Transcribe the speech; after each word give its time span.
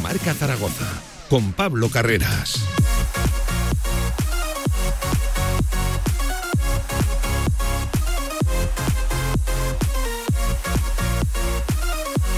Marca 0.00 0.34
Zaragoza 0.34 0.86
con 1.28 1.52
Pablo 1.52 1.88
Carreras. 1.88 2.60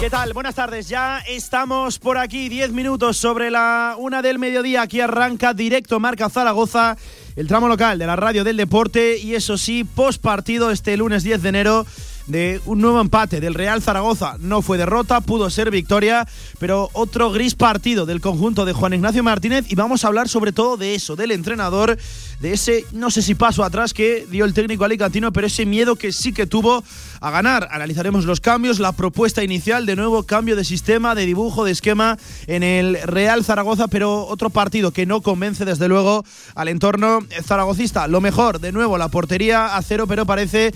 ¿Qué 0.01 0.11
tal? 0.11 0.33
Buenas 0.35 0.55
tardes. 0.55 0.89
Ya 0.89 1.19
estamos 1.27 1.99
por 1.99 2.19
aquí, 2.19 2.49
10 2.49 2.73
minutos 2.73 3.17
sobre 3.17 3.51
la 3.51 3.97
una 3.99 4.23
del 4.23 4.39
mediodía. 4.39 4.83
Aquí 4.83 5.01
arranca 5.01 5.55
directo 5.55 5.99
Marca 5.99 6.29
Zaragoza, 6.29 6.97
el 7.35 7.49
tramo 7.49 7.67
local 7.67 7.99
de 7.99 8.07
la 8.07 8.15
radio 8.15 8.45
del 8.45 8.57
deporte. 8.57 9.19
Y 9.19 9.35
eso 9.35 9.57
sí, 9.59 9.85
post 9.85 10.23
partido 10.23 10.71
este 10.71 10.97
lunes 10.97 11.23
10 11.23 11.43
de 11.43 11.49
enero 11.49 11.87
de 12.27 12.61
un 12.67 12.81
nuevo 12.81 13.01
empate 13.01 13.41
del 13.41 13.55
Real 13.55 13.83
Zaragoza. 13.83 14.37
No 14.41 14.63
fue 14.63 14.79
derrota, 14.79 15.21
pudo 15.21 15.51
ser 15.51 15.71
victoria, 15.71 16.27
pero 16.59 16.91
otro 16.93 17.31
gris 17.31 17.55
partido 17.55 18.07
del 18.07 18.21
conjunto 18.21 18.65
de 18.65 18.73
Juan 18.73 18.95
Ignacio 18.95 19.23
Martínez 19.23 19.67
y 19.69 19.75
vamos 19.75 20.05
a 20.05 20.09
hablar 20.09 20.29
sobre 20.29 20.53
todo 20.53 20.77
de 20.77 20.95
eso, 20.95 21.17
del 21.17 21.33
entrenador, 21.33 21.97
de 22.41 22.53
ese, 22.53 22.85
no 22.93 23.11
sé 23.11 23.23
si 23.23 23.35
paso 23.35 23.65
atrás 23.65 23.95
que 23.95 24.27
dio 24.31 24.45
el 24.45 24.55
técnico 24.55 24.85
alicantino, 24.85 25.33
pero 25.33 25.47
ese 25.47 25.67
miedo 25.67 25.97
que 25.97 26.13
sí 26.13 26.33
que 26.33 26.47
tuvo 26.47 26.85
a 27.21 27.31
ganar. 27.31 27.69
Analizaremos 27.71 28.25
los 28.25 28.41
cambios, 28.41 28.79
la 28.79 28.93
propuesta 28.93 29.43
inicial, 29.43 29.87
de 29.87 29.97
nuevo 29.97 30.25
cambio 30.25 30.57
de 30.57 30.65
sistema, 30.65 31.15
de 31.15 31.27
dibujo, 31.27 31.65
de 31.65 31.73
esquema 31.73 32.19
en 32.47 32.63
el 32.63 32.99
Real 33.03 33.45
Zaragoza, 33.45 33.89
pero 33.89 34.27
otro 34.27 34.51
partido 34.51 34.91
que 34.91 35.07
no 35.07 35.21
convence 35.21 35.65
desde 35.65 35.89
luego 35.89 36.25
al 36.55 36.69
entorno 36.69 37.21
zaragocista. 37.43 38.07
Lo 38.09 38.21
mejor, 38.21 38.61
de 38.61 38.73
nuevo, 38.73 38.99
la 38.99 39.09
portería 39.09 39.77
a 39.77 39.83
cero, 39.83 40.07
pero 40.07 40.27
parece 40.27 40.73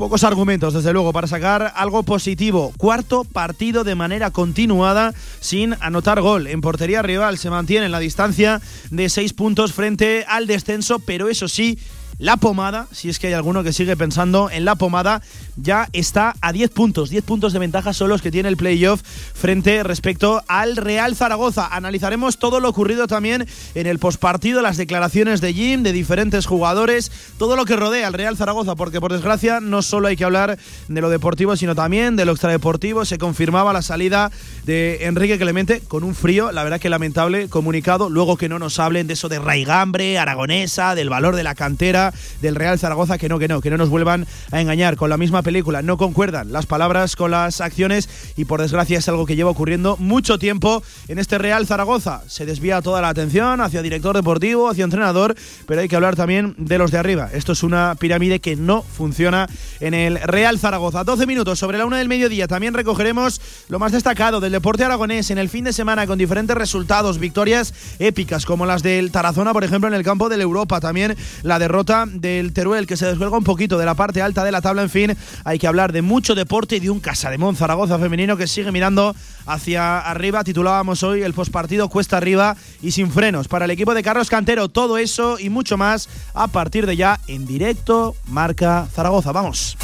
Pocos 0.00 0.24
argumentos, 0.24 0.72
desde 0.72 0.94
luego, 0.94 1.12
para 1.12 1.26
sacar 1.26 1.74
algo 1.76 2.04
positivo. 2.04 2.72
Cuarto 2.78 3.24
partido 3.24 3.84
de 3.84 3.94
manera 3.94 4.30
continuada 4.30 5.12
sin 5.40 5.76
anotar 5.80 6.22
gol. 6.22 6.46
En 6.46 6.62
portería 6.62 7.02
rival 7.02 7.36
se 7.36 7.50
mantiene 7.50 7.84
en 7.84 7.92
la 7.92 7.98
distancia 7.98 8.62
de 8.90 9.10
seis 9.10 9.34
puntos 9.34 9.74
frente 9.74 10.24
al 10.26 10.46
descenso, 10.46 11.00
pero 11.00 11.28
eso 11.28 11.48
sí, 11.48 11.78
la 12.20 12.36
pomada, 12.36 12.86
si 12.92 13.08
es 13.08 13.18
que 13.18 13.28
hay 13.28 13.32
alguno 13.32 13.64
que 13.64 13.72
sigue 13.72 13.96
pensando 13.96 14.50
en 14.50 14.66
la 14.66 14.74
pomada, 14.74 15.22
ya 15.56 15.88
está 15.94 16.34
a 16.42 16.52
10 16.52 16.70
puntos. 16.70 17.08
10 17.08 17.24
puntos 17.24 17.54
de 17.54 17.58
ventaja 17.58 17.94
son 17.94 18.10
los 18.10 18.20
que 18.20 18.30
tiene 18.30 18.50
el 18.50 18.58
playoff 18.58 19.00
frente 19.02 19.82
respecto 19.82 20.42
al 20.46 20.76
Real 20.76 21.16
Zaragoza. 21.16 21.66
Analizaremos 21.74 22.38
todo 22.38 22.60
lo 22.60 22.68
ocurrido 22.68 23.06
también 23.06 23.48
en 23.74 23.86
el 23.86 23.98
postpartido, 23.98 24.60
las 24.60 24.76
declaraciones 24.76 25.40
de 25.40 25.54
Jim, 25.54 25.82
de 25.82 25.92
diferentes 25.92 26.44
jugadores, 26.44 27.10
todo 27.38 27.56
lo 27.56 27.64
que 27.64 27.76
rodea 27.76 28.06
al 28.06 28.12
Real 28.12 28.36
Zaragoza, 28.36 28.76
porque 28.76 29.00
por 29.00 29.12
desgracia 29.12 29.60
no 29.60 29.80
solo 29.80 30.08
hay 30.08 30.16
que 30.16 30.24
hablar 30.24 30.58
de 30.88 31.00
lo 31.00 31.08
deportivo, 31.08 31.56
sino 31.56 31.74
también 31.74 32.16
de 32.16 32.26
lo 32.26 32.32
extradeportivo. 32.32 33.06
Se 33.06 33.16
confirmaba 33.16 33.72
la 33.72 33.80
salida 33.80 34.30
de 34.66 35.06
Enrique 35.06 35.38
Clemente 35.38 35.80
con 35.88 36.04
un 36.04 36.14
frío, 36.14 36.52
la 36.52 36.64
verdad 36.64 36.80
que 36.80 36.90
lamentable, 36.90 37.48
comunicado. 37.48 38.10
Luego 38.10 38.36
que 38.36 38.50
no 38.50 38.58
nos 38.58 38.78
hablen 38.78 39.06
de 39.06 39.14
eso 39.14 39.30
de 39.30 39.38
Raigambre, 39.38 40.18
Aragonesa, 40.18 40.94
del 40.94 41.08
valor 41.08 41.34
de 41.34 41.44
la 41.44 41.54
cantera 41.54 42.09
del 42.40 42.54
Real 42.54 42.78
Zaragoza, 42.78 43.18
que 43.18 43.28
no, 43.28 43.38
que 43.38 43.48
no, 43.48 43.60
que 43.60 43.70
no 43.70 43.76
nos 43.76 43.88
vuelvan 43.88 44.26
a 44.50 44.60
engañar 44.60 44.96
con 44.96 45.10
la 45.10 45.16
misma 45.16 45.42
película. 45.42 45.82
No 45.82 45.96
concuerdan 45.96 46.52
las 46.52 46.66
palabras 46.66 47.16
con 47.16 47.30
las 47.30 47.60
acciones 47.60 48.08
y 48.36 48.44
por 48.44 48.60
desgracia 48.60 48.98
es 48.98 49.08
algo 49.08 49.26
que 49.26 49.36
lleva 49.36 49.50
ocurriendo 49.50 49.96
mucho 49.98 50.38
tiempo 50.38 50.82
en 51.08 51.18
este 51.18 51.38
Real 51.38 51.66
Zaragoza. 51.66 52.22
Se 52.26 52.46
desvía 52.46 52.82
toda 52.82 53.00
la 53.00 53.08
atención 53.08 53.60
hacia 53.60 53.82
director 53.82 54.16
deportivo, 54.16 54.68
hacia 54.68 54.84
entrenador, 54.84 55.34
pero 55.66 55.80
hay 55.80 55.88
que 55.88 55.96
hablar 55.96 56.16
también 56.16 56.54
de 56.58 56.78
los 56.78 56.90
de 56.90 56.98
arriba. 56.98 57.30
Esto 57.32 57.52
es 57.52 57.62
una 57.62 57.94
pirámide 57.98 58.40
que 58.40 58.56
no 58.56 58.82
funciona 58.82 59.48
en 59.80 59.94
el 59.94 60.20
Real 60.20 60.58
Zaragoza. 60.58 61.04
12 61.04 61.26
minutos 61.26 61.58
sobre 61.58 61.78
la 61.78 61.86
una 61.86 61.98
del 61.98 62.08
mediodía. 62.08 62.48
También 62.48 62.74
recogeremos 62.74 63.40
lo 63.68 63.78
más 63.78 63.92
destacado 63.92 64.40
del 64.40 64.52
deporte 64.52 64.84
aragonés 64.84 65.30
en 65.30 65.38
el 65.38 65.48
fin 65.48 65.64
de 65.64 65.72
semana 65.72 66.06
con 66.06 66.18
diferentes 66.18 66.56
resultados, 66.56 67.18
victorias 67.18 67.74
épicas 67.98 68.46
como 68.46 68.66
las 68.66 68.82
del 68.82 69.10
Tarazona, 69.10 69.52
por 69.52 69.64
ejemplo, 69.64 69.88
en 69.88 69.94
el 69.94 70.02
campo 70.02 70.28
del 70.28 70.40
Europa. 70.40 70.80
También 70.80 71.16
la 71.42 71.58
derrota 71.58 71.99
del 72.06 72.52
Teruel 72.52 72.86
que 72.86 72.96
se 72.96 73.06
descuelga 73.06 73.36
un 73.36 73.44
poquito 73.44 73.78
de 73.78 73.84
la 73.84 73.94
parte 73.94 74.22
alta 74.22 74.44
de 74.44 74.52
la 74.52 74.60
tabla. 74.60 74.82
En 74.82 74.90
fin, 74.90 75.16
hay 75.44 75.58
que 75.58 75.66
hablar 75.66 75.92
de 75.92 76.02
mucho 76.02 76.34
deporte 76.34 76.76
y 76.76 76.80
de 76.80 76.90
un 76.90 77.00
Casa 77.00 77.30
de 77.30 77.38
Zaragoza 77.54 77.98
femenino 77.98 78.36
que 78.36 78.46
sigue 78.46 78.72
mirando 78.72 79.14
hacia 79.46 79.98
arriba. 79.98 80.44
Titulábamos 80.44 81.02
hoy 81.02 81.22
el 81.22 81.34
postpartido 81.34 81.88
cuesta 81.88 82.16
arriba 82.16 82.56
y 82.82 82.92
sin 82.92 83.10
frenos 83.10 83.48
para 83.48 83.64
el 83.64 83.70
equipo 83.70 83.94
de 83.94 84.02
Carlos 84.02 84.28
Cantero. 84.28 84.68
Todo 84.68 84.98
eso 84.98 85.38
y 85.38 85.50
mucho 85.50 85.76
más 85.76 86.08
a 86.34 86.48
partir 86.48 86.86
de 86.86 86.96
ya 86.96 87.20
en 87.26 87.46
directo 87.46 88.14
Marca 88.28 88.86
Zaragoza. 88.92 89.32
Vamos. 89.32 89.76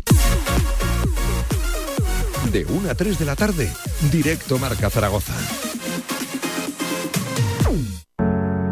De 2.52 2.64
1 2.64 2.90
a 2.90 2.94
3 2.94 3.18
de 3.18 3.24
la 3.24 3.34
tarde, 3.36 3.72
directo 4.12 4.58
Marca 4.58 4.88
Zaragoza. 4.88 5.34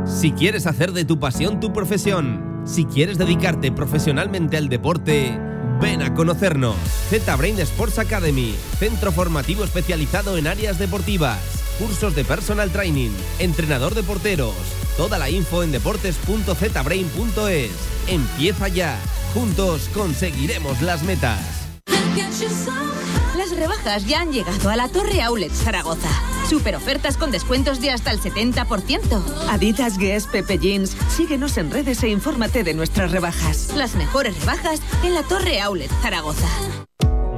Si 0.06 0.32
quieres 0.32 0.66
hacer 0.66 0.93
de 0.93 1.05
tu 1.05 1.19
pasión 1.19 1.61
tu 1.61 1.72
profesión, 1.72 2.54
si 2.65 2.85
quieres 2.85 3.19
dedicarte 3.19 3.71
profesionalmente 3.73 4.57
al 4.57 4.69
deporte, 4.69 5.39
ven 5.81 6.03
a 6.03 6.15
conocernos. 6.15 6.77
Z-Brain 7.11 7.59
Sports 7.61 7.99
Academy, 7.99 8.55
centro 8.79 9.13
formativo 9.13 9.65
especializado 9.65 10.37
en 10.39 10.47
áreas 10.47 10.79
deportivas, 10.79 11.39
cursos 11.79 12.15
de 12.15 12.25
personal 12.25 12.71
training, 12.71 13.11
entrenador 13.39 13.95
de 13.95 14.03
porteros. 14.03 14.55
Toda 14.97 15.19
la 15.19 15.29
info 15.31 15.63
en 15.63 15.73
deportes.zbrain.es. 15.73 17.71
Empieza 18.07 18.69
ya. 18.69 18.99
Juntos 19.35 19.91
conseguiremos 19.93 20.81
las 20.83 21.03
metas. 21.03 21.41
Las 23.37 23.57
rebajas 23.57 24.07
ya 24.07 24.21
han 24.21 24.33
llegado 24.33 24.71
a 24.71 24.77
la 24.77 24.89
Torre 24.89 25.21
Outlet 25.23 25.53
Zaragoza. 25.53 26.34
Super 26.49 26.77
ofertas 26.77 27.16
con 27.16 27.31
descuentos 27.31 27.81
de 27.81 27.91
hasta 27.91 28.10
el 28.10 28.21
70%. 28.21 29.22
Adidas, 29.49 29.99
Guess, 29.99 30.27
Pepe 30.27 30.59
Jeans. 30.59 30.97
Síguenos 31.09 31.56
en 31.56 31.71
redes 31.71 32.03
e 32.03 32.09
infórmate 32.09 32.65
de 32.65 32.75
nuestras 32.75 33.10
rebajas. 33.10 33.72
Las 33.77 33.94
mejores 33.94 34.38
rebajas 34.41 34.81
en 35.03 35.15
la 35.15 35.22
Torre 35.22 35.60
Outlet 35.60 35.91
Zaragoza. 36.03 36.49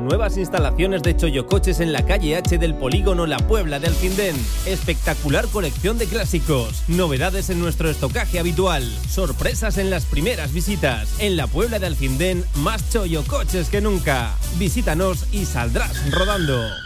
Nuevas 0.02 0.36
instalaciones 0.36 1.02
de 1.02 1.16
Choyocoches 1.16 1.80
en 1.80 1.92
la 1.92 2.06
calle 2.06 2.36
H 2.36 2.58
del 2.58 2.76
polígono 2.76 3.26
La 3.26 3.38
Puebla 3.38 3.80
de 3.80 3.88
Alfindén. 3.88 4.36
Espectacular 4.64 5.48
colección 5.48 5.98
de 5.98 6.06
clásicos. 6.06 6.84
Novedades 6.86 7.50
en 7.50 7.58
nuestro 7.58 7.90
estocaje 7.90 8.38
habitual. 8.38 8.84
Sorpresas 9.08 9.78
en 9.78 9.90
las 9.90 10.04
primeras 10.04 10.52
visitas. 10.52 11.16
En 11.18 11.36
la 11.36 11.48
Puebla 11.48 11.80
de 11.80 11.86
Alfindén, 11.86 12.44
más 12.56 12.88
Choyocoches 12.90 13.68
que 13.68 13.80
nunca. 13.80 14.36
Visítanos 14.58 15.26
y 15.32 15.44
saldrás 15.44 16.12
rodando. 16.12 16.85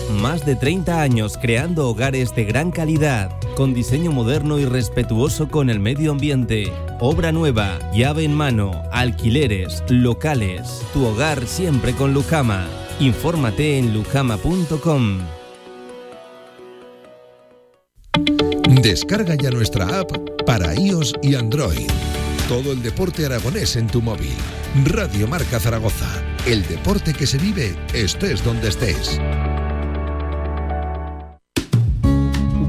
Más 0.19 0.45
de 0.45 0.55
30 0.55 1.01
años 1.01 1.37
creando 1.41 1.87
hogares 1.87 2.35
de 2.35 2.43
gran 2.43 2.71
calidad, 2.71 3.31
con 3.55 3.73
diseño 3.73 4.11
moderno 4.11 4.59
y 4.59 4.65
respetuoso 4.65 5.47
con 5.47 5.69
el 5.69 5.79
medio 5.79 6.11
ambiente. 6.11 6.71
Obra 6.99 7.31
nueva, 7.31 7.79
llave 7.93 8.23
en 8.23 8.33
mano, 8.33 8.83
alquileres, 8.91 9.83
locales. 9.89 10.81
Tu 10.93 11.05
hogar 11.05 11.47
siempre 11.47 11.93
con 11.93 12.13
Lujama. 12.13 12.67
Infórmate 12.99 13.77
en 13.77 13.93
lujama.com. 13.93 15.19
Descarga 18.81 19.35
ya 19.35 19.51
nuestra 19.51 19.99
app 19.99 20.11
para 20.45 20.73
iOS 20.75 21.13
y 21.21 21.35
Android. 21.35 21.87
Todo 22.47 22.71
el 22.71 22.81
deporte 22.81 23.25
aragonés 23.25 23.75
en 23.75 23.87
tu 23.87 24.01
móvil. 24.01 24.35
Radio 24.85 25.27
Marca 25.27 25.59
Zaragoza. 25.59 26.09
El 26.45 26.65
deporte 26.67 27.13
que 27.13 27.27
se 27.27 27.37
vive 27.37 27.75
estés 27.93 28.43
donde 28.43 28.69
estés. 28.69 29.19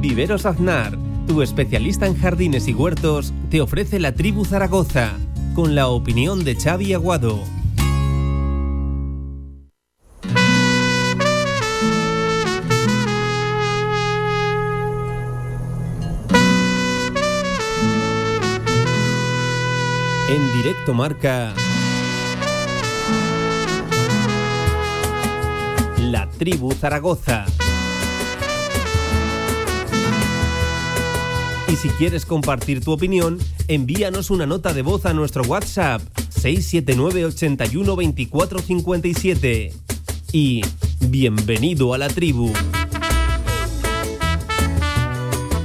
Viveros 0.02 0.46
Aznar, 0.46 0.98
tu 1.28 1.42
especialista 1.42 2.08
en 2.08 2.18
jardines 2.18 2.66
y 2.66 2.74
huertos, 2.74 3.32
te 3.52 3.60
ofrece 3.60 4.00
la 4.00 4.12
tribu 4.12 4.44
Zaragoza, 4.44 5.12
con 5.54 5.76
la 5.76 5.86
opinión 5.86 6.42
de 6.42 6.56
Xavi 6.56 6.92
Aguado. 6.92 7.38
En 20.28 20.52
directo 20.52 20.94
marca 20.94 21.54
La 26.00 26.28
tribu 26.28 26.72
Zaragoza. 26.72 27.46
Y 31.72 31.76
si 31.76 31.88
quieres 31.88 32.26
compartir 32.26 32.84
tu 32.84 32.92
opinión, 32.92 33.38
envíanos 33.66 34.28
una 34.28 34.44
nota 34.44 34.74
de 34.74 34.82
voz 34.82 35.06
a 35.06 35.14
nuestro 35.14 35.42
WhatsApp 35.44 36.02
679 36.28 37.24
81 37.24 37.96
24 37.96 38.58
57. 38.58 39.72
Y 40.32 40.60
bienvenido 41.00 41.94
a 41.94 41.98
la 41.98 42.08
tribu. 42.08 42.52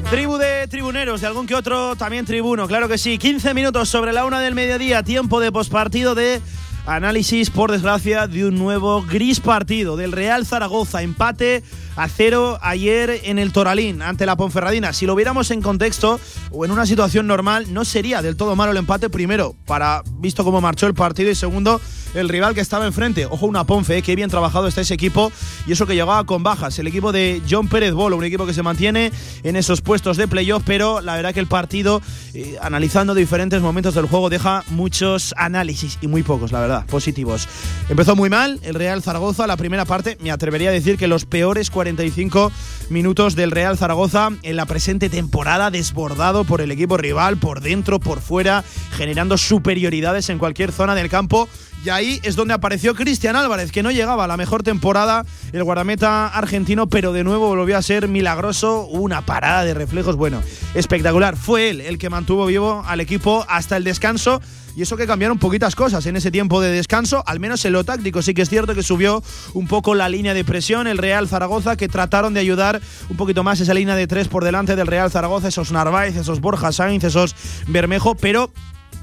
Tribu 0.09 0.37
de 0.37 0.67
tribuneros, 0.69 1.19
de 1.19 1.27
algún 1.27 1.45
que 1.45 1.55
otro 1.55 1.97
también 1.97 2.25
tribuno, 2.25 2.69
claro 2.69 2.87
que 2.87 2.97
sí. 2.97 3.17
15 3.17 3.53
minutos 3.53 3.89
sobre 3.89 4.13
la 4.13 4.23
una 4.23 4.39
del 4.39 4.55
mediodía, 4.55 5.03
tiempo 5.03 5.41
de 5.41 5.51
pospartido 5.51 6.15
de 6.15 6.39
análisis, 6.87 7.49
por 7.49 7.71
desgracia, 7.71 8.27
de 8.27 8.45
un 8.45 8.55
nuevo 8.55 9.03
gris 9.03 9.39
partido 9.39 9.97
del 9.97 10.13
Real 10.13 10.45
Zaragoza. 10.45 11.03
Empate 11.03 11.63
a 11.95 12.07
cero 12.07 12.57
ayer 12.61 13.21
en 13.25 13.37
el 13.37 13.51
Toralín 13.51 14.01
ante 14.01 14.25
la 14.25 14.37
Ponferradina. 14.37 14.93
Si 14.93 15.05
lo 15.05 15.13
viéramos 15.13 15.51
en 15.51 15.61
contexto 15.61 16.19
o 16.51 16.63
en 16.65 16.71
una 16.71 16.85
situación 16.85 17.27
normal, 17.27 17.73
no 17.73 17.85
sería 17.85 18.21
del 18.21 18.37
todo 18.37 18.55
malo 18.55 18.71
el 18.71 18.77
empate. 18.77 19.09
Primero, 19.09 19.55
para 19.65 20.01
visto 20.19 20.43
cómo 20.43 20.61
marchó 20.61 20.87
el 20.87 20.93
partido 20.93 21.29
y 21.29 21.35
segundo, 21.35 21.81
el 22.17 22.29
rival 22.29 22.55
que 22.55 22.61
estaba 22.61 22.85
enfrente. 22.85 23.25
Ojo, 23.25 23.45
una 23.45 23.63
Ponfe, 23.63 23.97
eh, 23.97 24.01
qué 24.01 24.15
bien 24.15 24.29
trabajado 24.29 24.67
está 24.67 24.81
ese 24.81 24.93
equipo 24.93 25.31
y 25.65 25.71
eso 25.71 25.85
que 25.85 25.93
llegaba 25.93 26.23
con 26.25 26.43
bajas. 26.43 26.77
El 26.79 26.87
equipo 26.87 27.11
de 27.11 27.41
John 27.49 27.67
Pérez 27.67 27.93
Bolo, 27.93 28.17
un 28.17 28.23
equipo 28.23 28.45
que 28.45 28.53
se 28.53 28.63
mantiene 28.63 29.11
en 29.43 29.55
esos 29.55 29.81
puestos 29.81 30.17
de 30.17 30.27
playoff, 30.27 30.63
pero 30.65 31.01
la 31.01 31.15
verdad 31.15 31.33
que 31.33 31.39
el 31.39 31.47
partido, 31.47 32.01
eh, 32.33 32.57
analizando 32.61 33.13
diferentes 33.13 33.61
momentos 33.61 33.93
del 33.93 34.07
juego, 34.07 34.29
deja 34.29 34.63
muchos 34.69 35.33
análisis 35.37 35.97
y 36.01 36.07
muy 36.07 36.23
pocos, 36.23 36.51
la 36.51 36.59
verdad, 36.59 36.85
positivos. 36.87 37.47
Empezó 37.89 38.15
muy 38.15 38.29
mal 38.29 38.59
el 38.63 38.73
Real 38.73 39.03
Zaragoza, 39.03 39.47
la 39.47 39.57
primera 39.57 39.85
parte, 39.85 40.17
me 40.19 40.31
atrevería 40.31 40.69
a 40.69 40.73
decir 40.73 40.97
que 40.97 41.07
los 41.07 41.25
peores 41.25 41.69
45 41.69 42.51
minutos 42.89 43.35
del 43.35 43.51
Real 43.51 43.77
Zaragoza 43.77 44.29
en 44.41 44.55
la 44.55 44.65
presente 44.65 45.09
temporada, 45.09 45.71
desbordado 45.71 46.45
por 46.45 46.61
el 46.61 46.71
equipo 46.71 46.97
rival, 46.97 47.37
por 47.37 47.61
dentro, 47.61 47.99
por 47.99 48.21
fuera, 48.21 48.63
generando 48.95 49.37
superioridades 49.37 50.29
en 50.29 50.39
cualquier 50.39 50.71
zona 50.71 50.95
del 50.95 51.09
campo 51.09 51.47
y 51.85 51.89
ahí 51.89 52.19
es 52.23 52.35
donde 52.35 52.53
apareció 52.53 52.95
Cristian 52.95 53.35
Álvarez, 53.35 53.71
que 53.71 53.83
no 53.83 53.91
llegaba 53.91 54.25
a 54.25 54.27
la 54.27 54.37
mejor 54.37 54.63
temporada, 54.63 55.25
el 55.53 55.63
guardameta 55.63 56.27
argentino, 56.27 56.87
pero 56.87 57.13
de 57.13 57.23
nuevo 57.23 57.47
volvió 57.47 57.77
a 57.77 57.81
ser 57.81 58.07
milagroso. 58.07 58.85
Una 58.87 59.25
parada 59.25 59.63
de 59.63 59.73
reflejos, 59.73 60.15
bueno, 60.15 60.41
espectacular. 60.73 61.37
Fue 61.37 61.69
él 61.69 61.81
el 61.81 61.97
que 61.97 62.09
mantuvo 62.09 62.45
vivo 62.45 62.83
al 62.85 62.99
equipo 62.99 63.45
hasta 63.47 63.77
el 63.77 63.83
descanso. 63.83 64.41
Y 64.75 64.83
eso 64.83 64.95
que 64.95 65.07
cambiaron 65.07 65.39
poquitas 65.39 65.75
cosas 65.75 66.05
en 66.05 66.17
ese 66.17 66.29
tiempo 66.29 66.61
de 66.61 66.69
descanso, 66.69 67.23
al 67.25 67.39
menos 67.39 67.65
en 67.65 67.73
lo 67.73 67.83
táctico. 67.83 68.21
Sí 68.21 68.35
que 68.35 68.43
es 68.43 68.49
cierto 68.49 68.75
que 68.75 68.83
subió 68.83 69.23
un 69.55 69.67
poco 69.67 69.95
la 69.95 70.07
línea 70.07 70.35
de 70.35 70.45
presión 70.45 70.85
el 70.85 70.99
Real 70.99 71.27
Zaragoza, 71.27 71.77
que 71.77 71.87
trataron 71.87 72.35
de 72.35 72.41
ayudar 72.41 72.79
un 73.09 73.17
poquito 73.17 73.43
más 73.43 73.59
esa 73.59 73.73
línea 73.73 73.95
de 73.95 74.05
tres 74.05 74.27
por 74.27 74.43
delante 74.43 74.75
del 74.75 74.85
Real 74.85 75.09
Zaragoza, 75.09 75.47
esos 75.47 75.71
Narváez, 75.71 76.15
esos 76.15 76.41
Borja 76.41 76.71
Sainz, 76.71 77.05
esos 77.05 77.35
Bermejo, 77.67 78.13
pero 78.13 78.51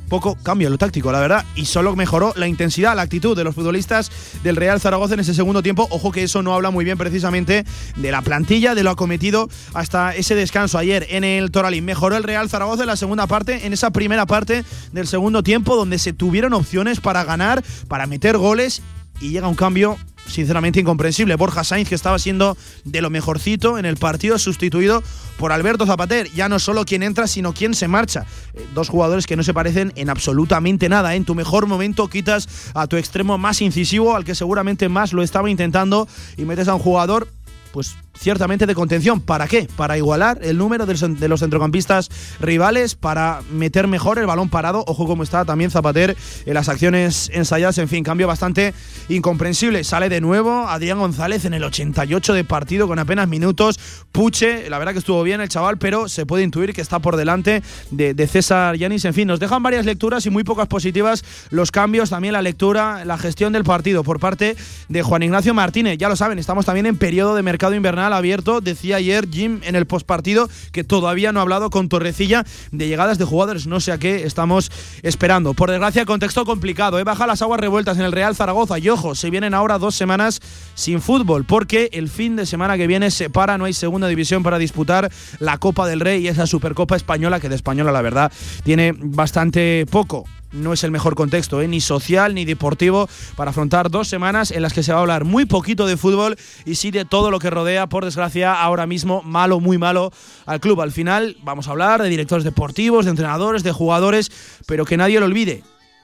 poco 0.09 0.37
cambio 0.43 0.71
lo 0.71 0.79
táctico, 0.79 1.13
la 1.13 1.21
verdad, 1.21 1.45
y 1.55 1.67
solo 1.67 1.95
mejoró 1.97 2.33
la 2.37 2.47
intensidad, 2.47 2.97
la 2.97 3.03
actitud 3.03 3.37
de 3.37 3.45
los 3.45 3.55
futbolistas 3.55 4.11
del 4.43 4.57
Real 4.57 4.81
Zaragoza 4.81 5.15
en 5.15 5.21
ese 5.21 5.35
segundo 5.35 5.63
tiempo. 5.63 5.87
Ojo 5.91 6.13
que 6.13 6.23
eso 6.23 6.43
no 6.43 6.55
habla 6.55 6.71
muy 6.71 6.85
bien 6.85 6.99
precisamente 6.99 7.65
de 7.97 8.11
la 8.11 8.23
plantilla, 8.23 8.75
de 8.75 8.83
lo 8.83 8.91
acometido 8.91 9.49
hasta 9.73 10.15
ese 10.15 10.35
descanso 10.35 10.79
ayer 10.79 11.07
en 11.11 11.25
el 11.25 11.51
Toralín. 11.51 11.85
Mejoró 11.85 12.17
el 12.17 12.23
Real 12.23 12.49
Zaragoza 12.49 12.83
en 12.83 12.89
la 12.89 12.97
segunda 12.97 13.27
parte, 13.27 13.67
en 13.67 13.73
esa 13.73 13.91
primera 13.91 14.27
parte 14.27 14.65
del 14.93 15.07
segundo 15.07 15.43
tiempo, 15.43 15.77
donde 15.77 15.99
se 15.99 16.13
tuvieron 16.13 16.53
opciones 16.53 17.01
para 17.01 17.25
ganar, 17.25 17.63
para 17.89 18.07
meter 18.07 18.37
goles, 18.37 18.83
y 19.21 19.31
llega 19.31 19.49
un 19.49 19.55
cambio 19.55 19.97
sinceramente 20.27 20.81
incomprensible. 20.81 21.37
Borja 21.37 21.65
Sainz, 21.65 21.89
que 21.89 21.95
estaba 21.95 22.19
siendo 22.19 22.57
de 22.85 23.01
lo 23.03 23.11
mejorcito 23.11 23.79
en 23.79 23.85
el 23.85 23.97
partido, 23.97 24.39
sustituido 24.39 25.03
por 25.37 25.53
Alberto 25.53 25.87
Zapater. 25.87 26.31
Ya 26.33 26.49
no 26.49 26.59
solo 26.59 26.85
quien 26.85 27.03
entra, 27.03 27.27
sino 27.27 27.53
quien 27.53 27.75
se 27.75 27.89
marcha. 27.89 28.27
Eh, 28.55 28.67
dos 28.75 28.89
jugadores 28.89 29.27
que 29.27 29.37
no 29.37 29.43
se 29.43 29.55
parecen 29.55 29.93
en 29.97 30.11
absolutamente 30.11 30.89
nada. 30.89 31.15
En 31.15 31.25
tu 31.25 31.35
mejor 31.35 31.67
momento 31.67 32.09
quitas 32.09 32.49
a 32.75 32.87
tu 32.87 32.97
extremo 32.97 33.39
más 33.39 33.61
incisivo, 33.61 34.17
al 34.17 34.25
que 34.25 34.35
seguramente 34.35 34.89
más 34.89 35.13
lo 35.13 35.23
estaba 35.23 35.51
intentando, 35.51 36.09
y 36.37 36.45
metes 36.45 36.69
a 36.69 36.75
un 36.75 36.81
jugador 36.81 37.29
pues 37.73 37.97
ciertamente 38.17 38.67
de 38.67 38.75
contención. 38.75 39.21
¿Para 39.21 39.47
qué? 39.47 39.69
Para 39.77 39.97
igualar 39.97 40.39
el 40.43 40.59
número 40.59 40.87
de 40.87 41.29
los 41.29 41.41
centrocampistas 41.41 42.11
rivales, 42.41 42.95
para 42.95 43.41
meter 43.51 43.87
mejor 43.87 44.19
el 44.19 44.27
balón 44.27 44.49
parado. 44.49 44.85
Ojo 44.87 45.07
cómo 45.07 45.23
está 45.23 45.45
también 45.45 45.71
Zapater 45.71 46.17
en 46.47 46.55
las 46.55 46.69
acciones 46.69 47.31
ensayadas. 47.33 47.79
En 47.79 47.89
fin, 47.89 48.05
cambio 48.05 48.27
bastante 48.27 48.75
incomprensible. 49.09 49.85
Sale 49.85 50.09
de 50.09 50.21
nuevo 50.21 50.67
Adrián 50.69 50.99
González 50.99 51.45
en 51.45 51.55
el 51.55 51.65
88 51.65 52.33
de 52.33 52.45
partido 52.45 52.87
con 52.89 52.99
apenas 52.99 53.29
minutos. 53.29 53.79
Puche, 54.13 54.71
la 54.71 54.79
verdad 54.79 54.93
que 54.93 54.99
estuvo 54.99 55.23
bien 55.23 55.41
el 55.41 55.49
chaval, 55.49 55.79
pero 55.79 56.09
se 56.09 56.27
puede 56.27 56.45
intuir 56.45 56.73
que 56.73 56.81
está 56.81 57.01
por 57.01 57.17
delante 57.17 57.63
de, 57.91 58.27
César 58.27 58.77
Yanis. 58.77 59.05
En 59.05 59.15
fin, 59.15 59.29
nos 59.29 59.41
dejan 59.41 59.63
varias 59.63 59.85
lecturas 59.85 60.25
y 60.27 60.31
muy 60.31 60.45
pocas 60.45 60.67
positivas 60.67 61.25
los 61.51 61.71
cambios, 61.71 62.11
también 62.11 62.33
la 62.33 62.43
lectura, 62.43 63.05
la 63.05 63.19
gestión 63.19 63.53
del 63.53 63.65
partido 63.65 64.03
por 64.03 64.19
parte 64.19 64.57
de 64.89 65.03
Juan 65.03 65.23
Ignacio 65.23 65.53
Martínez. 65.53 65.99
Ya 65.99 66.09
lo 66.09 66.17
saben, 66.17 66.39
estamos 66.39 66.65
también 66.65 66.87
en 66.87 66.97
periodo 66.97 67.35
de 67.35 67.43
mercado 67.43 67.75
invernal 67.75 68.04
abierto. 68.13 68.61
Decía 68.61 68.97
ayer 68.97 69.29
Jim 69.31 69.61
en 69.65 69.77
el 69.77 69.87
postpartido 69.87 70.49
que 70.73 70.85
todavía 70.85 71.33
no 71.33 71.41
ha 71.41 71.43
hablado 71.43 71.71
con 71.71 71.89
Torrecilla 71.89 72.45
de 72.73 72.89
llegadas 72.89 73.19
de 73.19 73.25
jugadores. 73.25 73.67
No 73.67 73.81
sé 73.81 73.93
a 73.93 73.99
qué 73.99 74.25
estamos 74.25 74.71
esperando. 75.03 75.55
Por 75.55 75.71
desgracia, 75.71 76.05
contexto 76.05 76.45
complicado. 76.45 76.99
¿eh? 76.99 77.05
Baja 77.05 77.27
las 77.27 77.43
aguas 77.43 77.61
revueltas 77.61 77.99
en 77.99 78.05
el 78.05 78.13
Real 78.13 78.37
Zaragoza. 78.37 78.79
Y 78.79 78.89
ojo, 78.89 79.15
se 79.15 79.31
vienen 79.31 79.55
ahora 79.55 79.79
dos 79.79 79.95
semanas 79.95 80.41
sin 80.75 81.01
fútbol 81.01 81.45
porque 81.45 81.91
el 81.93 82.09
fin 82.09 82.37
de 82.37 82.47
semana 82.47 82.77
que 82.77 82.87
viene 82.87 83.11
se 83.11 83.31
para. 83.31 83.59
No 83.59 83.65
hay 83.65 83.73
segunda 83.73 84.09
división 84.09 84.43
para 84.43 84.59
disputar 84.59 85.11
la 85.39 85.59
Copa 85.59 85.87
del 85.87 86.01
Rey 86.01 86.25
y 86.25 86.29
esa 86.29 86.47
Supercopa 86.47 86.97
Española 86.97 87.41
que 87.41 87.49
de 87.49 87.55
española, 87.55 87.93
la 87.93 88.03
verdad, 88.03 88.33
tiene 88.65 88.95
bastante 88.97 89.87
poco 89.91 90.25
no 90.55 90.73
es 90.73 90.85
el 90.85 90.91
mejor 90.91 91.15
contexto, 91.15 91.61
¿eh? 91.61 91.69
ni 91.69 91.81
social 91.81 92.35
ni 92.35 92.45
deportivo, 92.45 93.09
para 93.37 93.51
afrontar 93.51 93.91
dos 93.91 94.09
semanas 94.09 94.51
en 94.51 94.63
las 94.63 94.73
que 94.73 94.83
se 94.83 94.93
va 94.93 94.99
a 94.99 95.01
hablar 95.03 95.25
muy 95.25 95.45
poquito 95.45 95.87
de 95.87 95.97
fútbol 95.97 96.37
y 96.65 96.77
sí 96.77 96.91
de 96.91 97.05
todo 97.05 97.31
lo 97.31 97.39
que 97.39 97.51
rodea, 97.51 97.87
por 97.87 98.05
desgracia, 98.05 98.55
ahora 98.55 98.87
mismo 98.87 99.23
malo, 99.23 99.61
muy 99.61 99.79
malo 99.79 100.13
al 100.47 100.61
club. 100.61 100.81
Al 100.81 100.93
final 100.93 101.37
vamos 101.43 101.69
a 101.69 101.73
hablar 101.73 102.03
de 102.03 102.09
directores 102.09 102.45
deportivos, 102.45 103.05
de 103.05 103.11
entrenadores, 103.11 103.63
de 103.63 103.73
jugadores, 103.73 104.31
pero 104.67 104.85
que 104.85 104.97
nadie 104.97 105.21
lo 105.21 105.27
olvide. 105.27 105.63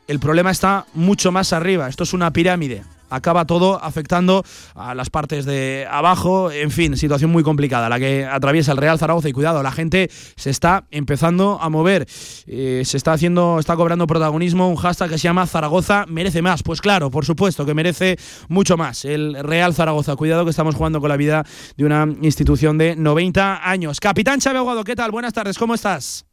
El 0.08 0.20
problema 0.20 0.50
está 0.50 0.86
mucho 0.94 1.30
más 1.32 1.52
arriba. 1.52 1.88
Esto 1.88 2.02
es 2.04 2.12
una 2.12 2.32
pirámide 2.32 2.82
acaba 3.10 3.44
todo 3.44 3.82
afectando 3.82 4.44
a 4.74 4.94
las 4.94 5.10
partes 5.10 5.44
de 5.44 5.86
abajo. 5.90 6.50
En 6.50 6.70
fin, 6.70 6.96
situación 6.96 7.30
muy 7.30 7.42
complicada 7.42 7.88
la 7.88 7.98
que 7.98 8.24
atraviesa 8.24 8.72
el 8.72 8.78
Real 8.78 8.98
Zaragoza. 8.98 9.28
Y 9.28 9.32
cuidado, 9.32 9.62
la 9.62 9.72
gente 9.72 10.10
se 10.36 10.50
está 10.50 10.84
empezando 10.90 11.58
a 11.60 11.68
mover. 11.68 12.06
Eh, 12.46 12.82
se 12.84 12.96
está 12.96 13.12
haciendo, 13.12 13.58
está 13.58 13.76
cobrando 13.76 14.06
protagonismo 14.06 14.68
un 14.68 14.76
hashtag 14.76 15.10
que 15.10 15.18
se 15.18 15.24
llama 15.24 15.46
Zaragoza 15.46 16.06
merece 16.08 16.42
más. 16.42 16.62
Pues 16.62 16.80
claro, 16.80 17.10
por 17.10 17.24
supuesto 17.24 17.66
que 17.66 17.74
merece 17.74 18.16
mucho 18.48 18.76
más. 18.76 19.04
El 19.04 19.36
Real 19.42 19.74
Zaragoza. 19.74 20.16
Cuidado 20.16 20.44
que 20.44 20.50
estamos 20.50 20.74
jugando 20.74 21.00
con 21.00 21.08
la 21.08 21.16
vida 21.16 21.44
de 21.76 21.84
una 21.84 22.06
institución 22.22 22.78
de 22.78 22.96
90 22.96 23.68
años. 23.68 24.00
Capitán 24.00 24.40
Chávez 24.40 24.60
Aguado, 24.60 24.84
¿qué 24.84 24.96
tal? 24.96 25.10
Buenas 25.10 25.32
tardes, 25.32 25.58
¿cómo 25.58 25.74
estás? 25.74 26.29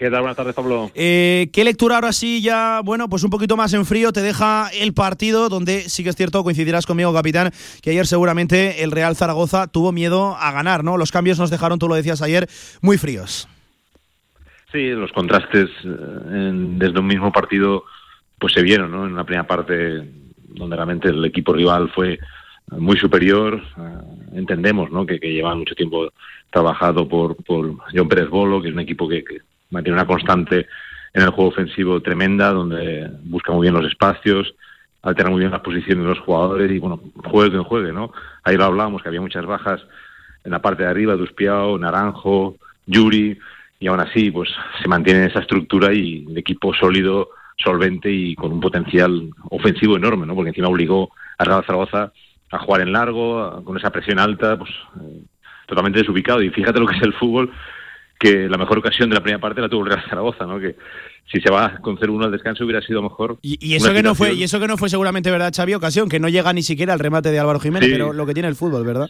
¿Qué 0.00 0.08
tal? 0.08 0.20
Buenas 0.20 0.36
tardes, 0.38 0.54
Pablo. 0.54 0.90
Eh, 0.94 1.50
¿Qué 1.52 1.62
lectura 1.62 1.96
ahora 1.96 2.14
sí 2.14 2.40
ya, 2.40 2.80
bueno, 2.82 3.10
pues 3.10 3.22
un 3.22 3.28
poquito 3.28 3.58
más 3.58 3.74
en 3.74 3.84
frío 3.84 4.12
te 4.12 4.22
deja 4.22 4.70
el 4.70 4.94
partido, 4.94 5.50
donde 5.50 5.82
sí 5.90 6.02
que 6.02 6.08
es 6.08 6.16
cierto, 6.16 6.42
coincidirás 6.42 6.86
conmigo, 6.86 7.12
capitán, 7.12 7.50
que 7.82 7.90
ayer 7.90 8.06
seguramente 8.06 8.82
el 8.82 8.92
Real 8.92 9.14
Zaragoza 9.14 9.66
tuvo 9.66 9.92
miedo 9.92 10.36
a 10.40 10.52
ganar, 10.52 10.84
¿no? 10.84 10.96
Los 10.96 11.12
cambios 11.12 11.38
nos 11.38 11.50
dejaron, 11.50 11.78
tú 11.78 11.86
lo 11.86 11.96
decías 11.96 12.22
ayer, 12.22 12.48
muy 12.80 12.96
fríos. 12.96 13.46
Sí, 14.72 14.88
los 14.88 15.12
contrastes 15.12 15.68
eh, 15.84 16.50
desde 16.78 16.98
un 16.98 17.06
mismo 17.06 17.30
partido 17.30 17.84
pues 18.38 18.54
se 18.54 18.62
vieron, 18.62 18.90
¿no? 18.90 19.06
En 19.06 19.14
la 19.14 19.24
primera 19.24 19.46
parte, 19.46 20.02
donde 20.46 20.76
realmente 20.76 21.08
el 21.08 21.22
equipo 21.26 21.52
rival 21.52 21.90
fue 21.94 22.18
muy 22.70 22.96
superior, 22.96 23.62
eh, 23.76 24.38
entendemos, 24.38 24.90
¿no? 24.90 25.04
Que, 25.04 25.18
lleva 25.18 25.54
mucho 25.54 25.74
tiempo 25.74 26.08
trabajado 26.48 27.06
por, 27.06 27.36
por 27.44 27.76
John 27.94 28.08
Pérez 28.08 28.30
Bolo, 28.30 28.62
que 28.62 28.68
es 28.68 28.74
un 28.74 28.80
equipo 28.80 29.06
que 29.06 29.42
mantiene 29.70 29.98
una 29.98 30.06
constante 30.06 30.66
en 31.12 31.22
el 31.22 31.30
juego 31.30 31.50
ofensivo 31.50 32.00
tremenda, 32.00 32.52
donde 32.52 33.10
busca 33.24 33.52
muy 33.52 33.62
bien 33.62 33.74
los 33.74 33.90
espacios, 33.90 34.54
altera 35.02 35.30
muy 35.30 35.40
bien 35.40 35.50
las 35.50 35.60
posiciones 35.60 36.04
de 36.04 36.10
los 36.10 36.20
jugadores 36.20 36.70
y, 36.70 36.78
bueno, 36.78 37.00
juegue 37.24 37.50
quien 37.50 37.64
juegue, 37.64 37.92
¿no? 37.92 38.12
Ahí 38.44 38.56
lo 38.56 38.64
hablábamos, 38.64 39.02
que 39.02 39.08
había 39.08 39.20
muchas 39.20 39.46
bajas 39.46 39.80
en 40.44 40.52
la 40.52 40.62
parte 40.62 40.82
de 40.82 40.90
arriba, 40.90 41.16
Duspiao, 41.16 41.78
Naranjo, 41.78 42.56
Yuri, 42.86 43.38
y 43.78 43.86
aún 43.86 44.00
así, 44.00 44.30
pues 44.30 44.50
se 44.80 44.88
mantiene 44.88 45.26
esa 45.26 45.40
estructura 45.40 45.92
y 45.92 46.26
el 46.28 46.36
equipo 46.36 46.74
sólido, 46.74 47.30
solvente 47.56 48.10
y 48.10 48.34
con 48.34 48.52
un 48.52 48.60
potencial 48.60 49.30
ofensivo 49.50 49.96
enorme, 49.96 50.26
¿no? 50.26 50.34
Porque 50.34 50.50
encima 50.50 50.68
obligó 50.68 51.10
a 51.38 51.44
Real 51.44 51.64
Zaragoza 51.64 52.12
a 52.50 52.58
jugar 52.58 52.82
en 52.82 52.92
largo, 52.92 53.62
con 53.64 53.76
esa 53.76 53.90
presión 53.90 54.18
alta, 54.18 54.58
pues 54.58 54.70
eh, 55.00 55.22
totalmente 55.66 56.00
desubicado. 56.00 56.42
Y 56.42 56.50
fíjate 56.50 56.80
lo 56.80 56.86
que 56.86 56.96
es 56.96 57.02
el 57.02 57.12
fútbol, 57.14 57.50
que 58.20 58.50
la 58.50 58.58
mejor 58.58 58.78
ocasión 58.78 59.08
de 59.08 59.14
la 59.14 59.22
primera 59.22 59.40
parte 59.40 59.62
la 59.62 59.68
tuvo 59.70 59.84
el 59.84 59.92
Real 59.92 60.04
Zaragoza, 60.06 60.44
¿no? 60.44 60.60
Que 60.60 60.76
si 61.32 61.40
se 61.40 61.50
va 61.50 61.78
con 61.80 61.96
0-1 61.96 62.26
al 62.26 62.30
descanso 62.30 62.64
hubiera 62.64 62.82
sido 62.82 63.02
mejor. 63.02 63.38
Y, 63.40 63.74
eso 63.74 63.94
que 63.94 64.02
no 64.02 64.14
fue 64.14 64.34
y 64.34 64.42
eso 64.42 64.60
que 64.60 64.68
no 64.68 64.76
fue 64.76 64.90
seguramente 64.90 65.30
verdad, 65.30 65.54
Xavi, 65.56 65.72
ocasión 65.72 66.06
que 66.06 66.20
no 66.20 66.28
llega 66.28 66.52
ni 66.52 66.62
siquiera 66.62 66.92
al 66.92 66.98
remate 66.98 67.30
de 67.30 67.38
Álvaro 67.38 67.60
Jiménez, 67.60 67.88
pero 67.90 68.12
lo 68.12 68.26
que 68.26 68.34
tiene 68.34 68.50
el 68.50 68.56
fútbol, 68.56 68.84
¿verdad? 68.84 69.08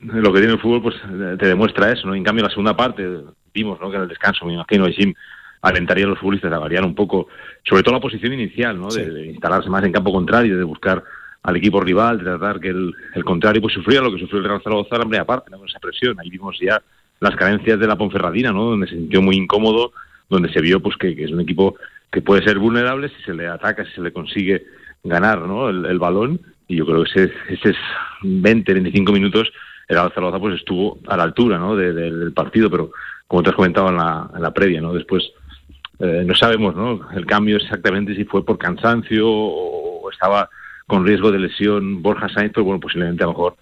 Lo 0.00 0.32
que 0.32 0.40
tiene 0.40 0.54
el 0.54 0.60
fútbol 0.60 0.82
pues 0.82 0.96
te 1.38 1.46
demuestra 1.46 1.92
eso, 1.92 2.08
¿no? 2.08 2.16
En 2.16 2.24
cambio 2.24 2.42
la 2.42 2.50
segunda 2.50 2.76
parte 2.76 3.06
vimos 3.54 3.80
¿no? 3.80 3.90
que 3.90 3.96
en 3.96 4.02
el 4.02 4.08
descanso, 4.08 4.44
me 4.44 4.54
imagino, 4.54 4.86
Jim 4.88 5.14
alentaría 5.60 6.04
a 6.04 6.08
los 6.08 6.18
futbolistas 6.18 6.52
a 6.52 6.58
variar 6.58 6.84
un 6.84 6.96
poco, 6.96 7.28
sobre 7.62 7.84
todo 7.84 7.94
la 7.94 8.00
posición 8.00 8.32
inicial, 8.32 8.80
¿no? 8.80 8.88
De, 8.88 9.26
instalarse 9.26 9.70
más 9.70 9.84
en 9.84 9.92
campo 9.92 10.12
contrario, 10.12 10.58
de 10.58 10.64
buscar 10.64 11.04
al 11.44 11.56
equipo 11.56 11.80
rival, 11.80 12.18
de 12.18 12.24
tratar 12.24 12.58
que 12.58 12.70
el, 12.70 13.24
contrario 13.24 13.62
pues 13.62 13.74
sufría 13.74 14.00
lo 14.00 14.12
que 14.12 14.18
sufrió 14.18 14.40
el 14.40 14.46
Real 14.46 14.62
Zaragoza 14.64 14.96
la 14.96 15.04
primera 15.04 15.24
parte, 15.24 15.52
con 15.52 15.68
esa 15.68 15.78
presión. 15.78 16.18
Ahí 16.18 16.30
vimos 16.30 16.58
ya 16.60 16.82
las 17.22 17.36
carencias 17.36 17.78
de 17.78 17.86
la 17.86 17.96
Ponferradina, 17.96 18.52
¿no? 18.52 18.64
Donde 18.64 18.88
se 18.88 18.96
sintió 18.96 19.22
muy 19.22 19.36
incómodo, 19.36 19.92
donde 20.28 20.52
se 20.52 20.60
vio 20.60 20.80
pues 20.80 20.96
que, 20.96 21.10
es 21.12 21.30
un 21.30 21.40
equipo 21.40 21.76
que 22.10 22.20
puede 22.20 22.42
ser 22.42 22.58
vulnerable 22.58 23.10
si 23.10 23.22
se 23.22 23.32
le 23.32 23.46
ataca, 23.46 23.84
si 23.84 23.92
se 23.92 24.00
le 24.00 24.12
consigue 24.12 24.64
ganar 25.04 25.40
¿no? 25.42 25.68
el, 25.68 25.98
balón. 26.00 26.40
Y 26.66 26.76
yo 26.76 26.84
creo 26.84 27.04
que 27.04 27.30
ese 27.48 27.74
20, 28.22 28.72
25 28.72 29.12
minutos 29.12 29.52
el 29.88 29.96
Zaragoza 29.96 30.40
pues 30.40 30.56
estuvo 30.56 30.98
a 31.06 31.16
la 31.16 31.22
altura 31.22 31.58
¿no? 31.58 31.76
del 31.76 32.32
partido, 32.32 32.68
pero 32.68 32.90
como 33.28 33.42
te 33.42 33.50
has 33.50 33.56
comentado 33.56 33.88
en 33.90 33.98
la, 33.98 34.28
en 34.34 34.42
la 34.42 34.52
previa, 34.52 34.80
¿no? 34.80 34.92
Después 34.92 35.22
eh, 36.00 36.24
no 36.26 36.34
sabemos 36.34 36.74
¿no? 36.74 37.08
el 37.14 37.24
cambio 37.24 37.56
exactamente 37.56 38.16
si 38.16 38.24
fue 38.24 38.44
por 38.44 38.58
cansancio 38.58 39.28
o 39.28 40.10
estaba 40.10 40.50
con 40.88 41.06
riesgo 41.06 41.30
de 41.30 41.38
lesión 41.38 42.02
Borja 42.02 42.28
Sainz, 42.28 42.52
pero 42.52 42.64
bueno, 42.64 42.80
posiblemente 42.80 43.22
a 43.22 43.26
lo 43.26 43.32
mejor, 43.32 43.56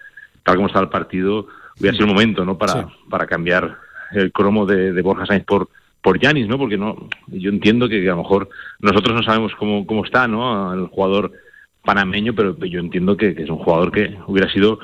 tal 0.45 0.57
como 0.57 0.69
estaba 0.69 0.85
el 0.85 0.90
partido, 0.90 1.47
hubiera 1.80 1.96
sido 1.96 2.06
el 2.06 2.12
momento 2.12 2.44
¿no? 2.44 2.56
para, 2.56 2.88
para 3.08 3.26
cambiar 3.26 3.78
el 4.12 4.30
cromo 4.32 4.66
de, 4.66 5.00
Borja 5.02 5.26
Sainz 5.26 5.44
por 5.44 5.68
por 6.02 6.18
Yanis, 6.18 6.49
¿no? 6.49 6.56
Porque 6.56 6.78
no, 6.78 7.08
yo 7.26 7.50
entiendo 7.50 7.87
que, 7.87 8.08
a 8.08 8.12
lo 8.12 8.22
mejor 8.22 8.49
nosotros 8.80 9.14
no 9.14 9.22
sabemos 9.22 9.54
cómo, 9.56 9.87
cómo 9.87 10.02
está, 10.04 10.26
¿no? 10.26 10.72
El 10.72 10.87
jugador 10.87 11.32
panameño, 11.84 12.34
pero 12.34 12.56
yo 12.64 12.80
entiendo 12.80 13.16
que, 13.16 13.34
es 13.37 13.50
un 13.50 13.58
jugador 13.58 13.92
que 13.92 14.16
hubiera 14.26 14.50
sido 14.50 14.78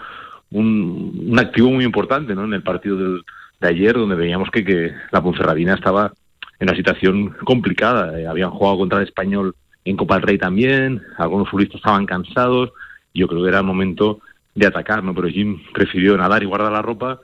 un, 0.50 1.26
un, 1.30 1.38
activo 1.38 1.70
muy 1.70 1.84
importante, 1.84 2.34
¿no? 2.34 2.44
En 2.44 2.52
el 2.52 2.62
partido 2.62 2.96
del, 2.96 3.22
de 3.60 3.68
ayer, 3.68 3.94
donde 3.94 4.14
veíamos 4.14 4.50
que, 4.50 4.64
que 4.64 4.92
la 5.10 5.22
Ponferradina 5.22 5.74
estaba 5.74 6.12
en 6.58 6.68
una 6.68 6.76
situación 6.76 7.30
complicada. 7.44 8.18
Eh, 8.18 8.26
habían 8.26 8.50
jugado 8.50 8.78
contra 8.78 8.98
el 8.98 9.06
español 9.06 9.54
en 9.84 9.96
Copa 9.96 10.16
del 10.16 10.24
Rey 10.24 10.38
también, 10.38 11.02
algunos 11.16 11.48
futbolistas 11.48 11.76
estaban 11.76 12.06
cansados, 12.06 12.72
yo 13.14 13.28
creo 13.28 13.42
que 13.42 13.48
era 13.48 13.58
el 13.58 13.64
momento 13.64 14.20
de 14.56 14.66
atacar, 14.66 15.04
¿no? 15.04 15.14
Pero 15.14 15.28
Jim 15.28 15.60
prefirió 15.72 16.16
nadar 16.16 16.42
y 16.42 16.46
guardar 16.46 16.72
la 16.72 16.82
ropa, 16.82 17.20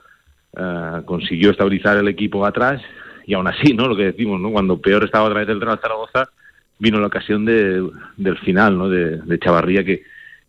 eh, 0.55 1.01
consiguió 1.05 1.51
estabilizar 1.51 1.97
el 1.97 2.07
equipo 2.07 2.45
atrás 2.45 2.81
y 3.25 3.33
aún 3.33 3.47
así, 3.47 3.73
¿no? 3.73 3.87
Lo 3.87 3.97
que 3.97 4.11
decimos, 4.11 4.39
¿no? 4.39 4.51
Cuando 4.51 4.79
peor 4.79 5.03
estaba 5.03 5.25
a 5.25 5.31
través 5.31 5.47
del 5.47 5.59
Real 5.59 5.79
Zaragoza, 5.81 6.29
vino 6.77 6.99
la 6.99 7.07
ocasión 7.07 7.43
de, 7.43 7.89
del 8.17 8.37
final, 8.37 8.77
¿no? 8.77 8.87
De, 8.87 9.39
Chavarría 9.39 9.83
que, 9.83 10.03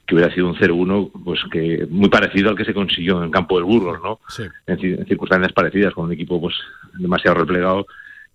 que 0.07 0.15
hubiera 0.15 0.33
sido 0.35 0.47
un 0.47 0.57
0-1, 0.57 1.11
pues 1.25 1.41
que 1.51 1.87
muy 1.89 2.11
parecido 2.11 2.51
al 2.51 2.57
que 2.57 2.67
se 2.67 2.75
consiguió 2.75 3.17
en 3.19 3.25
el 3.25 3.31
campo 3.31 3.57
del 3.57 3.65
Burgos, 3.65 3.99
¿no? 4.03 4.21
En, 4.67 4.79
circunstancias 5.07 5.53
parecidas, 5.53 5.95
con 5.95 6.05
un 6.05 6.13
equipo 6.13 6.39
pues 6.39 6.55
demasiado 6.99 7.39
replegado 7.39 7.87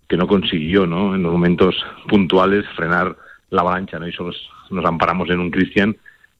que 0.08 0.16
no 0.16 0.26
consiguió, 0.26 0.86
¿no? 0.86 1.14
En 1.14 1.22
los 1.22 1.32
momentos 1.32 1.76
puntuales 2.08 2.66
frenar 2.74 3.16
la 3.50 3.60
avalancha, 3.60 4.00
¿no? 4.00 4.08
Y 4.08 4.12
solo 4.12 4.32
nos 4.70 4.84
amparamos 4.84 5.30
en 5.30 5.38
un 5.38 5.52
Cristian 5.52 5.96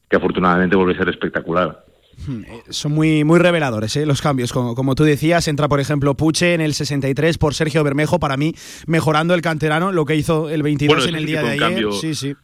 que 0.09 0.17
afortunadamente 0.17 0.75
vuelve 0.75 0.93
a 0.93 0.97
ser 0.97 1.07
espectacular. 1.07 1.85
Hmm, 2.27 2.43
eh, 2.43 2.63
son 2.69 2.93
muy, 2.93 3.23
muy 3.23 3.39
reveladores 3.39 3.95
¿eh? 3.95 4.05
los 4.05 4.21
cambios. 4.21 4.51
Como, 4.53 4.75
como, 4.75 4.95
tú 4.95 5.03
decías, 5.03 5.47
entra 5.47 5.67
por 5.67 5.79
ejemplo 5.79 6.15
Puche 6.15 6.53
en 6.53 6.61
el 6.61 6.73
63 6.73 7.37
por 7.37 7.53
Sergio 7.53 7.83
Bermejo, 7.83 8.19
para 8.19 8.37
mí 8.37 8.53
mejorando 8.87 9.33
el 9.33 9.41
canterano, 9.41 9.91
lo 9.91 10.05
que 10.05 10.15
hizo 10.15 10.49
el 10.49 10.63
22 10.63 11.07
en 11.07 11.15
el 11.15 11.25
día 11.25 11.41
de 11.41 11.49
ayer. 11.51 11.85
sí, 11.93 12.15
sí. 12.15 12.35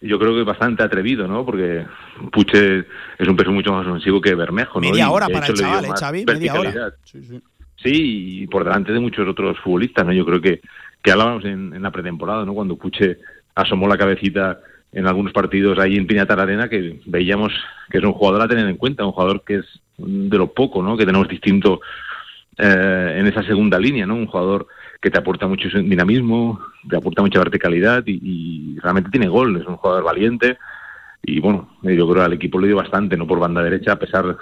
Yo 0.00 0.18
creo 0.18 0.34
que 0.34 0.40
es 0.40 0.46
bastante 0.46 0.82
atrevido, 0.82 1.28
¿no? 1.28 1.44
Porque 1.44 1.86
Puche 2.32 2.78
es 3.18 3.28
un 3.28 3.36
peso 3.36 3.52
mucho 3.52 3.72
más 3.72 3.86
ofensivo 3.86 4.20
que 4.20 4.34
Bermejo, 4.34 4.80
¿no? 4.80 4.88
Media 4.88 5.10
hora 5.10 5.28
para 5.28 5.46
el 5.46 5.54
chaval, 5.54 5.84
¿eh, 5.84 5.90
Xavi? 5.96 6.24
Media 6.24 6.54
hora. 6.54 6.92
Sí, 7.04 7.22
sí. 7.22 7.40
sí, 7.76 8.42
y 8.42 8.46
por 8.46 8.64
delante 8.64 8.92
de 8.92 8.98
muchos 8.98 9.28
otros 9.28 9.58
futbolistas, 9.60 10.04
¿no? 10.04 10.12
Yo 10.12 10.24
creo 10.24 10.40
que, 10.40 10.60
que 11.02 11.12
hablábamos 11.12 11.44
en, 11.44 11.74
en 11.74 11.82
la 11.82 11.90
pretemporada, 11.90 12.44
¿no? 12.44 12.54
Cuando 12.54 12.76
Puche 12.76 13.18
asomó 13.54 13.86
la 13.86 13.98
cabecita 13.98 14.60
en 14.96 15.06
algunos 15.06 15.34
partidos 15.34 15.78
ahí 15.78 15.96
en 15.96 16.06
Piñatar 16.06 16.40
Arena 16.40 16.70
que 16.70 17.00
veíamos 17.04 17.52
que 17.90 17.98
es 17.98 18.04
un 18.04 18.14
jugador 18.14 18.40
a 18.40 18.48
tener 18.48 18.66
en 18.66 18.78
cuenta, 18.78 19.04
un 19.04 19.12
jugador 19.12 19.42
que 19.44 19.56
es 19.56 19.66
de 19.98 20.38
lo 20.38 20.54
poco 20.54 20.82
¿no? 20.82 20.96
que 20.96 21.04
tenemos 21.04 21.28
distinto 21.28 21.82
eh, 22.56 23.16
en 23.18 23.26
esa 23.26 23.42
segunda 23.42 23.78
línea, 23.78 24.06
¿no? 24.06 24.14
un 24.14 24.26
jugador 24.26 24.66
que 24.98 25.10
te 25.10 25.18
aporta 25.18 25.46
mucho 25.46 25.68
dinamismo, 25.68 26.58
te 26.88 26.96
aporta 26.96 27.20
mucha 27.20 27.38
verticalidad 27.40 28.04
y, 28.06 28.78
realmente 28.80 29.10
tiene 29.10 29.28
gol, 29.28 29.60
es 29.60 29.66
un 29.66 29.76
jugador 29.76 30.02
valiente 30.02 30.56
y 31.22 31.40
bueno, 31.40 31.76
yo 31.82 32.08
creo 32.08 32.14
que 32.14 32.20
al 32.22 32.32
equipo 32.32 32.58
le 32.58 32.68
dio 32.68 32.76
bastante, 32.76 33.18
no 33.18 33.26
por 33.26 33.38
banda 33.38 33.62
derecha, 33.62 33.92
a 33.92 33.98
pesar 33.98 34.34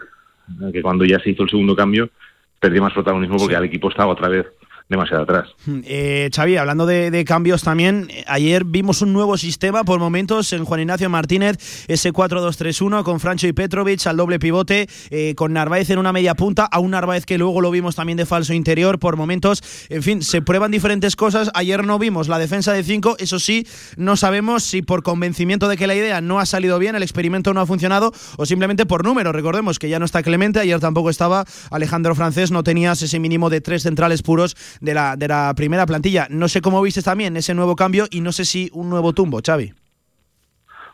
de 0.46 0.72
que 0.72 0.82
cuando 0.82 1.04
ya 1.04 1.18
se 1.18 1.30
hizo 1.30 1.42
el 1.42 1.50
segundo 1.50 1.74
cambio 1.74 2.10
perdió 2.60 2.80
más 2.80 2.92
protagonismo 2.92 3.38
porque 3.38 3.56
al 3.56 3.64
equipo 3.64 3.88
estaba 3.88 4.12
otra 4.12 4.28
vez 4.28 4.46
demasiado 4.88 5.22
atrás. 5.22 5.48
Hmm, 5.64 5.80
eh, 5.84 6.28
Xavi, 6.34 6.56
hablando 6.58 6.84
de, 6.84 7.24
cambios 7.24 7.62
también, 7.62 8.08
eh, 8.10 8.24
ayer 8.26 8.64
vimos 8.64 9.00
un 9.00 9.14
nuevo 9.14 9.38
sistema 9.38 9.82
por 9.82 9.98
momentos 9.98 10.52
en 10.52 10.64
Juan 10.64 10.80
Ignacio 10.80 11.08
Martínez, 11.08 11.86
ese 11.88 12.12
4-2-3-1 12.12 13.02
con 13.02 13.18
Francho 13.18 13.46
y 13.46 13.54
Petrovic 13.54 14.06
al 14.06 14.18
doble 14.18 14.38
pivote, 14.38 14.86
eh, 15.10 15.34
con 15.36 15.54
Narváez 15.54 15.88
en 15.88 15.98
una 15.98 16.12
media 16.12 16.34
punta, 16.34 16.66
a 16.66 16.80
un 16.80 16.90
Narváez 16.90 17.24
que 17.24 17.38
luego 17.38 17.62
lo 17.62 17.70
vimos 17.70 17.96
también 17.96 18.18
de 18.18 18.26
falso 18.26 18.52
interior 18.52 18.98
por 18.98 19.16
momentos. 19.16 19.62
En 19.88 20.02
fin, 20.02 20.22
se 20.22 20.42
prueban 20.42 20.70
diferentes 20.70 21.16
cosas. 21.16 21.50
Ayer 21.54 21.84
no 21.84 21.98
vimos 21.98 22.28
la 22.28 22.38
defensa 22.38 22.72
de 22.72 22.82
5, 22.82 23.16
eso 23.18 23.38
sí, 23.38 23.66
no 23.96 24.16
sabemos 24.16 24.64
si 24.64 24.82
por 24.82 25.02
convencimiento 25.02 25.68
de 25.68 25.78
que 25.78 25.86
la 25.86 25.94
idea 25.94 26.20
no 26.20 26.40
ha 26.40 26.46
salido 26.46 26.78
bien, 26.78 26.94
el 26.94 27.02
experimento 27.02 27.54
no 27.54 27.60
ha 27.60 27.66
funcionado 27.66 28.12
o 28.36 28.44
simplemente 28.44 28.84
por 28.84 29.04
número. 29.04 29.32
Recordemos 29.32 29.78
que 29.78 29.88
ya 29.88 29.98
no 29.98 30.04
está 30.04 30.22
Clemente, 30.22 30.60
ayer 30.60 30.80
tampoco 30.80 31.10
estaba 31.10 31.44
Alejandro 31.70 32.14
Francés, 32.14 32.50
no 32.50 32.62
tenías 32.62 33.00
ese 33.02 33.18
mínimo 33.18 33.50
de 33.50 33.60
tres 33.60 33.82
centrales 33.82 34.22
puros 34.22 34.56
de 34.80 34.94
la, 34.94 35.16
de 35.16 35.28
la 35.28 35.52
primera 35.54 35.86
plantilla. 35.86 36.26
No 36.30 36.48
sé 36.48 36.60
cómo 36.60 36.82
viste 36.82 37.02
también 37.02 37.36
ese 37.36 37.54
nuevo 37.54 37.76
cambio 37.76 38.06
y 38.10 38.20
no 38.20 38.32
sé 38.32 38.44
si 38.44 38.70
un 38.72 38.90
nuevo 38.90 39.12
tumbo, 39.12 39.40
Xavi. 39.44 39.72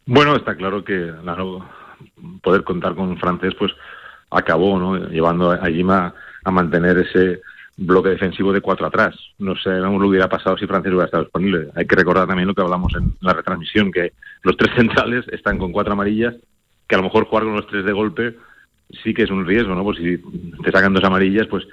Bueno, 0.07 0.37
está 0.37 0.57
claro 0.57 0.85
que 0.85 1.13
poder 2.43 2.65
contar 2.65 2.95
con 2.95 3.09
un 3.11 3.19
francés 3.19 3.55
pues 3.59 3.73
acabó 4.31 4.79
¿no? 4.79 4.97
llevando 5.09 5.51
a 5.51 5.67
Jima 5.67 6.15
a 6.45 6.51
mantener 6.51 6.99
ese 6.99 7.41
bloque 7.77 8.11
defensivo 8.11 8.53
de 8.53 8.61
cuatro 8.61 8.87
atrás. 8.87 9.15
No 9.39 9.57
sé 9.57 9.71
no 9.71 9.99
lo 9.99 10.09
hubiera 10.09 10.29
pasado 10.29 10.57
si 10.57 10.67
Francés 10.67 10.93
hubiera 10.93 11.07
estado 11.07 11.25
disponible. 11.25 11.69
Hay 11.75 11.87
que 11.87 11.97
recordar 11.97 12.27
también 12.27 12.49
lo 12.49 12.55
que 12.55 12.63
hablamos 12.63 12.93
en 12.95 13.15
la 13.21 13.33
retransmisión, 13.33 13.91
que 13.93 14.13
los 14.43 14.57
tres 14.57 14.75
centrales 14.77 15.27
están 15.29 15.59
con 15.59 15.73
cuatro 15.73 15.93
amarillas, 15.93 16.35
que 16.87 16.95
a 16.95 16.99
lo 16.99 17.05
mejor 17.05 17.27
jugar 17.27 17.45
con 17.45 17.55
los 17.55 17.67
tres 17.67 17.85
de 17.85 17.93
golpe 17.93 18.37
sí 19.03 19.15
que 19.15 19.23
es 19.23 19.31
un 19.31 19.47
riesgo, 19.47 19.75
¿no? 19.75 19.85
Pues 19.85 19.99
si 19.99 20.19
te 20.63 20.73
sacan 20.73 20.93
dos 20.93 21.05
amarillas, 21.05 21.47
pues 21.47 21.65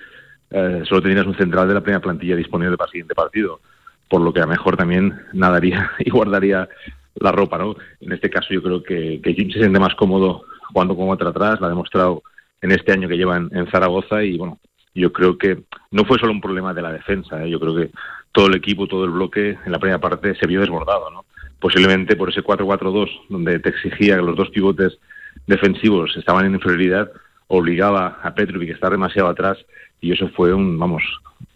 eh, 0.49 0.83
solo 0.87 1.01
tenías 1.01 1.25
un 1.25 1.35
central 1.35 1.67
de 1.67 1.73
la 1.73 1.81
primera 1.81 2.01
plantilla 2.01 2.35
disponible 2.35 2.77
para 2.77 2.87
el 2.87 2.91
siguiente 2.91 3.15
partido, 3.15 3.59
por 4.07 4.21
lo 4.21 4.31
que 4.31 4.39
a 4.39 4.43
lo 4.43 4.49
mejor 4.49 4.77
también 4.77 5.19
nadaría 5.33 5.91
y 5.99 6.09
guardaría 6.09 6.67
la 7.15 7.31
ropa, 7.31 7.57
¿no? 7.57 7.75
En 7.99 8.13
este 8.13 8.29
caso 8.29 8.53
yo 8.53 8.61
creo 8.61 8.83
que, 8.83 9.19
Jim 9.23 9.51
se 9.51 9.59
siente 9.59 9.79
más 9.79 9.95
cómodo 9.95 10.43
jugando 10.71 10.95
como 10.95 11.11
otra 11.11 11.29
atrás, 11.29 11.59
lo 11.59 11.65
ha 11.65 11.69
demostrado 11.69 12.23
en 12.61 12.71
este 12.71 12.91
año 12.91 13.07
que 13.07 13.17
lleva 13.17 13.37
en, 13.37 13.67
Zaragoza 13.71 14.23
y 14.23 14.37
bueno, 14.37 14.59
yo 14.93 15.11
creo 15.11 15.37
que 15.37 15.63
no 15.91 16.05
fue 16.05 16.19
solo 16.19 16.31
un 16.31 16.41
problema 16.41 16.73
de 16.73 16.81
la 16.81 16.91
defensa, 16.91 17.43
¿eh? 17.43 17.49
yo 17.49 17.59
creo 17.59 17.75
que 17.75 17.91
todo 18.31 18.47
el 18.47 18.55
equipo, 18.55 18.87
todo 18.87 19.05
el 19.05 19.11
bloque 19.11 19.57
en 19.65 19.71
la 19.71 19.79
primera 19.79 19.99
parte 19.99 20.35
se 20.35 20.47
vio 20.47 20.61
desbordado, 20.61 21.09
¿no? 21.11 21.25
Posiblemente 21.59 22.15
por 22.15 22.29
ese 22.29 22.43
4-4-2 22.43 23.09
donde 23.29 23.59
te 23.59 23.69
exigía 23.69 24.15
que 24.15 24.21
los 24.21 24.35
dos 24.35 24.49
pivotes 24.49 24.99
defensivos 25.47 26.15
estaban 26.15 26.45
en 26.45 26.53
inferioridad, 26.53 27.11
obligaba 27.47 28.19
a 28.21 28.35
Petrovic 28.35 28.69
que 28.69 28.75
está 28.75 28.89
demasiado 28.89 29.29
atrás 29.29 29.57
y 30.01 30.11
eso 30.11 30.29
fue 30.29 30.53
un, 30.53 30.77
vamos, 30.77 31.03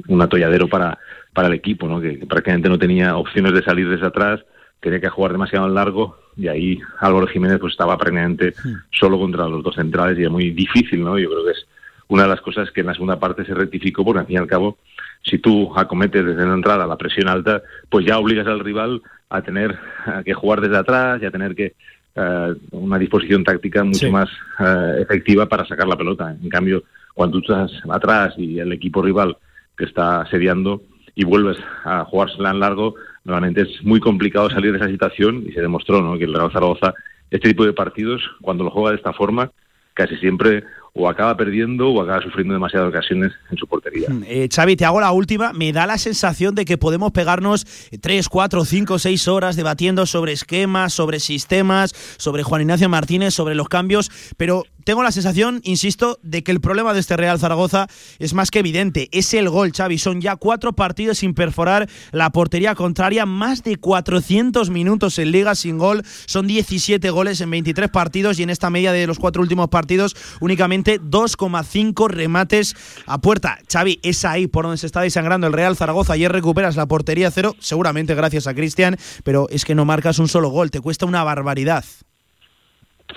un 0.07 0.21
atolladero 0.21 0.67
para, 0.67 0.97
para 1.33 1.47
el 1.47 1.53
equipo, 1.53 1.87
¿no? 1.87 2.01
que, 2.01 2.25
prácticamente 2.27 2.69
no 2.69 2.79
tenía 2.79 3.17
opciones 3.17 3.53
de 3.53 3.63
salir 3.63 3.89
desde 3.89 4.07
atrás, 4.07 4.41
tenía 4.79 4.99
que 4.99 5.09
jugar 5.09 5.31
demasiado 5.31 5.67
largo 5.67 6.17
y 6.35 6.47
ahí 6.47 6.79
Álvaro 6.99 7.27
Jiménez 7.27 7.59
pues 7.59 7.73
estaba 7.73 7.97
prácticamente 7.97 8.53
solo 8.91 9.19
contra 9.19 9.47
los 9.47 9.63
dos 9.63 9.75
centrales 9.75 10.17
y 10.17 10.21
era 10.21 10.29
muy 10.29 10.51
difícil, 10.51 11.03
¿no? 11.03 11.19
Yo 11.19 11.29
creo 11.29 11.45
que 11.45 11.51
es 11.51 11.67
una 12.07 12.23
de 12.23 12.29
las 12.29 12.41
cosas 12.41 12.71
que 12.71 12.81
en 12.81 12.87
la 12.87 12.93
segunda 12.93 13.19
parte 13.19 13.45
se 13.45 13.53
rectificó 13.53 14.03
porque 14.03 14.19
al 14.21 14.25
fin 14.25 14.35
y 14.35 14.39
al 14.39 14.47
cabo 14.47 14.77
si 15.23 15.37
tú 15.37 15.71
acometes 15.77 16.25
desde 16.25 16.45
la 16.45 16.53
entrada 16.53 16.87
la 16.87 16.97
presión 16.97 17.27
alta, 17.27 17.61
pues 17.89 18.05
ya 18.05 18.17
obligas 18.17 18.47
al 18.47 18.59
rival 18.59 19.01
a 19.29 19.41
tener 19.41 19.77
que 20.25 20.33
jugar 20.33 20.61
desde 20.61 20.77
atrás 20.77 21.21
y 21.21 21.25
a 21.25 21.31
tener 21.31 21.55
que 21.55 21.73
uh, 22.15 22.53
una 22.71 22.97
disposición 22.97 23.43
táctica 23.43 23.83
mucho 23.83 24.11
más 24.11 24.29
uh, 24.59 24.99
efectiva 24.99 25.45
para 25.45 25.65
sacar 25.65 25.87
la 25.87 25.95
pelota. 25.95 26.35
En 26.41 26.49
cambio, 26.49 26.83
cuando 27.13 27.39
tú 27.39 27.53
estás 27.53 27.71
atrás 27.89 28.33
y 28.37 28.59
el 28.59 28.71
equipo 28.71 29.01
rival 29.01 29.37
te 29.77 29.85
está 29.85 30.21
asediando 30.21 30.81
y 31.15 31.23
vuelves 31.23 31.57
a 31.83 32.05
jugársela 32.05 32.51
en 32.51 32.59
largo, 32.59 32.95
normalmente 33.23 33.61
es 33.61 33.83
muy 33.83 33.99
complicado 33.99 34.49
salir 34.49 34.71
de 34.71 34.77
esa 34.77 34.87
situación 34.87 35.43
y 35.47 35.51
se 35.51 35.61
demostró 35.61 36.01
¿no? 36.01 36.17
que 36.17 36.25
el 36.25 36.33
Real 36.33 36.51
Zaragoza, 36.51 36.93
este 37.29 37.49
tipo 37.49 37.65
de 37.65 37.73
partidos, 37.73 38.21
cuando 38.41 38.63
lo 38.63 38.71
juega 38.71 38.91
de 38.91 38.97
esta 38.97 39.13
forma, 39.13 39.51
casi 39.93 40.15
siempre 40.17 40.63
o 40.93 41.07
acaba 41.07 41.37
perdiendo 41.37 41.89
o 41.89 42.01
acaba 42.01 42.21
sufriendo 42.21 42.53
demasiadas 42.53 42.89
ocasiones 42.89 43.31
en 43.49 43.57
su 43.57 43.65
portería. 43.65 44.09
Mm, 44.09 44.23
eh, 44.25 44.49
Xavi, 44.53 44.75
te 44.75 44.85
hago 44.85 44.99
la 44.99 45.11
última. 45.11 45.53
Me 45.53 45.71
da 45.71 45.87
la 45.87 45.97
sensación 45.97 46.53
de 46.53 46.65
que 46.65 46.77
podemos 46.77 47.11
pegarnos 47.11 47.65
tres, 48.01 48.27
cuatro, 48.27 48.65
cinco, 48.65 48.99
seis 48.99 49.27
horas 49.27 49.55
debatiendo 49.55 50.05
sobre 50.05 50.33
esquemas, 50.33 50.93
sobre 50.93 51.19
sistemas, 51.19 51.93
sobre 52.17 52.43
Juan 52.43 52.61
Ignacio 52.61 52.89
Martínez, 52.89 53.33
sobre 53.33 53.55
los 53.55 53.69
cambios, 53.69 54.11
pero 54.35 54.63
tengo 54.83 55.03
la 55.03 55.11
sensación, 55.11 55.61
insisto, 55.63 56.19
de 56.23 56.43
que 56.43 56.51
el 56.51 56.61
problema 56.61 56.93
de 56.93 56.99
este 56.99 57.17
Real 57.17 57.39
Zaragoza 57.39 57.87
es 58.19 58.33
más 58.33 58.51
que 58.51 58.59
evidente. 58.59 59.09
Es 59.11 59.33
el 59.33 59.49
gol, 59.49 59.71
Xavi. 59.71 59.97
Son 59.97 60.21
ya 60.21 60.35
cuatro 60.35 60.73
partidos 60.73 61.19
sin 61.19 61.33
perforar 61.33 61.89
la 62.11 62.29
portería 62.31 62.75
contraria, 62.75 63.25
más 63.25 63.63
de 63.63 63.77
400 63.77 64.69
minutos 64.69 65.19
en 65.19 65.31
liga 65.31 65.55
sin 65.55 65.77
gol. 65.77 66.03
Son 66.25 66.47
17 66.47 67.09
goles 67.09 67.41
en 67.41 67.49
23 67.51 67.89
partidos 67.89 68.39
y 68.39 68.43
en 68.43 68.49
esta 68.49 68.69
media 68.69 68.91
de 68.91 69.07
los 69.07 69.19
cuatro 69.19 69.41
últimos 69.41 69.69
partidos 69.69 70.15
únicamente 70.39 70.99
2,5 70.99 72.09
remates 72.09 72.75
a 73.05 73.19
puerta. 73.19 73.59
Xavi, 73.71 73.99
es 74.03 74.25
ahí 74.25 74.47
por 74.47 74.65
donde 74.65 74.77
se 74.77 74.87
está 74.87 75.01
desangrando 75.01 75.47
el 75.47 75.53
Real 75.53 75.75
Zaragoza. 75.75 76.13
Ayer 76.13 76.31
recuperas 76.31 76.75
la 76.75 76.87
portería 76.87 77.31
cero, 77.31 77.55
seguramente 77.59 78.15
gracias 78.15 78.47
a 78.47 78.53
Cristian, 78.53 78.97
pero 79.23 79.47
es 79.49 79.65
que 79.65 79.75
no 79.75 79.85
marcas 79.85 80.19
un 80.19 80.27
solo 80.27 80.49
gol. 80.49 80.71
Te 80.71 80.81
cuesta 80.81 81.05
una 81.05 81.23
barbaridad. 81.23 81.85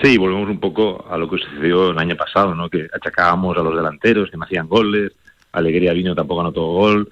Sí, 0.02 0.18
volvemos 0.18 0.48
un 0.48 0.60
poco 0.60 1.04
a 1.08 1.16
lo 1.16 1.28
que 1.28 1.38
sucedió 1.38 1.90
el 1.90 1.98
año 1.98 2.16
pasado, 2.16 2.54
¿no? 2.54 2.68
Que 2.68 2.88
achacábamos 2.92 3.56
a 3.56 3.62
los 3.62 3.76
delanteros 3.76 4.30
que 4.30 4.36
no 4.36 4.44
hacían 4.44 4.68
goles, 4.68 5.12
Alegría 5.52 5.92
Vino 5.92 6.14
tampoco 6.14 6.40
anotó 6.40 6.66
gol, 6.66 7.08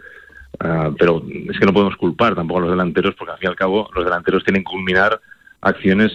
ah, 0.60 0.90
pero 0.98 1.22
es 1.48 1.58
que 1.58 1.66
no 1.66 1.72
podemos 1.72 1.96
culpar 1.96 2.34
tampoco 2.34 2.58
a 2.58 2.62
los 2.62 2.70
delanteros 2.70 3.14
porque 3.14 3.32
al 3.32 3.38
fin 3.38 3.48
y 3.48 3.50
al 3.50 3.56
cabo 3.56 3.88
los 3.94 4.04
delanteros 4.04 4.44
tienen 4.44 4.64
que 4.64 4.70
culminar 4.70 5.20
acciones 5.60 6.12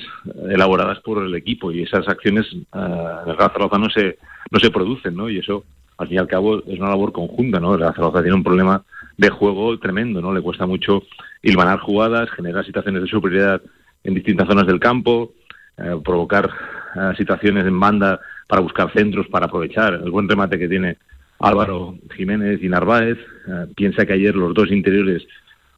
elaboradas 0.49 0.99
por 0.99 1.23
el 1.23 1.33
equipo 1.35 1.71
y 1.71 1.83
esas 1.83 2.07
acciones 2.09 2.45
uh, 2.53 3.29
en 3.29 3.37
Zaragoza 3.37 3.77
no 3.77 3.89
se 3.89 4.17
no 4.51 4.59
se 4.59 4.69
producen, 4.69 5.15
¿no? 5.15 5.29
Y 5.29 5.39
eso 5.39 5.63
al 5.97 6.07
fin 6.07 6.17
y 6.17 6.19
al 6.19 6.27
cabo 6.27 6.59
es 6.59 6.79
una 6.79 6.89
labor 6.89 7.13
conjunta, 7.13 7.59
¿no? 7.59 7.75
El 7.75 7.79
Zaragoza 7.79 8.21
tiene 8.21 8.35
un 8.35 8.43
problema 8.43 8.83
de 9.15 9.29
juego 9.29 9.79
tremendo, 9.79 10.21
¿no? 10.21 10.33
Le 10.33 10.41
cuesta 10.41 10.65
mucho 10.65 11.03
hilvanar 11.41 11.79
jugadas, 11.79 12.29
generar 12.31 12.65
situaciones 12.65 13.01
de 13.01 13.07
superioridad 13.07 13.61
en 14.03 14.13
distintas 14.13 14.47
zonas 14.47 14.67
del 14.67 14.79
campo, 14.79 15.31
eh, 15.77 15.95
provocar 16.03 16.49
eh, 16.95 17.13
situaciones 17.17 17.65
en 17.65 17.79
banda 17.79 18.19
para 18.47 18.61
buscar 18.61 18.91
centros, 18.93 19.27
para 19.27 19.45
aprovechar 19.45 19.93
el 19.93 20.09
buen 20.09 20.27
remate 20.27 20.57
que 20.57 20.67
tiene 20.67 20.97
Álvaro 21.39 21.95
Jiménez 22.15 22.61
y 22.63 22.69
Narváez. 22.69 23.17
Eh, 23.47 23.67
piensa 23.75 24.05
que 24.05 24.13
ayer 24.13 24.35
los 24.35 24.53
dos 24.53 24.71
interiores 24.71 25.27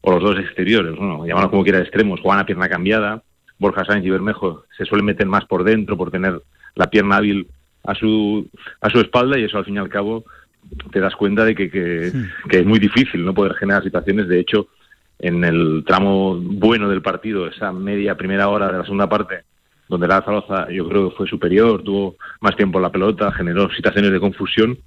o 0.02 0.12
los 0.12 0.24
dos 0.24 0.40
exteriores, 0.40 0.96
bueno, 0.96 1.26
llamarlo 1.26 1.52
como 1.52 1.64
quiera 1.64 1.80
extremos, 1.80 2.22
juegan 2.22 2.40
a 2.40 2.46
pierna 2.46 2.70
cambiada. 2.70 3.22
Borja 3.58 3.84
Sánchez 3.84 4.06
y 4.06 4.10
Bermejo 4.10 4.64
se 4.78 4.86
suelen 4.86 5.06
meter 5.06 5.28
más 5.28 5.46
por 5.46 5.66
dentro 5.66 5.98
por 5.98 6.12
tener 6.12 6.42
la 6.76 6.90
pierna 6.90 7.18
hábil 7.18 7.48
a 7.84 7.94
su, 7.94 8.48
a 8.80 8.90
su 8.90 9.02
espalda 9.02 9.38
y 9.38 9.44
eso 9.44 9.58
al 9.58 9.66
fin 9.66 9.76
y 9.76 9.80
al 9.80 9.90
cabo 9.90 10.24
te 10.92 11.02
das 11.02 11.16
cuenta 11.16 11.44
de 11.44 11.56
que, 11.56 11.70
que, 11.70 12.12
que 12.50 12.60
es 12.60 12.66
muy 12.66 12.80
difícil 12.80 13.26
no 13.26 13.34
poder 13.34 13.56
generar 13.56 13.84
situaciones. 13.84 14.30
De 14.30 14.40
hecho, 14.40 14.70
en 15.20 15.44
el 15.44 15.84
tramo 15.86 16.38
bueno 16.40 16.90
del 16.90 17.02
partido, 17.02 17.48
esa 17.48 17.74
media 17.74 18.16
primera 18.16 18.48
hora 18.48 18.72
de 18.72 18.78
la 18.78 18.84
segunda 18.84 19.10
parte, 19.10 19.44
donde 19.90 20.08
la 20.08 20.22
Zaragoza 20.22 20.72
yo 20.72 20.88
creo 20.88 21.10
que 21.10 21.18
fue 21.18 21.28
superior, 21.28 21.84
tuvo 21.84 22.16
más 22.40 22.56
tiempo 22.56 22.80
la 22.80 22.92
pelota, 22.92 23.32
generó 23.32 23.70
situaciones 23.72 24.12
de 24.12 24.20
confusión. 24.20 24.78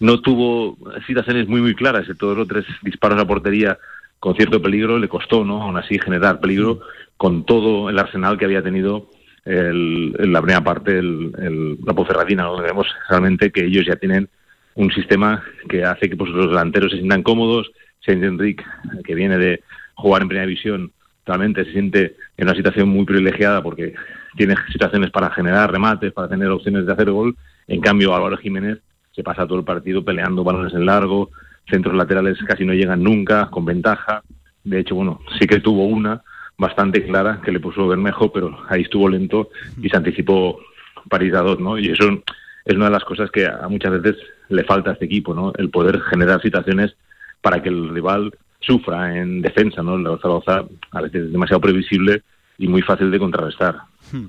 No 0.00 0.20
tuvo 0.20 0.76
situaciones 1.06 1.48
muy 1.48 1.62
muy 1.62 1.74
claras, 1.74 2.06
todos 2.18 2.36
los 2.36 2.48
tres 2.48 2.66
disparos 2.82 3.20
a 3.20 3.26
portería 3.26 3.78
con 4.18 4.34
cierto 4.34 4.60
peligro, 4.60 4.98
le 4.98 5.08
costó, 5.08 5.44
¿no? 5.44 5.62
Aún 5.62 5.76
así 5.76 5.98
generar 5.98 6.40
peligro 6.40 6.80
con 7.16 7.44
todo 7.44 7.88
el 7.88 7.98
arsenal 7.98 8.36
que 8.36 8.44
había 8.44 8.62
tenido 8.62 9.10
el, 9.44 10.14
en 10.18 10.32
la 10.32 10.42
primera 10.42 10.62
parte 10.62 10.98
el, 10.98 11.78
la 11.84 11.94
Ponferradina, 11.94 12.44
donde 12.44 12.66
vemos 12.66 12.86
realmente 13.08 13.50
que 13.50 13.64
ellos 13.64 13.86
ya 13.86 13.96
tienen 13.96 14.28
un 14.74 14.92
sistema 14.92 15.42
que 15.68 15.84
hace 15.84 16.10
que 16.10 16.16
pues, 16.16 16.30
los 16.30 16.48
delanteros 16.48 16.90
se 16.90 16.98
sientan 16.98 17.22
cómodos. 17.22 17.70
Saint 18.04 18.22
Enrique, 18.22 18.64
que 19.04 19.14
viene 19.14 19.38
de 19.38 19.62
jugar 19.94 20.22
en 20.22 20.28
primera 20.28 20.46
división, 20.46 20.92
realmente 21.26 21.64
se 21.64 21.72
siente 21.72 22.16
en 22.36 22.46
una 22.46 22.54
situación 22.54 22.88
muy 22.88 23.04
privilegiada 23.04 23.62
porque 23.62 23.94
tiene 24.36 24.54
situaciones 24.70 25.10
para 25.10 25.30
generar 25.30 25.70
remates, 25.70 26.12
para 26.12 26.28
tener 26.28 26.48
opciones 26.48 26.86
de 26.86 26.92
hacer 26.92 27.10
gol. 27.10 27.36
En 27.66 27.80
cambio, 27.80 28.14
Álvaro 28.14 28.36
Jiménez 28.36 28.78
se 29.12 29.22
pasa 29.22 29.46
todo 29.46 29.58
el 29.58 29.64
partido 29.64 30.04
peleando 30.04 30.44
balones 30.44 30.72
en 30.74 30.86
largo, 30.86 31.30
centros 31.68 31.94
laterales 31.94 32.38
casi 32.46 32.64
no 32.64 32.72
llegan 32.72 33.02
nunca, 33.02 33.48
con 33.50 33.64
ventaja. 33.64 34.22
De 34.64 34.80
hecho, 34.80 34.94
bueno, 34.94 35.20
sí 35.38 35.46
que 35.46 35.60
tuvo 35.60 35.86
una 35.86 36.22
bastante 36.56 37.04
clara 37.04 37.40
que 37.44 37.52
le 37.52 37.60
puso 37.60 37.86
Bermejo, 37.86 38.32
pero 38.32 38.58
ahí 38.68 38.82
estuvo 38.82 39.08
lento 39.08 39.50
y 39.80 39.88
se 39.88 39.96
anticipó 39.96 40.60
París 41.08 41.34
a 41.34 41.40
dos, 41.40 41.60
¿no? 41.60 41.78
Y 41.78 41.90
eso 41.90 42.22
es 42.64 42.76
una 42.76 42.86
de 42.86 42.92
las 42.92 43.04
cosas 43.04 43.30
que 43.30 43.46
a 43.46 43.66
muchas 43.68 44.00
veces 44.00 44.16
le 44.48 44.64
falta 44.64 44.90
a 44.90 44.92
este 44.94 45.06
equipo, 45.06 45.34
¿no? 45.34 45.52
El 45.56 45.70
poder 45.70 46.00
generar 46.02 46.42
situaciones 46.42 46.96
para 47.40 47.62
que 47.62 47.68
el 47.68 47.88
rival 47.90 48.32
sufra 48.60 49.16
en 49.16 49.40
defensa, 49.40 49.82
¿no? 49.82 49.96
La 49.96 50.18
Zaragoza 50.18 50.64
a 50.90 51.00
veces 51.00 51.26
es 51.26 51.32
demasiado 51.32 51.60
previsible 51.60 52.22
y 52.58 52.68
muy 52.68 52.82
fácil 52.82 53.10
de 53.10 53.18
contrarrestar. 53.18 53.82
Hmm. 54.12 54.26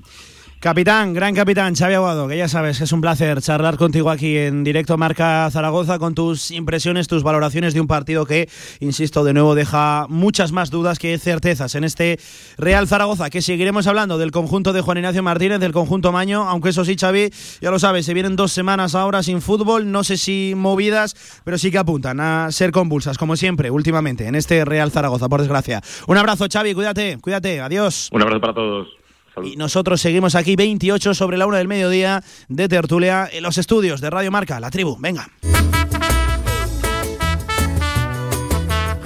Capitán, 0.60 1.14
gran 1.14 1.34
capitán, 1.34 1.74
Xavi 1.74 1.94
Aguado, 1.94 2.28
que 2.28 2.36
ya 2.36 2.46
sabes 2.46 2.76
que 2.76 2.84
es 2.84 2.92
un 2.92 3.00
placer 3.00 3.40
charlar 3.40 3.78
contigo 3.78 4.10
aquí 4.10 4.36
en 4.36 4.62
directo 4.62 4.98
Marca 4.98 5.48
Zaragoza 5.50 5.98
con 5.98 6.14
tus 6.14 6.50
impresiones, 6.50 7.08
tus 7.08 7.22
valoraciones 7.22 7.72
de 7.72 7.80
un 7.80 7.86
partido 7.86 8.26
que, 8.26 8.46
insisto, 8.78 9.24
de 9.24 9.32
nuevo 9.32 9.54
deja 9.54 10.04
muchas 10.10 10.52
más 10.52 10.70
dudas 10.70 10.98
que 10.98 11.16
certezas 11.16 11.76
en 11.76 11.84
este 11.84 12.18
Real 12.58 12.86
Zaragoza, 12.86 13.30
que 13.30 13.40
seguiremos 13.40 13.86
hablando 13.86 14.18
del 14.18 14.32
conjunto 14.32 14.74
de 14.74 14.82
Juan 14.82 14.98
Ignacio 14.98 15.22
Martínez, 15.22 15.60
del 15.60 15.72
conjunto 15.72 16.12
Maño, 16.12 16.42
aunque 16.42 16.68
eso 16.68 16.84
sí, 16.84 16.94
Xavi, 16.94 17.30
ya 17.62 17.70
lo 17.70 17.78
sabes, 17.78 18.04
se 18.04 18.12
vienen 18.12 18.36
dos 18.36 18.52
semanas 18.52 18.94
ahora 18.94 19.22
sin 19.22 19.40
fútbol, 19.40 19.90
no 19.90 20.04
sé 20.04 20.18
si 20.18 20.52
movidas, 20.54 21.40
pero 21.42 21.56
sí 21.56 21.70
que 21.70 21.78
apuntan 21.78 22.20
a 22.20 22.52
ser 22.52 22.70
convulsas, 22.70 23.16
como 23.16 23.34
siempre, 23.34 23.70
últimamente, 23.70 24.26
en 24.26 24.34
este 24.34 24.66
Real 24.66 24.90
Zaragoza, 24.90 25.26
por 25.30 25.40
desgracia. 25.40 25.80
Un 26.06 26.18
abrazo, 26.18 26.44
Xavi, 26.52 26.74
cuídate, 26.74 27.16
cuídate, 27.18 27.62
adiós. 27.62 28.10
Un 28.12 28.20
abrazo 28.20 28.40
para 28.42 28.52
todos. 28.52 28.99
Y 29.42 29.56
nosotros 29.56 30.00
seguimos 30.00 30.34
aquí 30.34 30.56
28 30.56 31.14
sobre 31.14 31.38
la 31.38 31.46
una 31.46 31.58
del 31.58 31.68
mediodía 31.68 32.22
de 32.48 32.68
tertulia 32.68 33.28
en 33.32 33.42
los 33.42 33.58
estudios 33.58 34.00
de 34.00 34.10
Radio 34.10 34.30
Marca, 34.30 34.60
la 34.60 34.70
tribu. 34.70 34.96
Venga. 34.98 35.28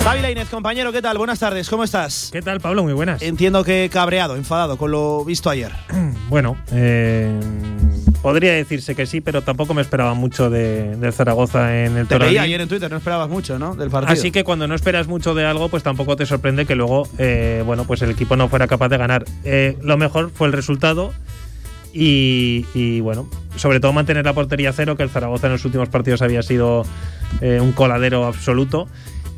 Javi 0.04 0.20
Lainez, 0.20 0.50
compañero, 0.50 0.92
¿qué 0.92 1.00
tal? 1.00 1.16
Buenas 1.16 1.38
tardes, 1.38 1.70
¿cómo 1.70 1.82
estás? 1.82 2.28
¿Qué 2.30 2.42
tal, 2.42 2.60
Pablo? 2.60 2.82
Muy 2.82 2.92
buenas. 2.92 3.22
Entiendo 3.22 3.64
que 3.64 3.88
cabreado, 3.90 4.36
enfadado 4.36 4.76
con 4.76 4.90
lo 4.90 5.24
visto 5.24 5.48
ayer. 5.48 5.72
bueno, 6.28 6.58
eh, 6.72 7.40
podría 8.24 8.54
decirse 8.54 8.94
que 8.94 9.04
sí, 9.04 9.20
pero 9.20 9.42
tampoco 9.42 9.74
me 9.74 9.82
esperaba 9.82 10.14
mucho 10.14 10.48
de, 10.48 10.96
del 10.96 11.12
Zaragoza 11.12 11.84
en 11.84 11.98
el 11.98 12.06
Te 12.06 12.16
veía 12.16 12.40
ayer 12.40 12.58
en 12.58 12.68
Twitter, 12.70 12.90
no 12.90 12.96
esperabas 12.96 13.28
mucho, 13.28 13.58
¿no? 13.58 13.76
Del 13.76 13.90
partido. 13.90 14.14
Así 14.14 14.30
que 14.30 14.44
cuando 14.44 14.66
no 14.66 14.74
esperas 14.74 15.08
mucho 15.08 15.34
de 15.34 15.44
algo, 15.44 15.68
pues 15.68 15.82
tampoco 15.82 16.16
te 16.16 16.24
sorprende 16.24 16.64
que 16.64 16.74
luego, 16.74 17.06
eh, 17.18 17.62
bueno, 17.66 17.84
pues 17.84 18.00
el 18.00 18.10
equipo 18.10 18.34
no 18.34 18.48
fuera 18.48 18.66
capaz 18.66 18.88
de 18.88 18.96
ganar. 18.96 19.26
Eh, 19.44 19.76
lo 19.82 19.98
mejor 19.98 20.30
fue 20.30 20.46
el 20.46 20.54
resultado. 20.54 21.12
Y, 21.92 22.64
y, 22.72 23.00
bueno, 23.00 23.28
sobre 23.56 23.78
todo 23.78 23.92
mantener 23.92 24.24
la 24.24 24.32
portería 24.32 24.72
cero, 24.72 24.96
que 24.96 25.02
el 25.02 25.10
Zaragoza 25.10 25.48
en 25.48 25.52
los 25.52 25.64
últimos 25.66 25.90
partidos 25.90 26.22
había 26.22 26.42
sido 26.42 26.86
un 27.42 27.72
coladero 27.72 28.24
absoluto 28.24 28.88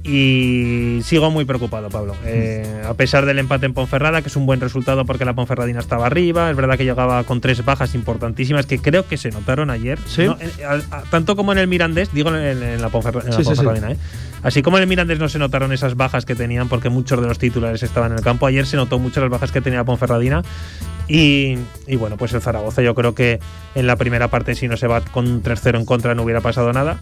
y 0.07 1.01
sigo 1.03 1.31
muy 1.33 1.45
preocupado, 1.45 1.89
Pablo. 1.89 2.15
Eh, 2.25 2.83
a 2.89 2.95
pesar 2.95 3.27
del 3.27 3.41
empate 3.41 3.67
en 3.67 3.75
Ponferrada, 3.75 4.23
que 4.23 4.29
es 4.29 4.37
un 4.37 4.47
buen 4.47 4.61
resultado 4.61 5.05
porque 5.05 5.25
la 5.25 5.35
Ponferradina 5.35 5.81
estaba 5.81 6.07
arriba, 6.07 6.49
es 6.49 6.57
verdad 6.57 6.77
que 6.77 6.85
llegaba 6.85 7.25
con 7.25 7.41
tres 7.41 7.65
bajas 7.65 7.95
importantísimas 7.97 8.67
que 8.67 8.79
creo 8.79 9.07
que 9.09 9.17
se 9.17 9.31
notaron 9.31 9.69
ayer. 9.69 9.99
tanto 11.11 11.35
como 11.35 11.53
en 11.53 11.59
el 11.59 11.67
Mirandés, 11.67 12.13
digo 12.13 12.35
en, 12.35 12.81
la, 12.81 12.89
Ponferradina, 12.89 13.91
¿eh? 13.91 13.97
Así 14.45 14.63
como 14.63 14.77
en 14.77 14.83
el 14.83 14.89
Mirandés 14.89 15.19
no 15.19 15.29
se 15.29 15.41
notaron 15.41 15.73
esas 15.73 15.97
bajas 15.97 16.25
que 16.25 16.37
tenían 16.37 16.69
porque 16.69 16.89
muchos 16.89 17.21
de 17.21 17.27
los 17.27 17.39
titulares 17.39 17.83
estaban 17.83 18.13
en 18.13 18.19
el 18.19 18.25
campo, 18.25 18.47
ayer 18.47 18.65
se 18.65 18.77
notó 18.77 19.01
mucho 19.01 19.21
las 19.21 19.31
bajas 19.31 19.51
que 19.51 19.61
tenía 19.61 19.81
la 19.81 19.85
Ponferradina. 19.85 20.43
Y, 21.09 21.57
bueno, 21.99 22.17
pues 22.17 22.33
el 22.33 22.41
Zaragoza 22.41 22.83
yo 22.83 22.95
creo 22.95 23.15
que 23.15 23.39
en 23.75 23.87
la 23.87 23.97
primera 23.97 24.29
parte 24.29 24.55
si 24.55 24.67
no 24.67 24.77
se 24.77 24.87
va 24.87 25.01
con 25.01 25.43
3-0 25.43 25.79
en 25.79 25.85
contra 25.85 26.15
no 26.15 26.23
hubiera 26.23 26.41
pasado 26.41 26.73
nada 26.73 27.01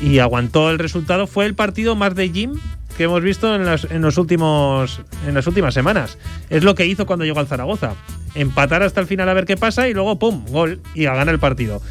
y 0.00 0.18
aguantó 0.20 0.70
el 0.70 0.78
resultado. 0.78 1.26
Fue 1.26 1.44
el 1.44 1.54
partido 1.54 1.94
más 1.94 2.14
de 2.14 2.30
Jim 2.30 2.58
que 2.96 3.04
hemos 3.04 3.22
visto 3.22 3.54
en 3.54 3.64
las, 3.64 3.84
en 3.84 4.02
los 4.02 4.18
últimos, 4.18 5.02
en 5.26 5.34
las 5.34 5.46
últimas 5.46 5.74
semanas. 5.74 6.18
Es 6.50 6.64
lo 6.64 6.74
que 6.74 6.86
hizo 6.86 7.06
cuando 7.06 7.24
llegó 7.24 7.40
al 7.40 7.46
Zaragoza. 7.46 7.94
Empatar 8.34 8.82
hasta 8.82 9.00
el 9.00 9.06
final 9.06 9.28
a 9.28 9.34
ver 9.34 9.44
qué 9.44 9.56
pasa 9.56 9.88
y 9.88 9.94
luego, 9.94 10.18
¡pum!, 10.18 10.44
gol 10.48 10.80
y 10.94 11.06
a 11.06 11.14
ganar 11.14 11.34
el 11.34 11.40
partido. 11.40 11.82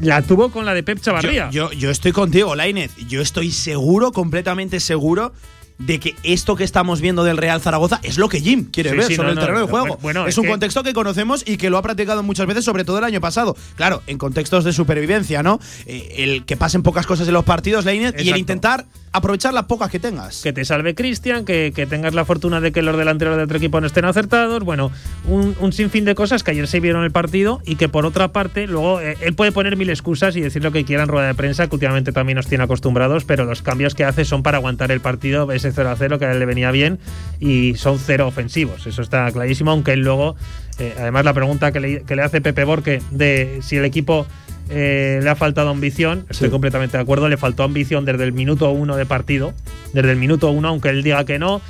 La 0.00 0.22
tuvo 0.22 0.50
con 0.50 0.66
la 0.66 0.74
de 0.74 0.82
Pep 0.82 1.00
Chavarría. 1.00 1.50
Yo, 1.50 1.70
yo, 1.70 1.78
yo 1.78 1.90
estoy 1.90 2.12
contigo, 2.12 2.54
Lainez. 2.54 2.94
Yo 3.08 3.22
estoy 3.22 3.50
seguro, 3.50 4.12
completamente 4.12 4.78
seguro, 4.80 5.32
de 5.78 6.00
que 6.00 6.14
esto 6.22 6.56
que 6.56 6.64
estamos 6.64 7.00
viendo 7.00 7.24
del 7.24 7.36
Real 7.36 7.60
Zaragoza 7.60 8.00
es 8.02 8.18
lo 8.18 8.28
que 8.28 8.40
Jim 8.40 8.68
quiere 8.70 8.92
ver 8.92 9.14
sobre 9.14 9.30
el 9.30 9.38
terreno 9.38 9.60
de 9.60 9.66
juego. 9.66 9.98
es, 10.26 10.38
un 10.38 10.46
contexto 10.46 10.82
que 10.82 10.92
conocemos 10.92 11.42
y 11.46 11.56
que 11.56 11.70
lo 11.70 11.78
ha 11.78 11.82
practicado 11.82 12.22
muchas 12.22 12.46
veces, 12.46 12.64
sobre 12.64 12.84
todo 12.84 12.98
el 12.98 13.04
año 13.04 13.20
pasado. 13.20 13.56
Claro, 13.76 14.02
en 14.06 14.18
contextos 14.18 14.64
de 14.64 14.72
supervivencia, 14.72 15.42
¿no? 15.42 15.60
Eh, 15.86 16.14
el 16.18 16.44
que 16.44 16.56
pasen 16.56 16.82
pocas 16.82 17.06
cosas 17.06 17.28
en 17.28 17.34
los 17.34 17.44
partidos, 17.44 17.84
Leiner, 17.84 18.14
y 18.18 18.30
el 18.30 18.38
intentar 18.38 18.86
aprovechar 19.16 19.54
las 19.54 19.64
pocas 19.64 19.90
que 19.90 19.98
tengas. 19.98 20.42
Que 20.42 20.52
te 20.52 20.64
salve 20.64 20.94
Cristian, 20.94 21.44
que, 21.44 21.72
tengas 21.88 22.14
la 22.14 22.24
fortuna 22.24 22.60
de 22.60 22.72
que 22.72 22.82
los 22.82 22.96
delanteros 22.96 23.36
de 23.36 23.44
otro 23.44 23.56
equipo 23.56 23.80
no 23.80 23.86
estén 23.86 24.04
acertados. 24.04 24.62
Bueno, 24.62 24.92
un, 25.26 25.72
sinfín 25.72 26.04
de 26.04 26.14
cosas 26.14 26.42
que 26.42 26.50
ayer 26.50 26.68
se 26.68 26.80
vieron 26.80 27.00
en 27.00 27.06
el 27.06 27.12
partido 27.12 27.60
y 27.64 27.76
que 27.76 27.88
por 27.88 28.04
otra 28.06 28.28
parte, 28.28 28.66
luego 28.66 29.00
eh, 29.00 29.16
él 29.20 29.34
puede 29.34 29.52
poner 29.52 29.76
mil 29.76 29.90
excusas 29.90 30.36
y 30.36 30.40
decir 30.40 30.62
lo 30.62 30.70
que 30.70 30.84
quiera 30.84 31.02
en 31.02 31.08
rueda 31.08 31.26
de 31.26 31.34
prensa, 31.34 31.66
que 31.66 31.74
últimamente 31.74 32.12
también 32.12 32.36
nos 32.36 32.46
tiene 32.46 32.64
acostumbrados, 32.64 33.24
pero 33.24 33.44
los 33.44 33.62
cambios 33.62 33.94
que 33.94 34.04
hace 34.04 34.24
son 34.24 34.42
para 34.42 34.58
aguantar 34.58 34.90
el 34.90 35.00
partido. 35.00 35.50
Es 35.50 35.62
ese 35.68 35.76
0 35.76 35.90
a 35.90 35.96
0 35.96 36.18
que 36.18 36.24
a 36.24 36.32
él 36.32 36.38
le 36.38 36.46
venía 36.46 36.70
bien 36.70 36.98
y 37.40 37.74
son 37.76 37.98
cero 37.98 38.26
ofensivos. 38.26 38.86
Eso 38.86 39.02
está 39.02 39.30
clarísimo, 39.32 39.70
aunque 39.70 39.92
él 39.92 40.00
luego, 40.00 40.36
eh, 40.78 40.94
además 40.98 41.24
la 41.24 41.34
pregunta 41.34 41.72
que 41.72 41.80
le, 41.80 42.02
que 42.02 42.16
le 42.16 42.22
hace 42.22 42.40
Pepe 42.40 42.64
Borque 42.64 43.02
de 43.10 43.60
si 43.62 43.76
el 43.76 43.84
equipo 43.84 44.26
eh, 44.68 45.20
le 45.22 45.30
ha 45.30 45.36
faltado 45.36 45.70
ambición, 45.70 46.26
estoy 46.28 46.50
completamente 46.50 46.96
de 46.96 47.02
acuerdo, 47.02 47.28
le 47.28 47.36
faltó 47.36 47.62
ambición 47.62 48.04
desde 48.04 48.24
el 48.24 48.32
minuto 48.32 48.70
uno 48.70 48.96
de 48.96 49.06
partido, 49.06 49.54
desde 49.92 50.12
el 50.12 50.16
minuto 50.16 50.50
uno, 50.50 50.68
aunque 50.68 50.88
él 50.88 51.02
diga 51.02 51.24
que 51.24 51.38
no. 51.38 51.60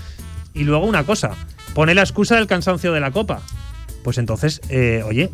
Y 0.54 0.64
luego 0.64 0.86
una 0.86 1.04
cosa, 1.04 1.32
pone 1.74 1.94
la 1.94 2.02
excusa 2.02 2.36
del 2.36 2.46
cansancio 2.46 2.92
de 2.92 3.00
la 3.00 3.10
Copa. 3.10 3.42
Pues 4.02 4.18
entonces, 4.18 4.60
eh, 4.70 5.02
oye, 5.04 5.30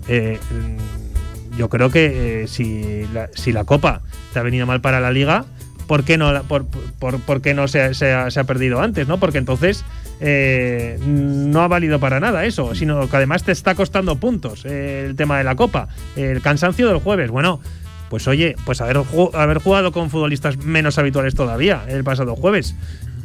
yo 1.57 1.68
creo 1.68 1.90
que 1.90 2.46
si, 2.48 3.07
la, 3.12 3.29
si 3.35 3.53
la 3.53 3.64
Copa 3.64 4.01
te 4.33 4.38
ha 4.38 4.42
venido 4.42 4.66
mal 4.66 4.81
para 4.81 4.98
la 4.98 5.12
Liga, 5.12 5.44
¿por 5.93 6.05
qué 6.05 6.17
no, 6.17 6.43
por, 6.45 6.65
por- 6.99 7.21
por 7.21 7.43
qué 7.43 7.53
no 7.53 7.69
se, 7.69 7.93
se 7.93 8.15
ha, 8.15 8.45
perdido 8.45 8.81
antes? 8.81 9.07
¿no? 9.07 9.19
Porque 9.21 9.37
entonces 9.37 9.85
eh, 10.21 10.99
no 11.05 11.61
ha 11.61 11.69
valido 11.69 12.01
para 12.01 12.19
nada 12.19 12.47
eso, 12.47 12.75
sino 12.75 13.11
que 13.11 13.17
además 13.19 13.43
te 13.43 13.53
está 13.53 13.75
costando 13.75 14.17
puntos 14.17 14.65
eh, 14.65 15.05
el 15.07 15.17
tema 15.17 15.37
de 15.37 15.45
la 15.45 15.55
Copa. 15.55 15.89
El 16.17 16.41
cansancio 16.41 16.89
del 16.89 16.97
jueves, 16.97 17.31
bueno. 17.31 17.61
Pues 18.09 18.27
oye, 18.27 18.57
pues 18.65 18.81
haber, 18.81 19.03
haber 19.35 19.59
jugado 19.59 19.93
con 19.93 20.09
futbolistas 20.09 20.57
menos 20.57 20.97
habituales 20.97 21.35
todavía 21.35 21.83
el 21.89 22.05
pasado 22.05 22.37
jueves. 22.37 22.75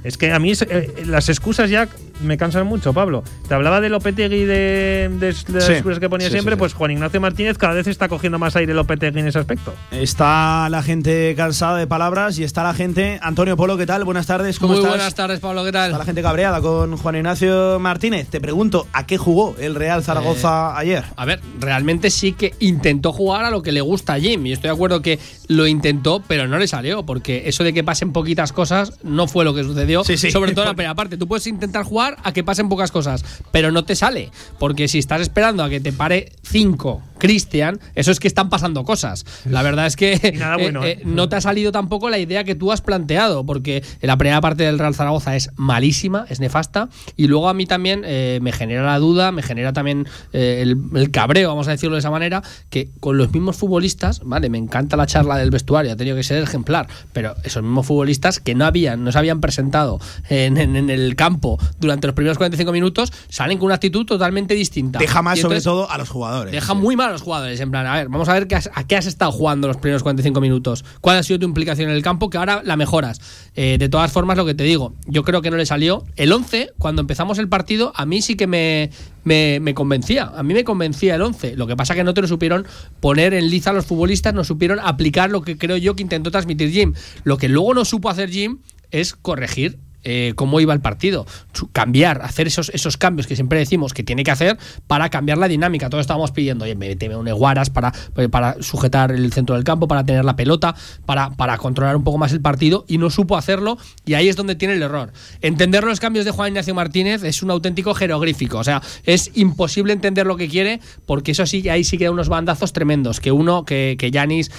Es 0.04 0.18
que 0.18 0.34
a 0.34 0.40
mí 0.40 0.52
eh, 0.52 0.94
las 1.06 1.30
excusas 1.30 1.70
ya 1.70 1.88
me 2.22 2.38
cansan 2.38 2.68
mucho, 2.68 2.94
Pablo. 2.94 3.24
Te 3.48 3.54
hablaba 3.54 3.82
de 3.82 3.90
Lopetegui 3.90 4.46
de, 4.46 5.10
de, 5.10 5.34
de 5.34 5.54
las 5.54 5.70
excusas 5.70 6.00
que 6.00 6.10
ponía 6.10 6.28
sí, 6.28 6.34
siempre, 6.34 6.54
sí, 6.54 6.58
sí. 6.58 6.60
pues 6.60 6.74
Juan 6.74 6.92
Ignacio 6.92 7.22
Martínez 7.22 7.58
cada 7.58 7.74
vez 7.74 7.88
está 7.88 8.08
cogiendo 8.08 8.40
más 8.40 8.56
aire 8.56 8.74
Lopetegui 8.74 9.20
en 9.20 9.28
ese 9.28 9.40
aspecto. 9.40 9.74
Está 9.92 10.70
la 10.70 10.82
gente 10.84 11.34
cansada 11.36 11.78
de 11.78 11.88
palabras 11.88 12.38
y 12.40 12.44
está 12.44 12.64
la 12.64 12.74
gente. 12.74 13.20
Antonio 13.22 13.58
Polo, 13.58 13.78
¿qué 13.78 13.86
tal? 13.86 14.04
Buenas 14.04 14.28
tardes, 14.28 14.60
¿cómo 14.60 14.74
Muy 14.74 14.80
estás? 14.80 14.92
buenas 14.92 15.16
tardes, 15.16 15.40
Pablo, 15.40 15.64
¿qué 15.64 15.72
tal? 15.72 15.86
Está 15.92 16.00
la 16.00 16.06
gente 16.06 16.22
cabreada 16.22 16.62
con 16.62 16.98
Juan 16.98 17.16
Ignacio 17.16 17.80
Martínez. 17.80 18.28
Te 18.30 18.40
pregunto, 18.42 18.88
¿a 18.94 19.06
qué 19.06 19.18
jugó 19.18 19.56
el 19.60 19.76
Real 19.76 20.04
Zaragoza 20.04 20.78
ayer? 20.78 21.04
A 21.16 21.26
ver, 21.26 21.42
realmente 21.60 22.10
sí 22.10 22.34
que 22.34 22.54
intentó 22.60 23.12
jugar 23.12 23.46
a 23.46 23.52
lo 23.52 23.62
que 23.62 23.72
le 23.72 23.82
gusta 23.82 24.14
a 24.14 24.20
Jim. 24.20 24.46
Y 24.46 24.54
estoy 24.54 24.70
de 24.70 24.74
acuerdo 24.76 25.02
que 25.02 25.20
lo 25.48 25.68
intentó, 25.68 26.22
pero 26.28 26.48
no 26.48 26.58
le 26.58 26.68
salió. 26.68 27.06
Porque 27.06 27.44
eso 27.46 27.64
de 27.64 27.74
que 27.74 27.84
pasen 27.84 28.12
poquitas 28.14 28.54
cosas 28.54 28.94
no 29.04 29.28
fue 29.28 29.46
lo 29.46 29.54
que 29.54 29.64
sucedió. 29.64 30.04
Sí, 30.04 30.18
sí. 30.18 30.32
Sobre 30.32 30.54
todo 30.54 30.64
en 30.64 30.70
la 30.70 30.76
primera 30.76 30.96
parte. 30.96 31.18
Tú 31.18 31.28
puedes 31.28 31.48
intentar 31.48 31.84
jugar 31.84 32.07
a 32.24 32.32
que 32.32 32.44
pasen 32.44 32.70
pocas 32.70 32.92
cosas, 32.92 33.24
pero 33.52 33.72
no 33.72 33.84
te 33.84 33.96
sale. 33.96 34.32
Porque 34.60 34.88
si 34.88 35.00
estás 35.00 35.22
esperando 35.22 35.64
a 35.64 35.70
que 35.70 35.80
te 35.80 35.92
pare 35.94 36.32
5 36.44 37.02
Cristian, 37.20 37.80
eso 37.96 38.12
es 38.12 38.20
que 38.20 38.28
están 38.28 38.50
pasando 38.50 38.84
cosas. 38.84 39.26
La 39.46 39.64
verdad 39.64 39.88
es 39.88 39.96
que 39.96 40.32
Y 40.36 40.38
nada 40.38 40.58
bueno, 40.58 40.84
eh, 40.84 40.92
¿eh? 40.92 40.98
eh, 41.02 41.04
no 41.04 41.28
te 41.30 41.36
ha 41.36 41.42
salido 41.42 41.72
tampoco 41.72 42.10
la 42.12 42.20
idea 42.20 42.44
que 42.44 42.54
tú 42.54 42.72
has 42.72 42.82
planteado. 42.82 43.44
Porque 43.44 43.84
la 44.02 44.18
primera 44.18 44.40
parte 44.40 44.64
del 44.64 44.78
Real 44.78 44.94
Zaragoza 44.94 45.36
es 45.36 45.50
malísima, 45.56 46.26
es 46.30 46.40
nefasta. 46.40 46.90
Y 47.16 47.28
luego 47.28 47.50
a 47.50 47.56
mí 47.56 47.66
también 47.66 48.04
eh, 48.06 48.38
me 48.44 48.52
genera 48.52 48.84
la 48.86 49.00
duda, 49.00 49.32
me 49.32 49.42
genera 49.42 49.74
también 49.74 50.06
el, 50.32 50.78
el 50.94 51.10
cabreo, 51.10 51.50
vamos 51.50 51.68
a 51.68 51.72
decirlo 51.72 51.96
de 51.96 52.00
esa 52.02 52.12
manera, 52.12 52.44
que 52.70 52.90
con 53.00 53.18
los 53.18 53.34
mismos 53.34 53.56
futbolistas, 53.58 54.22
vale, 54.24 54.50
me 54.50 54.60
encanta 54.60 54.96
la 54.96 55.08
charla 55.08 55.38
del 55.38 55.50
vestuario, 55.50 55.94
ha 55.94 55.96
tenido 55.96 56.16
que 56.16 56.22
ser 56.24 56.44
ejemplar, 56.44 56.88
pero 57.14 57.34
esos 57.44 57.64
mismos 57.64 57.88
futbolistas 57.88 58.40
que 58.40 58.54
no 58.54 58.66
habían, 58.66 59.04
no 59.04 59.12
se 59.12 59.18
habían 59.18 59.42
presentado 59.42 60.00
en, 60.30 60.58
en- 60.58 60.76
en 60.76 60.92
el 60.92 61.16
campo 61.16 61.58
durante 61.80 61.97
los 62.06 62.14
primeros 62.14 62.38
45 62.38 62.72
minutos, 62.72 63.12
salen 63.30 63.58
con 63.58 63.66
una 63.66 63.76
actitud 63.76 64.06
totalmente 64.06 64.54
distinta. 64.54 65.00
Deja 65.00 65.24
Y 65.36 65.38
sobre 65.42 65.62
todo 65.62 65.90
a 65.90 65.98
los 65.98 66.10
jugadores. 66.10 66.52
Deja 66.52 66.76
muy 66.76 66.96
mal 66.96 67.10
a 67.10 67.12
los 67.14 67.24
jugadores. 67.24 67.60
En 67.60 67.72
plan, 67.72 67.88
a 67.88 67.96
ver, 67.96 68.10
vamos 68.10 68.30
a 68.30 68.34
ver 68.34 68.48
qué 68.48 68.56
has- 68.56 68.70
a 68.76 68.86
qué 68.86 68.96
has 68.96 69.08
estado 69.08 69.32
jugando 69.32 69.68
los 69.68 69.78
primeros 69.78 70.04
45 70.04 70.40
minutos. 70.42 70.86
¿Cuál 71.02 71.18
ha 71.18 71.24
sido 71.24 71.40
tu 71.40 71.46
implicación 71.48 71.90
en 71.90 71.96
el 71.96 72.04
campo? 72.04 72.30
Que 72.30 72.38
ahora 72.38 72.62
la 72.64 72.78
mejoras. 72.78 73.20
Eh, 73.56 73.78
de 73.80 73.90
todas 73.90 74.12
formas, 74.12 74.38
lo 74.38 74.46
que 74.46 74.54
te 74.54 74.64
digo, 74.66 74.94
yo 75.08 75.24
creo 75.24 75.42
que 75.42 75.50
no 75.50 75.58
le 75.58 75.66
salió. 75.66 76.04
El 76.18 76.32
11, 76.32 76.74
cuando 76.78 77.02
empezamos 77.02 77.40
el 77.40 77.50
partido, 77.50 77.94
a 77.96 78.06
mí 78.06 78.22
sí 78.22 78.36
que 78.36 78.46
me, 78.46 78.92
me, 79.24 79.60
me 79.62 79.74
convencía. 79.74 80.32
A 80.36 80.44
mí 80.44 80.54
me 80.54 80.64
convencía 80.64 81.16
el 81.16 81.22
11. 81.22 81.56
Lo 81.56 81.66
que 81.66 81.76
pasa 81.76 81.96
que 81.96 82.04
no 82.04 82.14
te 82.14 82.22
lo 82.22 82.28
supieron 82.28 82.68
poner 83.00 83.34
en 83.34 83.50
liza 83.50 83.72
a 83.72 83.74
los 83.74 83.86
futbolistas, 83.86 84.34
no 84.34 84.44
supieron 84.44 84.80
aplicar 84.80 85.30
lo 85.32 85.42
que 85.42 85.58
creo 85.58 85.78
yo 85.78 85.96
que 85.96 86.04
intentó 86.04 86.30
transmitir 86.32 86.70
Jim. 86.72 86.94
Lo 87.24 87.38
que 87.38 87.48
luego 87.50 87.74
no 87.74 87.86
supo 87.86 88.10
hacer 88.10 88.30
Jim 88.30 88.60
es 88.92 89.14
corregir 89.16 89.80
eh, 90.10 90.32
cómo 90.36 90.62
iba 90.62 90.74
el 90.74 90.80
partido, 90.80 91.26
cambiar, 91.74 92.22
hacer 92.22 92.48
esos, 92.48 92.70
esos 92.70 92.96
cambios 92.96 93.28
que 93.28 93.36
siempre 93.36 93.60
decimos 93.60 93.94
que 93.94 94.04
tiene 94.04 94.24
que 94.24 94.32
hacer 94.32 94.58
para 94.88 95.10
cambiar 95.10 95.38
la 95.38 95.50
dinámica. 95.50 95.90
Todos 95.90 96.00
estábamos 96.00 96.32
pidiendo, 96.32 96.64
oye, 96.64 96.76
méteme 96.76 97.18
un 97.18 97.28
Eguaras 97.28 97.70
para, 97.70 97.92
para 98.32 98.56
sujetar 98.64 99.12
el 99.12 99.34
centro 99.34 99.56
del 99.56 99.66
campo, 99.66 99.86
para 99.90 100.06
tener 100.06 100.24
la 100.24 100.38
pelota, 100.38 100.76
para, 101.06 101.32
para 101.32 101.58
controlar 101.58 101.98
un 101.98 102.06
poco 102.06 102.18
más 102.18 102.32
el 102.32 102.40
partido 102.40 102.86
y 102.88 103.00
no 103.00 103.10
supo 103.10 103.36
hacerlo 103.36 103.78
y 104.06 104.14
ahí 104.14 104.30
es 104.30 104.38
donde 104.38 104.56
tiene 104.56 104.76
el 104.76 104.82
error. 104.82 105.12
Entender 105.42 105.84
los 105.84 106.00
cambios 106.00 106.24
de 106.24 106.32
Juan 106.32 106.50
Ignacio 106.54 106.74
Martínez 106.74 107.24
es 107.24 107.44
un 107.44 107.52
auténtico 107.52 107.94
jeroglífico, 107.94 108.60
o 108.60 108.64
sea, 108.64 108.82
es 109.04 109.32
imposible 109.34 109.92
entender 109.92 110.26
lo 110.26 110.38
que 110.38 110.48
quiere 110.48 110.80
porque 111.06 111.32
eso 111.32 111.46
sí, 111.46 111.68
ahí 111.68 111.84
sí 111.84 111.98
que 111.98 112.06
da 112.06 112.12
unos 112.12 112.30
bandazos 112.30 112.72
tremendos, 112.72 113.20
que 113.20 113.34
uno, 113.34 113.66
que, 113.66 113.98
que 114.00 114.10
Yanis 114.10 114.52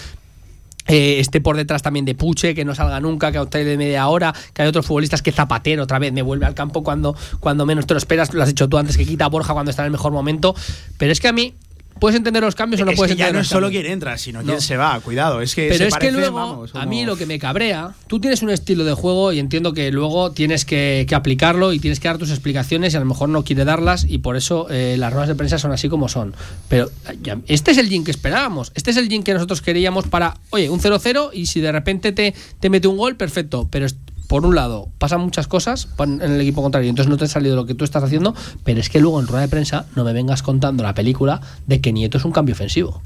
eh, 0.88 1.20
esté 1.20 1.40
por 1.40 1.56
detrás 1.56 1.82
también 1.82 2.04
de 2.04 2.14
Puche, 2.14 2.54
que 2.54 2.64
no 2.64 2.74
salga 2.74 2.98
nunca, 3.00 3.30
que 3.30 3.38
a 3.38 3.44
de 3.44 3.76
media 3.76 4.08
hora, 4.08 4.34
que 4.52 4.62
hay 4.62 4.68
otros 4.68 4.86
futbolistas 4.86 5.22
que 5.22 5.32
Zapatero 5.32 5.84
otra 5.84 5.98
vez 5.98 6.12
me 6.12 6.22
vuelve 6.22 6.46
al 6.46 6.54
campo 6.54 6.82
cuando, 6.82 7.14
cuando 7.40 7.66
menos 7.66 7.86
te 7.86 7.94
lo 7.94 7.98
esperas, 7.98 8.32
lo 8.34 8.42
has 8.42 8.48
hecho 8.48 8.68
tú 8.68 8.78
antes 8.78 8.96
que 8.96 9.04
quita 9.04 9.26
a 9.26 9.28
Borja 9.28 9.52
cuando 9.52 9.70
está 9.70 9.82
en 9.82 9.86
el 9.86 9.92
mejor 9.92 10.12
momento, 10.12 10.54
pero 10.96 11.12
es 11.12 11.20
que 11.20 11.28
a 11.28 11.32
mí 11.32 11.54
puedes 11.98 12.16
entender 12.16 12.42
los 12.42 12.54
cambios 12.54 12.80
o 12.82 12.84
no 12.84 12.90
es 12.92 12.96
puedes 12.96 13.12
que 13.12 13.18
ya 13.18 13.24
entender 13.26 13.34
no 13.34 13.38
los 13.40 13.46
es 13.46 13.50
solo 13.52 13.68
quién 13.70 13.86
entra, 13.86 14.16
sino 14.18 14.40
No. 14.42 14.46
quién 14.46 14.60
se 14.60 14.76
va. 14.76 14.98
Cuidado, 15.00 15.40
es 15.40 15.54
que 15.54 15.68
Pero 15.68 15.78
se 15.78 15.86
es 15.88 15.94
que 15.96 16.10
luego, 16.12 16.36
vamos, 16.36 16.70
a 16.74 16.86
mí 16.86 17.04
lo 17.04 17.16
que 17.16 17.26
me 17.26 17.38
cabrea, 17.38 17.94
tú 18.06 18.20
tienes 18.20 18.42
un 18.42 18.50
estilo 18.50 18.84
de 18.84 18.92
juego 18.94 19.32
y 19.32 19.38
entiendo 19.38 19.72
que 19.72 19.90
luego 19.92 20.32
tienes 20.32 20.64
que, 20.64 21.06
que 21.08 21.14
aplicarlo 21.14 21.72
y 21.72 21.78
tienes 21.78 22.00
que 22.00 22.08
dar 22.08 22.18
tus 22.18 22.30
explicaciones 22.30 22.94
y 22.94 22.96
a 22.96 23.00
lo 23.00 23.06
mejor 23.06 23.28
no 23.28 23.44
quiere 23.44 23.64
darlas 23.64 24.04
y 24.08 24.18
por 24.18 24.36
eso 24.36 24.66
eh, 24.70 24.96
las 24.98 25.12
ruedas 25.12 25.28
de 25.28 25.34
prensa 25.34 25.58
son 25.58 25.72
así 25.72 25.88
como 25.88 26.08
son. 26.08 26.34
Pero 26.68 26.90
ya- 27.22 27.38
este 27.46 27.70
es 27.72 27.78
el 27.78 27.88
gin 27.88 28.04
que 28.04 28.10
esperábamos, 28.10 28.72
este 28.74 28.90
es 28.90 28.96
el 28.96 29.08
gin 29.08 29.22
que 29.22 29.34
nosotros 29.34 29.60
queríamos 29.62 30.06
para, 30.06 30.36
oye, 30.50 30.70
un 30.70 30.80
0-0 30.80 31.30
y 31.32 31.46
si 31.46 31.60
de 31.60 31.72
repente 31.72 32.12
te, 32.12 32.34
te 32.60 32.70
mete 32.70 32.88
un 32.88 32.96
gol, 32.96 33.16
perfecto, 33.16 33.68
pero 33.70 33.86
por 34.28 34.46
un 34.46 34.54
lado, 34.54 34.88
pasan 34.98 35.20
muchas 35.22 35.48
cosas 35.48 35.88
en 35.98 36.20
el 36.22 36.40
equipo 36.40 36.62
contrario, 36.62 36.88
entonces 36.88 37.10
no 37.10 37.16
te 37.16 37.24
ha 37.24 37.28
salido 37.28 37.56
lo 37.56 37.66
que 37.66 37.74
tú 37.74 37.82
estás 37.84 38.04
haciendo, 38.04 38.34
pero 38.62 38.78
es 38.78 38.88
que 38.88 39.00
luego 39.00 39.18
en 39.20 39.26
rueda 39.26 39.42
de 39.42 39.48
prensa 39.48 39.86
no 39.96 40.04
me 40.04 40.12
vengas 40.12 40.42
contando 40.42 40.82
la 40.84 40.94
película 40.94 41.40
de 41.66 41.80
que 41.80 41.92
Nieto 41.92 42.18
es 42.18 42.24
un 42.24 42.32
cambio 42.32 42.52
ofensivo. 42.54 43.02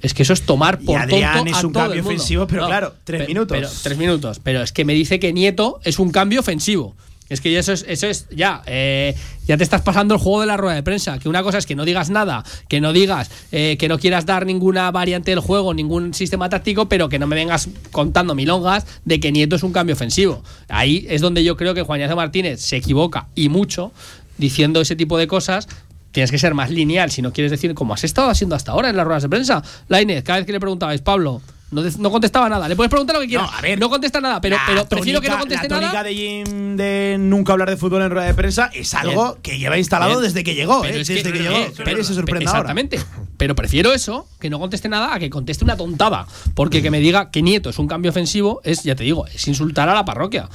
Es 0.00 0.14
que 0.14 0.22
eso 0.22 0.32
es 0.32 0.42
tomar 0.42 0.78
Y 0.80 0.86
por 0.86 1.00
Adrián 1.00 1.38
tonto 1.38 1.50
es 1.50 1.56
a 1.56 1.66
un 1.66 1.72
todo 1.72 1.82
cambio 1.84 2.02
ofensivo, 2.02 2.46
pero 2.46 2.66
claro, 2.66 2.94
tres 3.02 3.22
pe- 3.22 3.26
minutos. 3.26 3.56
pero- 3.56 3.68
tres 3.82 3.98
minutos. 3.98 4.40
Pero 4.44 4.62
es 4.62 4.70
que 4.72 4.84
me 4.84 4.92
dice 4.94 5.18
que 5.18 5.32
Nieto 5.32 5.80
es 5.82 5.98
un 5.98 6.10
cambio 6.12 6.38
ofensivo. 6.38 6.94
Es 7.28 7.40
que 7.40 7.58
eso 7.58 7.72
es, 7.72 7.84
eso 7.86 8.06
es 8.06 8.26
ya, 8.30 8.62
eh, 8.66 9.14
ya 9.46 9.56
te 9.56 9.62
estás 9.62 9.82
pasando 9.82 10.14
el 10.14 10.20
juego 10.20 10.40
de 10.40 10.46
la 10.46 10.56
rueda 10.56 10.74
de 10.74 10.82
prensa. 10.82 11.18
Que 11.18 11.28
una 11.28 11.42
cosa 11.42 11.58
es 11.58 11.66
que 11.66 11.74
no 11.74 11.84
digas 11.84 12.10
nada, 12.10 12.44
que 12.68 12.80
no 12.80 12.92
digas, 12.92 13.30
eh, 13.52 13.76
que 13.78 13.88
no 13.88 13.98
quieras 13.98 14.24
dar 14.24 14.46
ninguna 14.46 14.90
variante 14.90 15.30
del 15.30 15.40
juego, 15.40 15.74
ningún 15.74 16.14
sistema 16.14 16.48
táctico, 16.48 16.88
pero 16.88 17.08
que 17.08 17.18
no 17.18 17.26
me 17.26 17.36
vengas 17.36 17.68
contando 17.90 18.34
milongas 18.34 18.86
de 19.04 19.20
que 19.20 19.30
Nieto 19.32 19.56
es 19.56 19.62
un 19.62 19.72
cambio 19.72 19.94
ofensivo. 19.94 20.42
Ahí 20.68 21.06
es 21.08 21.20
donde 21.20 21.44
yo 21.44 21.56
creo 21.56 21.74
que 21.74 21.82
Juan 21.82 22.00
Ignacio 22.00 22.16
Martínez 22.16 22.60
se 22.60 22.76
equivoca 22.76 23.28
y 23.34 23.48
mucho 23.48 23.92
diciendo 24.38 24.80
ese 24.80 24.96
tipo 24.96 25.18
de 25.18 25.26
cosas. 25.26 25.68
Tienes 26.12 26.30
que 26.30 26.38
ser 26.38 26.54
más 26.54 26.70
lineal 26.70 27.10
si 27.10 27.20
no 27.20 27.34
quieres 27.34 27.50
decir 27.50 27.74
como 27.74 27.92
has 27.92 28.02
estado 28.02 28.30
haciendo 28.30 28.56
hasta 28.56 28.72
ahora 28.72 28.88
en 28.88 28.96
las 28.96 29.04
ruedas 29.04 29.22
de 29.22 29.28
prensa. 29.28 29.62
Lainez, 29.88 30.24
cada 30.24 30.38
vez 30.38 30.46
que 30.46 30.52
le 30.52 30.60
preguntabais, 30.60 31.02
Pablo, 31.02 31.42
no, 31.70 31.82
no 31.98 32.10
contestaba 32.10 32.48
nada. 32.48 32.68
Le 32.68 32.76
puedes 32.76 32.90
preguntar 32.90 33.16
lo 33.16 33.20
que 33.22 33.28
quieras. 33.28 33.50
No, 33.50 33.56
a 33.58 33.60
ver. 33.60 33.78
no 33.78 33.90
contesta 33.90 34.20
nada, 34.20 34.40
pero, 34.40 34.56
La 34.56 34.62
pero 34.66 34.84
prefiero 34.88 35.20
que 35.20 35.28
no 35.28 35.38
conteste 35.38 35.68
la 35.68 35.74
tónica 35.76 35.92
nada. 35.92 36.02
de 36.04 36.14
Jim 36.14 36.76
de 36.76 37.16
nunca 37.18 37.52
hablar 37.52 37.68
de 37.70 37.76
fútbol 37.76 38.02
en 38.02 38.10
rueda 38.10 38.26
de 38.26 38.34
prensa 38.34 38.70
es 38.72 38.94
algo 38.94 39.30
Bien. 39.32 39.42
que 39.42 39.58
lleva 39.58 39.76
instalado 39.78 40.12
Bien. 40.12 40.22
desde 40.22 40.44
que 40.44 40.54
llegó, 40.54 40.80
Pero 40.82 40.96
¿eh? 40.96 41.00
es 41.00 41.08
desde 41.08 41.32
que, 41.32 41.38
llegó. 41.38 41.56
eh, 41.56 41.66
Que 41.68 41.72
pero- 41.84 41.90
nadie 41.92 42.04
se 42.04 42.14
sorprenda 42.14 42.50
ahora. 42.50 42.60
Exactamente. 42.72 43.00
Pero 43.36 43.54
prefiero 43.54 43.92
eso, 43.92 44.26
que 44.40 44.50
no 44.50 44.58
conteste 44.58 44.88
nada, 44.88 45.14
a 45.14 45.18
que 45.18 45.30
conteste 45.30 45.64
una 45.64 45.76
tontada. 45.76 46.26
Porque 46.54 46.82
que 46.82 46.90
me 46.90 47.00
diga 47.00 47.30
que 47.30 47.42
Nieto 47.42 47.70
es 47.70 47.78
un 47.78 47.86
cambio 47.86 48.10
ofensivo 48.10 48.60
es, 48.64 48.82
ya 48.82 48.94
te 48.96 49.04
digo, 49.04 49.26
es 49.26 49.46
insultar 49.46 49.88
a 49.88 49.94
la 49.94 50.04
parroquia. 50.04 50.48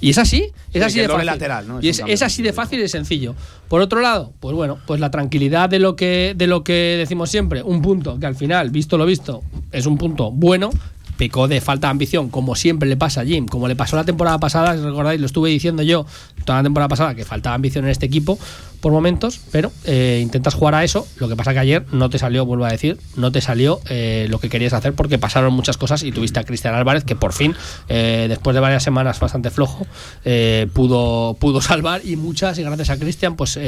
Y 0.00 0.10
es 0.10 0.18
así, 0.18 0.44
es 0.72 0.74
Sí, 0.74 0.80
así 0.80 1.00
de 1.00 1.08
fácil. 1.08 1.26
lateral, 1.26 1.66
Y 1.80 1.88
es 1.88 2.22
así 2.22 2.42
de 2.42 2.52
fácil 2.52 2.78
y 2.78 2.82
de 2.82 2.88
sencillo. 2.88 3.34
Por 3.68 3.80
otro 3.80 4.00
lado, 4.00 4.32
pues 4.40 4.54
bueno, 4.54 4.78
pues 4.86 5.00
la 5.00 5.10
tranquilidad 5.10 5.68
de 5.68 5.78
lo 5.78 5.96
que 5.96 6.34
de 6.36 6.46
lo 6.46 6.62
que 6.62 6.94
decimos 6.98 7.30
siempre, 7.30 7.62
un 7.62 7.82
punto 7.82 8.18
que 8.18 8.26
al 8.26 8.34
final, 8.36 8.70
visto 8.70 8.96
lo 8.96 9.06
visto, 9.06 9.42
es 9.72 9.86
un 9.86 9.98
punto 9.98 10.30
bueno. 10.30 10.70
Pecó 11.16 11.48
de 11.48 11.60
falta 11.60 11.88
de 11.88 11.90
ambición, 11.90 12.28
como 12.28 12.54
siempre 12.54 12.88
le 12.88 12.96
pasa 12.96 13.22
a 13.22 13.24
Jim, 13.24 13.46
como 13.46 13.66
le 13.66 13.74
pasó 13.74 13.96
la 13.96 14.04
temporada 14.04 14.38
pasada, 14.38 14.76
si 14.76 14.82
recordáis, 14.84 15.18
lo 15.18 15.26
estuve 15.26 15.50
diciendo 15.50 15.82
yo 15.82 16.06
toda 16.44 16.60
la 16.60 16.62
temporada 16.62 16.88
pasada, 16.88 17.16
que 17.16 17.24
faltaba 17.24 17.56
ambición 17.56 17.84
en 17.86 17.90
este 17.90 18.06
equipo, 18.06 18.38
por 18.80 18.92
momentos, 18.92 19.40
pero 19.50 19.72
eh, 19.84 20.20
intentas 20.22 20.54
jugar 20.54 20.74
a 20.74 20.84
eso. 20.84 21.06
Lo 21.16 21.28
que 21.28 21.36
pasa 21.36 21.52
que 21.52 21.58
ayer 21.58 21.84
no 21.92 22.10
te 22.10 22.18
salió, 22.18 22.46
vuelvo 22.46 22.64
a 22.64 22.70
decir, 22.70 22.98
no 23.16 23.32
te 23.32 23.40
salió 23.40 23.80
eh, 23.88 24.26
lo 24.28 24.38
que 24.38 24.48
querías 24.48 24.72
hacer 24.72 24.92
porque 24.94 25.18
pasaron 25.18 25.52
muchas 25.52 25.76
cosas 25.76 26.02
y 26.02 26.12
tuviste 26.12 26.40
a 26.40 26.44
Cristian 26.44 26.74
Álvarez 26.74 27.04
que 27.04 27.16
por 27.16 27.32
fin, 27.32 27.54
eh, 27.88 28.26
después 28.28 28.54
de 28.54 28.60
varias 28.60 28.82
semanas 28.82 29.18
bastante 29.20 29.50
flojo, 29.50 29.86
eh, 30.24 30.68
pudo, 30.72 31.34
pudo 31.34 31.60
salvar 31.62 32.02
y 32.04 32.16
muchas, 32.16 32.58
y 32.58 32.62
gracias 32.62 32.90
a 32.90 32.98
Cristian, 32.98 33.36
pues 33.36 33.58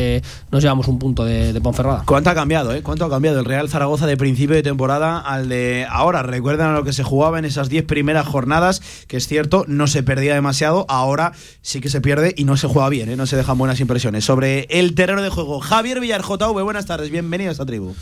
nos 0.51 0.63
llevamos 0.63 0.89
un 0.89 0.99
punto 0.99 1.25
de, 1.25 1.53
de 1.53 1.61
Ponferrada. 1.61 2.03
¿Cuánto 2.07 2.31
ha 2.31 2.35
cambiado, 2.35 2.75
eh? 2.75 2.83
¿Cuánto 2.83 3.05
ha 3.05 3.11
cambiado 3.11 3.41
el 3.41 3.45
Real 3.45 3.69
Zaragoza 3.69 4.07
de 4.07 4.17
principio 4.17 4.55
de 4.55 4.63
temporada 4.63 5.19
al 5.19 5.49
de 5.49 5.87
ahora? 5.89 6.23
Recuerdan 6.23 6.71
a 6.71 6.73
lo 6.75 6.85
que 6.85 6.93
se 6.93 7.03
jugaba 7.03 7.39
en 7.39 7.45
esas 7.45 7.69
10 7.69 7.85
primeras 7.85 8.27
jornadas, 8.27 8.83
que 9.07 9.17
es 9.17 9.27
cierto, 9.27 9.65
no 9.67 9.87
se 9.87 10.03
perdía 10.03 10.35
demasiado, 10.35 10.87
ahora 10.89 11.33
sí 11.63 11.81
que 11.81 11.89
se 11.89 12.01
pierde 12.01 12.35
y 12.37 12.45
no 12.45 12.57
se 12.57 12.69
juega 12.69 12.89
bien, 12.89 13.17
no 13.17 13.27
se 13.27 13.37
dejan 13.37 13.59
buenas 13.59 13.81
impresiones. 13.81 14.25
Sobre 14.25 14.67
el 14.71 14.95
terreno 15.01 15.23
de 15.23 15.31
juego, 15.31 15.61
Javier 15.61 15.99
Villar, 15.99 16.21
JV, 16.21 16.63
buenas 16.63 16.85
tardes, 16.85 17.11
bienvenido 17.11 17.51
a 17.51 17.65
tribu. 17.65 17.97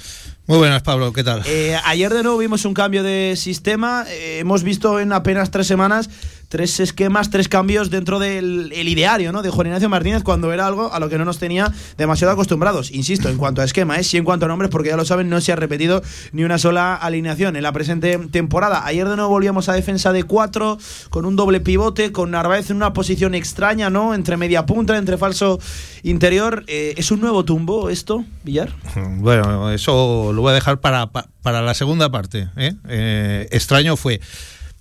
Muy 0.48 0.58
buenas, 0.58 0.82
Pablo, 0.82 1.12
¿qué 1.12 1.22
tal? 1.22 1.44
Eh, 1.46 1.78
ayer 1.84 2.12
de 2.12 2.24
nuevo 2.24 2.38
vimos 2.38 2.64
un 2.64 2.74
cambio 2.74 3.04
de 3.04 3.34
sistema. 3.36 4.04
Eh, 4.08 4.40
hemos 4.40 4.64
visto 4.64 4.98
en 4.98 5.12
apenas 5.12 5.52
tres 5.52 5.68
semanas 5.68 6.10
tres 6.48 6.80
esquemas, 6.80 7.30
tres 7.30 7.48
cambios 7.48 7.90
dentro 7.90 8.18
del 8.18 8.72
el 8.74 8.88
ideario 8.88 9.32
¿no? 9.32 9.42
de 9.42 9.50
Juan 9.50 9.66
Ignacio 9.66 9.88
Martínez 9.88 10.22
cuando 10.22 10.52
era 10.52 10.66
algo 10.66 10.92
a 10.92 10.98
lo 10.98 11.08
que 11.08 11.18
no 11.18 11.24
nos 11.24 11.38
tenía 11.38 11.72
demasiado 11.96 12.32
acostumbrados. 12.32 12.90
Insisto, 12.90 13.28
en 13.28 13.36
cuanto 13.36 13.60
a 13.60 13.64
esquema, 13.64 13.98
¿eh? 13.98 14.04
sí 14.04 14.16
en 14.16 14.24
cuanto 14.24 14.46
a 14.46 14.48
nombres, 14.48 14.70
porque 14.70 14.88
ya 14.88 14.96
lo 14.96 15.04
saben, 15.04 15.28
no 15.28 15.40
se 15.40 15.52
ha 15.52 15.56
repetido 15.56 16.02
ni 16.32 16.44
una 16.44 16.58
sola 16.58 16.94
alineación 16.94 17.56
en 17.56 17.62
la 17.62 17.72
presente 17.72 18.16
temporada. 18.30 18.84
Ayer 18.86 19.08
de 19.08 19.16
nuevo 19.16 19.30
volvíamos 19.30 19.68
a 19.68 19.74
defensa 19.74 20.12
de 20.12 20.24
cuatro, 20.24 20.78
con 21.10 21.24
un 21.26 21.36
doble 21.36 21.60
pivote, 21.60 22.12
con 22.12 22.30
Narváez 22.30 22.70
en 22.70 22.76
una 22.76 22.92
posición 22.92 23.34
extraña, 23.34 23.90
¿no? 23.90 24.14
Entre 24.14 24.36
media 24.36 24.64
punta, 24.66 24.96
entre 24.96 25.18
falso 25.18 25.58
interior. 26.02 26.64
Eh, 26.66 26.94
¿Es 26.96 27.10
un 27.10 27.20
nuevo 27.20 27.44
tumbo 27.44 27.90
esto, 27.90 28.24
Villar? 28.44 28.70
Bueno, 29.18 29.70
eso 29.70 30.32
lo 30.32 30.42
voy 30.42 30.52
a 30.52 30.54
dejar 30.54 30.80
para, 30.80 31.08
pa- 31.08 31.26
para 31.42 31.60
la 31.60 31.74
segunda 31.74 32.10
parte. 32.10 32.48
¿eh? 32.56 32.72
Eh, 32.88 33.48
extraño 33.50 33.96
fue. 33.96 34.20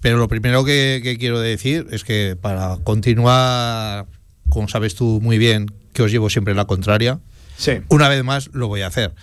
Pero 0.08 0.20
lo 0.20 0.30
primero 0.30 0.64
que, 0.64 1.02
que 1.04 1.18
quiero 1.18 1.42
decir 1.42 1.86
es 1.92 2.06
que 2.06 2.38
para 2.40 2.78
continuar, 2.86 4.06
como 4.48 4.70
sabes 4.70 4.96
tú 4.96 5.20
muy 5.22 5.38
bien, 5.38 5.66
que 5.92 6.02
os 6.02 6.10
llevo 6.12 6.30
siempre 6.30 6.56
la 6.56 6.64
contraria, 6.64 7.20
Sí. 7.58 7.74
una 7.90 8.08
vez 8.08 8.24
más 8.24 8.50
lo 8.54 8.70
voy 8.70 8.84
a 8.84 8.88
hacer. 8.88 9.14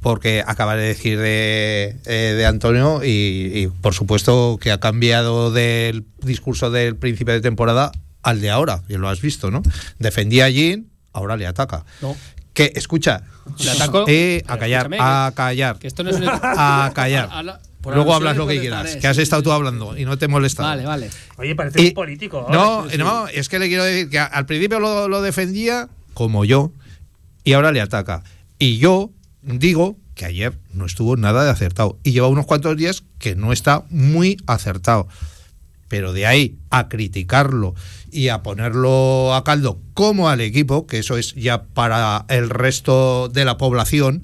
Porque 0.00 0.42
acaba 0.46 0.76
de 0.76 0.84
decir 0.88 1.18
de, 1.18 1.96
eh, 2.06 2.34
de 2.38 2.46
Antonio 2.46 3.04
y, 3.04 3.52
y, 3.54 3.66
por 3.82 3.92
supuesto 3.92 4.56
que 4.58 4.72
ha 4.72 4.80
cambiado 4.80 5.50
del 5.52 6.06
discurso 6.22 6.70
del 6.70 6.96
principio 6.96 7.34
de 7.34 7.42
temporada 7.42 7.92
al 8.22 8.40
de 8.40 8.48
ahora, 8.48 8.80
y 8.88 8.94
lo 8.94 9.10
has 9.10 9.20
visto, 9.20 9.50
¿no? 9.50 9.60
Defendía 9.98 10.46
a 10.46 10.48
Jean, 10.48 10.86
ahora 11.12 11.36
le 11.36 11.46
ataca. 11.46 11.84
No. 12.00 12.16
Que, 12.54 12.72
escucha, 12.76 13.24
Le 13.58 13.70
ataco- 13.72 14.06
eh, 14.08 14.42
a 14.46 14.56
callar, 14.56 14.88
a 14.98 15.32
callar, 15.36 15.78
Que 15.78 15.86
esto 15.86 16.02
no 16.02 16.08
es 16.08 16.16
un- 16.20 16.30
a 16.32 16.90
callar. 16.94 17.28
Por 17.84 17.94
Luego 17.94 18.14
hablas 18.14 18.36
lo 18.38 18.46
que 18.46 18.58
quieras, 18.60 18.96
que 18.96 19.06
has 19.06 19.18
estado 19.18 19.42
tú 19.42 19.52
hablando 19.52 19.96
y 19.96 20.04
no 20.06 20.16
te 20.16 20.24
he 20.24 20.28
molestado. 20.28 20.68
Vale, 20.70 20.86
vale. 20.86 21.10
Oye, 21.36 21.54
parece 21.54 21.82
Y- 21.82 21.88
un 21.88 21.94
político. 21.94 22.46
No. 22.50 22.88
Sí, 22.90 22.96
no, 22.96 23.28
es 23.28 23.48
que 23.50 23.58
le 23.58 23.68
quiero 23.68 23.84
decir 23.84 24.08
que 24.08 24.18
al 24.18 24.46
principio 24.46 24.80
lo, 24.80 25.06
lo 25.06 25.20
defendía 25.20 25.88
como 26.14 26.46
yo 26.46 26.72
y 27.44 27.52
ahora 27.52 27.72
le 27.72 27.82
ataca. 27.82 28.24
Y 28.58 28.78
yo 28.78 29.10
digo 29.42 29.98
que 30.14 30.24
ayer 30.24 30.54
no 30.72 30.86
estuvo 30.86 31.16
nada 31.18 31.44
de 31.44 31.50
acertado 31.50 31.98
y 32.02 32.12
lleva 32.12 32.28
unos 32.28 32.46
cuantos 32.46 32.74
días 32.76 33.04
que 33.18 33.36
no 33.36 33.52
está 33.52 33.84
muy 33.90 34.38
acertado. 34.46 35.06
Pero 35.88 36.14
de 36.14 36.26
ahí 36.26 36.56
a 36.70 36.88
criticarlo 36.88 37.74
y 38.10 38.28
a 38.28 38.42
ponerlo 38.42 39.34
a 39.34 39.44
caldo 39.44 39.78
como 39.92 40.30
al 40.30 40.40
equipo, 40.40 40.86
que 40.86 40.98
eso 41.00 41.18
es 41.18 41.34
ya 41.34 41.64
para 41.64 42.24
el 42.28 42.48
resto 42.48 43.28
de 43.28 43.44
la 43.44 43.58
población, 43.58 44.22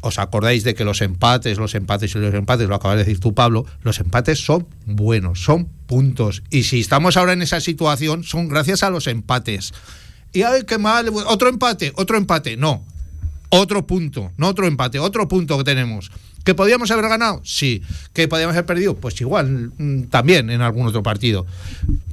¿Os 0.00 0.18
acordáis 0.18 0.64
de 0.64 0.74
que 0.74 0.84
los 0.84 1.02
empates, 1.02 1.58
los 1.58 1.74
empates 1.74 2.14
y 2.14 2.18
los 2.18 2.32
empates, 2.34 2.68
lo 2.68 2.74
acabas 2.74 2.96
de 2.96 3.04
decir 3.04 3.20
tú, 3.20 3.34
Pablo, 3.34 3.66
los 3.82 4.00
empates 4.00 4.42
son 4.42 4.66
buenos, 4.86 5.42
son 5.42 5.66
puntos. 5.86 6.42
Y 6.50 6.62
si 6.62 6.80
estamos 6.80 7.16
ahora 7.16 7.34
en 7.34 7.42
esa 7.42 7.60
situación, 7.60 8.24
son 8.24 8.48
gracias 8.48 8.82
a 8.82 8.90
los 8.90 9.06
empates. 9.06 9.72
Y 10.32 10.42
ay, 10.42 10.62
qué 10.66 10.78
mal, 10.78 11.10
otro 11.26 11.48
empate, 11.48 11.92
otro 11.96 12.16
empate. 12.16 12.56
No, 12.56 12.84
otro 13.50 13.86
punto, 13.86 14.32
no 14.36 14.48
otro 14.48 14.66
empate, 14.66 14.98
otro 14.98 15.28
punto 15.28 15.58
que 15.58 15.64
tenemos. 15.64 16.10
¿Que 16.44 16.54
podíamos 16.54 16.90
haber 16.90 17.08
ganado? 17.08 17.42
Sí. 17.44 17.82
¿Que 18.12 18.26
podíamos 18.26 18.54
haber 18.54 18.66
perdido? 18.66 18.96
Pues 18.96 19.20
igual, 19.20 19.72
mm, 19.76 20.04
también 20.04 20.50
en 20.50 20.62
algún 20.62 20.86
otro 20.86 21.02
partido. 21.02 21.46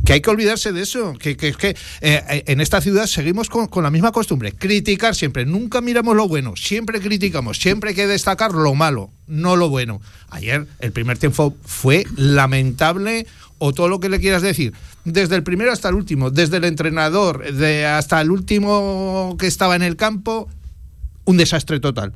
Que 0.05 0.13
hay 0.13 0.21
que 0.21 0.29
olvidarse 0.29 0.73
de 0.73 0.81
eso. 0.81 1.13
Que, 1.13 1.37
que, 1.37 1.53
que 1.53 1.75
eh, 2.01 2.43
en 2.45 2.59
esta 2.59 2.81
ciudad 2.81 3.05
seguimos 3.05 3.49
con, 3.49 3.67
con 3.67 3.83
la 3.83 3.89
misma 3.89 4.11
costumbre. 4.11 4.51
Criticar 4.51 5.15
siempre. 5.15 5.45
Nunca 5.45 5.79
miramos 5.81 6.15
lo 6.15 6.27
bueno. 6.27 6.55
Siempre 6.55 6.99
criticamos. 6.99 7.57
Siempre 7.57 7.91
hay 7.91 7.95
que 7.95 8.07
destacar 8.07 8.51
lo 8.53 8.75
malo, 8.75 9.09
no 9.27 9.55
lo 9.55 9.69
bueno. 9.69 10.01
Ayer 10.29 10.67
el 10.79 10.91
primer 10.91 11.17
tiempo 11.17 11.55
fue 11.63 12.05
lamentable 12.17 13.25
o 13.59 13.73
todo 13.73 13.87
lo 13.87 13.99
que 13.99 14.09
le 14.09 14.19
quieras 14.19 14.41
decir. 14.41 14.73
Desde 15.05 15.35
el 15.35 15.43
primero 15.43 15.71
hasta 15.71 15.89
el 15.89 15.95
último. 15.95 16.31
Desde 16.31 16.57
el 16.57 16.65
entrenador 16.65 17.53
de 17.53 17.85
hasta 17.85 18.19
el 18.19 18.31
último 18.31 19.37
que 19.39 19.47
estaba 19.47 19.75
en 19.75 19.83
el 19.83 19.95
campo. 19.95 20.49
Un 21.23 21.37
desastre 21.37 21.79
total. 21.79 22.13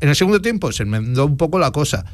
En 0.00 0.08
el 0.08 0.16
segundo 0.16 0.40
tiempo 0.40 0.72
se 0.72 0.82
enmendó 0.82 1.26
un 1.26 1.36
poco 1.36 1.58
la 1.58 1.70
cosa. 1.70 2.04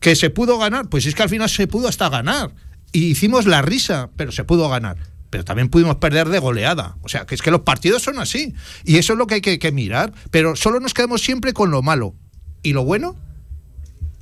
¿Que 0.00 0.16
se 0.16 0.30
pudo 0.30 0.58
ganar? 0.58 0.88
Pues 0.88 1.06
es 1.06 1.14
que 1.14 1.22
al 1.22 1.28
final 1.28 1.48
se 1.48 1.66
pudo 1.66 1.88
hasta 1.88 2.08
ganar. 2.08 2.52
Y 2.92 3.04
hicimos 3.06 3.46
la 3.46 3.62
risa, 3.62 4.10
pero 4.16 4.32
se 4.32 4.44
pudo 4.44 4.68
ganar. 4.68 4.96
Pero 5.28 5.44
también 5.44 5.68
pudimos 5.68 5.96
perder 5.96 6.28
de 6.28 6.38
goleada. 6.38 6.96
O 7.02 7.08
sea, 7.08 7.26
que 7.26 7.34
es 7.34 7.42
que 7.42 7.50
los 7.50 7.60
partidos 7.60 8.02
son 8.02 8.18
así. 8.18 8.54
Y 8.84 8.96
eso 8.96 9.12
es 9.12 9.18
lo 9.18 9.26
que 9.26 9.34
hay 9.34 9.40
que, 9.40 9.58
que 9.58 9.72
mirar. 9.72 10.12
Pero 10.30 10.56
solo 10.56 10.80
nos 10.80 10.94
quedamos 10.94 11.22
siempre 11.22 11.52
con 11.52 11.70
lo 11.70 11.82
malo. 11.82 12.14
¿Y 12.62 12.72
lo 12.72 12.84
bueno? 12.84 13.16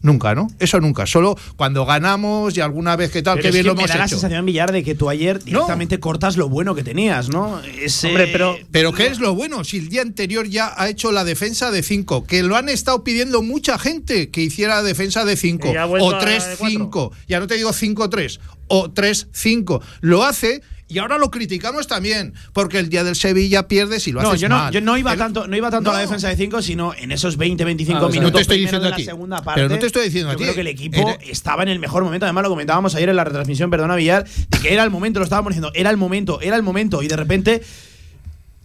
Nunca, 0.01 0.35
¿no? 0.35 0.47
Eso 0.61 0.81
nunca. 0.81 1.07
Solo 1.07 1.37
cuando 1.57 1.85
ganamos 1.85 2.57
y 2.57 2.61
alguna 2.61 2.95
vez 2.95 3.11
que 3.11 3.21
tal, 3.23 3.35
Pero 3.39 3.43
que 3.43 3.49
es 3.49 3.55
bien 3.55 3.65
que 3.65 3.69
lo 3.69 3.75
me 3.75 3.81
hemos 3.83 3.91
da 3.91 3.97
la 3.99 4.05
hecho. 4.05 4.15
sensación, 4.15 4.47
Villar, 4.47 4.71
de 4.71 4.85
que 4.85 4.95
tú 4.95 5.11
ayer 5.11 5.43
directamente 5.43 5.99
cortas 5.99 6.37
lo 6.37 6.49
bueno 6.49 6.75
que 6.77 6.85
tenías, 6.85 7.29
¿no? 7.29 7.61
Ese- 7.63 8.07
Hombre, 8.09 8.29
pero- 8.31 8.57
Pero 8.71 8.93
¿qué 8.93 9.09
es 9.09 9.19
lo 9.19 9.35
bueno? 9.35 9.65
Si 9.65 9.79
el 9.79 9.89
día 9.89 10.03
anterior 10.03 10.47
ya 10.49 10.73
ha 10.77 10.89
hecho 10.89 11.11
la 11.11 11.25
defensa 11.25 11.71
de 11.73 11.83
5, 11.83 12.25
que 12.27 12.43
lo 12.45 12.57
han 12.57 12.69
estado 12.69 13.03
pidiendo 13.03 13.43
mucha 13.43 13.77
gente 13.79 14.31
que 14.31 14.41
hiciera 14.43 14.83
defensa 14.85 15.25
de 15.25 15.37
5 15.37 15.73
Y 15.73 15.77
ha 15.77 15.85
vuelto 15.85 16.07
o 16.07 16.11
a 16.11 16.13
la 16.13 16.25
de 16.25 16.57
3-5, 16.57 17.11
ya 17.27 17.41
no 17.41 17.47
te 17.49 17.57
digo 17.57 17.73
5-3 17.73 18.39
o 18.69 18.89
3-5, 18.91 19.81
lo 20.01 20.25
hace 20.25 20.63
y 20.89 20.99
ahora 20.99 21.19
lo 21.19 21.31
criticamos 21.31 21.87
también, 21.87 22.33
porque 22.55 22.79
el 22.79 22.89
día 22.89 23.05
del 23.05 23.15
Sevilla 23.15 23.69
pierdes 23.69 24.09
y 24.09 24.13
lo 24.13 24.23
No, 24.23 24.29
haces 24.31 24.41
yo 24.41 24.49
no, 24.49 24.57
mal. 24.57 24.73
yo 24.73 24.81
no 24.81 24.97
iba 24.97 25.13
El- 25.13 25.19
tanto, 25.19 25.47
no 25.47 25.57
iba 25.57 25.71
tanto 25.71 25.91
a 25.91 25.95
la 25.95 26.01
defensa 26.01 26.29
de 26.29 26.37
5, 26.37 26.63
sino 26.63 26.95
en 26.95 27.13
esos 27.13 27.37
20-25 27.37 27.87
Claro, 28.01 28.07
o 28.07 28.11
sea, 28.13 28.21
minutos. 28.21 28.33
no 28.33 28.37
te 28.37 28.43
estoy 28.43 28.59
diciendo 28.61 28.81
de 28.83 28.87
a 28.89 28.91
la 28.91 28.97
ti, 28.97 29.05
segunda 29.05 29.37
pero 29.37 29.45
parte, 29.45 29.69
no 29.69 29.79
te 29.79 29.87
estoy 29.87 30.05
diciendo 30.05 30.31
a 30.31 30.33
yo 30.33 30.39
ti. 30.39 30.45
creo 30.45 30.55
que 30.55 30.61
el 30.63 30.67
equipo 30.69 31.17
estaba 31.21 31.63
en 31.63 31.69
el 31.69 31.79
mejor 31.79 32.05
momento. 32.05 32.25
Además, 32.27 32.43
lo 32.45 32.49
comentábamos 32.51 32.95
ayer 32.95 33.09
en 33.11 33.17
la 33.17 33.25
retransmisión, 33.25 33.71
perdona 33.71 33.97
Villar, 33.97 34.27
de 34.49 34.59
que 34.59 34.73
era 34.73 34.83
el 34.83 34.91
momento, 34.91 35.21
lo 35.21 35.25
estábamos 35.25 35.51
diciendo, 35.51 35.71
era 35.75 35.91
el 35.91 35.97
momento, 35.99 36.41
era 36.41 36.57
el 36.57 36.63
momento. 36.63 37.03
Y 37.03 37.09
de 37.09 37.17
repente 37.17 37.63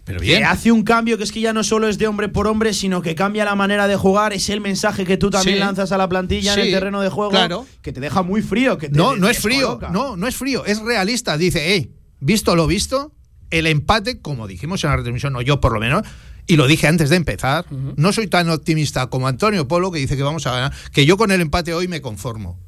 Pero 0.06 0.20
que 0.20 0.26
bien. 0.26 0.44
hace 0.44 0.70
un 0.70 0.82
cambio 0.82 1.16
que 1.16 1.24
es 1.24 1.32
que 1.32 1.40
ya 1.40 1.52
no 1.54 1.64
solo 1.64 1.88
es 1.88 1.96
de 1.96 2.06
hombre 2.06 2.28
por 2.28 2.46
hombre, 2.46 2.74
sino 2.74 3.00
que 3.00 3.14
cambia 3.14 3.44
la 3.46 3.54
manera 3.54 3.88
de 3.88 3.96
jugar. 3.96 4.32
Es 4.34 4.50
el 4.50 4.60
mensaje 4.60 5.04
que 5.06 5.16
tú 5.16 5.30
también 5.30 5.56
Sí. 5.56 5.60
lanzas 5.60 5.92
a 5.92 5.96
la 5.98 6.08
plantilla 6.10 6.52
en 6.54 6.60
el 6.60 6.70
terreno 6.70 7.00
de 7.00 7.08
juego, 7.08 7.30
claro. 7.30 7.66
que 7.80 7.90
te 7.92 8.00
deja 8.00 8.22
muy 8.22 8.42
frío. 8.42 8.76
Que 8.76 8.88
te 8.90 8.96
No, 8.98 9.16
no 9.16 9.28
es 9.30 9.38
frío. 9.38 9.78
No, 9.92 10.16
no 10.16 10.26
es 10.26 10.36
frío. 10.36 10.64
Es 10.66 10.80
realista. 10.80 11.38
Dice, 11.38 11.62
hey, 11.64 11.90
visto 12.20 12.56
lo 12.56 12.66
visto, 12.66 13.12
el 13.50 13.66
empate, 13.66 14.20
como 14.20 14.46
dijimos 14.46 14.82
en 14.84 14.90
la 14.90 14.96
retransmisión, 14.96 15.36
o 15.36 15.42
yo 15.42 15.60
por 15.60 15.72
lo 15.72 15.80
menos, 15.80 16.02
y 16.46 16.56
lo 16.56 16.66
dije 16.66 16.86
antes 16.86 17.10
de 17.10 17.16
empezar, 17.16 17.66
no 17.70 18.12
soy 18.12 18.26
tan 18.26 18.50
optimista 18.50 19.06
como 19.06 19.28
Antonio 19.28 19.66
Polo, 19.66 19.90
que 19.90 19.98
dice 19.98 20.16
que 20.16 20.22
vamos 20.22 20.46
a 20.46 20.52
ganar, 20.52 20.72
que 20.92 21.06
yo 21.06 21.16
con 21.16 21.30
el 21.30 21.40
empate 21.40 21.72
hoy 21.72 21.88
me 21.88 22.00
conformo, 22.00 22.58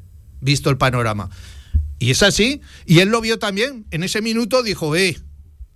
visto 0.41 0.71
el 0.71 0.79
panorama. 0.79 1.31
Y 1.99 2.11
es 2.11 2.23
así. 2.23 2.61
Y 2.85 3.01
él 3.01 3.09
lo 3.09 3.21
vio 3.21 3.39
también. 3.39 3.87
En 3.91 4.03
ese 4.03 4.21
minuto 4.21 4.63
dijo, 4.63 4.95
eh, 4.97 5.19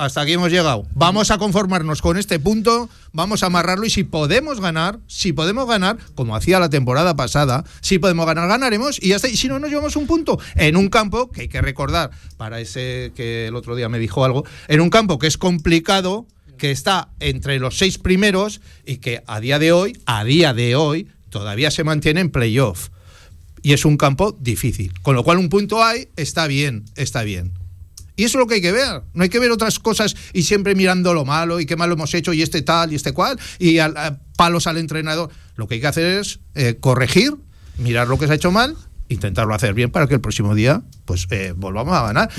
hasta 0.01 0.23
aquí 0.23 0.33
hemos 0.33 0.51
llegado. 0.51 0.87
Vamos 0.95 1.31
a 1.31 1.37
conformarnos 1.37 2.01
con 2.01 2.17
este 2.17 2.41
punto, 2.41 2.89
vamos 3.13 3.43
a 3.43 3.47
amarrarlo 3.47 3.85
y 3.85 3.91
si 3.91 4.03
podemos 4.03 4.59
ganar, 4.59 4.99
si 5.07 5.35
podemos 5.35 5.69
ganar, 5.69 5.99
como 6.15 6.35
hacía 6.35 6.59
la 6.59 6.71
temporada 6.71 7.15
pasada, 7.17 7.65
si 7.83 7.99
podemos 7.99 8.25
ganar, 8.25 8.49
ganaremos 8.49 8.99
y 9.01 9.09
ya 9.09 9.17
está. 9.17 9.29
Y 9.29 9.37
si 9.37 9.49
no, 9.49 9.59
nos 9.59 9.69
llevamos 9.69 9.97
un 9.97 10.07
punto 10.07 10.39
en 10.55 10.77
un 10.77 10.89
campo 10.89 11.31
que 11.31 11.43
hay 11.43 11.49
que 11.49 11.61
recordar, 11.61 12.11
para 12.39 12.61
ese 12.61 13.13
que 13.15 13.49
el 13.49 13.57
otro 13.57 13.77
día 13.77 13.91
me 13.91 13.99
dijo 13.99 14.25
algo, 14.25 14.47
en 14.69 14.81
un 14.81 14.89
campo 14.89 15.19
que 15.19 15.27
es 15.27 15.37
complicado, 15.37 16.27
que 16.57 16.71
está 16.71 17.11
entre 17.21 17.59
los 17.59 17.77
seis 17.77 17.99
primeros 17.99 18.63
y 18.87 18.97
que 18.97 19.23
a 19.27 19.39
día 19.39 19.59
de 19.59 19.73
hoy, 19.73 20.01
a 20.07 20.25
día 20.25 20.55
de 20.55 20.77
hoy, 20.77 21.09
todavía 21.29 21.71
se 21.71 21.85
mantiene 21.85 22.21
en 22.21 22.31
playoff. 22.31 22.89
Y 23.63 23.75
es 23.75 23.85
un 23.85 23.99
campo 23.99 24.33
difícil. 24.41 24.95
Con 25.03 25.15
lo 25.15 25.25
cual 25.25 25.37
un 25.37 25.51
punto 25.51 25.85
hay, 25.85 26.09
está 26.17 26.47
bien, 26.47 26.87
está 26.97 27.23
bien. 27.23 27.60
Y 28.21 28.25
eso 28.25 28.37
es 28.37 28.41
lo 28.43 28.47
que 28.47 28.57
hay 28.57 28.61
que 28.61 28.71
ver. 28.71 29.01
No 29.15 29.23
hay 29.23 29.31
que 29.31 29.39
ver 29.39 29.51
otras 29.51 29.79
cosas 29.79 30.15
y 30.35 30.43
siempre 30.43 30.75
mirando 30.75 31.15
lo 31.15 31.25
malo 31.25 31.59
y 31.59 31.65
qué 31.65 31.75
malo 31.75 31.95
hemos 31.95 32.13
hecho 32.13 32.35
y 32.35 32.43
este 32.43 32.61
tal 32.61 32.93
y 32.93 32.95
este 32.95 33.13
cual 33.13 33.41
y 33.59 33.79
a 33.79 34.21
palos 34.37 34.67
al 34.67 34.77
entrenador. 34.77 35.31
Lo 35.57 35.67
que 35.67 35.77
hay 35.77 35.81
que 35.81 35.87
hacer 35.87 36.19
es 36.19 36.41
eh, 36.55 36.77
corregir, 36.79 37.35
mirar 37.79 38.09
lo 38.09 38.19
que 38.19 38.27
se 38.27 38.33
ha 38.33 38.37
hecho 38.37 38.53
mal, 38.53 38.77
intentarlo 39.09 39.55
hacer 39.55 39.73
bien 39.73 39.91
para 39.91 40.07
que 40.07 40.13
el 40.13 40.21
próximo 40.21 40.55
día 40.55 40.83
pues 41.07 41.29
eh, 41.31 41.55
volvamos 41.57 41.95
a 41.95 42.03
ganar. 42.03 42.31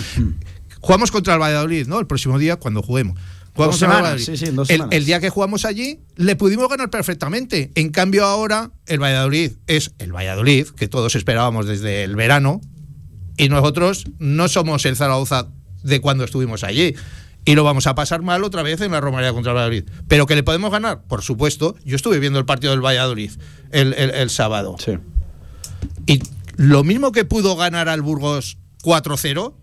Jugamos 0.81 1.09
contra 1.09 1.33
el 1.33 1.39
Valladolid, 1.39 1.87
¿no? 1.87 1.99
El 1.99 2.05
próximo 2.05 2.37
día 2.37 2.57
cuando 2.57 2.83
juguemos. 2.83 3.17
Jugamos 3.55 3.73
Dos 3.73 3.79
semanas, 3.79 4.03
Valladolid. 4.03 4.25
sí, 4.25 4.37
sí, 4.37 4.45
en 4.45 4.55
dos 4.57 4.69
el, 4.69 4.75
semanas. 4.75 4.95
el 4.95 5.05
día 5.05 5.19
que 5.19 5.31
jugamos 5.31 5.65
allí 5.65 5.99
le 6.15 6.35
pudimos 6.35 6.69
ganar 6.69 6.91
perfectamente. 6.91 7.71
En 7.73 7.89
cambio 7.89 8.25
ahora 8.25 8.69
el 8.85 9.01
Valladolid 9.01 9.53
es 9.65 9.95
el 9.97 10.13
Valladolid 10.15 10.67
que 10.67 10.87
todos 10.87 11.15
esperábamos 11.15 11.65
desde 11.65 12.03
el 12.03 12.15
verano 12.15 12.61
y 13.35 13.49
nosotros 13.49 14.05
no 14.19 14.47
somos 14.47 14.85
el 14.85 14.95
Zaragoza 14.95 15.47
de 15.83 16.01
cuando 16.01 16.23
estuvimos 16.23 16.63
allí. 16.63 16.95
Y 17.43 17.55
lo 17.55 17.63
vamos 17.63 17.87
a 17.87 17.95
pasar 17.95 18.21
mal 18.21 18.43
otra 18.43 18.61
vez 18.61 18.81
en 18.81 18.91
la 18.91 19.01
Romareda 19.01 19.33
contra 19.33 19.51
el 19.51 19.55
Valladolid. 19.57 19.85
Pero 20.07 20.27
que 20.27 20.35
le 20.35 20.43
podemos 20.43 20.71
ganar, 20.71 21.01
por 21.07 21.23
supuesto. 21.23 21.75
Yo 21.83 21.95
estuve 21.95 22.19
viendo 22.19 22.37
el 22.37 22.45
partido 22.45 22.71
del 22.71 22.85
Valladolid 22.85 23.31
el, 23.71 23.93
el- 23.95 24.11
el 24.11 24.29
sábado. 24.29 24.75
Sí. 24.79 24.93
Y 26.05 26.21
lo 26.57 26.83
mismo 26.83 27.11
que 27.11 27.25
pudo 27.25 27.55
ganar 27.55 27.89
al 27.89 28.01
Burgos 28.01 28.57
4-0, 28.83 29.53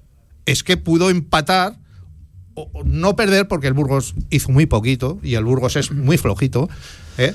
es 0.46 0.62
que 0.64 0.76
pudo 0.76 1.10
empatar, 1.10 1.76
o 2.54 2.68
o 2.72 2.82
no 2.84 3.14
perder, 3.14 3.46
porque 3.46 3.68
el 3.68 3.74
Burgos 3.74 4.14
hizo 4.30 4.50
muy 4.50 4.66
poquito, 4.66 5.20
y 5.22 5.34
el 5.34 5.44
Burgos 5.44 5.76
es 5.76 5.92
muy 5.92 6.18
flojito, 6.18 6.68
¿eh? 7.18 7.34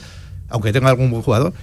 aunque 0.50 0.74
tenga 0.74 0.90
algún 0.90 1.10
buen 1.12 1.22
jugador. 1.24 1.54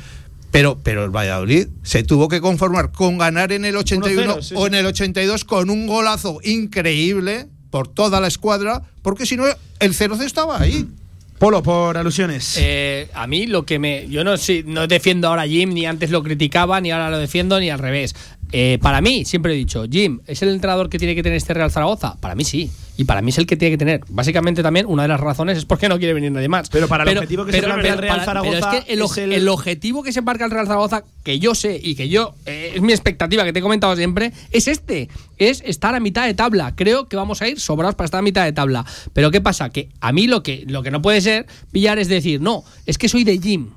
Pero, 0.50 0.78
pero 0.82 1.04
el 1.04 1.10
Valladolid 1.10 1.68
se 1.82 2.02
tuvo 2.02 2.28
que 2.28 2.40
conformar 2.40 2.90
con 2.92 3.18
ganar 3.18 3.52
en 3.52 3.64
el 3.64 3.76
81 3.76 4.36
1-0, 4.36 4.42
sí, 4.42 4.54
o 4.56 4.66
en 4.66 4.74
el 4.74 4.86
82 4.86 5.44
con 5.44 5.70
un 5.70 5.86
golazo 5.86 6.40
increíble 6.42 7.46
por 7.70 7.88
toda 7.88 8.20
la 8.20 8.26
escuadra, 8.26 8.82
porque 9.02 9.26
si 9.26 9.36
no, 9.36 9.44
el 9.78 9.94
0 9.94 10.16
estaba 10.22 10.60
ahí. 10.60 10.88
Polo, 11.38 11.62
por 11.62 11.96
alusiones. 11.96 12.56
Eh, 12.58 13.08
a 13.14 13.26
mí 13.26 13.46
lo 13.46 13.64
que 13.64 13.78
me. 13.78 14.06
Yo 14.08 14.24
no, 14.24 14.36
sí, 14.36 14.62
no 14.66 14.86
defiendo 14.86 15.28
ahora 15.28 15.42
a 15.42 15.46
Jim, 15.46 15.72
ni 15.72 15.86
antes 15.86 16.10
lo 16.10 16.22
criticaba, 16.22 16.82
ni 16.82 16.90
ahora 16.90 17.08
lo 17.08 17.16
defiendo, 17.16 17.58
ni 17.58 17.70
al 17.70 17.78
revés. 17.78 18.14
Eh, 18.52 18.78
para 18.82 19.00
mí, 19.00 19.24
siempre 19.24 19.52
he 19.52 19.56
dicho, 19.56 19.84
Jim, 19.90 20.20
¿es 20.26 20.42
el 20.42 20.48
entrenador 20.48 20.88
que 20.88 20.98
tiene 20.98 21.14
que 21.14 21.22
tener 21.22 21.36
este 21.36 21.54
Real 21.54 21.70
Zaragoza? 21.70 22.16
Para 22.20 22.34
mí 22.34 22.44
sí. 22.44 22.70
Y 22.96 23.04
para 23.04 23.22
mí 23.22 23.30
es 23.30 23.38
el 23.38 23.46
que 23.46 23.56
tiene 23.56 23.72
que 23.74 23.78
tener. 23.78 24.00
Básicamente 24.08 24.62
también 24.62 24.84
una 24.86 25.02
de 25.02 25.08
las 25.08 25.20
razones 25.20 25.56
es 25.56 25.64
porque 25.64 25.88
no 25.88 25.96
quiere 25.98 26.12
venir 26.12 26.30
nadie 26.32 26.48
más. 26.48 26.68
Pero 26.68 26.86
para 26.88 27.04
el 27.04 27.16
objetivo 27.16 27.46
que 27.46 27.52
se 27.52 27.62
plantea 27.62 27.92
el 27.94 27.98
Real 27.98 28.12
para- 28.16 28.24
Zaragoza 28.26 28.50
pero 28.60 28.72
es 28.78 28.84
que 28.84 28.92
el, 28.92 28.98
es 28.98 29.04
oje- 29.04 29.24
el- 29.24 29.32
el 29.32 29.48
objetivo 29.48 30.02
que 30.02 30.12
se 30.12 30.18
embarca 30.18 30.44
el 30.44 30.50
Real 30.50 30.66
Zaragoza, 30.66 31.04
que 31.22 31.38
yo 31.38 31.54
sé 31.54 31.80
y 31.82 31.94
que 31.94 32.08
yo 32.10 32.34
eh, 32.44 32.72
es 32.74 32.82
mi 32.82 32.92
expectativa 32.92 33.44
que 33.44 33.52
te 33.54 33.60
he 33.60 33.62
comentado 33.62 33.96
siempre, 33.96 34.32
es 34.50 34.68
este, 34.68 35.08
es 35.38 35.62
estar 35.64 35.94
a 35.94 36.00
mitad 36.00 36.26
de 36.26 36.34
tabla. 36.34 36.74
Creo 36.76 37.08
que 37.08 37.16
vamos 37.16 37.40
a 37.40 37.48
ir 37.48 37.58
sobrados 37.58 37.94
para 37.94 38.04
estar 38.06 38.18
a 38.18 38.22
mitad 38.22 38.44
de 38.44 38.52
tabla. 38.52 38.84
Pero 39.14 39.30
qué 39.30 39.40
pasa, 39.40 39.70
que 39.70 39.88
a 40.00 40.12
mí 40.12 40.26
lo 40.26 40.42
que 40.42 40.64
lo 40.66 40.82
que 40.82 40.90
no 40.90 41.00
puede 41.00 41.22
ser 41.22 41.46
pillar 41.72 41.98
es 41.98 42.08
decir, 42.08 42.40
no, 42.42 42.64
es 42.84 42.98
que 42.98 43.08
soy 43.08 43.24
de 43.24 43.38
Jim. 43.38 43.68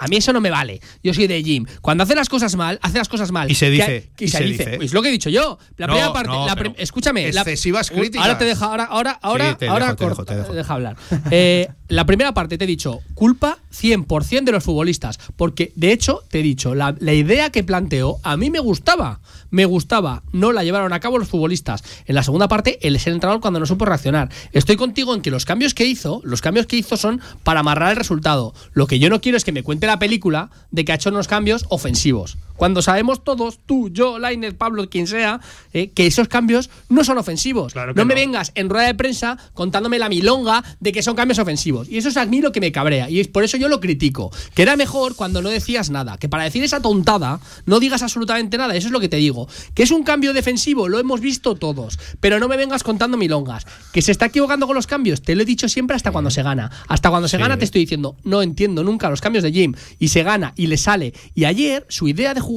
A 0.00 0.08
mí 0.08 0.16
eso 0.16 0.32
no 0.32 0.40
me 0.40 0.50
vale. 0.50 0.80
Yo 1.02 1.12
soy 1.14 1.26
de 1.26 1.42
Jim. 1.42 1.66
Cuando 1.80 2.04
hace 2.04 2.14
las 2.14 2.28
cosas 2.28 2.56
mal, 2.56 2.78
hace 2.82 2.98
las 2.98 3.08
cosas 3.08 3.30
mal. 3.32 3.50
Y 3.50 3.54
se 3.54 3.70
dice, 3.70 4.10
que 4.16 4.24
y 4.24 4.28
se, 4.28 4.38
se 4.38 4.44
dice. 4.44 4.64
dice. 4.70 4.84
Es 4.84 4.92
lo 4.92 5.02
que 5.02 5.08
he 5.08 5.12
dicho 5.12 5.30
yo. 5.30 5.58
La 5.76 5.86
No, 5.86 5.92
primera 5.94 6.12
parte. 6.12 6.28
no, 6.30 6.46
la 6.46 6.56
prim- 6.56 6.74
escúchame. 6.78 7.28
excesivas 7.28 7.90
Uy, 7.90 7.98
críticas. 8.00 8.26
Ahora 8.26 8.38
te 8.38 8.44
deja, 8.44 8.64
ahora, 8.66 8.84
ahora, 8.84 9.18
ahora, 9.22 9.56
te 9.56 9.68
ahora 9.68 9.86
dejo, 9.86 9.96
te 9.96 10.04
dejo, 10.04 10.16
corta, 10.16 10.32
te 10.32 10.38
dejo. 10.40 10.52
deja 10.54 10.74
hablar. 10.74 10.96
Eh, 11.30 11.68
la 11.90 12.06
primera 12.06 12.32
parte 12.32 12.56
te 12.56 12.64
he 12.64 12.68
dicho, 12.68 13.00
culpa 13.14 13.58
100% 13.72 14.44
de 14.44 14.52
los 14.52 14.62
futbolistas. 14.62 15.18
Porque, 15.36 15.72
de 15.74 15.92
hecho, 15.92 16.22
te 16.30 16.38
he 16.38 16.42
dicho, 16.42 16.74
la, 16.76 16.94
la 17.00 17.12
idea 17.12 17.50
que 17.50 17.64
planteó 17.64 18.18
a 18.22 18.36
mí 18.36 18.48
me 18.48 18.60
gustaba. 18.60 19.20
Me 19.50 19.64
gustaba. 19.64 20.22
No 20.32 20.52
la 20.52 20.62
llevaron 20.62 20.92
a 20.92 21.00
cabo 21.00 21.18
los 21.18 21.28
futbolistas. 21.28 21.82
En 22.06 22.14
la 22.14 22.22
segunda 22.22 22.46
parte, 22.46 22.78
el 22.86 22.98
ser 23.00 23.12
entrenador 23.12 23.40
cuando 23.40 23.58
no 23.58 23.66
supo 23.66 23.84
reaccionar. 23.84 24.30
Estoy 24.52 24.76
contigo 24.76 25.14
en 25.14 25.20
que 25.20 25.32
los 25.32 25.44
cambios 25.44 25.74
que 25.74 25.84
hizo, 25.84 26.20
los 26.22 26.40
cambios 26.40 26.66
que 26.66 26.76
hizo 26.76 26.96
son 26.96 27.20
para 27.42 27.60
amarrar 27.60 27.90
el 27.90 27.96
resultado. 27.96 28.54
Lo 28.72 28.86
que 28.86 29.00
yo 29.00 29.10
no 29.10 29.20
quiero 29.20 29.36
es 29.36 29.44
que 29.44 29.52
me 29.52 29.64
cuente 29.64 29.88
la 29.88 29.98
película 29.98 30.50
de 30.70 30.84
que 30.84 30.92
ha 30.92 30.94
hecho 30.94 31.10
unos 31.10 31.26
cambios 31.26 31.66
ofensivos. 31.70 32.38
Cuando 32.60 32.82
sabemos 32.82 33.24
todos, 33.24 33.58
tú, 33.64 33.88
yo, 33.88 34.18
Lainer, 34.18 34.54
Pablo, 34.54 34.90
quien 34.90 35.06
sea, 35.06 35.40
eh, 35.72 35.92
que 35.92 36.06
esos 36.06 36.28
cambios 36.28 36.68
no 36.90 37.04
son 37.04 37.16
ofensivos. 37.16 37.72
Claro 37.72 37.94
no 37.94 38.04
me 38.04 38.12
no. 38.12 38.20
vengas 38.20 38.52
en 38.54 38.68
rueda 38.68 38.86
de 38.86 38.94
prensa 38.94 39.38
contándome 39.54 39.98
la 39.98 40.10
milonga 40.10 40.62
de 40.78 40.92
que 40.92 41.02
son 41.02 41.16
cambios 41.16 41.38
ofensivos. 41.38 41.88
Y 41.88 41.96
eso 41.96 42.10
es 42.10 42.18
a 42.18 42.26
mí 42.26 42.42
lo 42.42 42.52
que 42.52 42.60
me 42.60 42.70
cabrea. 42.70 43.08
Y 43.08 43.18
es 43.18 43.28
por 43.28 43.44
eso 43.44 43.56
yo 43.56 43.70
lo 43.70 43.80
critico. 43.80 44.30
Que 44.52 44.60
era 44.60 44.76
mejor 44.76 45.16
cuando 45.16 45.40
no 45.40 45.48
decías 45.48 45.88
nada. 45.88 46.18
Que 46.18 46.28
para 46.28 46.44
decir 46.44 46.62
esa 46.62 46.82
tontada 46.82 47.40
no 47.64 47.80
digas 47.80 48.02
absolutamente 48.02 48.58
nada. 48.58 48.76
Eso 48.76 48.88
es 48.88 48.92
lo 48.92 49.00
que 49.00 49.08
te 49.08 49.16
digo. 49.16 49.48
Que 49.72 49.82
es 49.82 49.90
un 49.90 50.02
cambio 50.02 50.34
defensivo, 50.34 50.86
lo 50.86 50.98
hemos 50.98 51.22
visto 51.22 51.54
todos. 51.54 51.98
Pero 52.20 52.38
no 52.40 52.46
me 52.46 52.58
vengas 52.58 52.82
contando 52.82 53.16
milongas. 53.16 53.66
Que 53.90 54.02
se 54.02 54.12
está 54.12 54.26
equivocando 54.26 54.66
con 54.66 54.76
los 54.76 54.86
cambios. 54.86 55.22
Te 55.22 55.34
lo 55.34 55.40
he 55.40 55.46
dicho 55.46 55.66
siempre 55.66 55.96
hasta 55.96 56.12
cuando 56.12 56.30
se 56.30 56.42
gana. 56.42 56.70
Hasta 56.88 57.08
cuando 57.08 57.26
se 57.26 57.38
gana 57.38 57.56
te 57.56 57.64
estoy 57.64 57.80
diciendo, 57.80 58.16
no 58.22 58.42
entiendo 58.42 58.84
nunca 58.84 59.08
los 59.08 59.22
cambios 59.22 59.44
de 59.44 59.50
Jim. 59.50 59.74
Y 59.98 60.08
se 60.08 60.22
gana 60.24 60.52
y 60.56 60.66
le 60.66 60.76
sale. 60.76 61.14
Y 61.34 61.46
ayer 61.46 61.86
su 61.88 62.06
idea 62.06 62.34
de 62.34 62.40
jugar, 62.40 62.49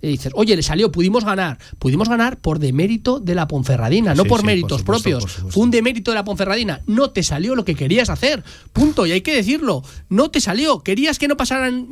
le 0.00 0.08
dices, 0.08 0.32
oye, 0.34 0.56
le 0.56 0.62
salió, 0.62 0.90
pudimos 0.92 1.24
ganar. 1.24 1.58
Pudimos 1.78 2.08
ganar 2.08 2.38
por 2.38 2.58
demérito 2.58 3.20
de 3.20 3.34
la 3.34 3.46
Ponferradina, 3.48 4.14
no 4.14 4.22
Sí, 4.24 4.28
por 4.28 4.38
sí, 4.38 4.42
por 4.42 4.46
méritos 4.46 4.80
supuesto, 4.80 5.10
propios. 5.10 5.34
por. 5.42 5.52
Fue 5.52 5.62
un 5.64 5.70
demérito 5.70 6.10
de 6.10 6.14
la 6.16 6.24
Ponferradina. 6.24 6.80
No 6.86 7.10
te 7.10 7.22
salió 7.22 7.54
lo 7.54 7.64
que 7.64 7.74
querías 7.74 8.10
hacer. 8.10 8.42
Punto. 8.72 9.06
Y 9.06 9.12
hay 9.12 9.20
que 9.20 9.34
decirlo. 9.34 9.82
No 10.08 10.30
te 10.30 10.40
salió. 10.40 10.80
Querías 10.82 11.18
que 11.18 11.28
no 11.28 11.36
pasaran 11.36 11.86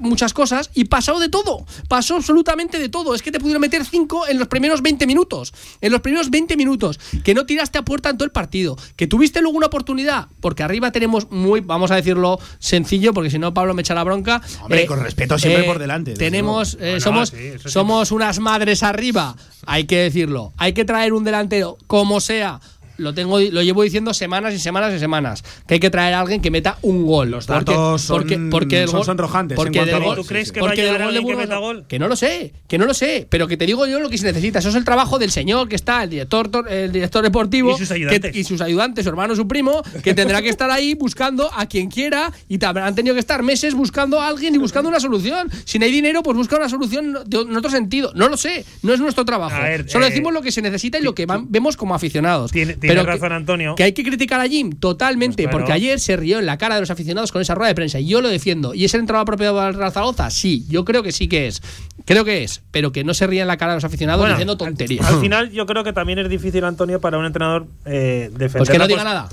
muchas 0.00 0.32
cosas 0.32 0.70
y 0.74 0.84
pasó 0.86 1.18
de 1.18 1.28
todo. 1.28 1.64
Pasó 1.88 2.16
absolutamente 2.16 2.78
de 2.78 2.88
todo. 2.88 3.14
Es 3.14 3.22
que 3.22 3.30
te 3.32 3.38
pudieron 3.40 3.60
meter 3.60 3.84
cinco 3.84 4.26
en 4.26 4.38
los 4.38 4.48
primeros 4.48 4.82
20 4.82 5.06
minutos. 5.06 5.52
En 5.80 5.92
los 5.92 6.00
primeros 6.00 6.30
20 6.30 6.56
minutos. 6.56 6.98
Que 7.22 7.34
no 7.34 7.46
tiraste 7.46 7.78
a 7.78 7.82
puerta 7.82 8.10
en 8.10 8.16
todo 8.18 8.24
el 8.24 8.32
partido. 8.32 8.76
Que 8.96 9.06
tuviste 9.06 9.40
luego 9.40 9.56
una 9.56 9.66
oportunidad. 9.66 10.28
Porque 10.40 10.62
arriba 10.62 10.92
tenemos 10.92 11.30
muy, 11.30 11.60
vamos 11.60 11.90
a 11.90 11.96
decirlo 11.96 12.38
sencillo, 12.58 13.12
porque 13.14 13.30
si 13.30 13.38
no 13.38 13.52
Pablo 13.54 13.74
me 13.74 13.82
echa 13.82 13.94
la 13.94 14.04
bronca. 14.04 14.40
Eh, 14.44 14.56
Hombre, 14.62 14.86
con 14.86 15.00
respeto 15.00 15.38
siempre 15.38 15.64
por 15.64 15.78
delante, 15.78 16.14
Tenemos. 16.14 16.76
Eh, 16.84 16.90
Bueno, 16.90 17.00
somos, 17.00 17.28
sí, 17.30 17.52
somos 17.64 18.12
unas 18.12 18.38
madres 18.38 18.82
arriba, 18.82 19.36
hay 19.66 19.84
que 19.84 19.96
decirlo. 19.98 20.52
Hay 20.56 20.72
que 20.72 20.84
traer 20.84 21.12
un 21.12 21.24
delantero, 21.24 21.78
como 21.86 22.20
sea. 22.20 22.60
Lo 22.96 23.12
tengo, 23.14 23.40
lo 23.40 23.62
llevo 23.62 23.82
diciendo 23.82 24.14
semanas 24.14 24.54
y 24.54 24.58
semanas 24.58 24.94
y 24.94 24.98
semanas. 24.98 25.42
Que 25.66 25.74
hay 25.74 25.80
que 25.80 25.90
traer 25.90 26.14
a 26.14 26.20
alguien 26.20 26.40
que 26.40 26.50
meta 26.50 26.78
un 26.82 27.04
gol. 27.06 27.30
Los 27.30 27.46
datos 27.46 28.02
son- 28.02 28.22
el 28.30 28.88
son 28.88 28.98
gol- 28.98 29.04
sonrojantes 29.06 29.54
en 29.54 29.56
Porque 29.56 29.78
cuanto 29.78 29.94
del 29.96 30.04
gol. 30.04 30.16
¿Tú 30.16 30.24
crees 30.24 30.52
que 30.52 30.60
porque 30.60 30.84
va 30.84 30.90
a 30.90 30.92
del 30.98 31.02
gol 31.04 31.14
de 31.14 31.20
que 31.30 31.36
meta 31.36 31.54
no- 31.54 31.60
gol? 31.60 31.84
Que 31.88 31.98
no 31.98 32.08
lo 32.08 32.16
sé, 32.16 32.52
que 32.68 32.78
no 32.78 32.86
lo 32.86 32.94
sé. 32.94 33.26
Pero 33.28 33.48
que 33.48 33.56
te 33.56 33.66
digo 33.66 33.86
yo 33.86 34.00
lo 34.00 34.08
que 34.10 34.18
se 34.18 34.26
necesita. 34.26 34.58
Eso 34.60 34.68
es 34.68 34.74
el 34.74 34.84
trabajo 34.84 35.18
del 35.18 35.30
señor 35.30 35.68
que 35.68 35.76
está, 35.76 36.02
el 36.04 36.10
director, 36.10 36.48
tor- 36.50 36.70
el 36.70 36.92
director 36.92 37.22
deportivo. 37.22 37.74
Y 37.74 37.78
sus 37.78 37.88
que- 37.88 37.94
ayudantes. 37.94 38.36
y 38.36 38.44
sus 38.44 38.60
ayudantes, 38.60 39.04
su 39.04 39.10
hermano, 39.10 39.34
su 39.34 39.48
primo, 39.48 39.82
que 40.02 40.14
tendrá 40.14 40.40
que 40.42 40.48
estar 40.48 40.70
ahí 40.70 40.94
buscando 40.94 41.50
a 41.54 41.66
quien 41.66 41.90
quiera 41.90 42.32
y 42.48 42.58
te 42.58 42.66
habrán 42.66 42.94
tenido 42.94 43.14
que 43.14 43.20
estar 43.20 43.42
meses 43.42 43.74
buscando 43.74 44.20
a 44.20 44.28
alguien 44.28 44.54
y 44.54 44.58
buscando 44.58 44.88
una 44.88 45.00
solución. 45.00 45.50
Si 45.64 45.78
no 45.78 45.84
hay 45.84 45.92
dinero, 45.92 46.22
pues 46.22 46.36
busca 46.36 46.56
una 46.56 46.68
solución 46.68 47.18
de- 47.26 47.40
en 47.40 47.56
otro 47.56 47.70
sentido. 47.70 48.12
No 48.14 48.28
lo 48.28 48.36
sé, 48.36 48.64
no 48.82 48.92
es 48.92 49.00
nuestro 49.00 49.24
trabajo. 49.24 49.54
A 49.56 49.60
ver, 49.60 49.90
Solo 49.90 50.06
eh, 50.06 50.10
decimos 50.10 50.32
lo 50.32 50.42
que 50.42 50.52
se 50.52 50.62
necesita 50.62 50.98
y 50.98 51.02
lo 51.02 51.14
que 51.14 51.26
van- 51.26 51.46
vemos 51.50 51.76
como 51.76 51.94
aficionados. 51.94 52.52
Tiene- 52.52 52.74
tiene 52.88 53.00
Pero 53.02 53.12
razón 53.12 53.28
que, 53.30 53.34
Antonio. 53.34 53.74
Que 53.74 53.82
hay 53.84 53.92
que 53.92 54.02
criticar 54.04 54.40
a 54.40 54.46
Jim 54.48 54.72
totalmente, 54.78 55.42
Pues 55.42 55.50
claro. 55.50 55.58
porque 55.58 55.72
ayer 55.72 55.98
se 56.00 56.16
rió 56.16 56.38
en 56.38 56.46
la 56.46 56.58
cara 56.58 56.74
de 56.76 56.80
los 56.82 56.90
aficionados 56.90 57.32
con 57.32 57.42
esa 57.42 57.54
rueda 57.54 57.68
de 57.68 57.74
prensa 57.74 57.98
y 58.00 58.06
yo 58.06 58.20
lo 58.20 58.28
defiendo. 58.28 58.74
¿Y 58.74 58.84
es 58.84 58.94
el 58.94 59.00
entrenador 59.00 59.22
apropiado 59.24 59.56
para 59.56 59.68
el 59.68 59.74
Real 59.74 59.92
Zaragoza? 59.92 60.30
Sí, 60.30 60.64
yo 60.68 60.84
creo 60.84 61.02
que 61.02 61.12
sí 61.12 61.28
que 61.28 61.46
es. 61.46 61.62
Creo 62.04 62.24
que 62.24 62.44
es, 62.44 62.62
pero 62.70 62.92
que 62.92 63.04
no 63.04 63.14
se 63.14 63.26
ríe 63.26 63.40
en 63.40 63.46
la 63.48 63.56
cara 63.56 63.72
de 63.72 63.76
los 63.78 63.84
aficionados 63.84 64.20
Bueno, 64.20 64.34
diciendo 64.34 64.56
tonterías. 64.56 65.06
Al 65.06 65.20
final, 65.20 65.50
yo 65.50 65.66
creo 65.66 65.84
que 65.84 65.92
también 65.92 66.18
es 66.18 66.28
difícil, 66.28 66.64
Antonio, 66.64 67.00
para 67.00 67.18
un 67.18 67.24
entrenador 67.26 67.66
eh, 67.86 68.28
defender. 68.32 68.58
Pues 68.58 68.70
que 68.70 68.78
no 68.78 68.86
diga 68.86 69.00
pos- 69.02 69.04
nada. 69.04 69.28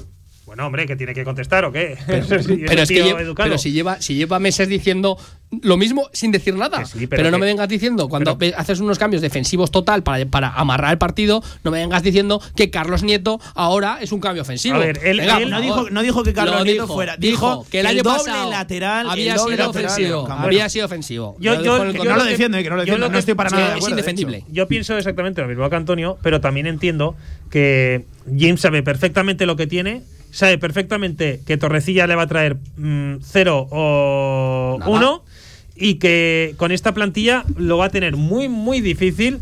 Bueno, 0.52 0.66
hombre, 0.68 0.86
que 0.86 0.98
tiene 0.98 1.14
que 1.14 1.24
contestar 1.24 1.64
o 1.64 1.72
qué. 1.72 1.98
Pero, 2.08 2.26
Sí, 2.44 2.64
pero 2.68 2.82
es 2.82 2.90
que 2.90 2.96
tío 2.96 3.06
lleva- 3.06 3.22
educado. 3.22 3.48
pero 3.48 3.58
si 3.58 3.72
lleva 3.72 4.02
si 4.02 4.16
lleva 4.16 4.38
meses 4.38 4.68
diciendo 4.68 5.18
lo 5.62 5.78
mismo 5.78 6.10
sin 6.12 6.32
decir 6.34 6.56
nada. 6.56 6.84
Sí, 6.86 7.08
pero 7.08 7.22
pero 7.22 7.32
no 7.32 7.38
me 7.40 7.46
vengas 7.46 7.70
diciendo 7.70 8.10
cuando 8.10 8.38
haces 8.58 8.80
unos 8.82 8.98
cambios 9.00 9.22
defensivos 9.22 9.72
total 9.72 10.04
para, 10.04 10.26
para 10.26 10.50
amarrar 10.50 10.92
el 10.92 10.98
partido, 10.98 11.42
no 11.64 11.72
me 11.72 11.80
vengas 11.80 12.04
diciendo 12.04 12.42
que 12.56 12.70
Carlos 12.70 13.02
Nieto 13.04 13.40
ahora 13.56 14.00
es 14.02 14.12
un 14.12 14.20
cambio 14.20 14.42
ofensivo. 14.42 14.76
A 14.76 14.80
ver, 14.80 15.00
él- 15.06 15.20
Venga, 15.20 15.38
él- 15.38 15.44
por 15.44 15.52
No 15.52 15.58
favor. 15.60 15.64
dijo, 15.84 15.90
no 15.90 16.02
dijo 16.04 16.24
que 16.24 16.34
Carlos 16.34 16.56
Lo 16.60 16.64
Nieto 16.66 16.82
dijo, 16.84 16.94
fuera. 16.94 17.16
Dijo, 17.18 17.66
que 17.72 17.80
el 17.80 17.86
año 17.86 18.04
doble 18.04 18.18
pasado 18.18 18.50
lateral 18.52 19.10
había 19.10 19.32
el 19.34 19.38
doble 19.38 19.56
sido 19.56 19.68
lateral 19.68 19.86
ofensivo. 19.92 20.20
del 20.20 20.28
campo. 20.28 20.44
Había 20.48 20.68
sido 20.70 20.86
ofensivo. 20.86 21.36
Yo- 21.40 21.56
Lo 21.56 21.64
yo- 21.64 21.92
yo 21.94 22.04
no 22.04 22.16
lo 22.18 22.24
defiende, 22.26 22.62
que 22.64 22.70
no 22.70 22.76
lo 22.76 22.82
yo 22.82 22.86
defiende. 22.88 23.08
lo 23.08 23.12
No 23.14 23.18
estoy 23.20 23.36
para 23.36 23.50
nada 23.52 23.78
es 23.78 23.88
indefendible. 23.90 24.44
Yo 24.50 24.68
pienso 24.68 24.98
exactamente 24.98 25.42
lo 25.42 25.48
mismo 25.48 25.70
que 25.70 25.76
Antonio, 25.78 26.18
pero 26.22 26.42
también 26.42 26.68
entiendo 26.68 27.16
que 27.50 28.06
James 28.38 28.60
sabe 28.60 28.84
perfectamente 28.84 29.46
lo 29.46 29.56
que 29.56 29.68
tiene, 29.68 30.02
sabe 30.32 30.58
perfectamente 30.58 31.42
que 31.46 31.58
Torrecilla 31.58 32.08
le 32.08 32.16
va 32.16 32.24
a 32.24 32.28
traer 32.28 32.58
mm, 32.78 33.18
cero 33.22 33.68
o 33.70 34.78
Nada. 34.80 34.92
uno 34.92 35.24
y 35.76 35.96
que 35.96 36.54
con 36.58 36.72
esta 36.72 36.94
plantilla 36.94 37.44
lo 37.58 37.78
va 37.78 37.86
a 37.86 37.90
tener 37.90 38.16
muy, 38.16 38.50
muy 38.50 38.82
difícil 38.82 39.40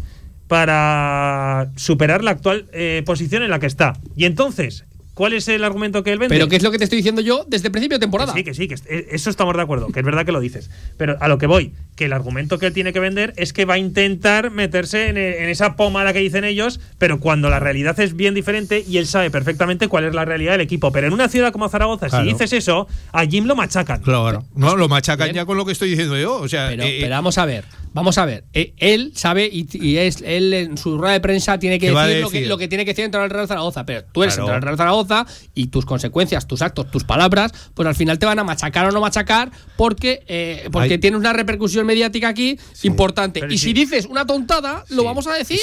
para 0.47 1.69
superar 1.75 2.23
la 2.23 2.31
actual 2.31 2.65
eh, 2.73 3.03
posición 3.05 3.43
en 3.43 3.51
la 3.51 3.59
que 3.59 3.67
está. 3.67 3.93
Y 4.15 4.25
entonces, 4.25 4.85
¿cuál 5.19 5.33
es 5.33 5.49
el 5.49 5.65
argumento 5.65 6.01
que 6.01 6.13
él 6.13 6.17
vende? 6.17 6.33
Pero 6.33 6.47
¿qué 6.47 6.55
es 6.55 6.63
lo 6.63 6.71
que 6.71 6.77
te 6.77 6.85
estoy 6.85 6.95
diciendo 6.95 7.19
yo 7.19 7.43
desde 7.45 7.67
el 7.67 7.73
principio 7.73 7.97
de 7.97 7.99
temporada? 7.99 8.31
Que 8.33 8.39
sí, 8.39 8.43
que 8.45 8.53
sí, 8.53 8.85
que 8.87 8.95
eh, 8.95 9.07
eso 9.11 9.29
estamos 9.29 9.53
de 9.53 9.61
acuerdo, 9.61 9.87
que 9.89 9.99
es 9.99 10.05
verdad 10.05 10.25
que 10.25 10.31
lo 10.31 10.39
dices. 10.39 10.69
Pero 10.95 11.17
a 11.19 11.27
lo 11.27 11.37
que 11.37 11.45
voy, 11.45 11.73
que 11.97 12.05
el 12.05 12.13
argumento 12.13 12.57
que 12.57 12.67
él 12.67 12.73
tiene 12.73 12.93
que 12.93 13.01
vender 13.01 13.33
es 13.35 13.51
que 13.51 13.65
va 13.65 13.73
a 13.73 13.77
intentar 13.77 14.49
meterse 14.49 15.09
en, 15.09 15.17
en 15.17 15.49
esa 15.49 15.75
pomada 15.75 16.13
que 16.13 16.19
dicen 16.19 16.45
ellos, 16.45 16.79
pero 16.97 17.19
cuando 17.19 17.49
la 17.49 17.59
realidad 17.59 17.99
es 17.99 18.15
bien 18.15 18.33
diferente 18.33 18.81
y 18.87 18.97
él 18.97 19.07
sabe 19.07 19.29
perfectamente 19.29 19.89
cuál 19.89 20.05
es 20.05 20.15
la 20.15 20.23
realidad 20.23 20.53
del 20.53 20.61
equipo. 20.61 20.93
Pero 20.93 21.07
en 21.07 21.13
una 21.13 21.27
ciudad 21.27 21.51
como 21.51 21.67
Zaragoza, 21.67 22.07
Claro. 22.07 22.23
si 22.23 22.31
dices 22.31 22.53
eso, 22.53 22.87
a 23.11 23.25
Jim 23.25 23.43
lo 23.43 23.57
machacan. 23.57 24.01
Claro. 24.01 24.45
No, 24.55 24.77
lo 24.77 24.87
machacan 24.87 25.25
Bien. 25.25 25.35
ya 25.35 25.45
con 25.45 25.57
lo 25.57 25.65
que 25.65 25.73
estoy 25.73 25.89
diciendo 25.89 26.17
yo. 26.17 26.35
O 26.35 26.47
sea, 26.47 26.69
Pero, 26.69 26.83
eh, 26.83 26.99
pero 27.01 27.15
vamos 27.15 27.37
a 27.37 27.45
ver, 27.45 27.65
vamos 27.93 28.17
a 28.17 28.25
ver. 28.25 28.45
Eh, 28.53 28.73
él 28.77 29.11
sabe 29.15 29.49
y, 29.51 29.67
y 29.73 29.97
es 29.97 30.21
él 30.21 30.53
en 30.53 30.77
su 30.77 30.97
rueda 30.97 31.13
de 31.13 31.19
prensa 31.19 31.57
tiene 31.59 31.79
que 31.79 31.87
¿Qué 31.87 31.91
va 31.93 32.03
a 32.03 32.07
decir, 32.07 32.21
Lo, 32.23 32.29
que, 32.29 32.45
lo 32.45 32.57
que 32.57 32.67
tiene 32.67 32.85
que 32.85 32.91
decir 32.91 33.03
dentro 33.05 33.21
del 33.21 33.29
Real 33.29 33.47
Zaragoza. 33.47 33.85
Pero 33.85 34.03
tú 34.11 34.23
eres 34.23 34.35
Claro. 34.35 34.45
dentro 34.47 34.55
del 34.55 34.63
Real 34.63 34.77
Zaragoza 34.77 35.25
y 35.55 35.67
tus 35.67 35.85
consecuencias, 35.85 36.47
tus 36.47 36.61
actos, 36.61 36.89
tus 36.91 37.03
palabras, 37.03 37.51
pues 37.73 37.87
al 37.87 37.95
final 37.95 38.19
te 38.19 38.25
van 38.25 38.39
a 38.39 38.43
machacar 38.43 38.85
o 38.87 38.91
no 38.91 39.01
machacar 39.01 39.51
porque, 39.77 40.23
eh, 40.27 40.69
porque 40.71 40.93
Hay- 40.93 40.99
tiene 40.99 41.17
una 41.17 41.33
repercusión 41.33 41.85
mediática 41.85 42.27
aquí 42.29 42.57
importante. 42.83 43.39
Pero 43.41 43.51
Y 43.53 43.57
sí. 43.57 43.65
si 43.65 43.73
dices 43.73 44.05
una 44.05 44.25
tontada, 44.25 44.85
lo 44.89 45.03
vamos 45.03 45.27
a 45.27 45.33
decir. 45.33 45.59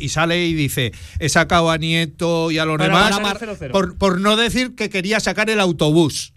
y 0.00 0.08
sale 0.08 0.46
y 0.46 0.54
dice, 0.54 0.92
he 1.18 1.28
sacado 1.28 1.70
a 1.70 1.78
Nieto 1.78 2.50
y 2.50 2.58
a 2.58 2.64
los 2.64 2.78
demás 2.78 3.10
ganar 3.16 3.38
0-0. 3.38 3.70
por, 3.72 3.96
por 3.96 4.20
no 4.20 4.36
decir 4.36 4.74
que 4.74 4.90
quería 4.90 5.20
sacar 5.20 5.50
el 5.50 5.60
autobús. 5.60 6.32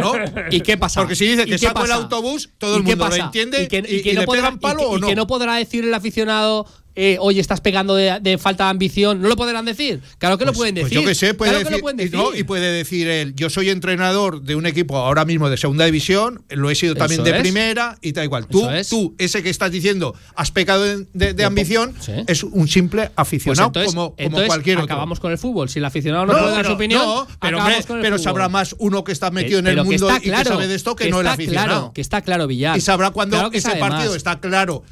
¿No? 0.00 0.12
¿Y 0.50 0.60
qué 0.60 0.76
pasa? 0.76 1.00
Porque 1.00 1.14
si 1.16 1.26
dice 1.26 1.42
¿Y 1.42 1.44
que 1.46 1.50
qué 1.52 1.58
saco 1.58 1.80
el 1.80 1.88
pasa? 1.88 1.94
autobús, 2.02 2.50
todo 2.58 2.74
¿Y 2.74 2.76
el 2.78 2.82
mundo 2.82 3.04
lo 3.04 3.10
pasa? 3.10 3.24
entiende 3.24 3.62
y, 3.62 3.68
que, 3.68 3.78
y, 3.88 3.96
y 3.96 4.02
que 4.02 4.10
y 4.10 4.14
no 4.14 4.20
le 4.20 4.26
podrá, 4.26 4.42
pegan 4.42 4.58
palo 4.60 4.80
y 4.80 4.82
que- 4.82 4.86
o 4.90 4.96
y 4.98 5.00
no. 5.00 5.06
que 5.08 5.14
no 5.14 5.26
podrá 5.26 5.54
decir 5.56 5.84
el 5.84 5.94
aficionado, 5.94 6.66
eh, 6.94 7.16
oye, 7.20 7.40
estás 7.40 7.60
pegando 7.60 7.94
de, 7.94 8.18
de 8.20 8.38
falta 8.38 8.64
de 8.64 8.70
ambición. 8.70 9.20
No 9.22 9.28
lo 9.28 9.36
podrán 9.36 9.64
decir. 9.64 10.00
Claro 10.18 10.38
que 10.38 10.44
lo 10.44 10.50
Pues- 10.52 10.58
pueden 10.58 10.74
pues 10.74 10.84
decir. 10.86 10.98
yo 11.00 11.08
que 11.08 11.14
sé, 11.14 11.34
puede 11.34 11.50
claro 11.52 11.64
que 11.64 11.70
decir, 11.70 11.78
lo 11.78 11.82
pueden 11.82 12.00
y 12.00 12.04
decir. 12.04 12.18
no, 12.18 12.34
y 12.34 12.42
puede 12.42 12.72
decir 12.72 13.08
él, 13.08 13.34
yo 13.34 13.48
soy 13.50 13.70
entrenador 13.70 14.42
de 14.42 14.56
un 14.56 14.66
equipo 14.66 14.96
ahora 14.96 15.24
mismo 15.24 15.48
de 15.50 15.56
segunda 15.56 15.84
división, 15.86 16.44
lo 16.50 16.70
he 16.70 16.74
sido 16.74 16.94
también 16.94 17.20
Eso 17.22 17.30
de 17.30 17.36
es. 17.36 17.40
primera 17.42 17.98
y 18.02 18.12
tal 18.12 18.24
igual. 18.24 18.46
Tú, 18.46 18.68
es. 18.68 18.88
tú, 18.88 19.14
ese 19.18 19.42
que 19.42 19.50
estás 19.50 19.70
diciendo, 19.72 20.14
has 20.34 20.50
pecado 20.50 20.82
de, 20.84 21.06
de- 21.14 21.32
de 21.34 21.44
ambición, 21.44 21.94
sí. 22.00 22.12
es 22.26 22.42
un 22.44 22.68
simple 22.68 23.02
Pues 23.02 23.12
aficionado 23.16 23.68
entonces, 23.68 23.94
como, 23.94 24.10
como 24.10 24.16
entonces 24.18 24.46
cualquier 24.48 24.76
otro. 24.78 24.84
acabamos 24.84 25.20
con 25.20 25.32
el 25.32 25.38
fútbol. 25.38 25.68
Si 25.68 25.78
el 25.78 25.84
aficionado 25.84 26.26
no, 26.26 26.32
puede 26.32 26.50
dar 26.50 26.66
su 26.66 26.72
opinión, 26.72 27.02
no, 27.04 27.26
pero, 27.40 27.58
acabamos 27.58 27.68
hombre, 27.78 27.86
con 27.86 27.96
el 27.96 28.02
pero 28.02 28.16
fútbol. 28.16 28.24
sabrá 28.24 28.48
más 28.48 28.76
uno 28.78 29.02
que 29.04 29.12
está 29.12 29.30
metido 29.30 29.58
en 29.60 29.64
Que- 29.64 29.70
el 29.70 29.76
que 29.78 29.82
mundo 29.84 30.10
y 30.16 30.20
que 30.30 30.44
sabe 30.44 30.68
de 30.68 30.74
esto 30.74 30.94
que, 30.96 31.08
no 31.10 31.20
el 31.20 31.26
aficionado. 31.26 31.66
Claro, 31.68 31.92
que 31.94 32.00
está 32.00 32.20
claro, 32.22 32.46
Villar. 32.46 32.76
y 32.76 32.80
sabrá 32.80 33.10
cuando 33.10 33.50
que 33.50 33.58
ese 33.58 33.76
partido 33.76 34.14
está 34.14 34.40
claro 34.40 34.82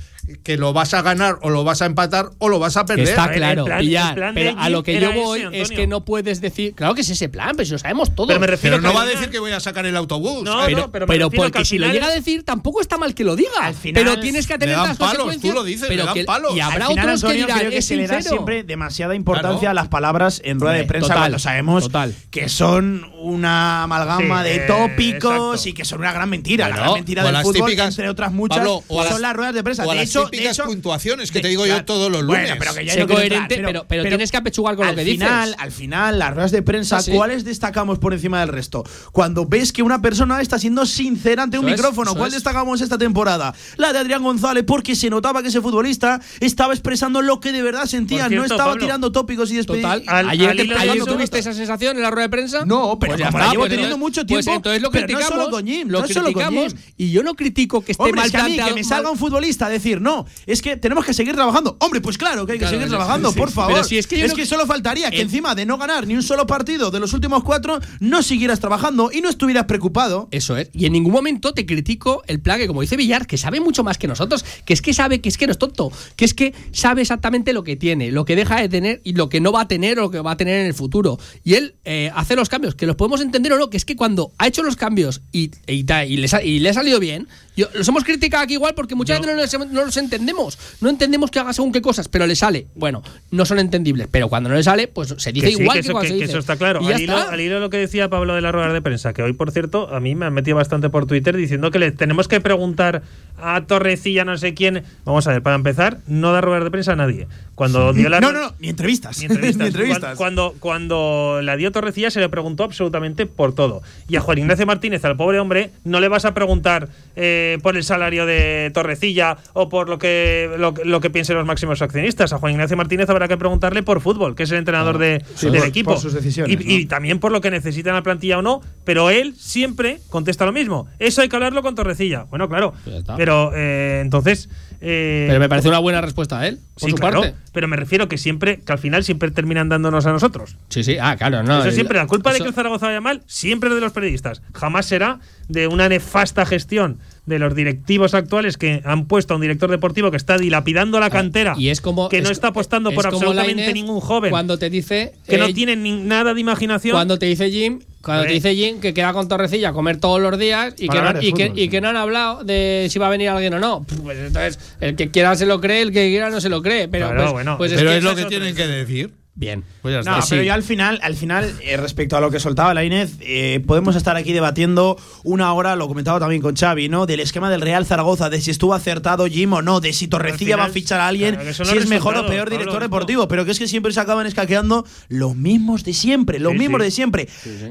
que 0.43 0.57
lo 0.57 0.73
vas 0.73 0.95
a 0.95 1.03
ganar 1.03 1.39
o 1.43 1.51
lo 1.51 1.65
vas 1.65 1.83
a 1.83 1.87
empatar 1.87 2.31
o 2.39 2.49
lo 2.49 2.59
vas 2.59 2.77
a 2.77 2.83
Que 2.83 2.87
perder. 2.89 3.09
está 3.09 3.31
claro, 3.33 3.65
plan- 3.65 3.85
de 3.85 4.33
pero 4.35 4.59
a 4.59 4.69
lo 4.71 4.83
que 4.83 5.01
yo 5.01 5.13
voy 5.13 5.41
ese, 5.43 5.61
es 5.63 5.71
que 5.71 5.87
no 5.87 6.05
puedes 6.05 6.41
decir. 6.41 6.75
Claro 6.75 6.95
que 6.95 7.01
es 7.03 7.11
ese 7.11 7.29
plan, 7.29 7.53
pero 7.57 7.67
si 7.67 7.73
lo 7.73 7.79
sabemos 7.79 8.15
todos. 8.15 8.29
Pero 8.29 8.41
me 8.41 8.47
refiero 8.47 8.77
Pero 8.77 8.89
no 8.89 8.95
va 8.95 9.03
a 9.03 9.07
decir 9.07 9.31
que 9.31 9.39
voy 9.39 9.53
a 9.53 9.61
sacar 9.61 9.87
el 9.87 9.97
autobús. 9.97 10.43
No, 10.45 10.61
pero, 10.67 10.91
pero 10.91 11.31
porque 11.31 11.65
si 11.65 11.79
lo 11.79 11.89
llega 11.89 12.07
a 12.07 12.11
decir, 12.11 12.45
tampoco 12.45 12.81
está 12.81 12.97
mal 12.99 13.15
que 13.15 13.25
lo 13.25 13.37
diga. 13.37 13.51
Al 13.63 13.75
final 13.75 14.03
pero 14.03 14.21
tienes 14.21 14.47
que 14.47 14.59
tener 14.59 14.77
dan 14.77 14.89
las 14.89 14.97
palos, 14.99 15.15
consecuencias. 15.25 15.53
tú 15.53 15.59
lo 15.59 15.65
dices, 15.65 15.87
pero 15.89 16.13
que- 16.13 16.25
palos. 16.25 16.57
Y 16.57 16.61
habrá 16.61 16.89
final, 16.89 17.05
otros 17.07 17.25
Antonio, 17.25 17.47
que 17.47 17.53
dirán, 17.53 17.59
creo 17.59 17.71
que 17.71 17.79
es 17.79 17.87
se 17.87 17.97
le 17.97 18.07
da 18.07 18.23
siempre 18.23 18.63
demasiada 18.65 19.15
importancia 19.15 19.59
Claro. 19.61 19.71
a 19.71 19.75
las 19.75 19.89
palabras 19.89 20.41
en 20.45 20.61
rueda 20.61 20.75
de 20.75 20.81
Hombre, 20.83 20.89
prensa 20.89 21.09
total, 21.09 21.19
cuando 21.23 21.39
sabemos 21.39 21.83
total. 21.85 22.15
que 22.31 22.49
son 22.49 23.11
una 23.21 23.83
amalgama 23.85 24.43
Sí, 24.43 24.49
de 24.51 24.57
eh, 24.57 24.61
tópicos 24.67 25.33
exacto. 25.55 25.69
y 25.69 25.73
que 25.73 25.85
son 25.85 26.01
una 26.01 26.13
gran 26.13 26.29
mentira. 26.31 26.69
la 26.69 26.77
gran 26.77 26.93
mentira 26.95 27.23
del 27.25 27.33
las 27.33 27.43
fútbol, 27.43 27.71
entre 27.73 28.09
otras 28.09 28.33
muchas, 28.33 28.65
son 28.67 29.23
las- 29.23 29.35
ruedas 29.37 29.55
de 29.55 29.63
prensa. 29.63 29.85
o 29.87 29.91
a 29.91 29.95
las 30.21 30.27
hecho, 30.27 30.31
de 30.31 30.37
típicas 30.37 30.59
hecho- 30.59 30.67
puntuaciones 30.69 31.31
que 31.31 31.39
de- 31.39 31.43
te 31.43 31.49
digo 31.49 31.67
yo 31.67 31.85
todos 31.85 32.11
los 32.11 32.25
Bueno, 32.27 32.43
lunes. 32.43 32.57
pero 32.59 32.75
que 32.75 32.85
ya 32.85 32.93
Sé 32.95 33.01
no 33.01 33.07
quiero 33.07 33.19
coherente, 33.21 33.55
entrar, 33.55 33.73
pero- 33.73 33.87
pero 33.89 34.03
tienes 34.05 34.31
que 34.31 34.37
apechugar 34.37 34.77
con 34.77 34.87
lo 34.87 34.91
al 34.91 34.97
que 34.97 35.05
dices. 35.05 35.19
final, 35.27 35.57
Al 35.59 35.73
final, 35.73 36.19
las 36.19 36.35
ruedas 36.35 36.51
de 36.53 36.63
prensa, 36.63 36.99
Ah, 36.99 37.03
sí. 37.03 37.11
¿cuáles 37.13 37.45
destacamos 37.45 37.99
por 37.99 38.13
encima 38.13 38.41
del 38.41 38.49
resto? 38.49 38.85
Cuando 39.13 39.47
ves 39.47 39.73
que 39.73 39.83
una 39.83 40.01
persona 40.03 40.41
está 40.41 40.59
siendo 40.59 40.87
sincera 40.87 41.43
ante 41.45 41.59
un 41.59 41.67
Eso 41.67 41.75
es, 41.75 41.81
micrófono, 41.81 42.11
eso 42.11 42.19
¿cuál 42.19 42.29
es. 42.29 42.35
destacamos 42.35 42.81
esta 42.81 42.99
temporada? 42.99 43.55
La 43.77 43.93
de 43.93 43.99
Adrián 43.99 44.23
González, 44.23 44.65
porque 44.67 44.95
se 44.97 45.11
notaba 45.11 45.43
que 45.43 45.49
ese 45.49 45.61
futbolista 45.61 46.21
estaba 46.41 46.73
expresando 46.73 47.23
lo 47.23 47.41
que 47.41 47.53
de 47.53 47.63
verdad 47.63 47.87
sentía, 47.87 48.29
cierto, 48.29 48.37
no 48.37 48.43
estaba 48.45 48.65
Pablo, 48.71 48.85
tirando 48.85 49.13
tópicos 49.13 49.51
y 49.51 49.57
despedidos. 49.57 49.91
Total, 49.91 50.05
Al- 50.07 50.29
ayer, 50.31 50.51
al 50.51 50.59
ayer 50.61 50.97
eso- 50.97 51.07
tuviste 51.07 51.39
esa 51.39 51.53
sensación 51.53 51.97
en 51.97 52.03
la 52.03 52.11
rueda 52.11 52.27
de 52.27 52.31
prensa. 52.31 52.65
No, 52.65 52.99
pero 52.99 53.13
Pues 53.15 53.23
como 53.23 53.29
está, 53.29 53.39
la 53.39 53.51
llevo 53.53 53.63
pues 53.63 53.71
teniendo 53.71 53.95
entonces- 53.97 53.99
mucho 54.21 54.27
pues 54.27 54.45
tiempo, 54.45 54.57
entonces 54.57 54.83
lo 54.83 54.91
pero 54.91 55.03
no 55.03 55.07
criticamos. 55.07 55.45
solo 55.45 55.51
con 55.57 55.67
Jim, 55.67 55.89
lo 55.89 56.01
no 56.01 56.07
con 56.07 56.23
criticamos. 56.23 56.77
Y 56.97 57.11
yo 57.11 57.23
no 57.23 57.35
critico 57.35 57.81
que 57.83 57.93
esté 57.93 58.13
mal 58.13 58.27
es 58.27 58.33
que 58.33 58.75
me 58.75 58.85
salga 58.85 59.11
un 59.11 59.19
futbolista 59.19 59.67
a 59.67 59.69
decir, 59.69 60.01
no, 60.01 60.10
es 60.47 60.63
que 60.63 60.77
tenemos 60.77 61.05
que 61.05 61.15
seguir 61.15 61.35
trabajando. 61.35 61.77
Hombre, 61.81 62.01
pues 62.01 62.19
claro 62.19 62.47
que 62.47 62.53
hay 62.53 62.59
que 62.59 62.65
Claro, 62.65 62.77
seguir 62.77 62.89
trabajando, 62.89 63.33
sí, 63.33 63.39
por 63.39 63.51
favor. 63.51 63.73
Pero 63.75 63.85
si 63.85 63.99
es 63.99 64.07
que 64.07 64.19
yo 64.19 64.27
no- 64.29 64.45
solo 64.47 64.67
faltaría 64.67 65.11
que 65.11 65.19
Eh, 65.19 65.23
encima 65.23 65.55
de 65.55 65.67
no 65.67 65.79
ganar 65.79 66.07
ni 66.07 66.15
un 66.15 66.23
solo 66.23 66.47
partido 66.47 66.91
de 66.91 66.99
los 67.01 67.13
últimos 67.13 67.43
cuatro, 67.45 67.79
no 68.01 68.23
siguieras 68.23 68.61
trabajando 68.61 69.11
y 69.13 69.21
no 69.21 69.29
estuvieras 69.29 69.65
preocupado. 69.67 70.29
Eso 70.31 70.57
es. 70.57 70.71
Y 70.73 70.87
en 70.87 70.93
ningún 70.93 71.13
momento 71.13 71.53
te 71.55 71.67
critico 71.67 72.23
el 72.27 72.41
plan 72.41 72.59
que, 72.59 72.67
como 72.67 72.81
dice 72.81 72.97
Villar, 72.97 73.27
que 73.27 73.37
sabe 73.39 73.61
mucho 73.61 73.85
más 73.85 73.99
que 73.99 74.09
nosotros, 74.09 74.45
que 74.65 74.73
es 74.73 74.83
que 74.83 74.93
sabe 74.95 75.21
que 75.21 75.29
es 75.29 75.37
que 75.39 75.47
no 75.47 75.53
es 75.53 75.59
tonto, 75.59 75.93
que 76.17 76.25
es 76.25 76.35
que 76.35 76.55
sabe 76.73 77.03
exactamente 77.03 77.53
lo 77.53 77.63
que 77.65 77.77
tiene, 77.77 78.11
lo 78.11 78.25
que 78.25 78.37
deja 78.37 78.61
de 78.61 78.69
tener 78.69 79.01
y 79.05 79.13
lo 79.15 79.29
que 79.29 79.41
no 79.41 79.53
va 79.53 79.63
a 79.63 79.69
tener 79.69 79.99
o 79.99 80.03
lo 80.03 80.11
que 80.11 80.21
va 80.21 80.33
a 80.33 80.37
tener 80.37 80.61
en 80.61 80.67
el 80.67 80.75
futuro. 80.75 81.19
Y 81.45 81.55
él 81.55 81.75
eh, 81.85 82.11
hace 82.15 82.37
los 82.37 82.49
cambios, 82.49 82.75
que 82.75 82.87
los 82.87 82.97
podemos 82.97 83.21
entender 83.21 83.53
o 83.53 83.59
no, 83.59 83.71
que 83.71 83.77
es 83.77 83.85
que 83.85 83.97
cuando 83.97 84.33
ha 84.39 84.47
hecho 84.47 84.63
los 84.63 84.77
cambios 84.77 85.23
y, 85.33 85.51
y 85.67 85.85
le 85.85 86.69
ha 86.69 86.75
salido 86.75 86.99
bien, 87.01 87.29
yo, 87.61 87.69
los 87.75 87.87
hemos 87.89 88.05
criticado 88.05 88.43
aquí 88.45 88.55
igual 88.55 88.75
porque 88.75 88.95
muchas 88.95 89.21
veces 89.21 89.59
no 89.59 89.65
los, 89.65 89.73
no 89.73 89.85
los 89.85 89.97
entendemos. 89.97 90.59
No 90.81 90.89
entendemos 90.89 91.31
que 91.31 91.39
haga 91.39 91.53
según 91.53 91.73
qué 91.73 91.81
cosas, 91.83 92.09
pero 92.09 92.27
le 92.27 92.35
sale. 92.35 92.67
Bueno, 92.75 93.03
no 93.31 93.45
son 93.45 93.59
entendibles, 93.59 94.09
pero 94.11 94.29
cuando 94.29 94.49
no 94.49 94.55
le 94.57 94.63
sale, 94.63 94.89
pues 94.89 95.15
se 95.17 95.33
dice 95.33 95.47
Que 95.49 95.55
sí, 95.57 95.63
igual 95.63 95.77
que 95.77 95.81
que, 95.83 95.87
eso, 95.87 95.93
cuando 95.93 96.09
que- 96.09 96.15
se 96.15 96.19
que 96.19 96.25
eso 96.25 96.39
está 96.39 96.57
claro. 96.57 96.81
Al 96.81 97.01
hilo, 97.01 97.17
está. 97.19 97.33
al 97.33 97.41
hilo 97.41 97.55
de 97.57 97.61
lo 97.61 97.71
que 97.71 97.77
decía 97.79 98.09
Pablo 98.09 98.35
de 98.35 98.41
las 98.41 98.53
ruedas 98.53 98.73
de 98.73 98.83
prensa, 98.83 99.13
que 99.13 99.23
hoy, 99.23 99.33
por 99.33 99.51
cierto, 99.53 99.95
a 99.95 100.01
mí 100.01 100.15
me 100.15 100.27
han 100.27 100.33
metido 100.35 100.57
bastante 100.57 100.91
por 100.91 101.07
Twitter 101.07 101.37
diciendo 101.37 101.71
que 101.71 101.79
le 101.79 101.93
tenemos 101.93 102.29
que 102.29 102.41
preguntar 102.41 103.03
a 103.39 103.63
Torrecilla, 103.63 104.25
no 104.25 104.37
sé 104.37 104.55
quién. 104.55 104.83
Vamos 105.05 105.27
a 105.27 105.33
ver, 105.33 105.43
para 105.43 105.57
empezar, 105.57 105.99
no 106.07 106.33
da 106.33 106.41
ruedas 106.41 106.65
de 106.65 106.71
prensa 106.71 106.93
a 106.93 106.97
nadie. 106.97 107.27
Cuando 107.55 107.93
dio 107.93 108.09
la 108.09 108.21
No, 108.21 108.33
no, 108.33 108.41
no, 108.41 108.55
ni 108.59 108.69
entrevistas. 108.69 109.19
Ni 109.21 109.27
entrevistas. 109.27 109.57
Ni 109.61 109.67
entrevistas. 109.67 110.17
Cuando, 110.17 110.55
cuando 110.61 111.41
la 111.43 111.57
dio 111.57 111.73
Torrecilla 111.73 112.11
se 112.11 112.21
le 112.21 112.29
preguntó 112.29 112.65
absolutamente 112.65 113.27
por 113.27 113.55
todo. 113.55 113.83
Y 114.09 114.17
a 114.17 114.21
Juan 114.21 114.39
Ignacio 114.39 114.67
Martínez, 114.67 115.05
al 115.05 115.17
pobre 115.17 115.39
hombre, 115.41 115.71
no 115.85 116.01
le 116.01 116.09
vas 116.09 116.25
a 116.25 116.35
preguntar 116.35 116.89
eh, 117.17 117.50
por 117.63 117.77
el 117.77 117.85
salario 117.85 118.27
de 118.27 118.71
Torrecilla 118.75 119.37
o 119.55 119.69
por 119.69 119.89
lo 119.89 119.99
que, 119.99 120.51
lo, 120.59 120.75
lo 120.85 121.01
que 121.01 121.11
piensen 121.11 121.37
los 121.37 121.47
máximos 121.47 121.83
accionistas. 121.83 122.33
A 122.33 122.39
Juan 122.39 122.53
Ignacio 122.53 122.77
Martínez 122.77 123.09
habrá 123.11 123.27
que 123.29 123.37
preguntarle 123.37 123.83
por 123.83 124.01
fútbol, 124.01 124.35
que 124.37 124.45
es 124.45 124.51
el 124.51 124.59
entrenador 124.59 124.99
de, 124.99 125.25
Sí, 125.35 125.47
del 125.51 125.61
por- 125.61 125.69
equipo. 125.69 125.91
por 125.93 126.01
sus 126.01 126.13
decisiones, 126.13 126.61
Y, 126.61 126.65
¿no? 126.65 126.71
y 126.73 126.87
también 126.87 127.19
por 127.19 127.33
lo 127.33 127.41
que 127.41 127.51
necesita 127.51 127.93
la 127.93 128.03
plantilla 128.03 128.39
o 128.39 128.43
no. 128.43 128.61
Pero 128.85 129.11
él 129.11 129.35
siempre 129.37 130.01
contesta 130.09 130.45
lo 130.47 130.53
mismo. 130.53 130.87
Eso 130.99 131.23
hay 131.23 131.29
que 131.29 131.37
hablarlo 131.37 131.63
con 131.63 131.75
Torrecilla. 131.75 132.25
Bueno, 132.31 132.49
claro. 132.49 132.75
Pues. 132.85 133.05
Pero 133.17 133.53
eh, 133.55 134.01
entonces. 134.03 134.49
eh, 134.81 135.27
Pero 135.29 135.41
me 135.41 135.49
parece 135.49 135.69
una 135.69 135.79
buena 135.79 136.01
respuesta 136.01 136.41
a 136.41 136.47
él, 136.49 136.59
por 136.75 136.85
Sí, 136.89 136.91
su 136.91 136.97
claro, 136.97 137.21
parte. 137.23 137.37
pero 137.53 137.69
me 137.69 137.77
refiero 137.77 138.09
que 138.09 138.17
siempre, 138.19 138.61
que 138.61 138.73
al 138.73 138.79
final 138.79 139.05
siempre 139.05 139.31
terminan 139.31 139.69
dándonos 139.69 140.07
a 140.07 140.13
nosotros. 140.13 140.57
Sí, 140.71 140.83
sí, 140.85 140.97
ah, 141.01 141.17
claro, 141.17 141.43
no. 141.43 141.59
eso 141.59 141.69
el- 141.69 141.75
siempre, 141.75 141.99
la 141.99 142.07
culpa 142.07 142.33
de 142.33 142.39
que 142.41 142.45
el 142.49 142.55
Zaragoza 142.55 142.87
vaya 142.87 143.01
mal, 143.01 143.23
siempre 143.27 143.69
es 143.69 143.75
de 143.75 143.81
los 143.81 143.93
periodistas. 143.93 144.41
Jamás 144.55 144.87
será 144.87 145.21
de 145.49 145.67
una 145.67 145.89
nefasta 145.89 146.47
gestión 146.47 146.99
de 147.27 147.39
los 147.39 147.55
directivos 147.55 148.15
actuales 148.15 148.57
que 148.57 148.83
han 148.85 149.07
puesto 149.07 149.35
a 149.35 149.37
un 149.37 149.41
director 149.43 149.71
deportivo 149.71 150.11
que 150.11 150.17
está 150.17 150.39
dilapidando 150.39 150.99
la 151.01 151.11
cantera, 151.11 151.55
Y 151.59 151.69
es 151.69 151.81
como. 151.81 152.09
que 152.09 152.19
no 152.23 152.27
es- 152.27 152.33
está 152.33 152.49
apostando 152.49 152.91
es 152.91 152.97
por 152.97 153.07
absolutamente 153.07 153.73
ningún 153.73 154.01
joven, 154.01 154.31
Cuando 154.31 154.59
te 154.59 154.71
dice. 154.71 155.13
que 155.29 155.39
no 155.39 155.47
eh, 155.47 155.55
tiene 155.55 155.77
ni 155.77 155.93
nada 155.93 156.35
de 156.35 156.41
imaginación. 156.41 156.93
Cuando 156.95 157.19
te 157.19 157.27
dice 157.27 157.51
Jim. 157.51 157.81
Cuando 158.03 158.23
te 158.25 158.29
Hombre. 158.33 158.35
dice 158.51 158.55
Jim 158.55 158.81
que 158.81 158.95
queda 158.95 159.13
con 159.13 159.29
Torrecilla 159.29 159.69
a 159.69 159.73
comer 159.75 159.99
todos 159.99 160.21
los 160.23 160.39
días 160.39 160.75
y, 160.79 160.89
que 160.89 161.03
no, 161.03 161.13
y, 161.21 161.33
que, 161.35 161.53
y 161.55 161.69
que 161.69 161.81
no 161.83 161.89
han 161.91 161.97
hablado 161.97 162.45
de 162.45 162.87
si 162.91 162.99
va 162.99 163.09
a 163.09 163.11
venir 163.11 163.29
alguien 163.29 163.53
o 163.55 163.59
no. 163.59 163.85
Pues 164.03 164.17
entonces, 164.19 164.59
el 164.81 164.97
que 164.97 165.11
quiera 165.11 165.37
se 165.37 165.45
lo 165.45 165.61
cree, 165.61 165.83
el 165.83 165.93
que 165.93 166.09
quiera 166.09 166.31
no 166.31 166.41
se 166.41 166.49
lo 166.49 166.63
cree. 166.63 166.89
Pero, 166.89 167.09
Claro, 167.09 167.21
pues, 167.23 167.33
bueno, 167.33 167.59
pues 167.59 167.73
Pero 167.75 167.91
es 167.91 167.97
es, 167.99 168.03
que 168.03 168.09
lo 168.11 168.17
que 168.17 168.25
tienen 168.25 168.55
que 168.55 168.67
decir. 168.67 169.11
Bien. 169.41 169.65
Pues 169.81 169.95
ya 169.95 170.03
No, 170.03 170.19
está. 170.19 170.29
pero 170.29 170.43
ya 170.43 170.53
al 170.53 170.63
final, 170.63 171.01
al 171.03 171.17
final 171.17 171.51
eh, 171.63 171.79
respecto 171.79 172.15
a 172.15 172.21
lo 172.21 172.31
que 172.31 172.39
soltaba 172.39 172.75
la 172.75 172.85
Inés, 172.85 173.13
eh, 173.21 173.65
podemos 173.67 173.97
estar 173.97 174.15
aquí 174.15 174.35
debatiendo 174.35 174.99
una 175.25 175.51
hora, 175.55 175.77
lo 175.77 175.89
comentaba 175.89 176.21
también 176.21 176.43
con 176.43 176.55
Xavi, 176.55 176.91
¿no? 176.91 177.07
Del 177.07 177.21
esquema 177.21 177.49
del 177.49 177.63
Real 177.63 177.87
Zaragoza, 177.87 178.29
de 178.29 178.39
si 178.43 178.51
estuvo 178.51 178.75
acertado 178.75 179.27
Jim 179.27 179.51
o 179.55 179.63
no, 179.63 179.81
de 179.81 179.95
si 179.95 180.09
Torrecilla 180.09 180.57
va 180.57 180.65
a 180.65 180.69
fichar 180.69 181.01
a 181.01 181.09
alguien, 181.09 181.37
claro, 181.37 181.53
si 181.55 181.79
es 181.79 181.89
mejor 181.89 182.17
o 182.19 182.27
peor 182.27 182.51
director 182.51 182.83
deportivo, 182.83 183.29
pero 183.29 183.47
que 183.47 183.53
es 183.53 183.59
que 183.59 183.67
siempre 183.67 183.93
se 183.93 184.01
acaban 184.01 184.27
escaqueando 184.27 184.85
los 185.09 185.35
mismos 185.35 185.85
de 185.85 185.95
siempre, 185.95 186.39
los 186.39 186.53
Sí, 186.53 186.59
mismos 186.59 186.81
sí. 186.81 186.85
de 186.85 186.91
siempre. 186.91 187.29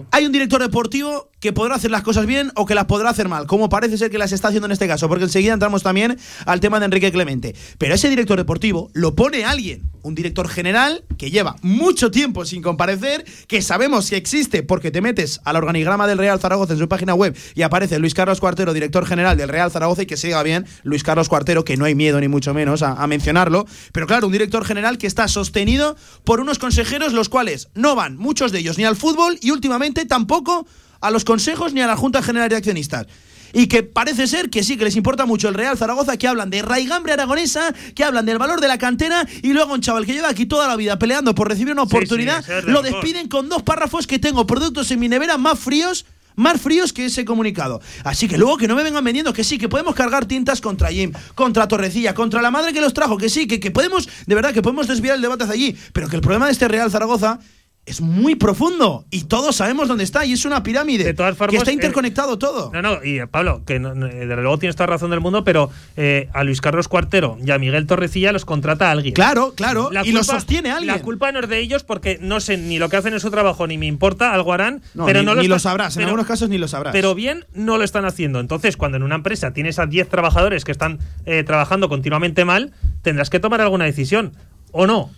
Hay 0.10 0.26
un 0.26 0.32
director 0.32 0.60
deportivo 0.62 1.30
que 1.40 1.54
podrá 1.54 1.76
hacer 1.76 1.92
las 1.92 2.02
cosas 2.02 2.26
bien 2.26 2.52
o 2.56 2.66
que 2.66 2.74
las 2.76 2.86
podrá 2.86 3.12
hacer 3.12 3.30
mal, 3.30 3.46
como 3.46 3.70
parece 3.70 3.96
ser 3.98 4.10
que 4.10 4.18
las 4.18 4.32
está 4.32 4.48
haciendo 4.48 4.66
en 4.66 4.72
este 4.72 4.88
caso, 4.88 5.08
porque 5.08 5.24
enseguida 5.26 5.54
entramos 5.54 5.84
también 5.84 6.18
al 6.48 6.60
tema 6.60 6.80
de 6.80 6.86
Enrique 6.86 7.12
Clemente. 7.12 7.56
Pero 7.78 7.94
ese 7.94 8.10
director 8.10 8.38
deportivo 8.38 8.90
lo 8.94 9.16
pone 9.16 9.46
alguien, 9.46 9.84
un 10.02 10.16
director 10.16 10.50
general 10.50 11.04
que 11.18 11.30
lleva 11.30 11.56
mucho 11.62 12.12
tiempo 12.12 12.46
sin 12.46 12.62
comparecer, 12.62 13.26
que 13.48 13.62
sabemos 13.62 14.10
que 14.10 14.18
existe 14.18 14.64
porque 14.64 14.92
te 14.92 15.02
metes 15.02 15.42
al 15.44 15.56
organigrama 15.56 16.08
del 16.08 16.18
Real 16.18 16.40
Zaragoza 16.40 16.74
en 16.74 16.80
su 16.80 16.88
página 16.88 17.14
web 17.14 17.36
y 17.56 17.62
aparece 17.62 18.00
Luis 18.00 18.14
Carlos 18.14 18.40
Cuartero, 18.40 18.74
director 18.74 19.06
general 19.06 19.38
del 19.38 19.50
Real 19.50 19.72
Zaragoza, 19.72 20.04
y 20.04 20.06
que 20.06 20.18
siga 20.18 20.42
bien 20.44 20.66
Luis 20.84 21.04
Carlos 21.04 21.30
Cuartero, 21.30 21.64
que 21.64 21.78
no 21.78 21.86
hay 21.86 21.96
miedo 21.96 22.20
ni 22.20 22.28
mucho 22.28 22.54
menos 22.54 22.82
a, 22.82 22.94
a 22.94 23.08
mencionarlo. 23.08 23.66
Pero 23.92 24.08
claro, 24.08 24.28
un 24.28 24.34
director 24.34 24.66
general 24.66 24.98
que 24.98 25.08
está 25.08 25.28
sostenido 25.28 25.96
por 26.24 26.40
unos 26.40 26.60
consejeros 26.60 27.14
los 27.14 27.30
cuales 27.30 27.70
no 27.76 27.96
van, 27.96 28.18
muchos 28.18 28.52
de 28.52 28.60
ellos, 28.60 28.78
ni 28.78 28.86
al 28.86 28.96
fútbol 28.96 29.38
y 29.42 29.52
últimamente 29.52 30.06
tampoco 30.06 30.68
a 31.02 31.12
los 31.12 31.24
consejos 31.24 31.74
ni 31.74 31.82
a 31.82 31.88
la 31.88 31.96
Junta 31.96 32.22
General 32.22 32.50
de 32.50 32.58
Accionistas. 32.58 33.08
Y 33.54 33.68
que 33.68 33.84
parece 33.84 34.28
ser 34.28 34.50
que 34.50 34.64
sí, 34.64 34.78
que 34.78 34.84
les 34.86 34.96
importa 34.96 35.26
mucho 35.26 35.48
el 35.50 35.56
Real 35.56 35.78
Zaragoza, 35.78 36.18
que 36.18 36.28
hablan 36.28 36.50
de 36.50 36.62
raigambre 36.62 37.14
aragonesa, 37.14 37.74
que 37.96 38.04
hablan 38.04 38.26
del 38.26 38.38
valor 38.38 38.62
de 38.62 38.68
la 38.68 38.78
cantera 38.78 39.28
y 39.42 39.54
luego 39.54 39.74
un 39.74 39.82
chaval 39.82 40.06
que 40.06 40.14
lleva 40.14 40.30
aquí 40.30 40.46
toda 40.46 40.68
la 40.68 40.76
vida 40.76 41.00
peleando 41.00 41.36
por 41.36 41.48
recibir 41.48 41.74
una 41.74 41.84
Sí, 41.84 41.90
sí, 41.90 41.96
oportunidad, 41.98 42.46
lo 42.66 42.82
despiden 42.82 43.28
con 43.28 43.50
dos 43.50 43.64
párrafos 43.64 44.08
que 44.08 44.20
tengo 44.20 44.46
productos 44.46 44.92
en 44.92 45.00
mi 45.00 45.08
nevera 45.10 45.38
más 45.38 45.60
fríos. 45.60 46.06
Más 46.36 46.62
fríos 46.62 46.94
que 46.94 47.04
ese 47.06 47.26
comunicado. 47.26 47.82
Así 48.06 48.30
que 48.30 48.38
luego 48.38 48.56
que 48.56 48.66
no 48.66 48.74
me 48.74 48.84
vengan 48.84 49.04
vendiendo 49.04 49.34
que 49.34 49.44
sí, 49.44 49.58
que 49.58 49.68
podemos 49.68 49.94
cargar 49.94 50.26
tintas 50.26 50.62
contra 50.62 50.88
Jim, 50.88 51.12
contra 51.36 51.68
Torrecilla, 51.68 52.14
contra 52.14 52.42
la 52.42 52.50
madre 52.50 52.72
que 52.72 52.80
los 52.80 52.94
trajo, 52.94 53.18
que 53.18 53.28
sí, 53.28 53.46
que, 53.46 53.60
que 53.60 53.72
podemos, 53.72 54.08
de 54.26 54.36
verdad, 54.36 54.54
que 54.54 54.62
podemos 54.62 54.88
desviar 54.88 55.18
el 55.18 55.22
debate 55.22 55.44
hacia 55.44 55.56
allí. 55.56 55.76
Pero 55.92 56.08
que 56.08 56.16
el 56.16 56.22
problema 56.22 56.46
de 56.46 56.54
este 56.54 56.70
Real 56.70 56.90
Zaragoza 56.90 57.40
es 57.86 58.02
muy 58.02 58.36
profundo 58.36 59.06
y 59.10 59.24
todos 59.24 59.56
sabemos 59.56 59.88
dónde 59.88 60.04
está 60.04 60.24
y 60.24 60.34
es 60.34 60.46
una 60.46 60.62
pirámide 60.62 61.04
De 61.06 61.14
todas 61.16 61.36
formas, 61.36 61.52
que 61.52 61.58
está 61.58 61.72
eh, 61.72 61.74
interconectado 61.74 62.38
todo. 62.38 62.70
No, 62.72 62.82
no, 62.84 63.04
y 63.04 63.18
eh, 63.20 63.26
Pablo, 63.26 63.64
que 63.66 63.80
no- 63.80 63.94
eh, 64.06 64.14
desde 64.28 64.36
luego 64.44 64.60
tienes 64.60 64.76
toda 64.76 64.86
razón 64.88 65.10
del 65.10 65.22
mundo, 65.22 65.44
pero 65.44 65.72
eh, 65.98 66.30
a 66.34 66.44
Luis 66.44 66.62
Carlos 66.62 66.88
Cuartero 66.88 67.40
y 67.44 67.50
a 67.50 67.58
Miguel 67.58 67.88
Torrecilla 67.88 68.32
los 68.32 68.46
contrata 68.46 68.92
alguien. 68.92 69.16
Claro, 69.16 69.54
claro, 69.56 69.90
La 69.92 70.06
y 70.06 70.12
lo 70.12 70.20
culpa- 70.20 70.34
sostiene 70.36 70.70
alguien. 70.70 70.94
La 70.96 71.02
culpa 71.02 71.32
no 71.32 71.40
es 71.40 71.50
de 71.50 71.60
ellos 71.60 71.84
porque 71.84 72.20
no 72.22 72.40
sé 72.40 72.58
ni 72.58 72.78
lo 72.78 72.90
que 72.90 72.98
hacen 72.98 73.14
en 73.14 73.20
su 73.20 73.32
trabajo 73.32 73.66
ni 73.66 73.80
me 73.80 73.88
importa, 73.88 74.34
algo 74.36 74.54
harán, 74.54 74.84
No, 74.94 75.06
pero 75.08 75.22
ni, 75.22 75.26
no 75.26 75.34
lo, 75.34 75.42
ni 75.42 75.48
lo 75.48 75.58
sabrás, 75.58 75.96
en 75.96 76.02
pero- 76.02 76.08
algunos 76.10 76.28
casos 76.28 76.48
ni 76.50 76.60
lo 76.60 76.68
sabrás. 76.68 76.94
Pero 76.94 77.16
bien 77.16 77.46
no 77.56 77.78
lo 77.80 77.84
están 77.84 78.06
haciendo. 78.06 78.40
Entonces, 78.40 78.78
cuando 78.78 78.98
en 78.98 79.04
una 79.04 79.16
empresa 79.16 79.52
tienes 79.52 79.80
a 79.80 79.88
10 79.88 80.10
trabajadores 80.10 80.64
que 80.64 80.72
están 80.72 81.00
eh, 81.26 81.44
trabajando 81.44 81.90
continuamente 81.90 82.46
mal, 82.46 82.72
tendrás 83.02 83.32
que 83.32 83.40
tomar 83.40 83.62
alguna 83.62 83.86
decisión. 83.86 84.34
¿O 84.72 84.86
no? 84.86 85.10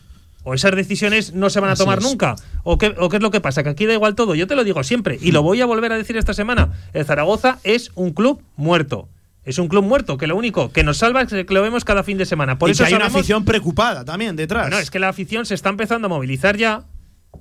¿O 0.44 0.54
esas 0.54 0.76
decisiones 0.76 1.34
no 1.34 1.50
se 1.50 1.60
van 1.60 1.70
a 1.70 1.74
Así 1.74 1.84
tomar 1.84 2.00
es. 2.00 2.04
nunca? 2.04 2.36
¿O 2.64 2.78
qué, 2.78 2.96
¿O 2.98 3.10
qué 3.10 3.18
es 3.18 3.24
lo 3.24 3.32
que 3.32 3.42
pasa? 3.42 3.64
Que 3.64 3.70
aquí 3.70 3.86
da 3.86 3.94
igual 3.94 4.16
todo. 4.16 4.34
Yo 4.36 4.48
te 4.48 4.56
lo 4.56 4.64
digo 4.64 4.84
siempre 4.84 5.18
y 5.22 5.32
lo 5.32 5.44
voy 5.44 5.62
a 5.62 5.66
volver 5.66 5.92
a 5.92 5.98
decir 5.98 6.18
esta 6.18 6.34
semana. 6.34 6.72
El 6.94 7.06
Zaragoza 7.06 7.60
es 7.64 7.92
un 7.96 8.12
club 8.12 8.42
muerto. 8.56 9.08
Es 9.44 9.58
un 9.58 9.68
club 9.68 9.84
muerto, 9.84 10.18
que 10.18 10.28
lo 10.28 10.36
único 10.36 10.72
que 10.72 10.84
nos 10.84 10.98
salva 10.98 11.24
es 11.24 11.30
que 11.30 11.46
lo 11.50 11.64
vemos 11.64 11.84
cada 11.84 12.04
fin 12.04 12.18
de 12.18 12.26
semana. 12.28 12.60
Por 12.60 12.70
y 12.70 12.74
eso 12.74 12.84
que 12.84 12.90
hay 12.90 12.94
una 12.94 13.08
afición 13.08 13.44
preocupada 13.44 14.06
también 14.06 14.36
detrás. 14.36 14.66
Bueno, 14.68 14.78
es 14.78 14.92
que 14.92 15.00
la 15.00 15.10
afición 15.10 15.48
se 15.48 15.56
está 15.56 15.70
empezando 15.70 16.06
a 16.06 16.10
movilizar 16.10 16.58
ya 16.58 16.84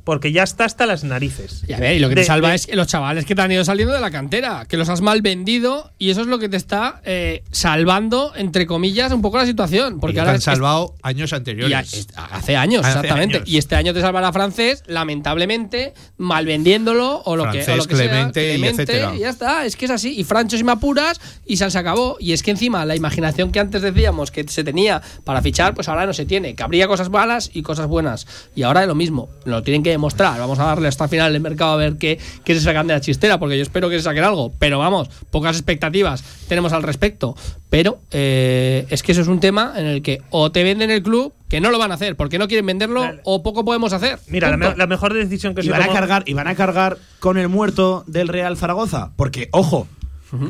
porque 0.05 0.33
ya 0.33 0.43
está 0.43 0.65
hasta 0.65 0.87
las 0.87 1.05
narices. 1.05 1.63
Y 1.69 1.73
a 1.75 1.79
ver, 1.79 1.95
y 1.97 1.99
lo 1.99 2.09
que 2.09 2.15
De- 2.15 2.21
te 2.23 2.27
salva 2.27 2.49
de- 2.51 2.55
es 2.57 2.75
los 2.75 2.87
chavales 2.87 3.25
que 3.27 3.35
te 3.35 3.43
han 3.43 3.53
ido 3.53 3.65
saliendo 3.65 3.93
de 3.95 4.01
la 4.01 4.11
cantera, 4.11 4.65
que 4.69 4.77
los 4.77 4.89
has 4.89 5.03
mal 5.03 5.21
vendido 5.23 5.93
y 5.99 6.11
eso 6.11 6.23
es 6.23 6.27
lo 6.27 6.39
que 6.39 6.49
te 6.49 6.57
está 6.57 7.01
eh, 7.05 7.43
salvando, 7.51 8.33
entre 8.35 8.67
comillas, 8.67 9.13
un 9.13 9.21
poco 9.23 9.37
la 9.39 9.47
situación. 9.47 10.01
Porque 10.01 10.17
y 10.17 10.19
ahora 10.21 10.33
te 10.33 10.35
han 10.37 10.39
es- 10.39 10.45
salvado 10.45 10.95
años 11.03 11.31
y 11.31 11.35
a- 11.35 11.37
anteriores. 11.39 11.93
es- 11.95 12.09
hace 12.17 12.57
años, 12.57 12.81
Hace 12.85 12.99
exactamente. 12.99 13.37
años. 13.39 13.49
Y 13.49 13.59
este 13.59 13.77
año 13.77 13.93
te 13.93 14.01
salvará 14.01 14.33
francés, 14.33 14.83
lamentablemente, 14.87 15.93
mal 16.17 16.47
vendiéndolo 16.47 17.23
o 17.25 17.37
lo 17.37 17.45
que, 17.45 17.49
o 17.49 17.53
Francés, 17.63 17.77
lo 17.77 17.85
que 17.87 17.97
sea, 17.97 18.07
Clemente 18.09 18.57
y 18.57 18.65
etcétera. 18.65 19.13
y 19.15 19.19
ya 19.21 19.29
está. 19.29 19.65
Es 19.67 19.77
que 19.77 19.85
es 19.85 19.91
así. 19.91 20.19
Y 20.19 20.25
Francho 20.25 20.57
si 20.57 20.65
me 20.65 20.73
apuras 20.73 21.21
y 21.47 21.57
se 21.59 21.65
acabó. 21.79 22.17
Y 22.21 22.33
es 22.33 22.43
que 22.43 22.51
encima 22.51 22.85
la 22.85 22.97
imaginación 22.97 23.53
que 23.53 23.61
antes 23.61 23.83
decíamos 23.83 24.31
que 24.31 24.47
se 24.49 24.65
tenía 24.65 25.03
para 25.25 25.43
fichar, 25.43 25.75
pues 25.75 25.89
ahora 25.89 26.07
no 26.07 26.13
se 26.15 26.25
tiene. 26.25 26.55
Que 26.55 26.63
habría 26.63 26.89
cosas 26.89 27.11
malas 27.11 27.51
y 27.53 27.63
cosas 27.63 27.87
buenas. 27.87 28.27
Y 28.55 28.63
ahora 28.63 28.83
es 28.83 28.89
lo 28.89 28.95
mismo. 28.95 29.29
Lo 29.45 29.63
tienen 29.63 29.80
que 29.83 29.91
demostrar. 29.91 30.39
Vamos 30.39 30.59
a 30.59 30.65
darle 30.65 30.89
hasta 30.89 31.05
el 31.05 31.11
final 31.11 31.33
del 31.33 31.43
mercado 31.43 31.73
a 31.73 31.77
ver 31.77 31.97
qué, 31.97 32.19
qué 32.45 32.55
se 32.55 32.61
sacan 32.61 32.87
de 32.87 32.95
la 32.95 33.01
chistera, 33.01 33.39
porque 33.39 33.57
yo 33.57 33.63
espero 33.63 33.89
que 33.89 33.97
se 33.97 34.03
saquen 34.03 34.25
algo. 34.25 34.53
Pero 34.59 34.79
vamos, 34.79 35.09
pocas 35.31 35.57
expectativas 35.57 36.23
tenemos 36.49 36.73
al 36.73 36.83
respecto. 36.83 37.37
Pero 37.71 37.99
eh, 38.11 38.87
es 38.91 39.03
que 39.03 39.13
eso 39.13 39.21
es 39.21 39.29
un 39.29 39.41
tema 39.41 39.75
en 39.77 39.87
el 39.87 40.03
que 40.03 40.23
o 40.31 40.51
te 40.51 40.65
venden 40.65 40.91
el 40.91 41.03
club, 41.03 41.33
que 41.49 41.61
no 41.61 41.71
lo 41.71 41.79
van 41.79 41.91
a 41.93 41.95
hacer 41.95 42.17
porque 42.17 42.39
no 42.39 42.49
quieren 42.49 42.67
venderlo, 42.67 43.01
Vale. 43.01 43.21
o 43.25 43.43
poco 43.43 43.65
podemos 43.65 43.93
hacer. 43.93 44.19
Mira, 44.29 44.49
la, 44.51 44.55
Punto. 44.57 44.71
me- 44.71 44.77
la 44.77 44.87
mejor 44.87 45.15
decisión 45.15 45.55
que 45.55 45.61
y 45.61 45.65
se 45.65 45.71
van 45.71 45.83
a 45.83 45.89
cargar 45.93 46.23
y 46.27 46.33
van 46.35 46.49
a 46.49 46.55
cargar 46.55 46.99
con 47.21 47.39
el 47.39 47.49
muerto 47.49 48.05
del 48.07 48.29
Real 48.29 48.57
Zaragoza, 48.57 49.11
porque 49.17 49.49
ojo, 49.53 49.87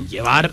llevar 0.08 0.52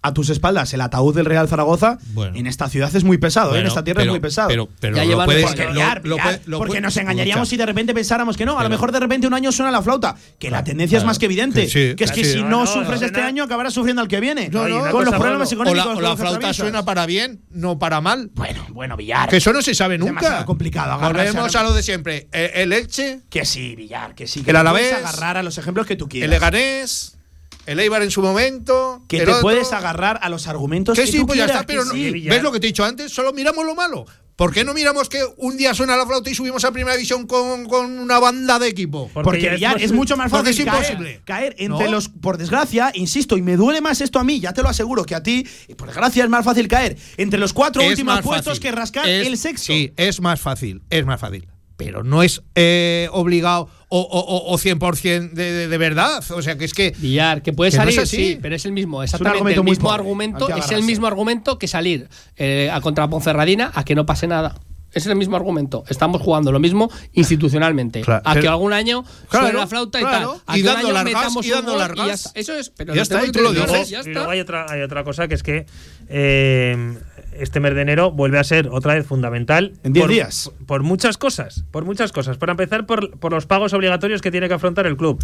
a 0.00 0.14
tus 0.14 0.30
espaldas 0.30 0.72
el 0.74 0.80
ataúd 0.80 1.14
del 1.14 1.24
Real 1.26 1.48
Zaragoza 1.48 1.98
Bueno. 2.12 2.36
en 2.36 2.46
esta 2.46 2.68
ciudad 2.68 2.94
es 2.94 3.02
muy 3.02 3.18
pesado, 3.18 3.48
¿eh? 3.48 3.50
en 3.50 3.54
Bueno, 3.62 3.68
esta 3.68 3.82
tierra 3.82 3.98
pero- 4.00 4.10
es 4.12 4.14
muy 4.14 4.20
pesado. 4.20 4.48
Pero, 4.48 4.68
pero 4.80 4.96
Ya 4.96 5.04
lo 5.04 5.24
puedes- 5.24 5.44
porque, 5.44 5.64
lo- 5.64 5.70
Villar, 5.72 6.02
lo 6.46 6.58
porque 6.58 6.80
nos 6.80 6.96
engañaríamos 6.96 7.42
escucha. 7.48 7.50
si 7.50 7.56
de 7.56 7.66
repente 7.66 7.94
pensáramos 7.94 8.36
que 8.36 8.46
no. 8.46 8.58
A 8.58 8.62
lo 8.62 8.68
mejor 8.70 8.92
de 8.92 9.00
repente 9.00 9.26
un 9.26 9.34
año 9.34 9.50
suena 9.50 9.72
la 9.72 9.82
flauta. 9.82 10.14
Que 10.38 10.50
la 10.50 10.62
tendencia 10.62 10.98
es 10.98 11.04
más 11.04 11.18
que 11.18 11.26
evidente. 11.26 11.62
Que 11.62 11.68
sí, 11.90 11.96
que 11.96 12.04
es 12.04 12.12
que 12.12 12.24
sí. 12.24 12.32
si 12.34 12.42
No, 12.42 12.48
no, 12.48 12.60
no, 12.60 12.66
sufres 12.66 13.00
no, 13.00 13.06
este 13.06 13.20
no. 13.20 13.26
año, 13.26 13.42
acabarás 13.44 13.74
sufriendo 13.74 14.00
al 14.00 14.08
que 14.08 14.20
viene. 14.20 14.48
No, 14.50 14.68
no. 14.68 14.88
con 14.90 15.04
los 15.04 15.14
problemas 15.14 15.48
Pablo. 15.48 15.64
o 15.64 15.66
económicos. 15.72 15.76
la, 15.86 15.92
o 15.92 16.00
la 16.00 16.16
flauta 16.16 16.36
atraviesas. 16.36 16.56
suena 16.56 16.84
para 16.84 17.04
bien, 17.06 17.42
no 17.50 17.78
para 17.80 18.00
mal. 18.00 18.30
Bueno, 18.34 18.64
bueno, 18.70 18.96
Villar. 18.96 19.28
Que 19.28 19.38
eso 19.38 19.52
no 19.52 19.62
se 19.62 19.74
sabe 19.74 19.98
nunca. 19.98 20.44
complicado 20.44 20.98
Volvemos 21.00 21.56
a- 21.56 21.62
lo 21.64 21.72
de 21.74 21.82
siempre. 21.82 22.28
El, 22.30 22.50
el 22.54 22.72
Elche, 22.72 23.20
Que 23.28 23.44
sí, 23.44 23.74
Villar, 23.74 24.14
que 24.14 24.26
sí. 24.28 24.38
El 24.40 24.44
Que 24.46 24.52
te 24.52 24.58
Alavés, 24.58 24.92
agarrar 24.92 25.36
a 25.38 25.42
los 25.42 25.58
ejemplos 25.58 25.86
que 25.86 25.96
tú 25.96 26.08
quieras. 26.08 26.26
el 26.26 26.30
Leganés, 26.30 27.17
el 27.68 27.78
Eibar 27.80 28.02
en 28.02 28.10
su 28.10 28.22
momento. 28.22 29.02
que 29.08 29.18
te 29.18 29.22
otro. 29.24 29.40
puedes 29.40 29.72
agarrar 29.72 30.18
a 30.22 30.28
los 30.28 30.46
argumentos 30.46 30.96
Que 30.98 31.04
que, 31.04 31.12
sí, 31.12 31.18
tú 31.18 31.26
pues 31.26 31.38
ya 31.38 31.46
está, 31.46 31.64
pero 31.66 31.84
no- 31.84 31.92
sí. 31.92 32.10
¿ves 32.28 32.42
lo 32.42 32.50
que 32.52 32.60
te 32.60 32.66
he 32.66 32.70
dicho 32.70 32.84
antes? 32.84 33.12
Solo 33.12 33.32
miramos 33.32 33.64
lo 33.64 33.74
malo. 33.74 34.04
¿Por 34.36 34.52
qué 34.52 34.62
no 34.62 34.72
miramos 34.72 35.08
que 35.08 35.18
un 35.38 35.56
día 35.56 35.74
suena 35.74 35.96
la 35.96 36.06
flauta 36.06 36.30
y 36.30 36.34
subimos 36.36 36.64
a 36.64 36.70
primera 36.70 36.94
división 36.96 37.26
con, 37.26 37.64
con 37.66 37.98
una 37.98 38.20
banda 38.20 38.60
de 38.60 38.68
equipo? 38.68 39.10
Porque, 39.12 39.58
ya 39.58 39.72
más- 39.72 39.82
es 39.82 39.90
mucho 39.90 40.16
más 40.16 40.30
fácil 40.30 40.50
es 40.50 40.64
caer, 40.64 40.76
imposible. 40.92 41.20
caer 41.24 41.54
entre 41.58 41.86
¿No? 41.86 41.90
los. 41.90 42.08
Por 42.08 42.38
desgracia, 42.38 42.92
insisto, 42.94 43.36
y 43.36 43.42
me 43.42 43.56
duele 43.56 43.80
más 43.80 44.00
esto 44.00 44.20
a 44.20 44.24
mí, 44.24 44.38
ya 44.38 44.52
te 44.52 44.62
lo 44.62 44.68
aseguro, 44.68 45.04
que 45.04 45.16
a 45.16 45.22
ti, 45.24 45.44
por 45.76 45.88
desgracia, 45.88 46.22
es 46.22 46.30
más 46.30 46.44
fácil 46.44 46.68
caer 46.68 46.96
entre 47.16 47.40
los 47.40 47.52
cuatro 47.52 47.82
Es 47.82 47.90
últimos 47.90 48.20
puestos 48.22 48.44
fácil. 48.58 48.62
que 48.62 48.70
rascar 48.72 49.08
Es- 49.08 49.26
el 49.26 49.36
sexto. 49.38 49.72
Sí, 49.72 49.92
es 49.96 50.20
más 50.20 50.40
fácil, 50.40 50.82
es 50.88 51.04
más 51.04 51.20
fácil. 51.20 51.48
Pero 51.76 52.02
no 52.04 52.22
es 52.22 52.42
eh, 52.54 53.08
obligado 53.12 53.68
o, 53.88 54.00
o, 54.00 54.20
o- 54.20 54.52
o 54.54 54.58
100% 54.58 55.30
de, 55.32 55.52
de, 55.52 55.68
de 55.68 55.78
verdad. 55.78 56.22
O 56.30 56.42
sea, 56.42 56.56
que 56.58 56.64
es 56.66 56.74
que. 56.74 56.94
Villar, 56.98 57.42
que 57.42 57.52
puede 57.52 57.70
Que 57.70 57.78
no 57.78 57.84
salir, 57.84 58.00
es 58.00 58.08
sí, 58.10 58.38
pero 58.40 58.54
es 58.54 58.64
el 58.66 58.72
mismo, 58.72 59.02
exactamente 59.02 59.38
argumento 59.38 59.60
el 59.60 59.64
mismo 59.64 59.82
pobre, 59.88 59.94
argumento, 60.00 60.48
es 60.56 60.70
el 60.72 60.82
mismo 60.82 61.06
argumento 61.06 61.58
que 61.58 61.68
salir 61.68 62.08
eh, 62.36 62.70
a 62.72 62.80
contra 62.80 63.04
la 63.04 63.10
Ponferradina 63.10 63.70
a 63.74 63.84
que 63.84 63.94
no 63.94 64.04
pase 64.06 64.26
nada. 64.26 64.54
Es 64.90 65.04
el 65.06 65.16
mismo 65.16 65.36
argumento. 65.36 65.84
Estamos 65.90 66.22
jugando 66.22 66.50
lo 66.50 66.60
mismo 66.60 66.90
institucionalmente. 67.12 68.00
Claro, 68.00 68.22
a 68.24 68.32
que 68.34 68.40
pero- 68.40 68.52
algún 68.52 68.72
año 68.72 69.04
Claro, 69.28 69.46
suene 69.46 69.58
la 69.60 69.66
flauta 69.66 69.98
claro. 70.00 70.36
y 70.36 70.38
tal. 70.38 70.42
A 70.46 70.58
Y 70.58 70.62
que 70.62 70.68
un 70.68 70.74
dando 70.74 70.86
año 70.88 70.94
largas, 70.94 71.14
metamos 71.14 71.44
y 71.46 71.48
un 71.50 71.54
dando 71.56 71.70
gol 71.72 71.80
largas. 71.80 72.04
y 72.04 72.08
ya 72.08 72.14
está. 72.14 72.30
Eso 72.40 72.54
es. 72.56 72.70
Pero 72.70 72.94
Ya 72.94 73.02
está, 73.02 73.16
tenemos 73.20 73.28
y 73.28 73.32
tú 73.38 73.42
lo 73.44 73.52
que 73.52 73.60
dices. 73.60 73.72
decir, 73.72 73.92
ya 73.92 73.98
Y 73.98 74.00
está. 74.00 74.10
luego 74.12 74.30
hay 74.30 74.40
otra, 74.40 74.66
hay 74.68 74.80
otra 74.82 75.04
cosa 75.04 75.28
que 75.28 75.34
es 75.34 75.42
que 75.42 75.66
eh, 76.08 76.98
este 77.40 77.60
mes 77.60 77.74
de 77.74 77.82
enero 77.82 78.10
vuelve 78.10 78.38
a 78.38 78.44
ser 78.44 78.68
otra 78.68 78.94
vez 78.94 79.06
fundamental. 79.06 79.74
En 79.82 79.92
10 79.92 80.02
por- 80.04 80.10
días. 80.12 80.50
Por 80.66 80.82
muchas 80.82 81.18
cosas. 81.18 81.64
Por 81.70 81.84
muchas 81.84 82.12
cosas. 82.12 82.36
Para 82.38 82.52
empezar, 82.52 82.86
por, 82.86 83.18
por 83.18 83.32
los 83.32 83.46
pagos 83.46 83.72
obligatorios 83.72 84.20
que 84.22 84.30
tiene 84.30 84.48
que 84.48 84.54
afrontar 84.54 84.86
el 84.86 84.96
club. 84.96 85.22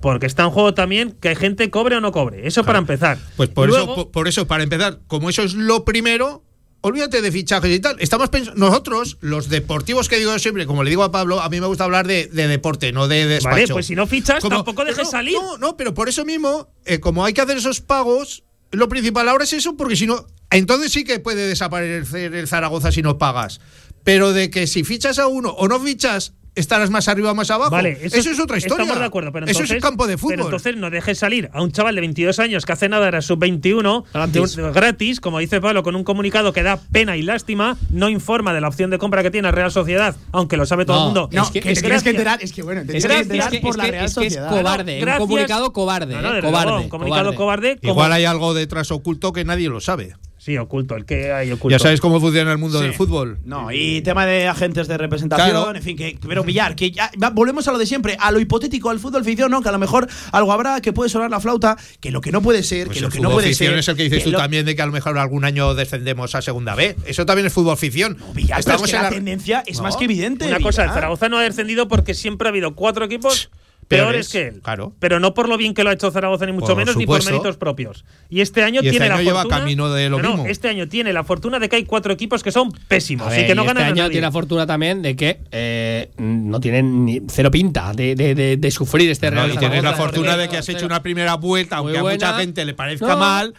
Porque 0.00 0.26
está 0.26 0.42
en 0.44 0.50
juego 0.50 0.74
también 0.74 1.12
que 1.20 1.30
hay 1.30 1.36
gente 1.36 1.70
cobre 1.70 1.96
o 1.96 2.00
no 2.00 2.12
cobre. 2.12 2.46
Eso 2.46 2.64
para 2.64 2.78
empezar. 2.78 3.18
Pues 3.36 3.48
por, 3.48 3.68
eso, 3.70 3.94
por, 3.94 4.10
por 4.10 4.28
eso, 4.28 4.46
para 4.46 4.62
empezar, 4.62 5.00
como 5.06 5.30
eso 5.30 5.42
es 5.42 5.54
lo 5.54 5.84
primero, 5.84 6.44
olvídate 6.82 7.22
de 7.22 7.32
fichajes 7.32 7.74
y 7.74 7.80
tal. 7.80 7.96
Estamos 7.98 8.28
pensando, 8.28 8.60
nosotros, 8.64 9.16
los 9.22 9.48
deportivos 9.48 10.08
que 10.08 10.18
digo 10.18 10.32
yo 10.32 10.38
siempre, 10.38 10.66
como 10.66 10.84
le 10.84 10.90
digo 10.90 11.02
a 11.02 11.10
Pablo, 11.10 11.40
a 11.40 11.48
mí 11.48 11.60
me 11.60 11.66
gusta 11.66 11.84
hablar 11.84 12.06
de, 12.06 12.26
de 12.26 12.46
deporte, 12.46 12.92
no 12.92 13.08
de 13.08 13.26
despacho. 13.26 13.54
Vale, 13.54 13.68
pues 13.68 13.86
si 13.86 13.96
no 13.96 14.06
fichas, 14.06 14.42
Como- 14.42 14.56
tampoco 14.56 14.84
dejes 14.84 15.04
no, 15.06 15.10
salir. 15.10 15.34
No, 15.40 15.56
no, 15.58 15.76
pero 15.78 15.94
por 15.94 16.08
eso 16.10 16.24
mismo, 16.26 16.68
eh, 16.84 17.00
como 17.00 17.24
hay 17.24 17.32
que 17.32 17.40
hacer 17.40 17.56
esos 17.56 17.80
pagos, 17.80 18.44
lo 18.70 18.88
principal 18.88 19.28
ahora 19.28 19.44
es 19.44 19.52
eso, 19.52 19.76
porque 19.76 19.96
si 19.96 20.06
no, 20.06 20.26
entonces 20.50 20.92
sí 20.92 21.04
que 21.04 21.18
puede 21.18 21.48
desaparecer 21.48 22.34
el 22.34 22.48
Zaragoza 22.48 22.92
si 22.92 23.02
no 23.02 23.18
pagas. 23.18 23.60
Pero 24.04 24.32
de 24.32 24.50
que 24.50 24.66
si 24.66 24.84
fichas 24.84 25.18
a 25.18 25.26
uno 25.26 25.50
o 25.50 25.66
no 25.66 25.80
fichas, 25.80 26.34
estarás 26.56 26.90
más 26.90 27.06
arriba 27.08 27.30
o 27.30 27.34
más 27.34 27.50
abajo. 27.50 27.70
Vale, 27.70 27.98
eso, 28.02 28.16
es 28.18 28.40
otra 28.40 28.56
historia. 28.58 28.82
Estamos 28.82 28.98
de 28.98 29.04
acuerdo, 29.06 29.30
pero 29.32 29.46
eso 29.46 29.52
entonces, 29.52 29.76
es 29.76 29.82
campo 29.82 30.06
de 30.06 30.18
fútbol. 30.18 30.30
Pero 30.32 30.44
entonces 30.44 30.76
no 30.76 30.90
dejes 30.90 31.18
salir 31.18 31.48
a 31.52 31.62
un 31.62 31.70
chaval 31.70 31.94
de 31.94 32.00
22 32.00 32.38
años 32.40 32.66
que 32.66 32.72
hace 32.72 32.88
nada 32.88 33.06
era 33.06 33.22
sub-21 33.22 34.04
Gratis. 34.12 34.56
de 34.56 34.64
un- 34.64 34.72
gratis, 34.72 35.20
como 35.20 35.38
dice 35.38 35.60
Pablo, 35.60 35.82
con 35.82 35.94
un 35.94 36.02
comunicado 36.04 36.52
que 36.52 36.62
da 36.62 36.78
pena 36.90 37.16
y 37.16 37.22
lástima, 37.22 37.76
no 37.90 38.08
informa 38.08 38.52
de 38.54 38.60
la 38.60 38.68
opción 38.68 38.90
de 38.90 38.98
compra 38.98 39.22
que 39.22 39.30
tiene 39.30 39.46
la 39.48 39.52
Real 39.52 39.70
Sociedad, 39.70 40.16
aunque 40.32 40.56
lo 40.56 40.66
sabe 40.66 40.84
todo 40.84 40.96
No, 40.96 41.02
el 41.02 41.06
mundo. 41.06 41.28
No, 41.32 41.42
Es 41.44 41.50
que- 41.50 41.60
que, 41.60 41.72
es 41.72 41.82
que- 41.82 41.88
que 42.02 42.10
enterar. 42.10 42.38
Es 42.42 42.52
que 42.52 42.62
bueno, 42.62 42.82
te 42.86 42.96
Es 42.96 43.04
que, 43.06 43.08
que 43.12 43.20
es 43.20 43.60
por 43.60 43.70
es 43.70 43.76
la 43.76 43.84
que- 43.84 43.90
Real 43.92 44.04
es 44.06 44.14
que 44.14 44.26
es 44.26 44.32
Sociedad. 44.34 44.50
cobarde, 44.50 44.98
Gracias. 45.00 45.20
un 45.20 45.28
comunicado 45.28 45.72
cobarde, 45.72 46.14
No, 46.14 46.22
no, 46.22 46.32
desde 46.32 46.46
cobarde, 46.48 46.66
luego, 46.66 46.82
un 46.82 46.88
comunicado 46.88 47.34
cobarde. 47.34 47.76
como- 47.78 47.92
Igual 47.92 48.12
hay 48.12 48.24
algo 48.24 48.54
detrás 48.54 48.90
oculto 48.90 49.32
que 49.32 49.44
nadie 49.44 49.68
lo 49.68 49.80
sabe. 49.80 50.14
Sí, 50.46 50.56
oculto, 50.58 50.94
el 50.94 51.04
que 51.04 51.32
hay 51.32 51.50
oculto. 51.50 51.76
Ya 51.76 51.80
sabes 51.80 52.00
cómo 52.00 52.20
funciona 52.20 52.52
el 52.52 52.58
mundo 52.58 52.78
Sí. 52.78 52.84
del 52.84 52.94
fútbol. 52.94 53.40
No, 53.44 53.72
y 53.72 54.00
tema 54.02 54.26
de 54.26 54.46
agentes 54.46 54.86
de 54.86 54.96
representación, 54.96 55.50
Claro. 55.50 55.74
en 55.74 55.82
fin, 55.82 55.96
que 55.96 56.16
pero 56.24 56.44
Villar, 56.44 56.76
que 56.76 56.92
ya 56.92 57.10
volvemos 57.32 57.66
a 57.66 57.72
lo 57.72 57.78
de 57.78 57.84
siempre, 57.86 58.16
a 58.20 58.30
lo 58.30 58.38
hipotético, 58.38 58.90
al 58.90 59.00
fútbol 59.00 59.24
ficción, 59.24 59.50
¿no? 59.50 59.60
Que 59.60 59.70
a 59.70 59.72
lo 59.72 59.80
mejor 59.80 60.06
algo 60.30 60.52
habrá 60.52 60.80
que 60.80 60.92
puede 60.92 61.10
sonar 61.10 61.32
la 61.32 61.40
flauta, 61.40 61.76
que 61.98 62.12
lo 62.12 62.20
que 62.20 62.30
no 62.30 62.42
puede 62.42 62.62
ser, 62.62 62.86
Pues 62.86 62.98
que 62.98 63.02
lo 63.02 63.10
que 63.10 63.18
no 63.18 63.32
puede 63.32 63.48
ficción 63.48 63.70
ser. 63.70 63.78
es 63.80 63.88
el 63.88 63.96
que 63.96 64.02
dices 64.04 64.18
que 64.20 64.24
tú 64.26 64.30
lo- 64.30 64.38
también 64.38 64.64
de 64.64 64.76
que 64.76 64.82
a 64.82 64.86
lo 64.86 64.92
mejor 64.92 65.18
algún 65.18 65.44
año 65.44 65.74
descendemos 65.74 66.36
a 66.36 66.42
segunda 66.42 66.76
B. 66.76 66.94
Eso 67.06 67.26
también 67.26 67.46
es 67.48 67.52
fútbol 67.52 67.76
ficción. 67.76 68.16
Villar, 68.32 68.60
pero 68.64 68.76
es 68.76 68.82
que 68.88 68.96
en 68.96 69.02
la 69.02 69.10
tendencia 69.10 69.64
es 69.66 69.78
No. 69.78 69.82
más 69.82 69.96
que 69.96 70.04
evidente. 70.04 70.46
Una 70.46 70.60
cosa, 70.60 70.84
el. 70.84 70.90
Zaragoza 70.92 71.28
no 71.28 71.38
ha 71.38 71.42
descendido 71.42 71.88
porque 71.88 72.14
siempre 72.14 72.46
ha 72.46 72.50
habido 72.50 72.76
cuatro 72.76 73.04
equipos 73.04 73.50
peores, 73.88 74.28
que 74.30 74.48
él. 74.48 74.60
Claro. 74.62 74.92
Pero 74.98 75.20
no 75.20 75.34
por 75.34 75.48
lo 75.48 75.56
bien 75.56 75.74
que 75.74 75.84
lo 75.84 75.90
ha 75.90 75.92
hecho 75.92 76.10
Zaragoza, 76.10 76.46
ni 76.46 76.52
mucho 76.52 76.66
Por 76.68 76.76
menos, 76.76 76.96
ni 76.96 77.06
por 77.06 77.16
supuesto. 77.20 77.30
méritos 77.30 77.56
propios. 77.56 78.04
Y 78.28 78.40
este 78.40 78.62
año 78.62 78.80
Y 78.82 78.88
este 78.88 78.90
tiene 78.90 79.06
año 79.06 79.16
la 79.16 79.22
lleva 79.22 79.42
fortuna. 79.42 79.58
camino 79.60 79.90
de 79.92 80.08
lo 80.10 80.20
No, 80.20 80.28
mismo. 80.30 80.46
este 80.46 80.68
año 80.68 80.88
tiene 80.88 81.12
la 81.12 81.24
fortuna 81.24 81.58
de 81.58 81.68
que 81.68 81.76
hay 81.76 81.84
cuatro 81.84 82.12
equipos 82.12 82.42
que 82.42 82.50
son 82.52 82.72
pésimos 82.88 83.26
A 83.28 83.30
ver, 83.30 83.40
y 83.44 83.46
que 83.46 83.54
no 83.54 83.62
y 83.64 83.66
ganan 83.66 83.82
este 83.82 83.90
a 83.90 83.92
año 83.94 84.02
nadie. 84.04 84.10
tiene 84.12 84.26
la 84.26 84.32
fortuna 84.32 84.66
también 84.66 85.02
de 85.02 85.14
que 85.16 85.40
eh, 85.52 86.10
no 86.18 86.58
tienen 86.60 87.04
ni 87.04 87.20
cero 87.28 87.50
pinta 87.50 87.92
de, 87.92 88.14
de- 88.14 88.34
de- 88.34 88.56
de 88.56 88.70
sufrir 88.70 89.10
este 89.10 89.30
No, 89.30 89.36
Real 89.36 89.52
y 89.54 89.56
tienes 89.58 89.82
la 89.82 89.92
fortuna 89.94 90.36
de 90.36 90.48
que 90.48 90.56
has 90.56 90.68
hecho 90.68 90.86
una 90.86 91.02
primera 91.02 91.34
vuelta, 91.36 91.82
Muy 91.82 91.96
aunque 91.96 92.10
a 92.10 92.12
mucha 92.14 92.38
gente 92.40 92.64
le 92.64 92.74
parezca 92.74 93.06
No. 93.06 93.16
mal. 93.18 93.54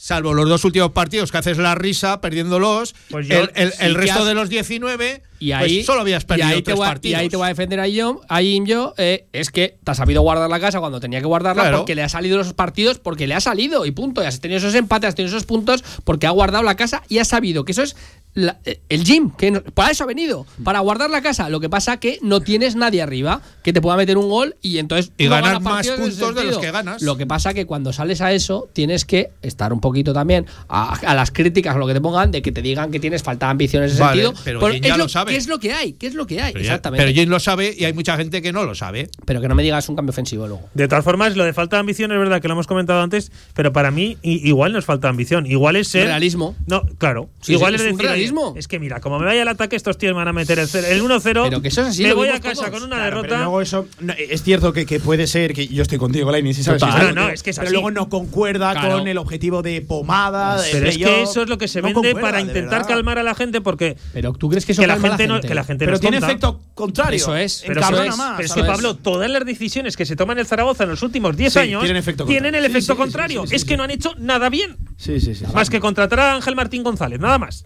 Salvo 0.00 0.32
los 0.32 0.48
dos 0.48 0.64
últimos 0.64 0.92
partidos 0.92 1.32
que 1.32 1.38
haces 1.38 1.58
la 1.58 1.74
risa 1.74 2.20
perdiéndolos, 2.20 2.94
Pues 3.10 3.26
yo 3.26 3.34
el, 3.40 3.50
el- 3.56 3.72
sí 3.72 3.78
el 3.80 3.94
que 3.94 4.00
resto 4.00 4.20
has- 4.20 4.26
de 4.26 4.34
los 4.34 4.48
19, 4.48 5.22
Y 5.40 5.50
ahí, 5.50 5.74
pues 5.78 5.86
solo 5.86 6.02
habías 6.02 6.22
y 6.22 6.26
perdido 6.26 6.48
ahí 6.48 6.54
te 6.58 6.62
tres 6.62 6.76
voy 6.76 6.86
partidos. 6.86 7.18
Y 7.18 7.20
ahí 7.20 7.28
te 7.28 7.36
voy 7.36 7.46
a 7.46 7.48
defender 7.48 7.80
a 7.80 7.86
Jim, 7.86 8.16
a 8.28 8.38
Jim 8.40 8.64
yo, 8.64 8.94
eh, 8.96 9.26
es 9.32 9.50
que 9.50 9.76
te 9.82 9.90
has 9.90 9.96
sabido 9.96 10.22
guardar 10.22 10.48
la 10.48 10.60
casa 10.60 10.78
cuando 10.78 11.00
tenía 11.00 11.18
que 11.18 11.26
guardarla 11.26 11.62
Claro. 11.64 11.78
porque 11.78 11.96
le 11.96 12.04
ha 12.04 12.08
salido 12.08 12.40
esos 12.40 12.54
partidos, 12.54 13.00
porque 13.00 13.26
le 13.26 13.34
ha 13.34 13.40
salido 13.40 13.86
y 13.86 13.90
punto. 13.90 14.22
Y 14.22 14.26
has 14.26 14.38
tenido 14.40 14.58
esos 14.58 14.74
empates, 14.76 15.08
has 15.08 15.14
tenido 15.16 15.34
esos 15.36 15.46
puntos 15.46 15.82
porque 16.04 16.28
ha 16.28 16.30
guardado 16.30 16.62
la 16.62 16.76
casa 16.76 17.02
y 17.08 17.18
ha 17.18 17.24
sabido 17.24 17.64
que 17.64 17.72
eso 17.72 17.82
es 17.82 17.96
la- 18.34 18.58
eh, 18.66 18.80
el 18.88 19.02
gym, 19.04 19.30
que 19.32 19.50
no- 19.50 19.62
para 19.62 19.90
eso 19.90 20.04
ha 20.04 20.06
venido, 20.06 20.46
para 20.62 20.78
guardar 20.78 21.10
la 21.10 21.22
casa. 21.22 21.48
Lo 21.48 21.58
que 21.58 21.68
pasa 21.68 21.96
que 21.98 22.20
no 22.22 22.40
tienes 22.40 22.76
nadie 22.76 23.02
arriba 23.02 23.40
que 23.64 23.72
te 23.72 23.80
pueda 23.80 23.96
meter 23.96 24.16
un 24.16 24.28
gol 24.28 24.54
y 24.62 24.78
entonces 24.78 25.10
Y 25.18 25.24
no 25.24 25.30
ganar 25.30 25.60
más 25.60 25.88
puntos 25.88 26.34
de 26.36 26.44
los 26.44 26.58
que 26.58 26.70
ganas. 26.70 27.02
Lo 27.02 27.16
que 27.16 27.26
pasa 27.26 27.52
que 27.52 27.66
cuando 27.66 27.92
sales 27.92 28.20
a 28.20 28.32
eso 28.32 28.68
tienes 28.72 29.04
que 29.04 29.30
estar 29.42 29.72
un 29.72 29.80
poquito 29.88 30.12
también 30.12 30.46
a, 30.68 30.94
a 30.94 31.14
las 31.14 31.30
críticas 31.30 31.74
o 31.76 31.78
lo 31.78 31.86
que 31.86 31.94
te 31.94 32.00
pongan 32.00 32.30
de 32.30 32.42
que 32.42 32.52
te 32.52 32.62
digan 32.62 32.90
que 32.90 33.00
tienes 33.00 33.22
falta 33.22 33.46
de 33.46 33.50
ambición 33.52 33.82
en 33.82 33.90
ese 33.90 34.00
Vale, 34.00 34.22
sentido. 34.22 34.42
pero 34.44 34.60
Jim 34.68 34.82
es 34.84 34.88
ya 34.88 34.96
lo 34.96 35.08
sabe. 35.08 35.32
¿Qué 35.32 35.36
es 35.38 35.46
lo 35.48 35.58
que 35.58 35.72
hay? 35.72 35.92
¿Qué 35.94 36.06
es 36.06 36.14
lo 36.14 36.26
que 36.26 36.40
hay? 36.40 36.52
Pero, 36.52 36.64
ya- 36.64 36.70
Exactamente. 36.72 37.04
pero 37.04 37.14
Jane 37.16 37.30
lo 37.30 37.40
sabe 37.40 37.74
y 37.76 37.84
hay 37.84 37.92
mucha 37.92 38.16
gente 38.16 38.42
que 38.42 38.52
no 38.52 38.64
lo 38.64 38.74
sabe. 38.74 39.08
Pero 39.24 39.40
que 39.40 39.48
no 39.48 39.54
me 39.54 39.62
digas 39.62 39.88
un 39.88 39.96
cambio 39.96 40.10
ofensivo 40.10 40.46
luego. 40.46 40.68
De 40.74 40.88
todas 40.88 41.04
formas, 41.04 41.36
lo 41.36 41.44
de 41.44 41.52
falta 41.52 41.76
de 41.76 41.80
ambición 41.80 42.12
es 42.12 42.18
verdad 42.18 42.40
que 42.40 42.48
lo 42.48 42.54
hemos 42.54 42.66
comentado 42.66 43.00
antes, 43.02 43.32
pero 43.54 43.72
para 43.72 43.90
mí 43.90 44.16
igual 44.22 44.72
no 44.72 44.78
es 44.78 44.84
falta 44.84 45.08
de 45.08 45.10
ambición. 45.10 45.46
Igual 45.46 45.76
es 45.76 45.88
ser. 45.88 46.06
Realismo. 46.06 46.54
No, 46.66 46.82
claro. 46.98 47.28
Sí, 47.40 47.52
igual 47.54 47.72
sí, 47.72 47.76
es 47.76 47.80
es 47.82 47.86
decir, 47.96 48.02
realismo. 48.06 48.54
es 48.56 48.68
que 48.68 48.78
mira, 48.78 49.00
como 49.00 49.18
me 49.18 49.26
vaya 49.26 49.42
al 49.42 49.48
ataque, 49.48 49.76
estos 49.76 49.96
tíos 49.98 50.12
me 50.12 50.18
van 50.18 50.28
a 50.28 50.32
meter 50.32 50.58
el, 50.58 50.68
cero- 50.68 50.86
el 50.90 51.02
1-0. 51.02 51.22
Pero 51.48 51.62
que 51.62 51.68
eso 51.68 51.82
es 51.82 51.88
así, 51.88 52.02
Me 52.02 52.10
lo 52.10 52.16
voy 52.16 52.28
a 52.28 52.40
casa 52.40 52.66
todos. 52.66 52.70
con 52.70 52.82
una 52.82 52.96
Claro, 52.96 53.04
derrota. 53.16 53.28
pero 53.28 53.38
luego 53.40 53.60
eso 53.62 53.86
no, 54.00 54.12
es 54.18 54.42
cierto 54.42 54.72
que, 54.72 54.84
que 54.86 55.00
puede 55.00 55.26
ser 55.26 55.52
que 55.54 55.66
yo 55.68 55.82
estoy 55.82 55.98
contigo, 55.98 56.30
Lainez, 56.30 56.56
sí 56.56 56.62
sabes, 56.62 56.80
Total. 56.80 56.94
sí, 56.94 57.00
estoy 57.08 57.14
No, 57.14 57.28
no, 57.28 57.32
es 57.32 57.42
que 57.42 57.50
es 57.50 57.56
pero 57.56 57.66
así. 57.68 57.72
luego 57.74 57.90
no 57.90 58.08
concuerda 58.08 58.72
Claro. 58.72 58.98
con 58.98 59.08
el 59.08 59.18
objetivo 59.18 59.62
de 59.62 59.77
pomada, 59.80 60.60
de 60.60 60.70
Pero 60.72 60.88
es 60.88 60.98
que 60.98 61.22
eso 61.22 61.42
es 61.42 61.48
lo 61.48 61.58
que 61.58 61.68
se 61.68 61.80
No 61.82 61.88
vende 61.92 62.14
para 62.14 62.38
de 62.38 62.44
intentar 62.44 62.86
calmar 62.86 63.18
a 63.18 63.22
la 63.22 63.34
gente 63.34 63.60
porque 63.60 63.96
Pero 64.12 64.32
tú 64.32 64.48
crees 64.48 64.64
que 64.66 64.72
eso 64.72 64.82
que 64.82 64.86
la 64.86 64.98
gente, 64.98 65.26
no, 65.26 65.40
que 65.40 65.54
la 65.54 65.64
gente 65.64 65.84
no 65.84 65.88
Pero 65.88 65.94
es 65.96 66.00
tiene 66.00 66.18
efecto 66.18 66.60
contrario. 66.74 67.16
Eso 67.16 67.36
es, 67.36 67.64
Pero, 67.66 67.80
eso 67.80 68.02
es, 68.02 68.16
más, 68.16 68.36
pero 68.36 68.46
es 68.46 68.52
que. 68.52 68.64
Pablo, 68.64 68.96
todas 68.96 69.30
las 69.30 69.44
decisiones 69.44 69.96
que 69.96 70.06
se 70.06 70.16
toman 70.16 70.38
en 70.38 70.46
Zaragoza 70.46 70.84
en 70.84 70.90
los 70.90 71.02
últimos 71.02 71.36
10 71.36 71.52
Sí, 71.52 71.58
años 71.58 71.82
tienen 71.82 71.96
efecto 71.96 72.24
tienen 72.24 72.54
el. 72.54 72.62
Sí, 72.64 72.70
efecto 72.70 72.92
sí, 72.94 72.98
contrario. 72.98 73.42
sí, 73.42 73.48
sí, 73.48 73.54
es 73.56 73.62
sí. 73.62 73.68
que 73.68 73.76
no 73.76 73.82
han 73.84 73.90
hecho 73.90 74.14
nada 74.18 74.48
bien. 74.48 74.76
Sí, 74.96 75.20
sí, 75.20 75.34
sí. 75.34 75.44
Más 75.54 75.70
que 75.70 75.80
contratar 75.80 76.20
a 76.20 76.34
Ángel 76.34 76.54
Martín 76.56 76.82
González, 76.82 77.20
nada 77.20 77.38
más. 77.38 77.64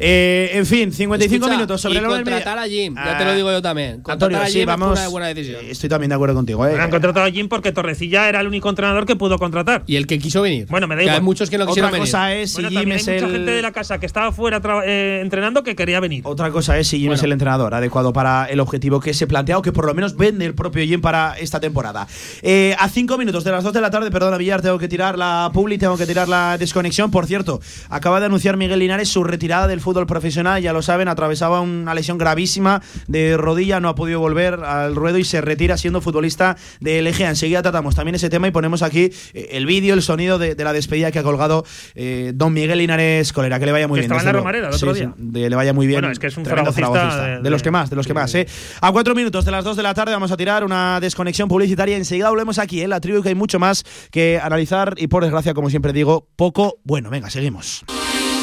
Eh, 0.00 0.50
en 0.54 0.64
fin, 0.66 0.92
55 0.92 1.34
Escucha, 1.44 1.56
minutos 1.56 1.80
sobre 1.80 1.94
y 1.96 1.98
el 1.98 2.04
orden 2.06 2.22
contratar 2.24 2.58
a 2.58 2.64
Jim, 2.66 2.94
ya 2.94 3.18
te 3.18 3.24
lo 3.24 3.30
Ah, 3.30 3.34
digo 3.34 3.52
yo 3.52 3.60
también. 3.62 4.00
Contratar 4.00 4.12
Antonio, 4.14 4.38
a 4.42 4.46
sí, 4.46 4.52
Jim 4.54 4.64
fue 4.64 4.76
vamos. 4.76 4.98
una 4.98 5.08
buena 5.08 5.26
decisión. 5.28 5.60
Estoy 5.68 5.88
también 5.90 6.08
de 6.08 6.14
acuerdo 6.14 6.34
contigo. 6.34 6.66
Eh. 6.66 6.80
Han 6.80 6.90
contratado 6.90 7.26
a 7.26 7.30
Jim 7.30 7.48
porque 7.48 7.70
Torrecilla 7.72 8.28
era 8.28 8.40
el 8.40 8.46
único 8.46 8.68
entrenador 8.70 9.04
que 9.04 9.14
pudo 9.16 9.38
contratar. 9.38 9.82
Y 9.86 9.96
el 9.96 10.06
que 10.06 10.18
quiso 10.18 10.40
venir. 10.42 10.66
Bueno, 10.70 10.88
me 10.88 10.94
da 10.94 11.00
Que 11.00 11.04
igual. 11.04 11.16
Hay 11.18 11.22
muchos 11.22 11.50
que 11.50 11.58
no 11.58 11.64
Otra 11.64 11.70
quisieron 11.72 11.92
venir. 11.92 12.06
cosa 12.06 12.34
es 12.34 12.50
si 12.52 12.62
Bueno, 12.62 12.80
Jim 12.80 12.92
es 12.92 13.08
hay 13.08 13.14
mucha 13.14 13.26
el. 13.26 13.32
gente 13.32 13.50
de 13.50 13.62
la 13.62 13.72
casa 13.72 14.00
que 14.00 14.06
estaba 14.06 14.32
fuera 14.32 14.62
eh, 14.86 15.20
entrenando 15.22 15.62
que 15.62 15.76
quería 15.76 16.00
venir. 16.00 16.22
Otra 16.24 16.50
cosa 16.50 16.78
es 16.78 16.88
si 16.88 16.98
Jim 16.98 17.12
es 17.12 17.22
el 17.22 17.32
entrenador 17.32 17.74
adecuado 17.74 18.12
para 18.14 18.46
el 18.46 18.60
objetivo 18.60 19.00
que 19.00 19.12
se 19.12 19.26
plantea 19.26 19.58
o 19.58 19.62
que 19.62 19.72
por 19.72 19.84
lo 19.84 19.92
menos 19.92 20.16
vende 20.16 20.46
el 20.46 20.54
propio 20.54 20.82
Jim 20.84 21.02
para 21.02 21.34
esta 21.38 21.60
temporada. 21.60 22.06
Eh, 22.40 22.74
a 22.78 22.88
cinco 22.88 23.18
minutos 23.18 23.44
de 23.44 23.50
las 23.52 23.64
2 23.64 23.72
de 23.74 23.80
la 23.82 23.90
tarde, 23.90 24.10
perdona 24.10 24.38
Villar, 24.38 24.62
tengo 24.62 24.78
que 24.78 24.88
tirar 24.88 25.18
la 25.18 25.50
publi, 25.52 25.76
tengo 25.76 25.98
que 25.98 26.06
tirar 26.06 26.26
la 26.28 26.56
desconexión. 26.56 27.10
Por 27.10 27.26
cierto, 27.26 27.60
acaba 27.90 28.18
de 28.20 28.26
anunciar 28.26 28.56
Miguel 28.56 28.78
Linares 28.78 29.08
su 29.10 29.24
retirada 29.24 29.66
del 29.68 29.80
fútbol 29.80 29.89
profesional, 30.06 30.62
ya 30.62 30.72
lo 30.72 30.82
saben, 30.82 31.08
atravesaba 31.08 31.60
una 31.60 31.94
lesión 31.94 32.18
gravísima 32.18 32.82
de 33.06 33.36
rodilla, 33.36 33.80
no 33.80 33.88
ha 33.88 33.94
podido 33.94 34.20
volver 34.20 34.54
al 34.64 34.94
ruedo 34.94 35.18
y 35.18 35.24
se 35.24 35.40
retira 35.40 35.76
siendo 35.76 36.00
futbolista 36.00 36.56
del 36.80 37.06
Eje. 37.06 37.24
Enseguida 37.24 37.62
tratamos 37.62 37.94
también 37.94 38.14
ese 38.14 38.30
tema 38.30 38.48
y 38.48 38.50
ponemos 38.50 38.82
aquí 38.82 39.10
eh, 39.34 39.48
el 39.52 39.66
vídeo, 39.66 39.94
el 39.94 40.02
sonido 40.02 40.38
de, 40.38 40.54
de 40.54 40.64
la 40.64 40.72
despedida 40.72 41.10
que 41.10 41.18
ha 41.18 41.22
colgado 41.22 41.64
eh, 41.94 42.32
don 42.34 42.52
Miguel 42.52 42.78
Linares 42.78 43.32
Colera, 43.32 43.58
que 43.58 43.66
le 43.66 43.72
vaya 43.72 43.88
muy 43.88 44.00
Que 44.00 44.06
bien. 44.06 44.12
estaba 44.12 44.20
en 44.22 44.26
la. 44.26 44.32
Romareda 44.40 44.68
el 44.68 44.74
otro 44.74 44.94
Sí, 44.94 45.00
día. 45.00 45.12
sí, 45.16 45.22
de- 45.22 45.50
le 45.50 45.56
vaya 45.56 45.72
muy 45.72 45.86
bien. 45.86 46.00
Bueno, 46.00 46.12
es 46.12 46.18
que 46.18 46.26
es 46.28 46.36
un 46.36 46.44
zaragocista 46.44 47.26
De, 47.26 47.42
de- 47.42 47.50
los 47.50 47.62
que 47.62 47.70
más, 47.70 47.90
de 47.90 47.96
los 47.96 48.06
que 48.06 48.14
más, 48.14 48.34
¿eh? 48.34 48.46
A 48.80 48.92
cuatro 48.92 49.14
minutos 49.14 49.44
de 49.44 49.50
las 49.50 49.64
dos 49.64 49.76
de 49.76 49.82
la 49.82 49.94
tarde 49.94 50.12
vamos 50.12 50.30
a 50.32 50.36
tirar 50.36 50.64
una 50.64 51.00
desconexión 51.00 51.48
publicitaria. 51.48 51.96
Enseguida 51.96 52.30
volvemos 52.30 52.58
aquí, 52.58 52.82
en 52.82 52.90
la 52.90 53.00
tribu, 53.00 53.22
que 53.22 53.30
hay 53.30 53.34
mucho 53.34 53.58
más 53.58 53.84
que 54.10 54.38
analizar 54.42 54.94
y, 54.96 55.06
por 55.08 55.22
desgracia, 55.22 55.54
como 55.54 55.70
siempre 55.70 55.92
digo, 55.92 56.28
poco 56.36 56.78
bueno. 56.84 57.10
Venga, 57.10 57.28
seguimos. 57.30 57.84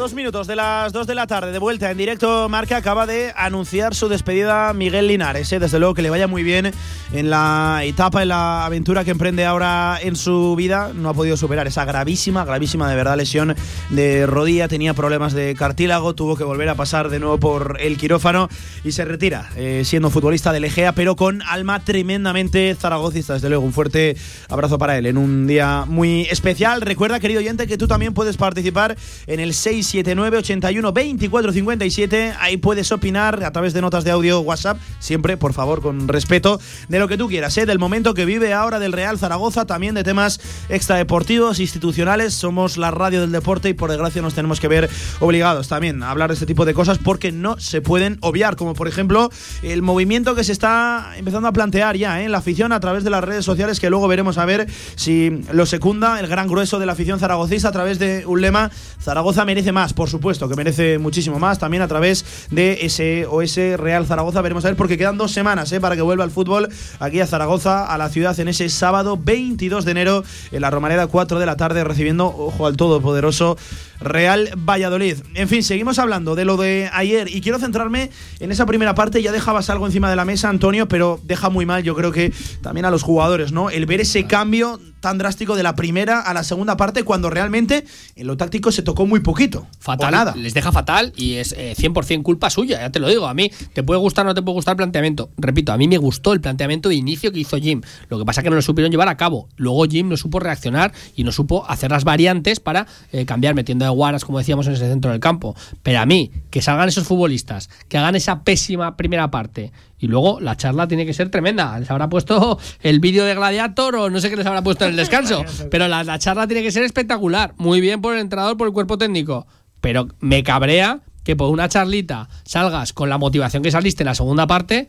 Dos 0.00 0.14
minutos 0.14 0.46
de 0.46 0.56
las 0.56 0.94
dos 0.94 1.06
de 1.06 1.14
la 1.14 1.26
tarde, 1.26 1.52
de 1.52 1.58
vuelta 1.58 1.90
en 1.90 1.98
directo, 1.98 2.48
Marca 2.48 2.78
acaba 2.78 3.04
de 3.04 3.34
anunciar 3.36 3.94
su 3.94 4.08
despedida 4.08 4.72
Miguel 4.72 5.08
Linares. 5.08 5.52
¿eh? 5.52 5.58
Desde 5.58 5.78
luego 5.78 5.92
que 5.92 6.00
le 6.00 6.08
vaya 6.08 6.26
muy 6.26 6.42
bien 6.42 6.72
en 7.12 7.28
la 7.28 7.82
etapa, 7.84 8.22
en 8.22 8.28
la 8.28 8.64
aventura 8.64 9.04
que 9.04 9.10
emprende 9.10 9.44
ahora 9.44 9.98
en 10.00 10.16
su 10.16 10.56
vida. 10.56 10.92
No 10.94 11.10
ha 11.10 11.12
podido 11.12 11.36
superar 11.36 11.66
esa 11.66 11.84
gravísima, 11.84 12.46
gravísima 12.46 12.88
de 12.88 12.96
verdad 12.96 13.18
lesión 13.18 13.54
de 13.90 14.24
rodilla. 14.24 14.68
Tenía 14.68 14.94
problemas 14.94 15.34
de 15.34 15.54
cartílago, 15.54 16.14
tuvo 16.14 16.34
que 16.34 16.44
volver 16.44 16.70
a 16.70 16.76
pasar 16.76 17.10
de 17.10 17.20
nuevo 17.20 17.36
por 17.36 17.76
el 17.78 17.98
quirófano 17.98 18.48
y 18.82 18.92
se 18.92 19.04
retira 19.04 19.50
eh, 19.56 19.82
siendo 19.84 20.08
futbolista 20.08 20.50
del 20.50 20.64
Egea, 20.64 20.94
pero 20.94 21.14
con 21.14 21.42
alma 21.42 21.84
tremendamente 21.84 22.74
zaragozista. 22.74 23.34
Desde 23.34 23.50
luego, 23.50 23.64
un 23.64 23.74
fuerte 23.74 24.16
abrazo 24.48 24.78
para 24.78 24.96
él 24.96 25.04
en 25.04 25.18
un 25.18 25.46
día 25.46 25.84
muy 25.86 26.22
especial. 26.30 26.80
Recuerda, 26.80 27.20
querido 27.20 27.40
oyente, 27.40 27.66
que 27.66 27.76
tú 27.76 27.86
también 27.86 28.14
puedes 28.14 28.38
participar 28.38 28.96
en 29.26 29.40
el 29.40 29.52
679 29.52 29.89
81 29.98 30.92
24 30.92 31.52
57. 31.52 32.34
Ahí 32.38 32.56
puedes 32.56 32.92
opinar 32.92 33.42
a 33.44 33.50
través 33.50 33.72
de 33.72 33.80
notas 33.80 34.04
de 34.04 34.10
audio 34.10 34.40
WhatsApp, 34.40 34.78
siempre, 34.98 35.36
por 35.36 35.52
favor, 35.52 35.82
con 35.82 36.08
respeto, 36.08 36.60
de 36.88 36.98
lo 36.98 37.08
que 37.08 37.16
tú 37.16 37.28
quieras, 37.28 37.56
¿eh? 37.58 37.66
del 37.66 37.78
momento 37.78 38.14
que 38.14 38.24
vive 38.24 38.52
ahora 38.52 38.78
del 38.78 38.92
Real 38.92 39.18
Zaragoza, 39.18 39.66
también 39.66 39.94
de 39.94 40.04
temas 40.04 40.40
extradeportivos, 40.68 41.60
institucionales. 41.60 42.34
Somos 42.34 42.76
la 42.76 42.90
radio 42.90 43.20
del 43.20 43.32
deporte 43.32 43.68
y 43.68 43.74
por 43.74 43.90
desgracia 43.90 44.22
nos 44.22 44.34
tenemos 44.34 44.60
que 44.60 44.68
ver 44.68 44.88
obligados 45.20 45.68
también 45.68 46.02
a 46.02 46.10
hablar 46.10 46.30
de 46.30 46.34
este 46.34 46.46
tipo 46.46 46.64
de 46.64 46.74
cosas 46.74 46.98
porque 46.98 47.32
no 47.32 47.58
se 47.58 47.80
pueden 47.80 48.18
obviar, 48.20 48.56
como 48.56 48.74
por 48.74 48.88
ejemplo 48.88 49.30
el 49.62 49.82
movimiento 49.82 50.34
que 50.34 50.44
se 50.44 50.52
está 50.52 51.12
empezando 51.16 51.48
a 51.48 51.52
plantear 51.52 51.96
ya 51.96 52.20
¿eh? 52.20 52.24
en 52.24 52.32
la 52.32 52.38
afición 52.38 52.72
a 52.72 52.80
través 52.80 53.04
de 53.04 53.10
las 53.10 53.24
redes 53.24 53.44
sociales, 53.44 53.80
que 53.80 53.90
luego 53.90 54.08
veremos 54.08 54.38
a 54.38 54.44
ver 54.44 54.68
si 54.96 55.42
lo 55.52 55.66
secunda 55.66 56.20
el 56.20 56.26
gran 56.26 56.48
grueso 56.48 56.78
de 56.78 56.86
la 56.86 56.92
afición 56.92 57.18
zaragocista 57.18 57.68
a 57.68 57.72
través 57.72 57.98
de 57.98 58.24
un 58.26 58.40
lema 58.40 58.70
Zaragoza 59.00 59.44
merece 59.44 59.72
más, 59.72 59.79
por 59.94 60.08
supuesto, 60.08 60.48
que 60.48 60.54
merece 60.54 60.98
muchísimo 60.98 61.38
más, 61.38 61.58
también 61.58 61.82
a 61.82 61.88
través 61.88 62.46
de 62.50 62.78
ese 62.82 63.26
OS 63.26 63.56
Real 63.76 64.06
Zaragoza. 64.06 64.42
Veremos 64.42 64.64
a 64.64 64.68
ver, 64.68 64.76
porque 64.76 64.98
quedan 64.98 65.16
dos 65.16 65.32
semanas 65.32 65.72
¿eh? 65.72 65.80
para 65.80 65.96
que 65.96 66.02
vuelva 66.02 66.24
el 66.24 66.30
fútbol 66.30 66.68
aquí 66.98 67.20
a 67.20 67.26
Zaragoza, 67.26 67.86
a 67.86 67.98
la 67.98 68.08
ciudad, 68.10 68.38
en 68.38 68.48
ese 68.48 68.68
sábado 68.68 69.18
22 69.22 69.84
de 69.84 69.90
enero, 69.90 70.24
en 70.52 70.60
la 70.60 70.70
Romareda, 70.70 71.06
4 71.06 71.38
de 71.38 71.46
la 71.46 71.56
tarde, 71.56 71.82
recibiendo, 71.84 72.26
ojo 72.26 72.66
al 72.66 72.76
todopoderoso 72.76 73.56
Real 74.00 74.50
Valladolid. 74.56 75.18
En 75.34 75.48
fin, 75.48 75.62
seguimos 75.62 75.98
hablando 75.98 76.34
de 76.34 76.44
lo 76.44 76.56
de 76.56 76.90
ayer 76.92 77.28
y 77.34 77.40
quiero 77.40 77.58
centrarme 77.58 78.10
en 78.38 78.50
esa 78.50 78.66
primera 78.66 78.94
parte. 78.94 79.22
Ya 79.22 79.32
dejabas 79.32 79.70
algo 79.70 79.86
encima 79.86 80.10
de 80.10 80.16
la 80.16 80.24
mesa, 80.24 80.48
Antonio, 80.48 80.88
pero 80.88 81.20
deja 81.24 81.50
muy 81.50 81.66
mal, 81.66 81.82
yo 81.82 81.94
creo 81.94 82.12
que 82.12 82.32
también 82.62 82.86
a 82.86 82.90
los 82.90 83.02
jugadores, 83.02 83.52
¿no? 83.52 83.70
El 83.70 83.86
ver 83.86 84.00
ese 84.00 84.24
cambio 84.24 84.80
tan 85.00 85.18
drástico 85.18 85.56
de 85.56 85.62
la 85.62 85.74
primera 85.74 86.20
a 86.20 86.34
la 86.34 86.44
segunda 86.44 86.76
parte 86.76 87.02
cuando 87.02 87.30
realmente 87.30 87.84
en 88.16 88.26
lo 88.26 88.36
táctico 88.36 88.70
se 88.70 88.82
tocó 88.82 89.06
muy 89.06 89.20
poquito. 89.20 89.66
Fatal. 89.78 90.12
Nada. 90.12 90.34
Les 90.36 90.54
deja 90.54 90.72
fatal 90.72 91.12
y 91.16 91.34
es 91.34 91.52
eh, 91.56 91.74
100% 91.76 92.22
culpa 92.22 92.50
suya, 92.50 92.80
ya 92.80 92.90
te 92.90 93.00
lo 93.00 93.08
digo. 93.08 93.26
A 93.26 93.34
mí 93.34 93.50
te 93.72 93.82
puede 93.82 93.98
gustar 93.98 94.26
o 94.26 94.28
no 94.28 94.34
te 94.34 94.42
puede 94.42 94.54
gustar 94.54 94.72
el 94.72 94.76
planteamiento. 94.76 95.30
Repito, 95.38 95.72
a 95.72 95.78
mí 95.78 95.88
me 95.88 95.98
gustó 95.98 96.32
el 96.32 96.40
planteamiento 96.40 96.88
de 96.88 96.94
inicio 96.94 97.32
que 97.32 97.40
hizo 97.40 97.56
Jim. 97.56 97.80
Lo 98.08 98.18
que 98.18 98.24
pasa 98.24 98.40
es 98.40 98.44
que 98.44 98.50
no 98.50 98.56
lo 98.56 98.62
supieron 98.62 98.90
llevar 98.90 99.08
a 99.08 99.16
cabo. 99.16 99.48
Luego 99.56 99.84
Jim 99.84 100.08
no 100.08 100.16
supo 100.16 100.38
reaccionar 100.38 100.92
y 101.16 101.24
no 101.24 101.32
supo 101.32 101.64
hacer 101.68 101.90
las 101.90 102.04
variantes 102.04 102.60
para 102.60 102.86
eh, 103.12 103.24
cambiar 103.24 103.54
metiendo 103.54 103.84
de 103.90 103.96
guaras, 103.96 104.24
como 104.24 104.38
decíamos, 104.38 104.66
en 104.66 104.74
ese 104.74 104.88
centro 104.88 105.10
del 105.10 105.20
campo. 105.20 105.54
Pero 105.82 106.00
a 106.00 106.06
mí, 106.06 106.30
que 106.50 106.62
salgan 106.62 106.88
esos 106.88 107.06
futbolistas, 107.06 107.70
que 107.88 107.98
hagan 107.98 108.16
esa 108.16 108.42
pésima 108.42 108.96
primera 108.96 109.30
parte 109.30 109.72
y 109.98 110.06
luego 110.06 110.40
la 110.40 110.56
charla 110.56 110.88
tiene 110.88 111.04
que 111.04 111.12
ser 111.12 111.30
tremenda. 111.30 111.78
Les 111.78 111.90
habrá 111.90 112.08
puesto 112.08 112.58
el 112.82 113.00
vídeo 113.00 113.24
de 113.24 113.34
Gladiator 113.34 113.96
o 113.96 114.10
no 114.10 114.20
sé 114.20 114.30
qué 114.30 114.36
les 114.36 114.46
habrá 114.46 114.62
puesto 114.62 114.84
en 114.84 114.92
el 114.92 114.96
descanso. 114.96 115.44
Pero 115.70 115.88
la, 115.88 116.02
la 116.04 116.18
charla 116.18 116.46
tiene 116.46 116.62
que 116.62 116.72
ser 116.72 116.82
espectacular. 116.82 117.54
Muy 117.58 117.80
bien 117.80 118.00
por 118.00 118.14
el 118.14 118.20
entrenador, 118.20 118.56
por 118.56 118.66
el 118.66 118.72
cuerpo 118.72 118.96
técnico. 118.96 119.46
Pero 119.80 120.08
me 120.20 120.42
cabrea 120.42 121.00
que 121.24 121.36
por 121.36 121.50
una 121.50 121.68
charlita 121.68 122.28
salgas 122.44 122.92
con 122.92 123.08
la 123.08 123.18
motivación 123.18 123.62
que 123.62 123.70
saliste 123.70 124.02
en 124.02 124.06
la 124.06 124.14
segunda 124.14 124.46
parte. 124.46 124.88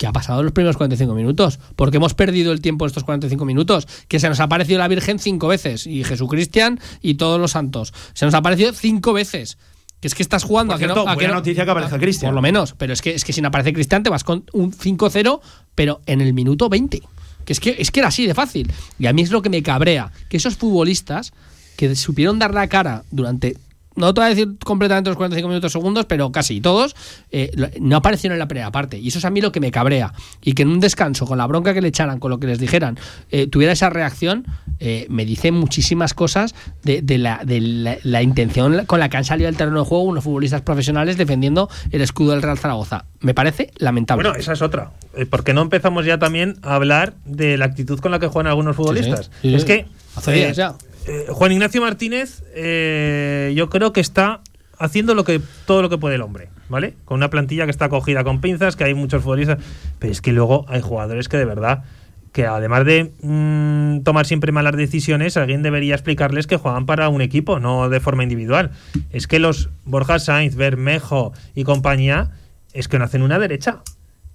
¿Qué 0.00 0.06
ha 0.06 0.12
pasado 0.12 0.40
en 0.40 0.46
los 0.46 0.54
primeros 0.54 0.78
45 0.78 1.12
minutos? 1.14 1.58
Porque 1.76 1.98
hemos 1.98 2.14
perdido 2.14 2.52
el 2.52 2.62
tiempo 2.62 2.86
en 2.86 2.86
estos 2.86 3.04
45 3.04 3.44
minutos. 3.44 3.86
Que 4.08 4.18
se 4.18 4.30
nos 4.30 4.40
ha 4.40 4.44
aparecido 4.44 4.78
la 4.78 4.88
Virgen 4.88 5.18
cinco 5.18 5.46
veces. 5.46 5.86
Y 5.86 6.04
Jesucristian 6.04 6.80
y 7.02 7.16
todos 7.16 7.38
los 7.38 7.50
santos. 7.50 7.92
Se 8.14 8.24
nos 8.24 8.32
ha 8.32 8.38
aparecido 8.38 8.72
cinco 8.72 9.12
veces. 9.12 9.58
Que 10.00 10.08
es 10.08 10.14
que 10.14 10.22
estás 10.22 10.44
jugando 10.44 10.72
Por 10.72 10.76
a 10.76 10.78
que 10.78 10.84
cierto, 10.86 11.04
no. 11.04 11.10
A 11.10 11.12
que 11.12 11.16
buena 11.16 11.32
no- 11.34 11.40
noticia 11.40 11.66
que 11.66 11.70
aparezca 11.70 11.98
Cristian. 11.98 12.30
Por 12.30 12.34
lo 12.36 12.40
menos. 12.40 12.72
Pero 12.78 12.94
es 12.94 13.02
que, 13.02 13.14
es 13.14 13.26
que 13.26 13.34
si 13.34 13.42
no 13.42 13.48
aparece 13.48 13.74
Cristian, 13.74 14.02
te 14.02 14.08
vas 14.08 14.24
con 14.24 14.44
un 14.54 14.72
5-0, 14.72 15.38
pero 15.74 16.00
en 16.06 16.22
el 16.22 16.32
minuto 16.32 16.70
20. 16.70 17.02
Que 17.44 17.52
es 17.52 17.60
que, 17.60 17.76
es 17.78 17.90
que 17.90 18.00
era 18.00 18.08
así 18.08 18.26
de 18.26 18.32
fácil. 18.32 18.72
Y 18.98 19.06
a 19.06 19.12
mí 19.12 19.20
es 19.20 19.30
lo 19.30 19.42
que 19.42 19.50
me 19.50 19.62
cabrea. 19.62 20.12
Que 20.30 20.38
esos 20.38 20.56
futbolistas 20.56 21.34
que 21.76 21.94
supieron 21.94 22.38
dar 22.38 22.54
la 22.54 22.68
cara 22.68 23.04
durante. 23.10 23.58
No 23.96 24.14
te 24.14 24.20
voy 24.20 24.26
a 24.26 24.28
decir 24.30 24.56
completamente 24.64 25.10
los 25.10 25.16
45 25.16 25.48
minutos 25.48 25.72
segundos, 25.72 26.06
pero 26.06 26.30
casi 26.30 26.60
todos, 26.60 26.94
eh, 27.32 27.50
no 27.80 27.96
aparecieron 27.96 28.34
en 28.36 28.38
la 28.38 28.46
primera 28.48 28.70
parte. 28.70 28.98
Y 28.98 29.08
eso 29.08 29.18
es 29.18 29.24
a 29.24 29.30
mí 29.30 29.40
lo 29.40 29.50
que 29.52 29.58
me 29.60 29.70
cabrea. 29.72 30.12
Y 30.42 30.52
que 30.52 30.62
en 30.62 30.68
un 30.68 30.78
descanso, 30.80 31.26
con 31.26 31.38
la 31.38 31.46
bronca 31.46 31.74
que 31.74 31.80
le 31.82 31.88
echaran, 31.88 32.20
con 32.20 32.30
lo 32.30 32.38
que 32.38 32.46
les 32.46 32.58
dijeran, 32.60 32.98
eh, 33.30 33.48
tuviera 33.48 33.72
esa 33.72 33.90
reacción, 33.90 34.46
eh, 34.78 35.06
me 35.10 35.24
dice 35.24 35.50
muchísimas 35.52 36.14
cosas 36.14 36.54
de, 36.84 37.02
de 37.02 37.18
la, 37.18 37.42
de 37.44 37.60
la- 37.60 37.98
la 38.04 38.22
intención 38.22 38.86
con 38.86 39.00
la 39.00 39.08
que 39.08 39.16
han 39.16 39.24
salido 39.24 39.48
al 39.48 39.56
terreno 39.56 39.80
de 39.80 39.86
juego 39.86 40.04
unos 40.04 40.22
futbolistas 40.24 40.62
profesionales 40.62 41.16
defendiendo 41.18 41.68
el 41.90 42.00
escudo 42.00 42.30
del 42.30 42.42
Real 42.42 42.58
Zaragoza. 42.58 43.04
Me 43.20 43.34
parece 43.34 43.70
lamentable. 43.78 44.22
Bueno, 44.22 44.38
esa 44.38 44.52
es 44.52 44.62
otra. 44.62 44.92
¿Por 45.28 45.42
qué 45.44 45.52
no 45.52 45.62
empezamos 45.62 46.06
ya 46.06 46.18
también 46.18 46.56
a 46.62 46.76
hablar 46.76 47.14
de 47.24 47.58
la 47.58 47.64
actitud 47.66 47.98
con 47.98 48.12
la 48.12 48.18
que 48.20 48.28
juegan 48.28 48.46
algunos 48.48 48.76
futbolistas? 48.76 49.30
sí, 49.42 49.50
sí. 49.50 49.54
Es 49.56 49.64
que 49.64 49.86
Hace 50.16 50.32
días 50.32 50.56
ya. 50.56 50.74
Eh, 51.06 51.26
Juan 51.28 51.52
Ignacio 51.52 51.80
Martínez, 51.80 52.42
eh, 52.54 53.52
yo 53.56 53.70
creo 53.70 53.92
que 53.92 54.00
está 54.00 54.40
haciendo 54.78 55.14
lo 55.14 55.24
que 55.24 55.40
todo 55.66 55.82
lo 55.82 55.90
que 55.90 55.98
puede 55.98 56.14
el 56.14 56.22
hombre, 56.22 56.48
¿vale? 56.68 56.94
Con 57.04 57.18
una 57.18 57.30
plantilla 57.30 57.64
que 57.64 57.70
está 57.70 57.88
cogida 57.88 58.24
con 58.24 58.40
pinzas, 58.40 58.76
que 58.76 58.84
hay 58.84 58.94
muchos 58.94 59.22
futbolistas, 59.22 59.58
pero 59.98 60.12
es 60.12 60.20
que 60.20 60.32
luego 60.32 60.64
hay 60.68 60.80
jugadores 60.80 61.28
que 61.28 61.36
de 61.36 61.44
verdad 61.44 61.84
que 62.32 62.46
además 62.46 62.84
de 62.84 63.12
mm, 63.22 64.02
tomar 64.02 64.24
siempre 64.24 64.52
malas 64.52 64.76
decisiones, 64.76 65.36
alguien 65.36 65.62
debería 65.62 65.94
explicarles 65.94 66.46
que 66.46 66.56
juegan 66.56 66.86
para 66.86 67.08
un 67.08 67.22
equipo, 67.22 67.58
no 67.58 67.88
de 67.88 68.00
forma 68.00 68.22
individual. 68.22 68.70
Es 69.10 69.26
que 69.26 69.38
los 69.38 69.70
Borja 69.84 70.18
Sainz, 70.18 70.54
Bermejo 70.54 71.32
y 71.54 71.64
compañía, 71.64 72.30
es 72.72 72.88
que 72.88 72.98
no 72.98 73.04
hacen 73.04 73.22
una 73.22 73.38
derecha. 73.38 73.82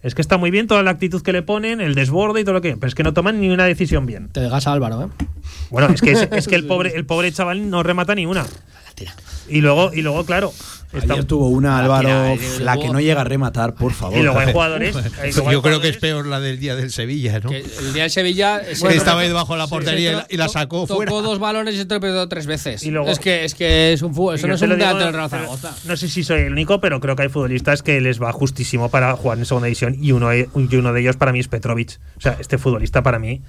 Es 0.05 0.13
que 0.13 0.21
está 0.21 0.37
muy 0.37 0.51
bien 0.51 0.67
toda 0.67 0.83
la 0.83 0.91
actitud 0.91 1.23
que 1.23 1.33
le 1.33 1.41
ponen, 1.41 1.81
el 1.81 1.95
desborde 1.95 2.41
y 2.41 2.43
todo 2.43 2.53
lo 2.53 2.61
que. 2.61 2.77
Pero 2.77 2.87
es 2.87 2.93
que 2.93 3.01
no 3.01 3.15
toman 3.15 3.41
ni 3.41 3.49
una 3.49 3.65
decisión 3.65 4.05
bien. 4.05 4.29
Te 4.29 4.39
dejas 4.39 4.67
a 4.67 4.73
Álvaro, 4.73 5.01
¿eh? 5.01 5.25
Bueno, 5.71 5.87
es 5.91 5.99
que, 5.99 6.11
es, 6.11 6.29
es 6.31 6.47
que 6.47 6.53
el 6.53 6.67
pobre, 6.67 6.95
el 6.95 7.07
pobre 7.07 7.31
chaval 7.31 7.71
no 7.71 7.81
remata 7.81 8.13
ni 8.13 8.27
una. 8.27 8.45
Y 9.47 9.61
luego, 9.61 9.91
y 9.93 10.01
luego, 10.01 10.25
claro. 10.25 10.51
está- 10.93 11.13
Ayer 11.13 11.25
tuvo 11.25 11.49
una, 11.49 11.69
La 11.77 11.83
Álvaro, 11.83 12.07
tira, 12.09 12.33
eh, 12.33 12.59
la 12.61 12.77
que 12.77 12.89
no 12.89 12.99
llega 12.99 13.21
a 13.21 13.23
rematar, 13.25 13.75
por 13.75 13.93
favor. 13.93 14.17
y 14.17 14.23
luego 14.23 14.39
hay 14.39 14.51
jugadores. 14.53 14.95
hay- 14.95 15.31
luego 15.33 15.49
hay 15.49 15.53
Yo 15.53 15.61
creo 15.61 15.81
que 15.81 15.89
es 15.89 15.97
peor 15.97 16.25
la 16.25 16.39
del 16.39 16.59
día 16.59 16.75
del 16.75 16.91
Sevilla, 16.91 17.39
¿no? 17.39 17.49
Que 17.49 17.57
el 17.59 17.93
día 17.93 18.03
de 18.03 18.09
Sevilla. 18.09 18.59
estaba 18.61 19.21
ahí 19.21 19.27
debajo 19.27 19.53
de 19.53 19.59
la 19.59 19.67
portería 19.67 20.11
y 20.11 20.15
la- 20.15 20.27
y 20.29 20.37
la 20.37 20.45
to- 20.47 20.53
sacó 20.53 20.81
tocó 20.87 20.95
fuera. 20.95 21.11
dos 21.11 21.37
balones 21.39 21.75
y 21.75 21.77
se 21.77 21.85
tropezó 21.85 22.27
tres 22.27 22.47
veces. 22.47 22.81
Y 22.83 22.91
luego- 22.91 23.09
es, 23.09 23.19
que, 23.19 23.45
es 23.45 23.53
que 23.53 23.93
es 23.93 24.01
un 24.01 24.15
fútbol. 24.15 24.35
Eso 24.35 24.47
no 24.47 24.51
yo 24.51 24.55
es 24.55 24.59
te 24.61 24.65
un 24.65 24.69
lo 24.69 24.75
digo, 24.77 24.87
teatro 24.87 25.05
del 25.05 25.13
Real 25.13 25.29
pero 25.29 25.41
Zaragoza. 25.57 25.75
No 25.87 25.97
sé 25.97 26.07
si 26.09 26.23
soy 26.23 26.41
el 26.41 26.51
único, 26.51 26.79
pero 26.79 26.99
creo 26.99 27.15
que 27.15 27.23
hay 27.23 27.29
futbolistas 27.29 27.83
que 27.83 28.01
les 28.01 28.21
va 28.21 28.31
justísimo 28.31 28.89
para 28.89 29.15
jugar 29.15 29.37
en 29.37 29.45
segunda 29.45 29.67
división 29.67 29.95
y 30.01 30.11
uno, 30.11 30.33
y 30.33 30.47
uno 30.75 30.93
de 30.93 31.01
ellos 31.01 31.17
para 31.17 31.31
mí 31.31 31.39
es 31.39 31.47
Petrovic. 31.47 31.99
O 32.17 32.21
sea, 32.21 32.37
este 32.39 32.57
futbolista 32.57 33.03
para 33.03 33.19
mí 33.19 33.41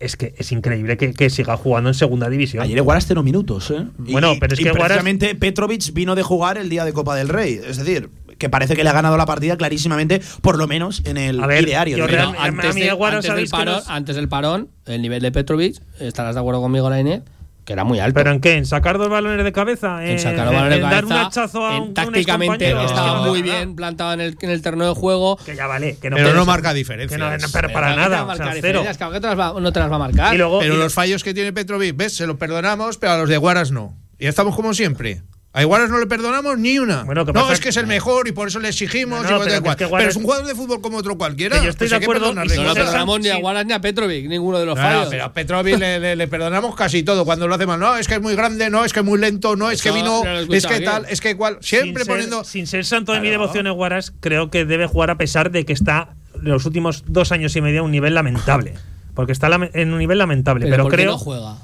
es 0.00 0.16
que 0.16 0.34
es 0.38 0.52
increíble 0.52 0.96
que, 0.96 1.12
que 1.12 1.30
siga 1.30 1.56
jugando 1.56 1.90
en 1.90 1.94
segunda 1.94 2.28
división. 2.28 2.62
Ayer 2.62 2.80
Guaras 2.82 3.04
cero 3.06 3.22
minutos, 3.22 3.70
¿eh? 3.70 3.86
Bueno, 3.98 4.34
Y- 4.34 4.40
pero 4.40 4.54
es 4.54 4.60
y 4.60 4.64
que 4.64 4.70
Guaras- 4.70 4.86
precisamente 4.98 5.34
Petrovic 5.34 5.92
vino 5.92 6.14
de 6.14 6.22
jugar 6.22 6.58
el 6.58 6.68
día 6.68 6.84
de 6.84 6.92
Copa 6.92 7.14
del 7.16 7.28
Rey. 7.28 7.60
Es 7.66 7.76
decir, 7.76 8.08
que 8.38 8.50
parece 8.50 8.76
que 8.76 8.84
le 8.84 8.90
ha 8.90 8.92
ganado 8.92 9.16
la 9.16 9.24
partida 9.26 9.56
clarísimamente, 9.56 10.20
por 10.42 10.58
lo 10.58 10.66
menos 10.66 11.02
en 11.06 11.16
el 11.16 11.42
A 11.42 11.46
ver, 11.46 11.64
ideario. 11.64 11.96
yo 11.96 12.04
a 12.04 12.44
antes, 12.44 12.74
mí 12.74 12.82
de- 12.82 12.86
del 13.34 13.48
parón, 13.48 13.80
antes 13.86 14.16
del 14.16 14.28
parón, 14.28 14.68
el 14.86 15.00
nivel 15.02 15.22
de 15.22 15.32
Petrovic, 15.32 15.80
estarás 16.00 16.34
de 16.34 16.40
acuerdo 16.40 16.60
conmigo, 16.60 16.90
Lainez, 16.90 17.22
que 17.66 17.72
era 17.74 17.84
muy 17.84 17.98
alto. 18.00 18.14
¿Pero 18.14 18.30
en 18.30 18.40
qué? 18.40 18.54
¿En 18.54 18.64
sacar 18.64 18.96
dos 18.96 19.10
balones 19.10 19.44
de 19.44 19.52
cabeza? 19.52 20.02
en 20.06 20.18
sacar 20.20 20.46
los 20.46 20.54
balones 20.54 20.78
de 20.78 20.84
en 20.84 20.90
dar 20.90 21.04
un 21.04 21.10
cabeza, 21.10 21.26
hachazo 21.26 21.66
a 21.66 21.76
en 21.76 21.82
un, 21.82 21.94
tácticamente 21.94 22.72
un 22.72 22.80
estaba 22.80 23.24
que 23.24 23.28
muy 23.28 23.42
bien 23.42 23.74
plantado 23.76 24.12
en 24.14 24.20
el, 24.20 24.36
en 24.40 24.50
el 24.50 24.62
terreno 24.62 24.86
de 24.86 24.94
juego. 24.94 25.36
Que 25.44 25.54
ya 25.56 25.66
vale. 25.66 25.98
Que 26.00 26.08
no 26.08 26.16
Pero 26.16 26.32
no 26.32 26.46
marca 26.46 26.70
Que 26.70 26.76
diferencias. 26.76 27.18
no, 27.20 27.28
no, 27.36 27.46
pero 27.52 27.70
para 27.72 27.88
¿qué 27.88 27.94
te 27.94 28.00
va 28.00 28.08
nada. 28.08 28.22
O 28.32 28.36
sea, 28.36 28.52
cero. 28.60 28.84
que 29.12 29.20
te 29.20 29.34
va- 29.34 29.60
no 29.60 29.72
te 29.72 29.80
las 29.80 29.90
va 29.90 29.96
a 29.96 29.98
marcar. 29.98 30.34
Y 30.34 30.38
luego, 30.38 30.60
Pero 30.60 30.74
y- 30.74 30.78
los 30.78 30.94
fallos 30.94 31.24
que 31.24 31.34
tiene 31.34 31.52
Petrovic, 31.52 31.96
¿ves? 31.96 32.14
Se 32.14 32.26
los 32.26 32.36
perdonamos, 32.36 32.96
pero 32.98 33.12
a 33.12 33.16
los 33.18 33.28
de 33.28 33.36
Guaras 33.36 33.72
no. 33.72 33.94
Y 34.18 34.26
estamos 34.28 34.54
como 34.56 34.72
siempre. 34.72 35.22
A 35.56 35.62
Iguaras 35.62 35.88
no 35.88 35.98
le 35.98 36.06
perdonamos 36.06 36.58
ni 36.58 36.78
una. 36.78 37.04
Bueno, 37.04 37.24
no, 37.24 37.32
pasa 37.32 37.54
es 37.54 37.60
que 37.60 37.70
es 37.70 37.76
el 37.78 37.86
mejor 37.86 38.28
y 38.28 38.32
por 38.32 38.48
eso 38.48 38.60
le 38.60 38.68
exigimos. 38.68 39.22
No, 39.22 39.28
y 39.28 39.32
no, 39.32 39.38
pero 39.40 39.54
es 39.70 39.76
que 39.76 39.86
Pero 39.88 40.08
es 40.10 40.14
un 40.16 40.22
jugador 40.24 40.44
de 40.46 40.54
fútbol 40.54 40.82
como 40.82 40.98
otro 40.98 41.16
cualquiera. 41.16 41.56
Que 41.58 41.64
yo 41.64 41.70
estoy 41.70 41.88
Pues 41.88 41.98
de 41.98 42.04
acuerdo, 42.04 42.34
no 42.34 42.46
César, 42.46 42.74
perdonamos 42.74 43.20
ni 43.20 43.28
a. 43.30 43.36
Guaras 43.38 43.64
ni 43.64 43.72
a 43.72 43.80
Petrovic, 43.80 44.28
ninguno 44.28 44.58
de 44.58 44.66
los 44.66 44.78
fallos. 44.78 45.08
pero 45.08 45.24
a 45.24 45.32
Petrovic 45.32 45.78
le, 45.78 45.98
le- 45.98 46.14
le 46.14 46.28
perdonamos 46.28 46.74
casi 46.76 47.02
todo 47.02 47.24
cuando 47.24 47.48
lo 47.48 47.54
hace 47.54 47.64
mal. 47.66 47.80
No, 47.80 47.96
es 47.96 48.06
que 48.06 48.16
es 48.16 48.20
muy 48.20 48.34
grande, 48.36 48.68
no, 48.68 48.84
es 48.84 48.92
que 48.92 49.00
es 49.00 49.06
muy 49.06 49.18
lento, 49.18 49.56
no, 49.56 49.70
es 49.70 49.80
que 49.80 49.92
vino, 49.92 50.22
es 50.52 50.66
que 50.66 50.80
tal, 50.80 51.06
es 51.08 51.22
que 51.22 51.30
igual. 51.30 51.56
Siempre 51.62 52.04
sin 52.04 52.12
poniendo. 52.12 52.44
Ser, 52.44 52.52
sin 52.52 52.66
ser 52.66 52.84
santo 52.84 53.12
de 53.12 53.20
mi 53.20 53.30
devoción 53.30 53.66
en 53.66 53.72
Guaras, 53.72 54.12
creo 54.20 54.50
que 54.50 54.66
debe 54.66 54.86
jugar 54.86 55.08
a 55.10 55.16
pesar 55.16 55.50
de 55.50 55.64
que 55.64 55.72
está 55.72 56.10
en 56.34 56.50
los 56.50 56.66
últimos 56.66 57.02
dos 57.06 57.32
años 57.32 57.56
y 57.56 57.62
medio 57.62 57.80
a 57.80 57.84
un 57.84 57.92
nivel 57.92 58.12
lamentable. 58.14 58.74
Porque 59.14 59.32
está 59.32 59.48
en 59.72 59.92
un 59.94 59.98
nivel 59.98 60.18
lamentable. 60.18 60.66
pero, 60.66 60.74
Pero, 60.74 60.82
¿por 60.84 60.90
qué 60.90 60.96
creo. 60.98 61.12
no 61.12 61.18
juega? 61.18 61.56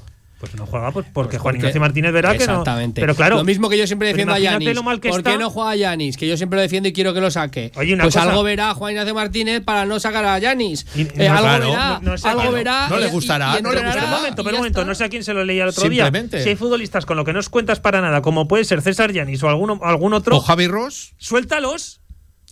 Pues 0.43 0.55
no 0.55 0.65
juega 0.65 0.91
pues 0.91 1.05
porque 1.13 1.29
Pues 1.37 1.41
Juan 1.41 1.53
porque- 1.53 1.57
Ignacio 1.67 1.79
Martínez 1.79 2.11
verá 2.11 2.31
que 2.33 2.39
no. 2.39 2.43
Exactamente. 2.43 2.99
Pero 2.99 3.15
claro. 3.15 3.37
Lo 3.37 3.45
mismo 3.45 3.69
que 3.69 3.77
yo 3.77 3.87
siempre 3.87 4.09
defiendo 4.09 4.33
a 4.33 4.39
Yanis. 4.39 4.75
lo 4.75 4.83
mal 4.83 4.99
que 4.99 5.07
¿Por 5.07 5.23
qué 5.23 5.29
está. 5.29 5.41
no 5.41 5.49
juega 5.49 5.73
Yanis? 5.77 6.17
Que 6.17 6.27
yo 6.27 6.35
siempre 6.35 6.57
lo 6.57 6.63
defiendo 6.63 6.89
y 6.89 6.91
quiero 6.91 7.13
que 7.13 7.21
lo 7.21 7.31
saque. 7.31 7.71
Oye, 7.77 7.93
una 7.93 8.03
pues 8.03 8.13
cosa- 8.15 8.27
algo 8.29 8.43
verá 8.43 8.73
Juan 8.73 8.91
Ignacio 8.91 9.13
Martínez 9.15 9.63
para 9.63 9.85
no 9.85 10.01
sacar 10.01 10.25
a 10.25 10.37
Yanis. 10.39 10.85
Y- 10.95 11.03
Eh, 11.03 11.07
no, 11.15 11.23
algo 11.31 11.43
claro, 11.43 11.69
verá, 11.69 11.99
no- 12.01 12.11
no 12.11 12.17
sé, 12.17 12.27
algo 12.27 12.43
no- 12.43 12.51
verá. 12.51 12.89
no 12.89 12.97
le 12.99 13.07
y- 13.07 13.11
gustará, 13.11 13.55
y 13.57 13.61
no 13.61 13.71
le 13.71 13.75
gustará. 13.79 13.93
Pero 13.93 14.05
un 14.05 14.11
momento, 14.11 14.41
y 14.41 14.43
pero 14.43 14.55
un 14.57 14.59
momento, 14.59 14.83
no 14.83 14.95
sé 14.95 15.03
a 15.05 15.09
quién 15.09 15.23
se 15.23 15.33
lo 15.33 15.45
leía 15.45 15.63
el 15.63 15.69
otro 15.69 15.87
día. 15.87 16.03
Simplemente. 16.03 16.43
Si 16.43 16.49
hay 16.49 16.55
futbolistas 16.57 17.05
con 17.05 17.15
lo 17.15 17.23
que 17.23 17.31
no 17.31 17.39
os 17.39 17.47
cuentas 17.47 17.79
para 17.79 18.01
nada, 18.01 18.21
como 18.21 18.49
puede 18.49 18.65
ser 18.65 18.81
César 18.81 19.13
Yanis 19.13 19.41
o 19.43 19.47
alguno, 19.49 19.79
algún 19.81 20.13
otro, 20.13 20.35
O 20.35 20.41
Javi 20.41 20.67
Ross. 20.67 21.13
suéltalos. 21.19 22.01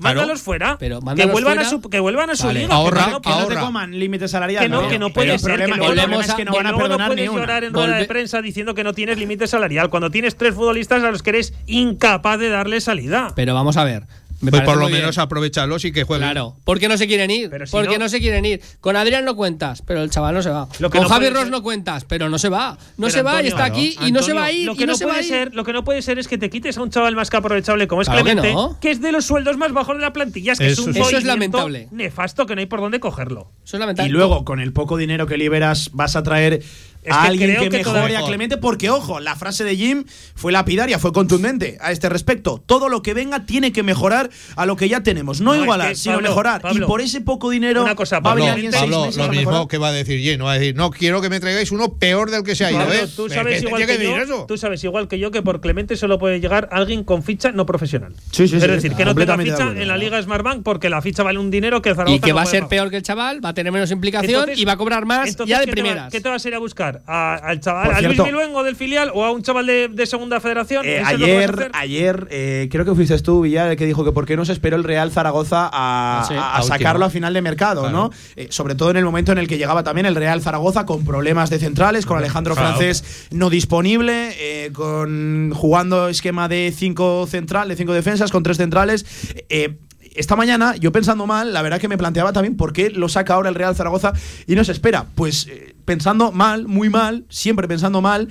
Claro. 0.01 0.19
Mándalos 0.21 0.41
fuera. 0.41 0.77
Pero 0.79 0.99
que 0.99 1.25
vuelvan 1.25 1.53
fuera. 1.55 1.61
a 1.61 1.69
su 1.69 1.81
que 1.81 1.99
vuelvan 1.99 2.29
a 2.31 2.35
su 2.35 2.47
Vale. 2.47 2.61
liga. 2.61 2.75
Ahorra, 2.75 3.05
que 3.05 3.11
no, 3.11 3.21
que 3.21 3.29
Que 3.29 3.29
no- 3.29 3.35
no 3.41 3.47
te 3.47 3.53
ahorra. 3.53 3.61
coman 3.65 3.99
límite 3.99 4.27
salarial. 4.27 4.63
que 4.63 4.69
no, 4.69 4.87
que 4.89 4.99
no 4.99 5.09
puede 5.11 5.37
ser. 5.39 5.49
problema, 5.51 5.65
que 5.65 5.71
el 5.71 5.77
luego- 5.77 5.93
problema 5.93 6.25
es 6.25 6.33
que 6.33 6.45
no 6.45 6.51
van 6.53 6.65
a 6.65 6.69
luego 6.71 6.83
perdonar 6.83 7.07
puedes 7.07 7.23
ni 7.23 7.27
una. 7.29 7.39
llorar 7.41 7.63
en 7.63 7.73
rueda 7.73 7.95
de 7.97 8.05
prensa 8.05 8.41
diciendo 8.41 8.73
que 8.73 8.83
no 8.83 8.93
tienes 8.93 9.17
límite 9.17 9.47
salarial 9.47 9.89
cuando 9.89 10.09
tienes 10.11 10.35
tres 10.35 10.55
futbolistas 10.55 11.03
a 11.03 11.11
los 11.11 11.23
que 11.23 11.29
eres 11.31 11.53
incapaz 11.67 12.39
de 12.39 12.49
darle 12.49 12.81
salida. 12.81 13.31
Pero 13.35 13.53
vamos 13.53 13.77
a 13.77 13.83
ver. 13.83 14.03
Me 14.41 14.51
Pues 14.51 14.63
por 14.63 14.77
lo 14.77 14.89
menos 14.89 15.17
aprovechalos 15.17 15.85
y 15.85 15.91
que 15.91 16.03
jueguen. 16.03 16.27
Claro, 16.29 16.55
porque 16.63 16.87
no 16.87 16.97
se 16.97 17.07
quieren 17.07 17.29
ir. 17.31 17.49
Si 17.65 17.71
porque 17.71 17.97
no- 17.97 18.05
no, 18.05 18.09
se 18.09 18.19
quieren 18.19 18.43
ir. 18.45 18.61
Con 18.79 18.95
Adrián 18.95 19.23
no 19.23 19.35
cuentas, 19.35 19.81
pero 19.83 20.01
el 20.01 20.09
chaval 20.09 20.33
no 20.33 20.41
se 20.41 20.49
va. 20.49 20.67
Lo 20.79 20.89
que 20.89 20.97
Con 20.97 21.07
no 21.07 21.13
Javi 21.13 21.29
Ross 21.29 21.43
ser- 21.43 21.51
no 21.51 21.61
cuentas, 21.61 22.05
pero 22.05 22.27
no 22.29 22.39
se 22.39 22.49
va. 22.49 22.71
No 22.97 23.07
Pero, 23.07 23.09
se 23.11 23.21
va 23.21 23.43
y 23.43 23.47
está 23.47 23.65
aquí 23.65 23.95
y 24.05 24.11
no 24.11 24.21
se 24.23 24.33
va 24.33 24.45
a 24.45 24.51
ir. 24.51 24.65
Lo 24.65 24.75
que, 24.75 24.83
y 24.83 24.85
no, 24.87 24.93
no 24.93 24.97
se 24.97 25.05
va 25.05 25.11
puede 25.13 25.23
ir. 25.23 25.29
ser, 25.29 25.53
lo 25.55 25.63
que 25.63 25.73
no 25.73 25.83
puede 25.83 26.01
ser 26.01 26.17
es 26.19 26.27
que 26.27 26.37
te 26.37 26.49
quites 26.49 26.77
a 26.77 26.81
un 26.83 26.89
chaval 26.89 27.15
más 27.15 27.29
que 27.29 27.37
aprovechable 27.37 27.87
como 27.87 28.01
es 28.01 28.07
Claro 28.07 28.23
que 28.23 28.31
Clemente, 28.31 28.53
no. 28.53 28.79
que 28.79 28.91
es 28.91 29.01
de 29.01 29.11
los 29.11 29.25
sueldos 29.25 29.57
más 29.57 29.71
bajos 29.73 29.95
de 29.95 30.01
la 30.01 30.11
plantilla. 30.13 30.53
Es 30.53 30.59
que 30.59 30.67
Eso 30.67 30.81
es 30.81 30.87
un 30.87 30.95
es- 30.97 31.07
Eso 31.07 31.17
es 31.17 31.23
lamentable. 31.23 31.87
nefasto 31.91 32.45
que 32.45 32.55
no 32.55 32.61
hay 32.61 32.65
por 32.67 32.81
dónde 32.81 32.99
cogerlo. 32.99 33.51
Eso 33.63 33.77
es 33.77 33.79
lamentable. 33.79 34.09
Y 34.09 34.11
luego, 34.11 34.43
con 34.43 34.59
el 34.59 34.73
poco 34.73 34.97
dinero 34.97 35.27
que 35.27 35.37
liberas, 35.37 35.91
vas 35.93 36.15
a 36.15 36.23
traer 36.23 36.63
Es 37.03 37.13
a 37.15 37.21
que 37.23 37.27
alguien 37.29 37.49
creo 37.51 37.63
que, 37.63 37.69
que 37.69 37.77
mejore 37.77 38.15
a 38.17 38.21
Clemente, 38.25 38.57
porque, 38.57 38.89
ojo, 38.89 39.19
la 39.19 39.35
frase 39.35 39.63
de 39.63 39.75
Jim 39.75 40.05
fue 40.35 40.51
lapidaria, 40.51 40.99
fue 40.99 41.11
contundente 41.11 41.77
a 41.81 41.91
este 41.91 42.09
respecto. 42.09 42.61
Todo 42.65 42.89
lo 42.89 43.01
que 43.01 43.13
venga 43.13 43.45
tiene 43.45 43.71
que 43.71 43.81
mejorar 43.83 44.29
a 44.55 44.65
lo 44.65 44.75
que 44.75 44.87
ya 44.87 45.01
tenemos. 45.01 45.41
No, 45.41 45.51
No, 45.51 45.55
es 45.55 45.63
igualar, 45.63 45.89
que, 45.89 45.95
sino 45.95 46.15
Pablo, 46.15 46.29
mejorar. 46.29 46.61
Pablo, 46.61 46.85
y 46.85 46.87
por 46.87 47.01
ese 47.01 47.21
poco 47.21 47.49
dinero 47.49 47.83
una 47.83 47.95
cosa, 47.95 48.17
va 48.19 48.31
a 48.31 48.35
Pablo, 48.35 48.45
venir 48.45 48.71
Pablo, 48.71 49.09
Pablo, 49.09 49.25
lo 49.27 49.29
mismo 49.33 49.67
que 49.67 49.77
va 49.77 49.87
a 49.87 49.91
decir 49.91 50.19
Jim, 50.19 50.43
va 50.45 50.51
a 50.53 50.59
decir, 50.59 50.75
no 50.75 50.91
quiero 50.91 51.21
que 51.21 51.29
me 51.29 51.39
traigáis 51.39 51.71
uno 51.71 51.93
peor 51.95 52.29
del 52.29 52.43
que 52.43 52.55
se 52.55 52.65
ha 52.65 52.71
ido, 52.71 52.79
Pablo, 52.81 52.93
¿eh? 52.93 53.07
tú 53.15 53.27
¿Qué 53.27 53.33
sabes, 53.33 53.63
igual 53.63 53.85
que 53.85 54.03
yo, 54.03 54.17
eso? 54.17 54.45
tú 54.47 54.57
sabes 54.57 54.83
igual 54.83 55.07
que 55.07 55.17
yo 55.19 55.31
que 55.31 55.41
por 55.41 55.59
Clemente 55.61 55.95
solo 55.97 56.19
puede 56.19 56.39
llegar 56.39 56.69
alguien 56.71 57.03
con 57.03 57.23
ficha 57.23 57.51
no 57.51 57.65
profesional. 57.65 58.13
Sí, 58.31 58.47
sí, 58.47 58.55
es 58.57 58.61
sí, 58.63 58.67
decir, 58.67 58.93
que 58.93 59.05
no 59.05 59.15
tenga 59.15 59.37
ficha 59.37 59.71
en 59.75 59.87
la 59.87 59.97
Liga 59.97 60.21
Smartbank 60.21 60.63
porque 60.63 60.89
la 60.89 61.01
ficha 61.01 61.23
vale 61.23 61.39
un 61.39 61.49
dinero 61.51 61.81
que 61.81 61.89
el 61.89 61.95
Zaragoza 61.95 62.15
Y 62.15 62.19
que 62.19 62.29
no 62.29 62.35
va 62.35 62.41
a 62.43 62.45
ser 62.45 62.67
peor 62.67 62.89
que 62.89 62.97
el 62.97 63.03
chaval, 63.03 63.43
va 63.43 63.49
a 63.49 63.53
tener 63.53 63.71
menos 63.71 63.89
implicación 63.91 64.49
y 64.55 64.65
va 64.65 64.73
a 64.73 64.77
cobrar 64.77 65.05
más 65.05 65.29
Entonces, 65.29 65.49
ya 65.49 65.59
de 65.59 65.65
¿qué 65.65 65.71
te 65.71 65.81
va- 65.81 65.85
primeras. 65.87 66.11
¿Qué 66.11 66.21
te 66.21 66.29
vas 66.29 66.45
a 66.45 66.47
ir 66.47 66.55
a 66.55 66.59
buscar? 66.59 66.90
¿A- 67.07 67.35
¿Al 67.35 67.59
chaval, 67.59 67.85
Por 67.87 67.95
a 67.95 68.01
Luis 68.01 68.21
Miluengo 68.23 68.63
del 68.63 68.75
filial 68.75 69.11
o 69.13 69.23
a 69.23 69.31
un 69.31 69.41
chaval 69.43 69.65
de, 69.65 69.87
de 69.87 70.05
segunda 70.05 70.39
federación? 70.39 70.85
Eh, 70.85 71.01
¿Eso 71.01 71.11
es 71.11 71.19
lo 71.19 71.25
que 71.25 71.33
vas 71.35 71.49
a 71.49 71.53
ayer, 71.53 71.71
ayer 71.73 72.27
eh, 72.31 72.67
creo 72.71 72.85
que 72.85 72.93
fuiste 72.95 73.17
tú, 73.19 73.41
Villar, 73.41 73.69
el 73.71 73.77
que 73.77 73.85
dijo 73.85 74.03
que 74.05 74.11
por 74.11 74.25
qué 74.25 74.35
no 74.35 74.45
se 74.45 74.53
esperó 74.53 74.75
el 74.75 74.83
Real 74.83 75.11
Zaragoza 75.11 75.65
a, 75.65 75.69
Ah, 75.73 76.25
sí. 76.27 76.33
a- 76.33 76.41
a 76.41 76.57
A 76.57 76.61
sacarlo 76.63 77.05
a 77.05 77.09
final 77.09 77.33
de 77.33 77.41
mercado, 77.41 77.81
Claro. 77.81 77.95
¿no? 77.97 78.11
Eh, 78.35 78.47
sobre 78.51 78.75
todo 78.75 78.91
en 78.91 78.97
el 78.97 79.05
momento 79.05 79.31
en 79.31 79.37
el 79.37 79.47
que 79.47 79.57
llegaba 79.57 79.83
también 79.83 80.05
el 80.05 80.15
Real 80.15 80.41
Zaragoza 80.41 80.85
con 80.85 81.03
problemas 81.05 81.49
de 81.49 81.59
centrales, 81.59 82.05
con 82.05 82.17
Alejandro 82.17 82.55
Claro. 82.55 82.75
Francés 82.75 83.27
no 83.31 83.49
disponible, 83.49 84.31
eh, 84.39 84.71
con 84.73 85.51
jugando 85.55 86.07
esquema 86.07 86.47
de 86.47 86.73
cinco 86.75 87.27
central, 87.27 87.67
de 87.69 87.75
cinco 87.75 87.93
defensas, 87.93 88.31
con 88.31 88.43
tres 88.43 88.57
centrales. 88.57 89.05
Eh, 89.49 89.77
esta 90.13 90.35
mañana, 90.35 90.75
yo 90.75 90.91
pensando 90.91 91.25
mal, 91.25 91.53
la 91.53 91.61
verdad 91.61 91.79
que 91.79 91.87
me 91.87 91.97
planteaba 91.97 92.33
también 92.33 92.57
por 92.57 92.73
qué 92.73 92.89
lo 92.89 93.07
saca 93.07 93.33
ahora 93.35 93.47
el 93.47 93.55
Real 93.55 93.75
Zaragoza 93.75 94.11
y 94.45 94.55
no 94.55 94.63
se 94.65 94.73
espera. 94.73 95.05
Pues 95.15 95.47
eh, 95.49 95.73
pensando 95.91 96.31
mal, 96.31 96.69
muy 96.69 96.89
mal, 96.89 97.25
siempre 97.27 97.67
pensando 97.67 98.01
mal, 98.01 98.29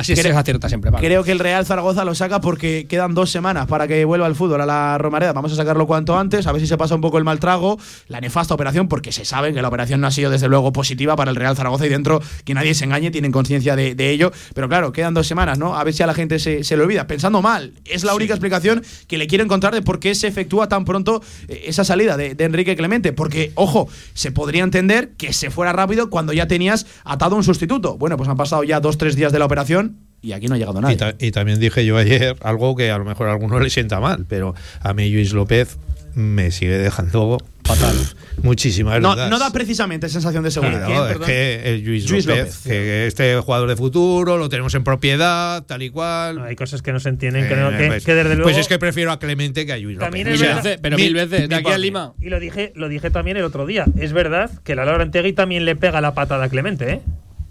Así 0.00 0.16
se 0.16 0.22
Creo- 0.22 0.38
acierta 0.38 0.68
siempre, 0.68 0.90
Pablo. 0.90 1.06
Creo 1.06 1.22
que 1.24 1.32
el 1.32 1.38
Real 1.38 1.64
Zaragoza 1.66 2.04
lo 2.04 2.14
saca 2.14 2.40
porque 2.40 2.86
quedan 2.88 3.14
dos 3.14 3.30
semanas 3.30 3.66
para 3.66 3.86
que 3.86 4.04
vuelva 4.04 4.26
el 4.26 4.34
fútbol 4.34 4.60
a 4.62 4.66
la 4.66 4.98
Romareda. 4.98 5.32
Vamos 5.32 5.52
a 5.52 5.56
sacarlo 5.56 5.86
cuanto 5.86 6.18
antes, 6.18 6.46
a 6.46 6.52
ver 6.52 6.60
si 6.60 6.66
se 6.66 6.76
pasa 6.78 6.94
un 6.94 7.00
poco 7.00 7.18
el 7.18 7.24
mal 7.24 7.38
trago, 7.38 7.78
la 8.08 8.20
nefasta 8.20 8.54
operación, 8.54 8.88
porque 8.88 9.12
se 9.12 9.24
sabe 9.24 9.52
que 9.52 9.60
la 9.62 9.68
operación 9.68 10.00
no 10.00 10.06
ha 10.06 10.10
sido 10.10 10.30
desde 10.30 10.48
luego 10.48 10.72
positiva 10.72 11.16
para 11.16 11.30
el 11.30 11.36
Real 11.36 11.56
Zaragoza 11.56 11.86
y 11.86 11.88
dentro 11.90 12.20
que 12.44 12.54
nadie 12.54 12.74
se 12.74 12.84
engañe, 12.84 13.10
tienen 13.10 13.32
conciencia 13.32 13.76
de, 13.76 13.94
de 13.94 14.10
ello. 14.10 14.32
Pero 14.54 14.68
claro, 14.68 14.92
quedan 14.92 15.14
dos 15.14 15.26
semanas, 15.26 15.58
¿no? 15.58 15.76
A 15.76 15.84
ver 15.84 15.92
si 15.94 16.02
a 16.02 16.06
la 16.06 16.14
gente 16.14 16.38
se, 16.38 16.64
se 16.64 16.76
le 16.76 16.82
olvida. 16.82 17.06
Pensando 17.06 17.42
mal, 17.42 17.74
es 17.84 18.02
la 18.04 18.14
única 18.14 18.32
explicación 18.34 18.82
que 19.06 19.18
le 19.18 19.26
quiero 19.26 19.44
encontrar 19.44 19.74
de 19.74 19.82
por 19.82 20.00
qué 20.00 20.14
se 20.14 20.26
efectúa 20.28 20.68
tan 20.68 20.84
pronto 20.84 21.22
eh, 21.48 21.64
esa 21.66 21.84
salida 21.84 22.16
de, 22.16 22.34
de 22.34 22.44
Enrique 22.44 22.76
Clemente. 22.76 23.12
Porque, 23.12 23.52
ojo, 23.54 23.88
se 24.14 24.32
podría 24.32 24.62
entender 24.64 25.10
que 25.18 25.32
se 25.32 25.50
fuera 25.50 25.72
rápido 25.72 26.10
cuando 26.10 26.32
ya 26.32 26.46
tenías 26.48 26.86
atado 27.04 27.36
un 27.36 27.44
sustituto. 27.44 27.98
Bueno, 27.98 28.16
pues 28.16 28.28
han 28.28 28.36
pasado 28.36 28.62
ya 28.64 28.80
dos, 28.80 28.96
tres 28.96 29.16
días 29.16 29.32
de 29.32 29.38
la 29.38 29.44
operación 29.44 29.89
y 30.22 30.32
aquí 30.32 30.46
no 30.48 30.54
ha 30.54 30.58
llegado 30.58 30.80
nadie. 30.80 30.94
Y, 30.94 30.98
ta- 30.98 31.14
y 31.18 31.30
también 31.30 31.60
dije 31.60 31.84
yo 31.84 31.96
ayer 31.96 32.36
algo 32.42 32.76
que 32.76 32.90
a 32.90 32.98
lo 32.98 33.04
mejor 33.04 33.28
a 33.28 33.32
alguno 33.32 33.58
le 33.60 33.70
sienta 33.70 34.00
mal, 34.00 34.26
pero 34.28 34.54
a 34.80 34.92
mí 34.94 35.10
Luis 35.10 35.32
López 35.32 35.78
me 36.14 36.50
sigue 36.50 36.76
dejando 36.78 37.38
fatal. 37.64 37.94
Muchísimas 38.42 39.00
No, 39.00 39.12
dudas. 39.14 39.30
no 39.30 39.38
da 39.38 39.52
precisamente 39.52 40.08
sensación 40.08 40.42
de 40.42 40.50
seguridad. 40.50 40.86
Claro, 40.86 41.04
es 41.06 41.12
Perdón. 41.12 41.26
que 41.28 41.62
el 41.74 41.84
Luis, 41.84 42.10
Luis 42.10 42.26
López, 42.26 42.44
López. 42.46 42.62
que 42.64 43.06
este 43.06 43.36
jugador 43.36 43.68
de 43.68 43.76
futuro 43.76 44.36
lo 44.38 44.48
tenemos 44.48 44.74
en 44.74 44.82
propiedad, 44.82 45.62
tal 45.64 45.82
y 45.82 45.90
cual. 45.90 46.36
No, 46.36 46.44
hay 46.44 46.56
cosas 46.56 46.80
que 46.82 46.92
no 46.92 46.98
se 47.00 47.10
entienden, 47.10 47.46
que, 47.46 47.54
Eh, 47.54 47.56
no- 47.56 47.70
que- 47.76 47.86
pues, 47.86 48.04
que 48.04 48.14
desde 48.14 48.30
luego. 48.30 48.44
pues 48.44 48.56
es 48.56 48.66
que 48.66 48.78
prefiero 48.78 49.12
a 49.12 49.18
Clemente 49.20 49.66
que 49.66 49.72
a 49.74 49.76
Luis 49.76 49.98
También 49.98 50.26
López. 50.26 50.40
es 50.40 50.46
Mil 50.48 50.56
veces, 50.56 50.78
pero 50.82 50.96
Mi- 50.96 51.02
mil 51.04 51.14
veces, 51.14 51.48
de 51.48 51.54
aquí 51.54 51.70
a. 51.70 51.78
Lima. 51.78 52.12
Y 52.20 52.28
lo 52.30 52.40
dije, 52.40 52.72
lo 52.74 52.88
dije 52.88 53.10
también 53.10 53.36
el 53.36 53.44
otro 53.44 53.66
día. 53.66 53.84
Es 53.98 54.12
verdad 54.12 54.50
que 54.64 54.74
Lalo 54.74 54.92
Arantegui 54.92 55.32
también 55.34 55.64
le 55.64 55.76
pega 55.76 56.00
la 56.00 56.12
patada 56.14 56.46
a 56.46 56.48
Clemente, 56.48 56.90
¿eh? 56.90 57.00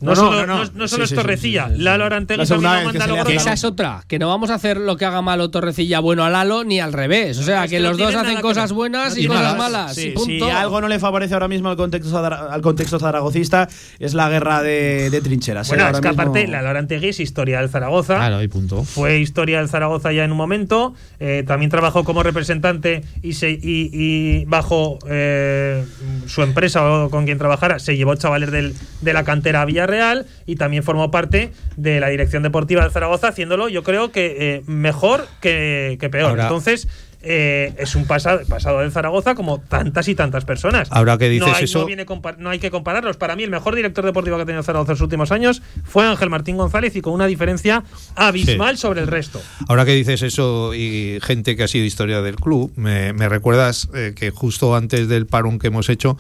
No, 0.02 0.16
No, 0.16 0.16
no, 0.16 0.30
solo, 0.30 0.46
no, 0.48 0.58
no. 0.66 0.72
no- 0.76 0.88
solo 0.88 1.06
sí, 1.08 1.14
es 1.14 1.20
Torrecilla. 1.20 1.66
sí, 1.66 1.72
sí, 1.72 1.78
sí. 1.78 1.84
Lalo 1.84 2.06
Arantegui 2.06 2.40
La 2.42 2.46
también 2.48 2.72
lo 2.86 2.92
que 2.92 2.98
manda 3.00 3.24
Que 3.26 3.34
a 3.34 3.36
esa 3.36 3.54
es 3.54 3.64
otra, 3.66 4.04
que 4.08 4.18
no 4.20 4.28
vamos 4.30 4.50
a 4.50 4.56
hacer 4.56 4.78
lo 4.78 4.96
que 4.98 5.06
haga 5.06 5.22
malo 5.22 5.50
Torrecilla 5.52 6.00
bueno 6.00 6.24
a 6.24 6.30
Lalo 6.30 6.64
ni 6.64 6.80
al 6.80 6.94
revés. 6.94 7.38
O 7.38 7.44
sea, 7.44 7.66
es 7.66 7.70
que 7.72 7.80
los 7.80 7.98
dos 7.98 8.16
hacen 8.16 8.40
cosas 8.42 8.72
buenas 8.72 9.18
y 9.18 9.28
cosas 9.28 9.58
malas. 9.58 9.96
Sí, 9.96 10.08
y 10.08 10.12
punto. 10.12 10.46
si 10.46 10.52
algo 10.52 10.80
no 10.82 10.88
le 10.88 11.00
favorece 11.00 11.34
ahora 11.34 11.48
mismo 11.48 11.70
al 11.70 11.76
contexto, 11.78 12.18
al 12.18 12.62
contexto 12.62 13.00
zaragocista 13.00 13.68
es 14.00 14.14
la 14.14 14.30
guerra 14.30 14.62
de, 14.64 15.10
de 15.10 15.22
trincheras. 15.22 15.68
¿eh? 15.68 15.72
Bueno, 15.72 15.86
Ahora 15.86 15.98
es 15.98 16.02
que 16.02 16.08
mismo- 16.10 16.22
aparte, 16.24 16.48
Lalo 16.48 16.70
Arantegui 16.70 17.10
es 17.10 17.20
historia 17.20 17.60
del 17.60 17.70
Zaragoza. 17.70 18.16
Claro, 18.16 18.42
y 18.42 18.48
punto. 18.48 18.84
Fue 18.84 19.20
historia 19.20 19.60
del 19.60 19.70
Zaragoza 19.70 20.12
ya 20.14 20.24
en 20.24 20.32
un 20.32 20.38
momento. 20.38 20.94
eh, 21.20 21.44
también 21.46 21.70
trabajó 21.70 22.04
como 22.06 22.24
representante 22.24 23.04
y, 23.22 23.34
se, 23.34 23.50
y, 23.52 23.60
y 23.92 24.46
bajo 24.46 24.98
eh, 25.10 25.84
su 26.28 26.42
empresa 26.44 26.90
o 26.90 27.10
con 27.10 27.26
quien 27.26 27.38
trabajara 27.38 27.80
se 27.80 27.98
llevó 27.98 28.16
chavales 28.16 28.52
del- 28.52 28.74
de 29.02 29.14
la 29.14 29.24
cantera 29.24 29.62
a 29.62 29.66
Villarreal 29.90 30.26
y 30.46 30.56
también 30.56 30.84
formó 30.84 31.12
parte 31.12 31.52
de 31.78 32.00
la 32.00 32.10
dirección 32.10 32.44
deportiva 32.44 32.82
del 32.84 32.92
Zaragoza, 32.92 33.30
haciéndolo 33.30 33.70
yo 33.70 33.84
creo 33.84 34.12
que 34.12 34.36
eh, 34.56 34.62
mejor 34.68 35.28
que, 35.42 35.98
que 36.00 36.10
peor. 36.10 36.32
Ahora- 36.32 36.44
Entonces. 36.44 36.88
eh, 37.22 37.74
es 37.78 37.96
un 37.96 38.06
pasado, 38.08 38.40
pasado 38.48 38.80
del 38.80 38.94
Zaragoza 38.94 39.36
como 39.36 39.60
tantas 39.60 40.08
y 40.08 40.16
tantas 40.16 40.46
personas. 40.46 40.88
Ahora 40.90 41.18
que 41.18 41.28
dices 41.28 41.50
no 41.50 41.54
hay, 41.54 41.64
eso- 41.66 41.80
no 41.80 41.86
viene 41.86 42.06
no 42.38 42.50
hay 42.50 42.60
que 42.60 42.72
compararlos. 42.72 43.18
Para 43.18 43.36
mí, 43.36 43.44
el 43.44 43.50
mejor 43.50 43.76
director 43.76 44.06
deportivo 44.06 44.38
que 44.38 44.44
ha 44.44 44.46
tenido 44.46 44.64
Zaragoza 44.64 44.94
en 44.94 44.96
los 44.96 45.02
últimos 45.02 45.30
años 45.34 45.62
fue 45.84 46.06
Ángel 46.06 46.30
Martín 46.30 46.56
González 46.56 46.96
y 46.96 47.02
con 47.02 47.12
una 47.12 47.28
diferencia 47.28 47.84
abismal 48.16 48.78
sobre 48.78 49.02
el 49.02 49.08
resto. 49.08 49.42
Ahora 49.68 49.84
que 49.84 49.92
dices 49.92 50.22
eso 50.22 50.74
y 50.74 51.20
gente 51.22 51.58
que 51.58 51.64
ha 51.64 51.68
sido 51.68 51.84
historia 51.84 52.22
del 52.22 52.38
club, 52.38 52.72
me, 52.78 53.12
me 53.12 53.28
recuerdas 53.28 53.90
eh, 53.94 54.14
que 54.16 54.32
justo 54.32 54.74
antes 54.78 55.10
del 55.10 55.26
parón 55.28 55.60
que 55.60 55.68
hemos 55.68 55.90
hecho, 55.90 56.18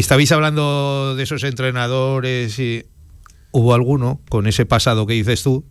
estabais 0.00 0.30
hablando 0.32 1.14
de 1.16 1.22
esos 1.22 1.42
entrenadores 1.44 2.58
y 2.58 2.84
hubo 3.52 3.74
alguno 3.74 4.20
con 4.28 4.46
ese 4.46 4.66
pasado 4.66 5.06
que 5.06 5.14
dices 5.14 5.42
tú 5.42 5.64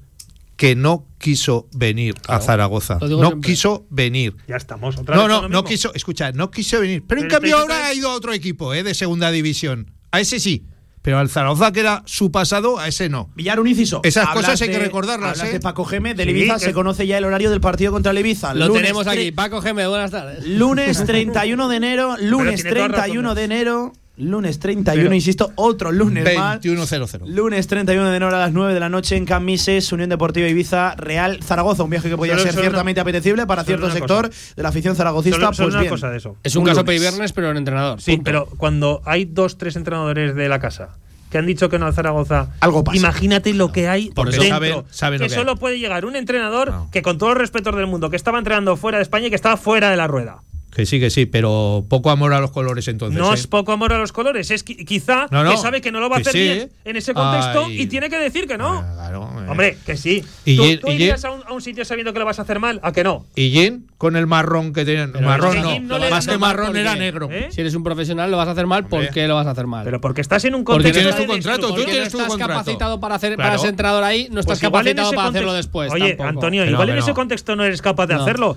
que 0.55 0.75
no 0.75 1.05
quiso 1.19 1.67
venir 1.73 2.15
a 2.27 2.39
Zaragoza. 2.41 2.97
No 3.01 3.07
siempre. 3.29 3.49
quiso 3.49 3.85
venir. 3.89 4.35
Ya 4.45 4.57
estamos. 4.57 4.97
Otra 4.97 5.15
No, 5.15 5.21
vez 5.23 5.29
no, 5.29 5.41
no 5.43 5.47
mismo. 5.49 5.63
quiso, 5.63 5.93
escucha, 5.93 6.33
no 6.33 6.51
quiso 6.51 6.81
venir. 6.81 7.03
Pero, 7.07 7.21
en 7.21 7.27
Pero 7.27 7.35
cambio 7.37 7.57
estáis 7.61 7.71
ahora 7.77 7.87
ha 7.87 7.93
ido 7.93 8.09
a 8.09 8.13
otro 8.13 8.33
equipo 8.33 8.73
eh, 8.73 8.83
de 8.83 8.93
segunda 8.93 9.31
división. 9.31 9.91
A 10.11 10.19
ese 10.19 10.37
sí. 10.39 10.65
Pero 11.01 11.17
al 11.17 11.29
Zaragoza, 11.29 11.71
que 11.71 11.79
era 11.79 12.03
su 12.05 12.29
pasado, 12.29 12.77
a 12.77 12.89
ese 12.89 13.07
no. 13.07 13.29
Villar, 13.33 13.57
un 13.61 13.67
inciso. 13.69 14.01
Esas 14.03 14.27
Hablas 14.27 14.43
cosas 14.47 14.61
hay 14.63 14.67
que 14.67 14.73
de- 14.73 14.83
recordarlas, 14.83 15.41
¿eh? 15.41 15.53
de 15.53 15.59
Paco 15.61 15.85
Geme, 15.85 16.13
del 16.13 16.27
Sí, 16.27 16.35
Ibiza, 16.35 16.55
que- 16.55 16.59
se 16.59 16.73
conoce 16.73 17.07
ya 17.07 17.17
el 17.17 17.23
horario 17.23 17.49
del 17.51 17.61
partido 17.61 17.93
contra 17.93 18.11
el 18.11 18.17
Ibiza. 18.17 18.53
Lo 18.53 18.67
Lunes 18.67 18.81
tenemos 18.81 19.07
aquí. 19.07 19.31
Paco 19.31 19.61
Geme, 19.61 19.87
buenas 19.87 20.11
tardes. 20.11 20.45
Lunes 20.45 21.05
31 21.05 21.69
de 21.69 21.75
enero, 21.77 22.17
lunes 22.19 22.55
tiene 22.63 22.71
toda 22.75 22.87
31 22.89 23.21
razón. 23.29 23.35
de 23.37 23.43
enero, 23.45 23.93
lunes 24.19 24.59
31, 24.59 25.03
Pero- 25.03 25.15
insisto, 25.15 25.51
otro 25.55 25.91
lunes 25.91 26.23
más. 26.37 26.59
21-0-0. 26.61 27.25
Lunes 27.25 27.67
31 27.67 28.03
de 28.09 28.15
enero 28.17 28.27
a 28.35 28.39
las 28.39 28.51
9 28.53 28.73
de 28.73 28.79
la 28.79 28.89
noche 28.89 29.15
en 29.17 29.25
Camises, 29.25 29.91
Unión 29.91 30.09
Deportiva 30.09 30.47
Ibiza, 30.47 30.95
Real 30.95 31.41
Zaragoza. 31.41 31.83
Un 31.83 31.89
viaje 31.89 32.09
que 32.09 32.17
podía 32.17 32.33
Solo- 32.33 32.43
ser 32.43 32.51
solo 32.53 32.63
ciertamente 32.63 33.01
apetecible 33.01 33.47
para 33.47 33.63
cierto 33.63 33.89
sector 33.89 34.29
de 34.29 34.63
la 34.63 34.69
afición 34.69 34.95
zaragocista. 34.95 35.37
Solo, 35.39 35.53
solo 35.53 35.65
pues 35.67 35.73
una 35.75 35.81
bien. 35.81 35.91
cosa 35.91 36.09
de 36.09 36.17
eso. 36.17 36.35
Es 36.43 36.55
un, 36.55 36.61
Un 36.63 36.67
caso. 36.69 36.83
Viernes, 36.83 37.33
pero 37.33 37.49
en 37.51 37.57
entrenador. 37.57 38.01
Sí, 38.01 38.11
punto. 38.17 38.23
pero 38.25 38.45
cuando 38.57 39.01
hay 39.05 39.25
dos, 39.25 39.57
tres 39.57 39.75
entrenadores 39.75 40.35
de 40.35 40.49
la 40.49 40.59
casa 40.59 40.97
que 41.29 41.37
han 41.37 41.45
dicho 41.45 41.69
que 41.69 41.77
no 41.77 41.85
al 41.85 41.93
Zaragoza, 41.93 42.49
Algo 42.59 42.83
pasa. 42.83 42.97
imagínate 42.97 43.53
lo 43.53 43.71
que 43.71 43.87
hay 43.87 44.09
Porque 44.15 44.31
dentro. 44.37 44.49
saben- 44.49 44.83
saben 44.89 45.19
lo 45.19 45.25
que 45.25 45.29
que 45.29 45.35
solo 45.35 45.51
hay. 45.51 45.57
puede 45.57 45.79
llegar 45.79 46.03
un 46.05 46.15
entrenador 46.15 46.71
No. 46.71 46.89
que 46.91 47.03
con 47.03 47.19
todos 47.19 47.33
los 47.33 47.41
respetos 47.41 47.75
del 47.75 47.85
mundo, 47.85 48.09
que 48.09 48.15
estaba 48.15 48.39
entrenando 48.39 48.75
fuera 48.77 48.97
de 48.97 49.03
España 49.03 49.27
y 49.27 49.29
que 49.29 49.35
estaba 49.35 49.55
fuera 49.55 49.91
de 49.91 49.97
la 49.97 50.07
rueda. 50.07 50.41
Que 50.71 50.85
sí, 50.85 50.99
que 50.99 51.09
sí, 51.09 51.25
pero 51.25 51.85
poco 51.89 52.11
amor 52.11 52.33
a 52.33 52.39
los 52.39 52.51
colores 52.51 52.87
entonces. 52.87 53.19
No 53.19 53.31
¿eh? 53.31 53.35
es 53.35 53.47
poco 53.47 53.71
amor 53.71 53.91
a 53.91 53.97
los 53.97 54.11
colores, 54.11 54.51
es 54.51 54.63
qui 54.63 54.85
quizá 54.85 55.27
que 55.27 55.57
sabe 55.57 55.81
que 55.81 55.91
no 55.91 55.99
lo 55.99 56.09
va 56.09 56.17
a 56.17 56.19
hacer 56.19 56.33
bien 56.33 56.71
en 56.85 56.95
ese 56.95 57.13
contexto 57.13 57.69
y 57.69 57.87
tiene 57.87 58.09
que 58.09 58.17
decir 58.17 58.47
que 58.47 58.57
no. 58.57 58.79
Ah, 58.79 58.91
claro. 58.93 59.29
Hombre, 59.47 59.77
que 59.85 59.97
sí. 59.97 60.23
¿Y 60.45 60.57
¿Tú, 60.77 60.87
tú 60.87 60.91
y? 60.91 61.09
A, 61.09 61.15
un, 61.51 61.61
sitio 61.61 61.83
sabiendo 61.85 62.13
que 62.13 62.19
lo 62.19 62.25
vas 62.25 62.39
a 62.39 62.43
hacer 62.43 62.59
mal? 62.59 62.79
¿A 62.83 62.91
que 62.91 63.03
no? 63.03 63.25
¿Y 63.35 63.51
Jen 63.51 63.87
con 63.97 64.15
el 64.15 64.27
marrón 64.27 64.73
que 64.73 64.85
tenían? 64.85 65.11
Marrón 65.21 65.87
no. 65.87 65.99
no 65.99 66.09
más 66.09 66.27
que 66.27 66.37
marrón 66.37 66.77
era 66.77 66.95
negro. 66.95 67.29
¿Eh? 67.31 67.49
Si 67.51 67.61
eres 67.61 67.73
un 67.73 67.83
profesional 67.83 68.29
lo 68.29 68.37
vas 68.37 68.47
a 68.47 68.51
hacer 68.51 68.67
mal, 68.67 68.83
Hombre. 68.83 69.07
¿por 69.07 69.13
qué 69.13 69.27
lo 69.27 69.35
vas 69.35 69.47
a 69.47 69.51
hacer 69.51 69.65
mal? 69.65 69.83
Pero 69.83 69.99
porque 69.99 70.21
estás 70.21 70.45
en 70.45 70.53
un 70.53 70.63
contexto. 70.63 70.93
Porque 70.93 70.99
tienes 70.99 71.15
tu 71.15 71.31
contrato, 71.31 71.73
tú 71.73 71.83
tienes 71.83 72.11
tu 72.11 72.17
contrato. 72.19 72.35
estás 72.35 72.47
capacitado 72.47 72.99
para, 72.99 73.15
hacer, 73.15 73.35
para 73.37 73.57
ser 73.57 73.71
entrenador 73.71 74.03
ahí, 74.03 74.27
no 74.31 74.39
estás 74.39 74.59
pues 74.59 74.71
capacitado 74.71 75.11
para 75.11 75.29
hacerlo 75.29 75.53
después. 75.53 75.91
Oye, 75.91 76.15
Antonio, 76.19 76.63
igual 76.65 76.89
en 76.89 76.99
ese 76.99 77.13
contexto 77.13 77.55
no 77.55 77.63
eres 77.63 77.81
capaz 77.81 78.05
de 78.07 78.13
hacerlo. 78.13 78.55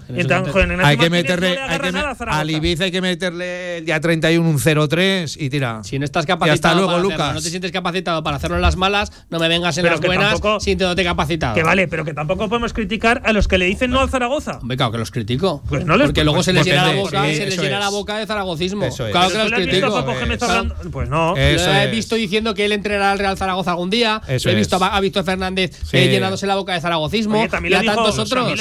Hay 0.82 0.96
que 0.98 1.08
meterle 1.08 1.58
al, 2.02 2.28
al 2.28 2.50
Ibiza 2.50 2.84
hay 2.84 2.90
que 2.90 3.00
meterle 3.00 3.78
el 3.78 3.84
día 3.84 4.00
31 4.00 4.48
un 4.48 4.58
0-3 4.58 5.36
y 5.38 5.50
tira. 5.50 5.82
Si 5.84 5.98
no 5.98 6.04
estás 6.04 6.26
capacitado. 6.26 6.52
Y 6.52 6.54
hasta 6.54 6.74
luego, 6.74 6.88
para 6.88 7.02
Lucas. 7.02 7.20
Hacerlo, 7.20 7.34
no 7.34 7.42
te 7.42 7.50
sientes 7.50 7.72
capacitado 7.72 8.22
para 8.22 8.36
hacerlo 8.36 8.56
en 8.56 8.62
las 8.62 8.76
malas, 8.76 9.12
no 9.30 9.38
me 9.38 9.48
vengas 9.48 9.76
en 9.78 9.82
pero 9.82 9.94
las 9.94 10.00
buenas 10.04 10.32
tampoco, 10.32 10.60
sintiéndote 10.60 11.04
capacitado. 11.04 11.54
Que 11.54 11.62
vale, 11.62 11.88
pero 11.88 12.04
que 12.04 12.14
tampoco 12.14 12.48
podemos 12.48 12.72
criticar 12.72 13.22
a 13.24 13.32
los 13.32 13.48
que 13.48 13.58
le 13.58 13.66
dicen 13.66 13.90
no, 13.90 14.00
al 14.00 14.10
Zaragoza. 14.10 14.58
Hombre, 14.60 14.76
claro 14.76 14.92
que 14.92 14.98
los 14.98 15.10
critico. 15.10 15.62
Pues 15.68 15.84
no 15.84 15.96
les 15.96 16.08
Porque 16.08 16.24
luego 16.24 16.42
se 16.42 16.52
les, 16.52 16.64
llena, 16.64 16.86
la 16.86 16.94
boca, 16.94 17.26
sí, 17.26 17.36
se 17.36 17.46
les 17.46 17.60
llena, 17.60 17.78
la 17.78 17.88
boca, 17.88 18.18
de 18.18 18.26
zaragocismo. 18.26 18.84
Eso 18.84 19.06
es. 19.06 19.12
Claro 19.12 19.30
que 19.30 19.38
los 19.38 19.52
critico. 19.52 20.04
Pues 20.90 21.08
no. 21.08 21.36
Eso 21.36 21.72
he 21.72 21.90
visto 21.90 22.16
diciendo 22.16 22.54
que 22.54 22.64
él 22.64 22.72
entrenará 22.72 23.12
al 23.12 23.18
Real 23.18 23.36
Zaragoza 23.36 23.72
algún 23.72 23.90
día. 23.90 24.20
Eso 24.28 24.50
he 24.50 24.54
visto, 24.54 24.78
ha 24.82 25.00
visto 25.00 25.20
a 25.20 25.24
Fernández 25.24 25.78
eh, 25.92 26.08
llenándose 26.08 26.46
la 26.46 26.56
boca 26.56 26.74
de 26.74 26.80
zaragocismo. 26.80 27.46
y 27.64 27.74
a 27.74 27.82
tantos 27.82 28.18
otros. 28.18 28.52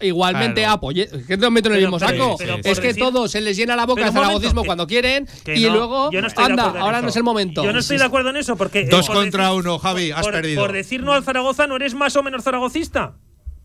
Igualmente, 0.00 0.64
a 0.64 0.80
en 1.02 1.72
el 1.72 1.80
mismo 1.80 1.98
saco. 1.98 2.36
Es 2.64 2.80
que 2.80 2.94
todos 2.94 3.30
se 3.30 3.40
les 3.40 3.56
llena 3.56 3.76
la 3.76 3.86
boca 3.86 4.06
el 4.06 4.12
zaragocismo 4.12 4.64
cuando 4.64 4.86
quieren 4.86 5.28
y 5.46 5.68
luego, 5.68 6.10
no 6.10 6.28
anda, 6.36 6.74
ahora 6.80 7.02
no 7.02 7.08
es 7.08 7.16
el 7.16 7.24
momento. 7.24 7.64
Yo 7.64 7.72
no 7.72 7.78
estoy 7.78 7.98
de 7.98 8.04
acuerdo 8.04 8.30
en 8.30 8.36
eso 8.36 8.56
porque. 8.56 8.80
Eh, 8.80 8.88
dos 8.90 9.06
por 9.06 9.16
contra 9.16 9.48
decir, 9.48 9.60
uno, 9.60 9.78
Javi, 9.78 10.10
has 10.10 10.26
perdido. 10.26 10.62
Por 10.62 10.72
decir 10.72 11.02
no 11.02 11.12
al 11.12 11.24
Zaragoza, 11.24 11.66
no 11.66 11.76
eres 11.76 11.94
más 11.94 12.14
o 12.16 12.22
menos 12.22 12.44
zaragocista. 12.44 13.14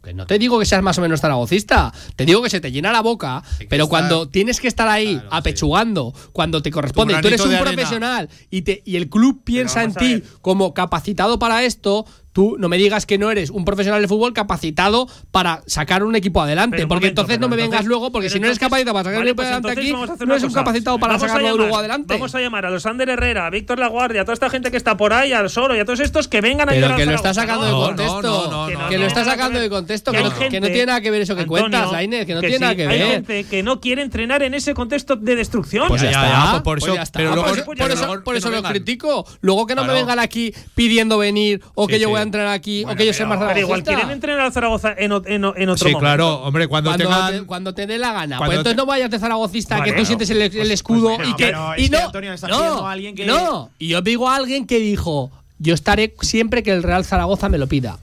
Que 0.03 0.15
no 0.15 0.25
te 0.25 0.39
digo 0.39 0.57
que 0.57 0.65
seas 0.65 0.81
más 0.81 0.97
o 0.97 1.01
menos 1.01 1.21
zaragocista, 1.21 1.93
te 2.15 2.25
digo 2.25 2.41
que 2.41 2.49
se 2.49 2.59
te 2.59 2.71
llena 2.71 2.91
la 2.91 3.01
boca, 3.01 3.43
pero 3.69 3.87
cuando 3.87 4.27
tienes 4.27 4.59
que 4.59 4.67
estar 4.67 4.87
ahí 4.87 5.13
claro, 5.13 5.29
apechugando, 5.31 6.13
cuando 6.31 6.63
te 6.63 6.71
corresponde, 6.71 7.21
tú 7.21 7.27
eres 7.27 7.41
un 7.41 7.55
profesional 7.59 8.27
y, 8.49 8.63
te, 8.63 8.81
y 8.83 8.95
el 8.95 9.09
club 9.09 9.43
piensa 9.43 9.83
en 9.83 9.93
ti 9.93 10.23
como 10.41 10.73
capacitado 10.73 11.37
para 11.37 11.63
esto, 11.63 12.07
tú 12.33 12.55
no 12.57 12.69
me 12.69 12.77
digas 12.77 13.05
que 13.05 13.17
no 13.17 13.31
eres 13.31 13.49
un 13.49 13.65
profesional 13.65 14.01
de 14.01 14.07
fútbol 14.07 14.33
capacitado 14.33 15.07
para 15.31 15.61
sacar 15.67 16.03
un 16.03 16.15
equipo 16.15 16.41
adelante. 16.41 16.87
Porque 16.87 17.07
entonces 17.07 17.39
no 17.39 17.49
me 17.49 17.55
vengas 17.55 17.85
luego, 17.85 18.11
porque 18.11 18.29
si 18.29 18.39
no 18.39 18.47
eres 18.47 18.59
capacitado 18.59 18.93
para 18.93 19.09
sacar 19.09 19.21
un 19.21 19.27
equipo 19.27 19.37
pues 19.37 19.47
adelante 19.47 19.71
aquí, 19.71 19.91
no 20.25 20.33
eres 20.33 20.43
un 20.43 20.53
capacitado 20.53 20.99
para 20.99 21.13
vamos 21.13 21.27
sacarlo 21.27 21.77
adelante. 21.77 22.13
Vamos 22.13 22.35
a 22.35 22.41
llamar 22.41 22.65
a 22.65 22.69
los 22.69 22.85
Ander 22.85 23.09
Herrera, 23.09 23.47
a 23.47 23.49
Víctor 23.49 23.79
Laguardia, 23.79 24.21
a 24.21 24.25
toda 24.25 24.33
esta 24.33 24.49
gente 24.49 24.71
que 24.71 24.77
está 24.77 24.97
por 24.97 25.13
ahí, 25.13 25.33
al 25.33 25.49
Soro 25.49 25.75
y 25.75 25.79
a 25.79 25.85
todos 25.85 25.99
estos 25.99 26.27
que 26.27 26.41
vengan 26.41 26.69
a 26.69 26.71
Pero 26.71 26.95
que 26.95 27.05
lo 27.05 27.15
está 27.15 27.33
sacando 27.33 27.65
de 27.65 27.71
contexto. 27.71 28.67
Que 28.89 28.97
lo 28.97 29.05
está 29.05 29.25
sacando 29.25 29.59
de 29.59 29.69
contexto. 29.69 30.11
Que, 30.11 30.59
no 30.59 30.67
tiene 30.67 30.85
nada 30.87 31.01
que 31.01 31.11
ver 31.11 31.21
eso 31.21 31.35
que 31.35 31.45
cuentas, 31.45 31.91
Lainez, 31.91 32.25
que 32.25 32.33
no 32.33 32.41
tiene 32.41 32.59
nada 32.59 32.75
que 32.75 32.87
ver. 32.87 33.01
Hay 33.01 33.11
gente 33.11 33.43
que 33.45 33.63
no 33.63 33.79
quiere 33.79 34.01
entrenar 34.01 34.43
en 34.43 34.53
ese 34.53 34.73
contexto 34.73 35.15
de 35.15 35.35
destrucción. 35.35 35.87
Pues 35.87 36.01
ya, 36.01 36.09
está. 36.09 36.63
Por 36.63 38.35
eso, 38.35 38.49
lo 38.49 38.63
critico. 38.63 39.25
Luego 39.41 39.65
que 39.65 39.75
no 39.75 39.83
me 39.83 39.93
vengan 39.93 40.19
aquí 40.19 40.53
pidiendo 40.75 41.17
venir 41.17 41.61
o 41.75 41.87
que 41.87 41.99
yo 41.99 42.09
voy 42.09 42.19
a 42.19 42.20
pueda 42.21 42.37
entrar 42.41 42.47
aquí 42.47 42.83
o 42.85 42.95
que 42.95 43.05
yo 43.05 43.13
sea 43.13 43.25
más 43.25 43.39
Pero 43.39 43.59
igual 43.59 43.83
quieren 43.83 44.09
entrenar 44.09 44.45
a 44.45 44.51
Zaragoza 44.51 44.93
en, 44.97 45.11
otro 45.11 45.25
sí, 45.25 45.39
momento. 45.39 45.77
Sí, 45.77 45.93
claro, 45.95 46.43
hombre, 46.43 46.67
cuando, 46.67 46.91
cuando 46.91 47.31
te, 47.31 47.45
cuando 47.45 47.73
te 47.73 47.87
dé 47.87 47.97
la 47.97 48.13
gana. 48.13 48.37
Pues 48.37 48.51
entonces 48.51 48.75
no 48.75 48.85
vayas 48.85 49.09
de 49.09 49.19
zaragocista 49.19 49.83
que 49.83 49.91
tú 49.91 49.99
no, 49.99 50.05
sientes 50.05 50.29
el, 50.29 50.37
pues, 50.37 50.55
pues 50.55 50.69
escudo 50.69 51.17
y 51.23 51.35
que. 51.35 51.45
Pero 51.45 51.73
y 51.77 51.89
no, 51.89 51.99
Antonio, 51.99 52.33
no, 52.47 53.25
no. 53.25 53.71
Y 53.79 53.89
yo 53.89 54.01
digo 54.01 54.29
a 54.29 54.35
alguien 54.35 54.67
que 54.67 54.79
dijo: 54.79 55.31
Yo 55.59 55.73
estaré 55.73 56.15
siempre 56.21 56.63
que 56.63 56.71
el 56.71 56.83
Real 56.83 57.05
Zaragoza 57.05 57.49
me 57.49 57.57
lo 57.57 57.67
pida. 57.67 57.97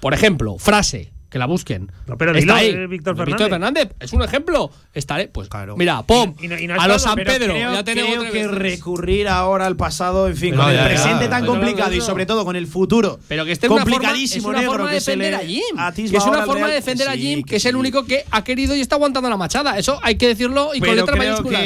Por 0.00 0.14
ejemplo, 0.14 0.56
frase 0.58 1.10
que 1.30 1.38
la 1.38 1.46
busquen. 1.46 1.90
No, 2.06 2.16
pero 2.18 2.36
Está 2.36 2.56
ahí. 2.56 2.70
Eh, 2.70 2.86
Víctor 2.86 3.16
Fernández. 3.16 3.26
Víctor 3.38 3.50
Fernández 3.50 3.88
es 4.00 4.12
un 4.12 4.22
ejemplo. 4.22 4.70
Estaré, 4.92 5.28
pues 5.28 5.48
Claro. 5.48 5.76
mira, 5.76 6.02
pom, 6.02 6.34
a 6.78 6.88
los 6.88 7.02
San 7.02 7.14
Pedro. 7.14 7.54
creo, 7.54 7.72
ya 7.72 7.84
tenemos 7.84 8.24
que 8.26 8.48
recurrir 8.48 9.28
ahora 9.28 9.66
al 9.66 9.76
pasado, 9.76 10.26
en 10.28 10.36
fin, 10.36 10.54
con 10.56 10.68
el 10.68 10.84
presente 10.84 11.28
tan 11.28 11.46
complicado 11.46 11.94
y 11.94 12.00
sobre 12.00 12.26
todo 12.26 12.44
con 12.44 12.56
el 12.56 12.66
futuro. 12.66 13.20
Pero 13.28 13.44
que 13.44 13.52
esté 13.52 13.66
en 13.66 13.72
una 13.72 13.82
forma- 13.82 13.96
complicadísimo 13.96 14.40
es 14.40 14.48
una 14.50 14.58
negro 14.58 14.72
forma 14.72 14.88
de 14.88 14.94
defender 14.94 15.34
a 15.34 15.38
Jim. 15.38 15.62
es 15.96 16.24
una 16.24 16.44
forma 16.44 16.66
de 16.66 16.74
defender 16.74 17.08
a 17.08 17.12
Jim, 17.12 17.42
que, 17.44 17.56
es 17.56 17.64
el 17.64 17.76
único 17.76 18.04
que 18.04 18.24
ha 18.30 18.42
querido 18.42 18.74
y 18.74 18.80
está 18.80 18.96
aguantando 18.96 19.30
la 19.30 19.36
machada. 19.36 19.78
Eso 19.78 20.00
hay 20.02 20.16
que 20.16 20.26
decirlo 20.26 20.72
y 20.74 20.80
con 20.80 20.96
letra 20.96 21.14
mayúscula. 21.16 21.60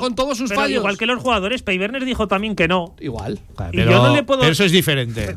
Con, 0.00 0.14
todos 0.14 0.36
sus 0.36 0.52
fallos. 0.52 0.78
Igual 0.80 0.98
que 0.98 1.06
los 1.06 1.22
jugadores, 1.22 1.62
Pay 1.62 1.78
Werner 1.78 2.04
dijo 2.04 2.26
también 2.26 2.56
que 2.56 2.66
no. 2.66 2.96
Igual. 2.98 3.38
Pero 3.72 4.48
eso 4.48 4.64
es 4.64 4.72
diferente. 4.72 5.36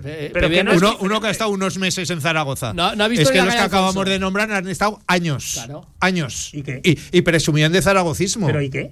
Uno, 1.00 1.22
que 1.22 1.28
ha 1.28 1.32
estado 1.32 1.52
unos 1.52 1.78
meses 1.78 2.10
en 2.10 2.20
Zaragoza. 2.20 2.74
No- 2.74 3.04
ha 3.04 3.08
visto 3.08 3.32
los 3.46 3.56
que 3.56 3.62
acabamos 3.62 4.06
de 4.06 4.20
nombrar 4.20 4.52
han 4.52 4.68
estado 4.68 5.02
años. 5.08 5.52
Claro. 5.54 5.88
Años. 6.00 6.50
¿Y 6.54 6.64
qué? 6.64 6.82
Y, 6.84 7.22
presumían 7.22 7.72
de 7.72 7.82
zaragocismo. 7.82 8.48
¿Pero 8.48 8.62
y 8.62 8.70
qué? 8.70 8.92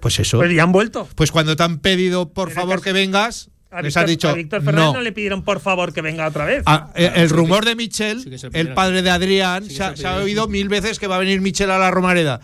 Pues 0.00 0.18
eso. 0.18 0.38
Pues 0.38 0.54
ya 0.54 0.62
han 0.62 0.72
vuelto. 0.72 1.08
Pues 1.14 1.32
cuando 1.32 1.56
te 1.56 1.62
han 1.62 1.78
pedido, 1.78 2.30
por 2.30 2.50
favor, 2.50 2.82
que, 2.82 2.92
vengas, 2.92 3.50
a 3.70 3.82
les 3.82 3.94
Víctor, 3.94 4.02
ha 4.02 4.06
dicho. 4.06 4.28
A 4.28 4.34
Víctor 4.34 4.62
Fernández 4.62 4.86
no. 4.86 4.94
no. 4.94 5.00
le 5.00 5.12
pidieron 5.12 5.42
por 5.42 5.60
favor 5.60 5.92
que 5.92 6.02
venga 6.02 6.26
otra 6.26 6.44
vez. 6.44 6.62
Ah, 6.66 6.88
ah, 6.88 6.92
eh, 6.94 7.12
el 7.16 7.30
rumor 7.30 7.64
de 7.64 7.74
Michel, 7.74 8.40
el 8.52 8.74
padre 8.74 9.02
de 9.02 9.10
Adrián, 9.10 9.64
se, 9.64 9.96
se, 9.96 10.06
ha 10.06 10.16
oído 10.16 10.48
mil 10.48 10.68
veces 10.68 10.98
que 10.98 11.06
va 11.06 11.16
a 11.16 11.18
venir 11.18 11.40
Michel 11.40 11.70
a 11.70 11.78
la 11.78 11.90
Romareda. 11.90 12.40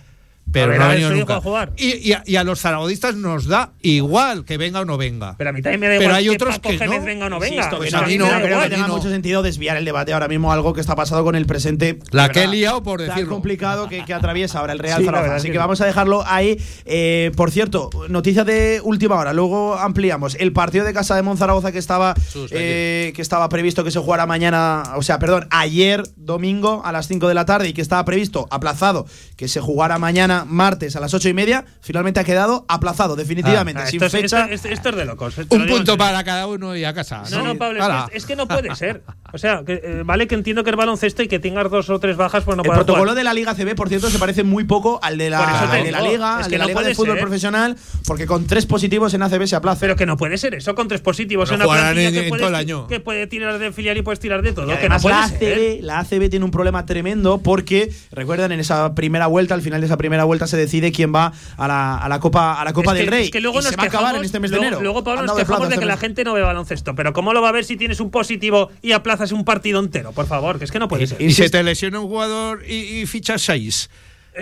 Pero 0.54 0.78
no 0.78 0.84
ha 0.84 0.88
venido 0.88 1.10
nunca. 1.10 1.36
A 1.36 1.40
jugar. 1.40 1.72
Y, 1.76 2.12
a, 2.12 2.44
los 2.44 2.60
zaragodistas 2.60 3.16
nos 3.16 3.46
da 3.46 3.72
igual 3.82 4.44
que 4.44 4.56
venga 4.56 4.80
o 4.80 4.84
no 4.84 4.96
venga. 4.96 5.34
Pero 5.36 5.50
a 5.50 5.52
mí 5.52 5.62
también 5.62 5.80
me 5.80 5.88
da 5.88 5.94
igual 5.94 6.06
Pero 6.06 6.14
hay 6.14 6.24
que 6.24 6.30
otros 6.30 6.58
que 6.60 6.86
no. 6.86 7.02
venga 7.02 7.26
o 7.26 7.30
no 7.30 7.40
venga. 7.40 7.68
A 7.68 8.02
mí 8.06 8.16
no, 8.16 8.30
no 8.30 8.40
creo 8.40 8.62
que 8.62 8.70
tenga 8.70 8.88
mucho 8.88 9.10
sentido 9.10 9.42
desviar 9.42 9.76
el 9.76 9.84
debate 9.84 10.12
ahora 10.12 10.28
mismo 10.28 10.52
algo 10.52 10.72
que 10.72 10.80
está 10.80 10.94
pasado 10.94 11.24
con 11.24 11.34
el 11.34 11.46
presente. 11.46 11.98
La 12.10 12.28
que 12.28 12.44
he 12.44 12.48
liado 12.48 12.82
por 12.82 13.00
decirlo. 13.00 13.22
Tan 13.22 13.28
complicado 13.28 13.88
que, 13.88 14.14
atraviesa 14.14 14.60
ahora 14.60 14.72
el 14.72 14.78
Real 14.78 15.04
Zaragoza. 15.04 15.36
Así 15.36 15.50
que 15.50 15.58
vamos 15.58 15.80
a 15.80 15.86
dejarlo 15.86 16.22
ahí. 16.26 16.56
Eh, 16.84 17.32
por 17.36 17.50
cierto, 17.50 17.90
noticia 18.08 18.44
de 18.44 18.80
última 18.84 19.16
hora. 19.16 19.32
Luego 19.32 19.76
ampliamos. 19.76 20.36
El 20.36 20.52
partido 20.52 20.84
de 20.84 20.92
Casa 20.92 21.16
de 21.16 21.22
Monzaragoza 21.22 21.72
que 21.72 21.78
estaba, 21.78 22.14
eh, 22.50 23.12
que 23.16 23.22
estaba 23.22 23.48
previsto 23.48 23.82
que 23.82 23.90
se 23.90 23.98
jugara 23.98 24.26
mañana, 24.26 24.84
o 24.96 25.02
sea, 25.02 25.18
perdón, 25.18 25.48
ayer 25.50 26.04
domingo 26.16 26.82
a 26.84 26.92
las 26.92 27.08
5 27.08 27.28
de 27.28 27.34
la 27.34 27.44
tarde 27.44 27.68
y 27.68 27.72
que 27.72 27.82
estaba 27.82 28.04
previsto, 28.04 28.46
aplazado, 28.50 29.06
que 29.36 29.48
se 29.48 29.60
jugara 29.60 29.98
mañana 29.98 30.43
martes, 30.44 30.96
a 30.96 31.00
las 31.00 31.12
ocho 31.14 31.28
y 31.28 31.34
media, 31.34 31.64
finalmente 31.80 32.20
ha 32.20 32.24
quedado 32.24 32.64
aplazado, 32.68 33.16
definitivamente, 33.16 33.82
ah, 33.82 33.86
sin 33.86 34.02
esto, 34.02 34.16
fecha. 34.16 34.46
Esto, 34.46 34.68
es 34.68 34.96
de 34.96 35.04
locos. 35.04 35.34
Un 35.48 35.66
punto 35.66 35.96
para 35.96 36.22
cada 36.24 36.46
uno 36.46 36.76
y 36.76 36.84
a 36.84 36.94
casa. 36.94 37.22
No, 37.30 37.42
no, 37.42 37.56
Pablo, 37.56 37.80
es 37.80 38.10
que, 38.10 38.16
es, 38.16 38.26
que 38.26 38.36
no 38.36 38.48
puede 38.48 38.74
ser. 38.74 39.02
O 39.32 39.38
sea, 39.38 39.62
que, 39.66 39.80
eh, 39.82 40.02
vale 40.04 40.28
que 40.28 40.36
entiendo 40.36 40.62
que 40.62 40.70
es 40.70 40.76
baloncesto 40.76 41.22
y 41.22 41.28
que 41.28 41.38
tengas 41.40 41.68
dos 41.70 41.90
o 41.90 41.98
tres 41.98 42.16
bajas, 42.16 42.44
pues 42.44 42.56
El 42.56 42.62
protocolo 42.62 43.14
de 43.14 43.24
la 43.24 43.34
Liga 43.34 43.54
CB, 43.54 43.74
por 43.74 43.88
cierto, 43.88 44.08
se 44.08 44.18
parece 44.18 44.44
muy 44.44 44.64
poco 44.64 45.00
al 45.02 45.18
de 45.18 45.30
la, 45.30 45.68
de 45.82 45.90
la 45.90 46.00
Liga, 46.00 46.38
es 46.38 46.44
al 46.44 46.50
que 46.50 46.50
de 46.50 46.58
la 46.58 46.64
no 46.64 46.68
Liga 46.68 46.82
de 46.82 46.94
Fútbol. 46.94 47.18
Profesional, 47.18 47.76
porque 48.06 48.26
con 48.26 48.46
tres 48.46 48.66
positivos 48.66 49.14
en 49.14 49.22
ACB 49.22 49.46
se 49.46 49.56
aplaza. 49.56 49.80
Pero 49.80 49.96
que 49.96 50.06
no 50.06 50.16
puede 50.16 50.38
ser 50.38 50.54
eso, 50.54 50.74
con 50.74 50.88
tres 50.88 51.00
positivos 51.00 51.50
en 51.50 51.62
ACB. 51.62 51.68
Que, 52.12 52.84
que 52.88 53.00
puede 53.00 53.26
tirar 53.26 53.58
de 53.58 53.72
filial 53.72 53.96
y 53.96 54.02
puedes 54.02 54.20
tirar 54.20 54.42
de 54.42 54.52
todo. 54.52 54.66
Que 54.78 54.88
no 54.88 54.98
puede 54.98 55.16
la, 55.16 55.24
ACB, 55.24 55.38
ser. 55.38 55.78
la 55.82 55.98
ACB 56.00 56.30
tiene 56.30 56.44
un 56.44 56.50
problema 56.50 56.86
tremendo 56.86 57.38
porque, 57.38 57.92
recuerdan, 58.12 58.52
en 58.52 58.60
esa 58.60 58.94
primera 58.94 59.26
vuelta, 59.26 59.54
al 59.54 59.62
final 59.62 59.80
de 59.80 59.86
esa 59.86 59.96
primera 59.96 60.24
vuelta, 60.24 60.33
vuelta 60.34 60.46
se 60.46 60.56
decide 60.56 60.92
quién 60.92 61.14
va 61.14 61.32
a 61.56 61.68
la, 61.68 61.96
a 61.96 62.08
la 62.08 62.20
Copa, 62.20 62.60
a 62.60 62.64
la 62.64 62.72
Copa 62.72 62.92
es 62.92 62.98
del 62.98 63.04
que, 63.06 63.10
Rey. 63.10 63.24
Es 63.24 63.30
que 63.30 63.40
luego 63.40 63.60
y 63.60 63.62
nos 63.62 63.70
se 63.70 63.76
va 63.76 63.84
a 63.84 63.86
acabar 63.86 64.16
en 64.16 64.24
este 64.24 64.40
mes 64.40 64.50
de 64.50 64.56
luego, 64.56 64.68
enero. 64.68 64.82
Luego, 64.82 65.04
Pablo, 65.04 65.22
nos 65.22 65.36
quejamos 65.36 65.68
de, 65.68 65.78
que 65.78 65.86
la 65.86 65.96
gente 65.96 66.24
no 66.24 66.34
ve 66.34 66.42
baloncesto. 66.42 66.94
Pero 66.94 67.12
¿cómo 67.12 67.32
lo 67.32 67.40
va 67.40 67.48
a 67.48 67.52
ver 67.52 67.64
si 67.64 67.76
tienes 67.76 68.00
un 68.00 68.10
positivo 68.10 68.70
y 68.82 68.92
aplazas 68.92 69.32
un 69.32 69.44
partido 69.44 69.80
entero? 69.80 70.12
Por 70.12 70.26
favor, 70.26 70.58
que 70.58 70.64
es 70.64 70.72
que 70.72 70.78
no 70.78 70.88
puede 70.88 71.06
ser. 71.06 71.20
Y, 71.20 71.26
y 71.26 71.30
si 71.30 71.42
se 71.44 71.50
te 71.50 71.62
lesiona 71.62 72.00
un 72.00 72.08
jugador 72.08 72.64
y, 72.66 73.00
y 73.00 73.06
fichas 73.06 73.42
seis. 73.42 73.88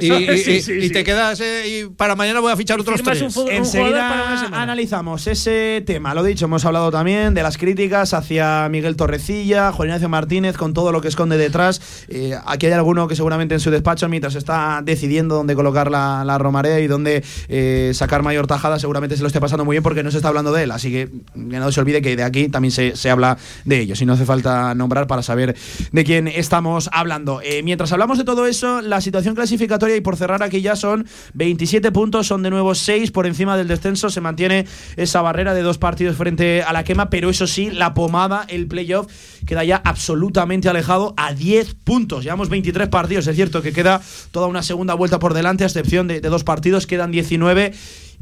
Y, 0.00 0.90
te 0.90 1.04
quedas 1.04 1.40
eh, 1.40 1.64
y 1.68 1.88
para 1.90 2.16
mañana 2.16 2.40
voy 2.40 2.50
a 2.50 2.56
fichar 2.56 2.80
otros 2.80 3.02
tres. 3.02 3.22
Enseguida 3.50 4.46
analizamos 4.52 5.26
ese 5.26 5.82
tema. 5.86 6.14
Lo 6.14 6.22
dicho, 6.22 6.46
hemos 6.46 6.64
hablado 6.64 6.90
también 6.90 7.34
de 7.34 7.42
las 7.42 7.58
críticas 7.58 8.14
hacia 8.14 8.68
Miguel 8.70 8.96
Torrecilla, 8.96 9.70
Juan 9.72 9.88
Ignacio 9.88 10.08
Martínez, 10.08 10.56
con 10.56 10.72
todo 10.72 10.92
lo 10.92 11.02
que 11.02 11.08
esconde 11.08 11.36
detrás. 11.36 12.06
Eh, 12.08 12.34
aquí 12.46 12.66
hay 12.66 12.72
alguno 12.72 13.06
que 13.06 13.16
seguramente 13.16 13.54
en 13.54 13.60
su 13.60 13.70
despacho, 13.70 14.08
mientras 14.08 14.34
está 14.34 14.80
decidiendo 14.82 15.34
dónde 15.34 15.54
colocar 15.54 15.90
la, 15.90 16.24
la 16.24 16.38
Romarea 16.38 16.80
y 16.80 16.86
dónde 16.86 17.22
eh, 17.48 17.92
sacar 17.94 18.22
mayor 18.22 18.46
tajada, 18.46 18.78
seguramente 18.78 19.16
se 19.16 19.22
lo 19.22 19.26
esté 19.26 19.40
pasando 19.40 19.66
muy 19.66 19.74
bien 19.74 19.82
porque 19.82 20.02
no 20.02 20.10
se 20.10 20.16
está 20.18 20.28
hablando 20.28 20.52
de 20.52 20.62
él. 20.62 20.70
Así 20.70 20.90
que, 20.90 21.08
que 21.34 21.58
no 21.58 21.70
se 21.70 21.80
olvide 21.80 22.00
que 22.00 22.16
de 22.16 22.22
aquí 22.22 22.48
también 22.48 22.72
se, 22.72 22.96
se 22.96 23.10
habla 23.10 23.36
de 23.66 23.80
ellos 23.80 24.00
y 24.00 24.06
no 24.06 24.14
hace 24.14 24.24
falta 24.24 24.74
nombrar 24.74 25.06
para 25.06 25.22
saber 25.22 25.54
de 25.92 26.04
quién 26.04 26.28
estamos 26.28 26.88
hablando. 26.92 27.40
mientras 27.62 27.92
hablamos 27.92 28.16
de 28.16 28.24
todo 28.24 28.46
eso, 28.46 28.80
la 28.80 29.00
situación 29.02 29.34
clasificatoria 29.34 29.81
y 29.88 30.00
por 30.00 30.16
cerrar 30.16 30.42
aquí 30.42 30.60
ya 30.60 30.76
son 30.76 31.06
27 31.34 31.92
puntos, 31.92 32.26
son 32.26 32.42
de 32.42 32.50
nuevo 32.50 32.74
6 32.74 33.10
por 33.10 33.26
encima 33.26 33.56
del 33.56 33.68
descenso, 33.68 34.10
se 34.10 34.20
mantiene 34.20 34.66
esa 34.96 35.22
barrera 35.22 35.54
de 35.54 35.62
dos 35.62 35.78
partidos 35.78 36.16
frente 36.16 36.62
a 36.62 36.72
la 36.72 36.84
quema, 36.84 37.10
pero 37.10 37.30
eso 37.30 37.46
sí, 37.46 37.70
la 37.70 37.94
pomada, 37.94 38.44
el 38.48 38.66
playoff, 38.66 39.06
queda 39.46 39.64
ya 39.64 39.80
absolutamente 39.84 40.68
alejado 40.68 41.14
a 41.16 41.32
10 41.34 41.74
puntos. 41.74 42.24
Llevamos 42.24 42.48
23 42.48 42.88
partidos, 42.88 43.26
es 43.26 43.36
cierto 43.36 43.62
que 43.62 43.72
queda 43.72 44.00
toda 44.30 44.46
una 44.46 44.62
segunda 44.62 44.94
vuelta 44.94 45.18
por 45.18 45.34
delante, 45.34 45.64
a 45.64 45.66
excepción 45.66 46.08
de, 46.08 46.20
de 46.20 46.28
dos 46.28 46.44
partidos, 46.44 46.86
quedan 46.86 47.10
19 47.10 47.72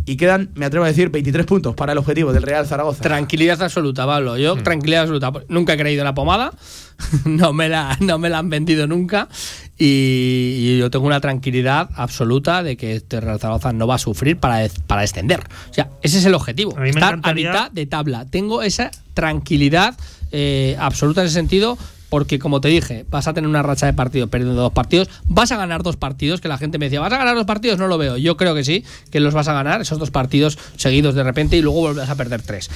y 0.07 0.17
quedan, 0.17 0.51
me 0.55 0.67
atrevo 0.67 0.85
a 0.85 0.89
decir, 0.89 1.11
23 1.11 1.47
puntos 1.47 1.75
para 1.75 1.93
el 1.93 1.99
objetivo 1.99 2.33
del 2.33 2.43
Real 2.43 2.67
Zaragoza. 2.67 3.03
Tranquilidad 3.03 3.63
absoluta, 3.63 4.07
Pablo. 4.07 4.37
Yo, 4.39 4.57
tranquilidad 4.57 5.03
absoluta. 5.03 5.33
Nunca 5.49 5.75
he 5.75 5.77
creído 5.77 6.03
en 6.03 6.07
la 6.07 6.15
pomada. 6.15 6.53
no, 7.25 7.53
me 7.53 7.69
la, 7.69 7.97
no 8.01 8.19
me 8.19 8.29
la 8.29 8.39
han 8.39 8.51
vendido 8.51 8.87
nunca. 8.87 9.29
Y, 9.79 10.57
y 10.59 10.79
yo 10.79 10.91
tengo 10.91 11.07
una 11.07 11.21
tranquilidad 11.21 11.91
absoluta 11.95 12.63
de 12.63 12.77
que 12.77 12.97
este 12.97 13.21
Real 13.21 13.39
Zaragoza 13.39 13.73
no 13.73 13.87
va 13.87 13.97
a 13.97 13.99
sufrir 13.99 14.37
para, 14.37 14.69
para 14.87 15.03
descender. 15.03 15.41
O 15.71 15.75
sea, 15.75 15.91
ese 16.03 16.19
es 16.19 16.25
el 16.25 16.35
objetivo. 16.35 16.77
A 16.79 16.87
Estar 16.87 17.21
a 17.23 17.35
mitad 17.35 17.71
de 17.71 17.87
tabla. 17.87 18.27
Tengo 18.27 18.63
esa 18.63 18.91
tranquilidad 19.15 19.97
eh, 20.33 20.77
absoluta 20.79 21.21
en 21.21 21.27
ese 21.27 21.35
sentido. 21.35 21.79
Porque, 22.11 22.39
como 22.39 22.61
te 22.61 22.69
dije, 22.69 23.07
vas 23.09 23.29
a 23.29 23.33
tener 23.33 23.49
una 23.49 23.63
racha 23.63 23.87
de 23.87 23.95
partidos 23.95 24.29
perdiendo 24.29 24.61
dos 24.61 24.73
partidos. 24.73 25.09
Vas 25.25 25.53
a 25.53 25.57
ganar 25.57 25.83
dos 25.83 25.97
partidos, 25.97 26.41
que 26.41 26.49
la 26.49 26.59
gente 26.59 26.77
me 26.79 26.87
decía, 26.87 27.01
¿vas 27.01 27.13
a 27.13 27.17
ganar 27.17 27.37
dos 27.37 27.47
partidos? 27.47 27.79
No 27.79 27.87
lo 27.87 27.97
veo. 27.97 28.17
Yo 28.19 28.37
creo 28.37 28.55
que 28.55 28.65
sí, 28.65 28.85
que 29.11 29.21
los 29.21 29.33
vas 29.33 29.49
a 29.49 29.55
ganar, 29.55 29.81
esos 29.81 29.99
dos 29.99 30.11
partidos 30.11 30.59
seguidos 30.77 31.15
de 31.15 31.23
repente, 31.23 31.57
y 31.57 31.63
luego 31.63 31.81
volverás 31.81 32.11
a 32.11 32.17
perder 32.17 32.43
tres. 32.43 32.69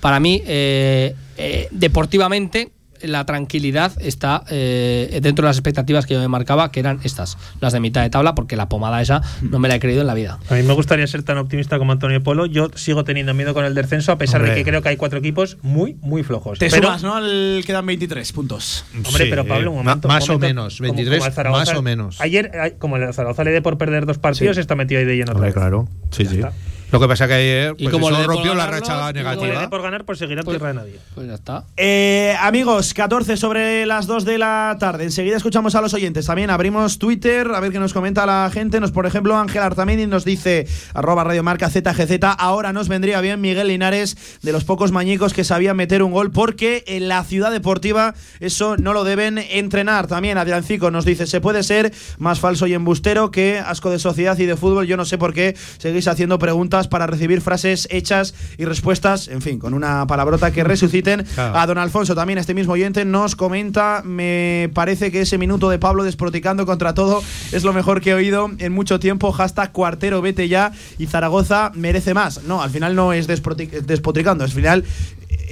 Para 0.00 0.18
mí, 0.18 0.42
eh, 0.46 1.14
eh, 1.36 1.68
deportivamente, 1.70 2.70
la 3.02 3.24
tranquilidad 3.26 3.92
está 4.00 4.44
eh, 4.50 5.18
dentro 5.22 5.44
de 5.44 5.50
las 5.50 5.56
expectativas 5.56 6.06
que 6.06 6.14
yo 6.14 6.20
me 6.20 6.28
marcaba, 6.28 6.70
que 6.70 6.80
eran 6.80 7.00
estas, 7.04 7.38
las 7.60 7.72
de 7.72 7.80
mitad 7.80 8.02
de 8.02 8.10
tabla, 8.10 8.34
porque 8.34 8.56
la 8.56 8.68
pomada 8.68 9.00
esa 9.02 9.22
no 9.42 9.58
me 9.58 9.68
la 9.68 9.76
he 9.76 9.80
creído 9.80 10.00
en 10.02 10.06
la 10.06 10.14
vida. 10.14 10.38
A 10.48 10.54
mí 10.54 10.62
me 10.62 10.72
gustaría 10.74 11.06
ser 11.06 11.22
tan 11.22 11.38
optimista 11.38 11.78
como 11.78 11.92
Antonio 11.92 12.22
Polo. 12.22 12.46
Yo 12.46 12.70
sigo 12.74 13.04
teniendo 13.04 13.34
miedo 13.34 13.54
con 13.54 13.64
el 13.64 13.74
descenso, 13.74 14.12
a 14.12 14.18
pesar 14.18 14.40
Hombre. 14.40 14.54
de 14.54 14.60
que 14.64 14.68
creo 14.70 14.82
que 14.82 14.90
hay 14.90 14.96
cuatro 14.96 15.18
equipos 15.18 15.56
muy, 15.62 15.96
muy 16.00 16.22
flojos. 16.22 16.58
Te 16.58 16.68
pero, 16.70 16.88
sumas, 16.88 17.02
¿no? 17.02 17.14
Al, 17.16 17.62
quedan 17.66 17.86
23 17.86 18.32
puntos. 18.32 18.84
Hombre, 18.94 19.24
Sí, 19.24 19.30
pero 19.30 19.46
Pablo, 19.46 19.70
un 19.72 19.78
momento. 19.84 20.08
más 20.08 20.28
un 20.28 20.36
o 20.36 20.38
menos, 20.38 20.76
Como- 20.78 20.88
23 20.92 21.18
como 21.18 21.26
al 21.26 21.32
Zaragoza- 21.32 21.58
más 21.72 21.74
o 21.78 21.82
menos. 21.82 22.20
Ayer, 22.20 22.50
ay, 22.60 22.72
como 22.78 22.96
el 22.96 23.12
Zaragoza 23.14 23.44
le 23.44 23.50
dé 23.52 23.62
por 23.62 23.78
perder 23.78 24.06
dos 24.06 24.18
partidos, 24.18 24.56
Sí. 24.56 24.60
está 24.60 24.74
metido 24.76 25.00
ahí 25.00 25.06
de 25.06 25.12
lleno 25.16 25.32
otra 25.32 25.34
Hombre, 25.34 25.48
vez. 25.48 25.54
claro. 25.54 25.88
Sí, 26.10 26.24
Ya 26.24 26.30
sí. 26.30 26.36
está. 26.36 26.52
Lo 26.92 27.00
que 27.00 27.06
pasa 27.08 27.26
que 27.28 27.34
ayer 27.34 27.74
Y 27.78 27.84
pues 27.84 27.92
como 27.92 28.10
eso 28.10 28.22
rompió 28.24 28.54
la 28.54 28.66
racha 28.66 29.10
y 29.10 29.14
negativa. 29.14 29.68
por 29.70 29.82
ganar, 29.82 30.04
pues 30.04 30.18
seguirá 30.18 30.42
Pues- 30.42 30.56
tierra 30.58 30.68
de 30.72 30.74
nadie. 30.74 30.98
Pues 31.14 31.26
ya 31.28 31.34
está. 31.34 31.64
Eh, 31.76 32.34
amigos, 32.40 32.94
14 32.94 33.36
sobre 33.36 33.86
las 33.86 34.06
2 34.06 34.24
de 34.24 34.38
la 34.38 34.76
tarde. 34.80 35.04
Enseguida 35.04 35.36
escuchamos 35.36 35.74
a 35.74 35.80
los 35.80 35.94
oyentes. 35.94 36.26
También 36.26 36.50
abrimos 36.50 36.98
Twitter, 36.98 37.48
a 37.54 37.60
ver 37.60 37.72
qué 37.72 37.78
nos 37.78 37.92
comenta 37.92 38.26
la 38.26 38.50
gente. 38.52 38.80
Nos, 38.80 38.90
por 38.92 39.06
ejemplo, 39.06 39.36
Ángel 39.36 39.62
Artamendi 39.62 40.06
nos 40.06 40.24
dice, 40.24 40.66
arroba 40.94 41.24
radiomarca 41.24 41.68
ZGZ, 41.70 42.18
ahora 42.38 42.72
nos 42.72 42.88
vendría 42.88 43.20
bien 43.20 43.40
Miguel 43.40 43.68
Linares, 43.68 44.16
de 44.42 44.52
los 44.52 44.64
pocos 44.64 44.92
mañicos 44.92 45.32
que 45.32 45.44
sabían 45.44 45.76
meter 45.76 46.02
un 46.02 46.12
gol, 46.12 46.30
porque 46.30 46.84
en 46.86 47.08
la 47.08 47.22
ciudad 47.24 47.50
deportiva 47.50 48.14
eso 48.40 48.76
no 48.76 48.92
lo 48.92 49.04
deben 49.04 49.38
entrenar. 49.38 50.06
También 50.06 50.38
Adriancico 50.38 50.90
nos 50.90 51.04
dice, 51.04 51.26
se 51.26 51.40
puede 51.40 51.62
ser 51.62 51.92
más 52.18 52.40
falso 52.40 52.66
y 52.66 52.74
embustero 52.74 53.30
que 53.30 53.58
asco 53.58 53.90
de 53.90 53.98
sociedad 53.98 54.36
y 54.38 54.46
de 54.46 54.56
fútbol. 54.56 54.86
Yo 54.86 54.96
no 54.96 55.04
sé 55.04 55.18
por 55.18 55.32
qué 55.34 55.56
seguís 55.78 56.08
haciendo 56.08 56.38
preguntas 56.38 56.79
para 56.88 57.06
recibir 57.06 57.40
frases 57.40 57.86
hechas 57.90 58.34
y 58.58 58.64
respuestas, 58.64 59.28
en 59.28 59.42
fin, 59.42 59.58
con 59.58 59.74
una 59.74 60.06
palabrota 60.06 60.50
que 60.52 60.64
resuciten 60.64 61.24
Claro. 61.34 61.58
a 61.58 61.66
don 61.66 61.78
Alfonso. 61.78 62.14
También 62.14 62.38
este 62.38 62.54
mismo 62.54 62.72
oyente 62.74 63.04
nos 63.04 63.36
comenta, 63.36 64.02
me 64.04 64.70
parece 64.74 65.10
que 65.10 65.22
ese 65.22 65.38
minuto 65.38 65.70
de 65.70 65.78
Pablo 65.78 66.04
desproticando 66.04 66.66
contra 66.66 66.94
todo 66.94 67.22
es 67.52 67.64
lo 67.64 67.72
mejor 67.72 68.00
que 68.00 68.10
he 68.10 68.14
oído 68.14 68.50
en 68.58 68.72
mucho 68.72 68.98
tiempo. 69.00 69.32
Hashtag 69.32 69.72
cuartero, 69.72 70.20
vete 70.22 70.48
ya 70.48 70.72
y 70.98 71.06
Zaragoza 71.06 71.72
merece 71.74 72.14
más. 72.14 72.42
No, 72.44 72.62
al 72.62 72.70
final 72.70 72.94
no 72.94 73.12
es 73.12 73.26
despotricando, 73.26 74.44
al 74.44 74.50
final 74.50 74.84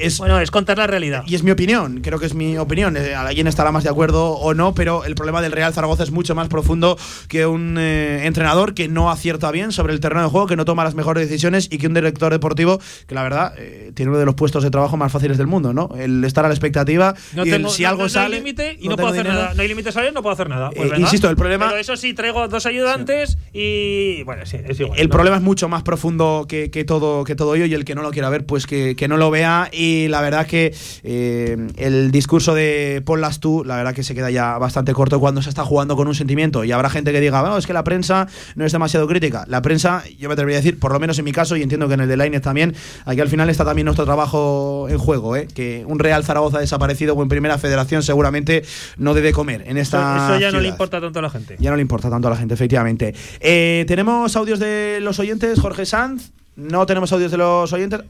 es 0.00 0.18
Bueno, 0.18 0.38
es 0.40 0.50
contar 0.50 0.78
la 0.78 0.86
realidad. 0.86 1.24
y 1.26 1.34
es 1.34 1.42
mi 1.42 1.50
opinión, 1.50 2.00
creo 2.02 2.18
que 2.18 2.26
es 2.26 2.34
mi 2.34 2.56
opinión. 2.58 2.96
Eh, 2.96 3.14
alguien 3.14 3.46
estará 3.46 3.72
más 3.72 3.84
de 3.84 3.90
acuerdo 3.90 4.32
o 4.32 4.54
no, 4.54 4.74
pero 4.74 5.04
el 5.04 5.14
problema 5.14 5.42
del 5.42 5.52
Real 5.52 5.72
Zaragoza 5.72 6.02
es 6.02 6.10
mucho 6.10 6.34
más 6.34 6.48
profundo 6.48 6.96
que 7.28 7.46
un 7.46 7.76
eh, 7.78 8.26
entrenador 8.26 8.74
que 8.74 8.88
no 8.88 9.10
acierta 9.10 9.50
bien 9.50 9.72
sobre 9.72 9.92
el 9.92 10.00
terreno 10.00 10.22
de 10.22 10.28
juego, 10.28 10.46
que 10.46 10.56
no 10.56 10.64
toma 10.64 10.84
las 10.84 10.94
mejores 10.94 11.28
decisiones 11.28 11.68
y 11.70 11.78
que 11.78 11.86
un 11.86 11.94
director 11.94 12.32
deportivo 12.32 12.80
que 13.06 13.14
la 13.14 13.22
verdad 13.22 13.54
eh, 13.58 13.92
tiene 13.94 14.10
uno 14.10 14.18
de 14.18 14.26
los 14.26 14.34
puestos 14.34 14.62
de 14.64 14.70
trabajo 14.70 14.96
más 14.96 15.10
fáciles 15.12 15.38
del 15.38 15.46
mundo, 15.46 15.72
¿no? 15.72 15.90
El 15.98 16.24
estar 16.24 16.44
a 16.44 16.48
la 16.48 16.54
expectativa 16.54 17.14
No 17.34 17.44
y 17.44 17.50
el 17.50 17.56
tengo, 17.56 17.68
si 17.70 17.82
no- 17.82 17.88
algo 17.90 18.02
no, 18.04 18.08
sale 18.08 18.36
hay 18.36 18.42
límite 18.42 18.76
y 18.80 18.84
no 18.84 18.90
no, 18.90 18.96
puedo 18.96 19.08
hacer 19.08 19.22
dinero. 19.24 19.42
nada. 19.42 19.54
No 19.54 19.62
hay 19.62 19.68
límite 19.68 19.92
salarial, 19.92 20.14
no 20.14 20.22
puedo 20.22 20.32
hacer 20.34 20.48
nada. 20.48 20.70
Pues 20.70 20.92
Eh, 20.92 20.94
insisto, 20.98 21.28
el 21.28 21.36
problema- 21.36 21.68
Pero 21.68 21.80
eso 21.80 21.96
sí, 21.96 22.14
traigo 22.14 22.46
dos 22.48 22.66
ayudantes 22.66 23.38
y. 23.52 24.22
Bueno, 24.24 24.44
sí, 24.46 24.58
es 24.66 24.78
igual. 24.80 24.98
El 24.98 25.08
¿no? 25.08 25.12
problema 25.12 25.36
es 25.36 25.42
mucho 25.42 25.68
más 25.68 25.82
profundo 25.82 26.46
que, 26.48 26.70
que 26.70 26.84
todo 26.84 27.24
que 27.24 27.34
todo 27.34 27.54
ello 27.54 27.64
y 27.66 27.74
el 27.74 27.84
que 27.84 27.94
no 27.94 28.02
lo 28.02 28.10
quiera 28.10 28.28
ver, 28.30 28.44
pues 28.46 28.66
que, 28.66 28.94
que 28.96 29.08
no 29.08 29.16
lo 29.16 29.30
vea. 29.30 29.68
Y 29.72 29.87
la 30.08 30.20
verdad 30.20 30.46
que 30.46 30.74
eh, 31.02 31.56
el 31.76 32.10
discurso 32.10 32.54
de 32.54 33.02
ponlas 33.04 33.40
tú, 33.40 33.62
la 33.64 33.76
verdad 33.76 33.94
que 33.94 34.02
se 34.02 34.14
queda 34.14 34.30
ya 34.30 34.58
bastante 34.58 34.92
corto 34.92 35.20
cuando 35.20 35.42
se 35.42 35.48
está 35.48 35.64
jugando 35.64 35.96
con 35.96 36.08
un 36.08 36.14
sentimiento. 36.14 36.64
Y 36.64 36.72
habrá 36.72 36.90
gente 36.90 37.12
que 37.12 37.20
diga, 37.20 37.40
bueno, 37.40 37.56
es 37.58 37.66
que 37.66 37.72
la 37.72 37.84
prensa 37.84 38.26
no 38.54 38.64
es 38.64 38.72
demasiado 38.72 39.06
crítica. 39.08 39.44
La 39.48 39.62
prensa, 39.62 40.02
yo 40.18 40.28
me 40.28 40.34
atrevería 40.34 40.58
a 40.58 40.62
decir, 40.62 40.78
por 40.78 40.92
lo 40.92 41.00
menos 41.00 41.18
en 41.18 41.24
mi 41.24 41.32
caso, 41.32 41.56
y 41.56 41.62
entiendo 41.62 41.88
que 41.88 41.94
en 41.94 42.00
el 42.00 42.08
de 42.08 42.16
Lainez 42.16 42.42
también, 42.42 42.74
aquí 43.04 43.20
al 43.20 43.28
final 43.28 43.48
está 43.50 43.64
también 43.64 43.84
nuestro 43.86 44.04
trabajo 44.04 44.86
en 44.88 44.98
juego, 44.98 45.36
¿eh? 45.36 45.48
que 45.54 45.84
un 45.86 45.98
Real 45.98 46.24
Zaragoza 46.24 46.58
desaparecido 46.58 47.14
o 47.14 47.22
en 47.22 47.28
primera 47.28 47.58
federación 47.58 48.02
seguramente 48.02 48.62
no 48.96 49.14
debe 49.14 49.32
comer 49.32 49.62
en 49.66 49.76
Eso, 49.78 49.96
esta. 49.98 50.28
eso 50.30 50.38
ya 50.40 50.46
no 50.50 50.58
le 50.58 50.62
ciudad. 50.64 50.74
importa 50.74 51.00
tanto 51.00 51.18
a 51.18 51.22
la 51.22 51.30
gente. 51.30 51.56
Ya 51.58 51.70
no 51.70 51.76
le 51.76 51.82
importa 51.82 52.10
tanto 52.10 52.28
a 52.28 52.30
la 52.30 52.36
gente, 52.36 52.54
efectivamente. 52.54 53.14
Eh, 53.40 53.84
¿Tenemos 53.88 54.34
audios 54.36 54.58
de 54.58 54.98
los 55.00 55.18
oyentes, 55.18 55.60
Jorge 55.60 55.86
Sanz? 55.86 56.30
No 56.56 56.86
tenemos 56.86 57.12
audios 57.12 57.30
de 57.30 57.36
los 57.38 57.72
oyentes. 57.72 58.00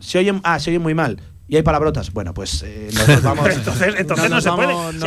Se 0.00 0.18
oyen, 0.18 0.40
ah, 0.44 0.58
se 0.58 0.70
oyen 0.70 0.82
muy 0.82 0.94
mal. 0.94 1.20
Y 1.50 1.56
hay 1.56 1.62
palabrotas. 1.62 2.12
Bueno, 2.12 2.34
pues 2.34 2.62
eh, 2.66 2.90
nos 3.08 3.22
vamos. 3.22 3.48
Entonces- 3.48 3.94
entonces 3.96 4.28
no 4.30 4.40
se 4.40 4.50
puede. 4.52 4.72
vamos- 4.74 4.94
Sí, 4.94 5.00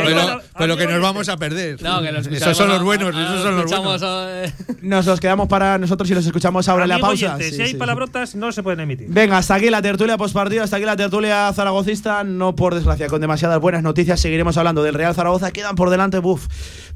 Pero, 0.58 0.76
que 0.76 0.86
nos 0.88 1.00
vamos 1.00 1.28
a 1.28 1.36
perder. 1.36 1.80
No, 1.82 2.02
que 2.02 2.10
los 2.12 2.26
esos 2.26 2.56
son 2.56 2.68
los 2.68 2.82
buenos, 2.82 3.14
esos 3.14 3.42
son 3.42 3.56
los 3.56 3.66
buenos. 3.70 4.52
Nos 4.82 5.06
los 5.06 5.20
quedamos 5.20 5.48
para 5.48 5.78
nosotros 5.78 6.10
y 6.10 6.14
los 6.14 6.26
escuchamos 6.26 6.68
ahora 6.68 6.82
en 6.84 6.88
la 6.90 6.98
pausa. 6.98 7.34
oyente, 7.34 7.50
Sí, 7.50 7.56
si 7.56 7.62
hay 7.62 7.70
sí. 7.70 7.76
palabrotas, 7.76 8.34
no 8.34 8.50
se 8.52 8.62
pueden 8.62 8.80
emitir. 8.80 9.06
Venga, 9.08 9.38
hasta 9.38 9.54
aquí 9.54 9.70
la 9.70 9.80
tertulia 9.82 10.16
postpartido, 10.18 10.64
hasta 10.64 10.76
aquí 10.76 10.84
la 10.84 10.96
tertulia 10.96 11.52
zaragocista, 11.54 12.24
no 12.24 12.56
por 12.56 12.74
desgracia, 12.74 13.06
con 13.06 13.20
demasiadas 13.20 13.60
buenas 13.60 13.82
noticias 13.84 14.18
seguiremos 14.20 14.56
hablando 14.56 14.82
del 14.82 14.94
Real 14.94 15.14
Zaragoza, 15.14 15.52
quedan 15.52 15.76
por 15.76 15.90
delante, 15.90 16.18
buf, 16.18 16.46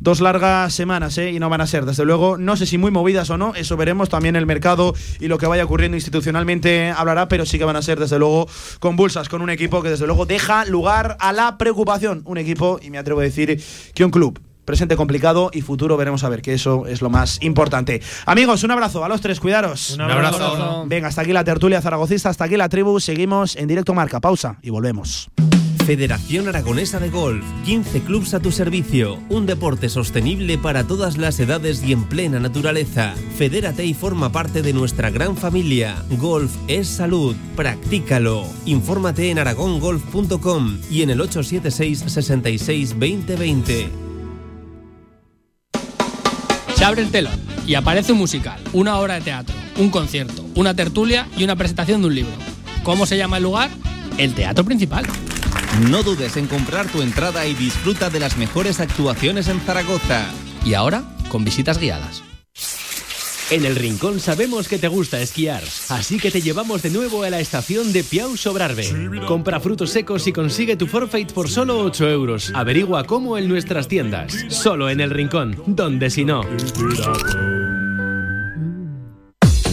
dos 0.01 0.21
largas 0.21 0.73
semanas, 0.75 1.17
¿eh? 1.19 1.31
y 1.31 1.39
no 1.39 1.49
van 1.49 1.61
a 1.61 1.67
ser, 1.67 1.85
desde 1.85 2.05
luego, 2.05 2.37
no 2.37 2.57
sé 2.57 2.67
si 2.67 2.79
muy 2.79 2.91
movidas 2.91 3.31
o 3.31 3.39
no, 3.39 3.55
eso 3.55 3.77
veremos, 3.77 4.09
también 4.09 4.35
el 4.37 4.47
mercado 4.47 4.95
y 5.21 5.29
lo 5.29 5.39
que 5.39 5.47
vaya 5.47 5.65
ocurriendo 5.65 5.97
institucionalmente 5.97 6.93
hablará, 6.97 7.29
pero 7.29 7.47
sí 7.47 7.59
que 7.59 7.65
van 7.65 7.77
a 7.77 7.83
ser, 7.83 7.99
desde 8.01 8.19
luego, 8.19 8.49
convulsas, 8.81 9.29
con 9.37 9.43
un 9.43 9.51
equipo 9.51 9.83
que 9.83 9.91
desde 9.91 10.07
luego 10.07 10.25
deja 10.25 10.65
lugar 10.65 11.19
a 11.21 11.31
la 11.31 11.59
preocupación, 11.59 12.23
un 12.25 12.39
equipo, 12.39 12.81
y 12.81 12.89
me 12.89 12.97
atrevo 12.97 13.21
a 13.21 13.23
decir 13.23 13.63
que 13.95 14.03
un 14.03 14.11
club 14.11 14.41
presente 14.65 14.97
complicado 14.97 15.51
y 15.53 15.61
futuro 15.61 15.99
veremos 15.99 16.25
a 16.25 16.31
ver, 16.31 16.41
que 16.41 16.55
eso 16.55 16.87
es 16.87 17.03
lo 17.03 17.11
más 17.11 17.43
importante. 17.43 18.01
Amigos, 18.25 18.65
un 18.65 18.71
abrazo 18.71 19.05
a 19.05 19.11
los 19.11 19.21
tres, 19.21 19.39
cuidaros. 19.39 19.91
Un 19.91 20.01
abrazo. 20.01 20.43
abrazo. 20.43 20.85
Venga, 20.87 21.09
hasta 21.09 21.21
aquí 21.21 21.35
la 21.35 21.45
tertulia 21.45 21.83
zaragocista, 21.83 22.31
hasta 22.31 22.45
aquí 22.45 22.57
la 22.57 22.71
tribu, 22.71 22.99
seguimos 22.99 23.57
en 23.57 23.69
directo 23.69 23.93
marca, 23.93 24.21
pausa 24.21 24.57
y 24.63 24.71
volvemos. 24.71 25.29
Federación 25.87 26.49
Aragonesa 26.49 26.99
de 26.99 27.11
Golf, 27.11 27.45
15 27.65 28.01
clubs 28.01 28.35
a 28.35 28.41
tu 28.41 28.51
servicio, 28.51 29.23
un 29.29 29.47
deporte 29.47 29.89
sostenible 29.89 30.59
para 30.59 30.83
todas 30.83 31.17
las 31.17 31.39
edades 31.39 31.81
y 31.85 31.93
en 31.93 32.03
plena 32.03 32.41
naturaleza. 32.41 33.15
Fedérate 33.37 33.85
y 33.85 33.95
forma 33.95 34.33
parte 34.33 34.63
de 34.63 34.73
nuestra 34.73 35.11
gran 35.11 35.37
familia. 35.37 36.03
Golf 36.19 36.53
es 36.67 36.89
salud, 36.89 37.37
practícalo. 37.55 38.45
Infórmate 38.65 39.31
en 39.31 39.39
aragongolf.com 39.39 40.79
y 40.91 41.03
en 41.03 41.11
el 41.11 41.21
876 41.21 42.13
66 42.13 42.89
2020. 42.91 43.89
Se 46.75 46.85
abre 46.85 47.03
el 47.03 47.13
telón 47.13 47.41
y 47.65 47.75
aparece 47.75 48.11
un 48.11 48.19
musical, 48.19 48.61
una 48.73 48.99
obra 48.99 49.15
de 49.15 49.21
teatro, 49.21 49.55
un 49.79 49.91
concierto, 49.91 50.45
una 50.57 50.75
tertulia 50.75 51.29
y 51.37 51.45
una 51.45 51.55
presentación 51.55 52.01
de 52.01 52.09
un 52.09 52.15
libro. 52.17 52.35
¿Cómo 52.83 53.07
se 53.07 53.17
llama 53.17 53.37
el 53.37 53.45
lugar? 53.45 53.71
El 54.19 54.35
teatro 54.35 54.65
principal. 54.65 55.07
No 55.91 56.03
dudes 56.03 56.37
en 56.37 56.47
comprar 56.47 56.89
tu 56.89 57.03
entrada 57.03 57.47
y 57.47 57.55
disfruta 57.55 58.11
de 58.11 58.21
las 58.21 58.37
mejores 58.37 58.81
actuaciones 58.81 59.49
en 59.49 59.61
Zaragoza. 59.61 60.27
Y 60.65 60.75
ahora, 60.75 61.05
con 61.29 61.45
visitas 61.45 61.79
guiadas. 61.79 62.23
En 63.51 63.65
el 63.65 63.77
Rincón 63.77 64.19
sabemos 64.19 64.67
que 64.67 64.77
te 64.77 64.89
gusta 64.89 65.21
esquiar, 65.21 65.63
así 65.91 66.19
que 66.19 66.33
te 66.33 66.41
llevamos 66.41 66.83
de 66.83 66.91
nuevo 66.91 67.23
a 67.23 67.31
la 67.31 67.39
estación 67.39 67.93
de 67.93 68.03
Piau 68.03 68.37
Sobrarbe. 68.37 69.23
Compra 69.29 69.61
frutos 69.61 69.91
secos 69.91 70.27
y 70.27 70.33
consigue 70.33 70.77
tu 70.77 70.89
forfait 70.89 71.33
por 71.33 71.49
solo 71.49 71.79
8 71.79 72.09
euros. 72.11 72.51
Averigua 72.55 73.05
cómo 73.05 73.39
en 73.39 73.47
nuestras 73.47 73.87
tiendas. 73.87 74.35
Solo 74.49 74.91
en 74.91 75.01
el 75.01 75.11
Rincón, 75.11 75.63
donde 75.67 76.11
si 76.11 76.25
no. 76.25 76.43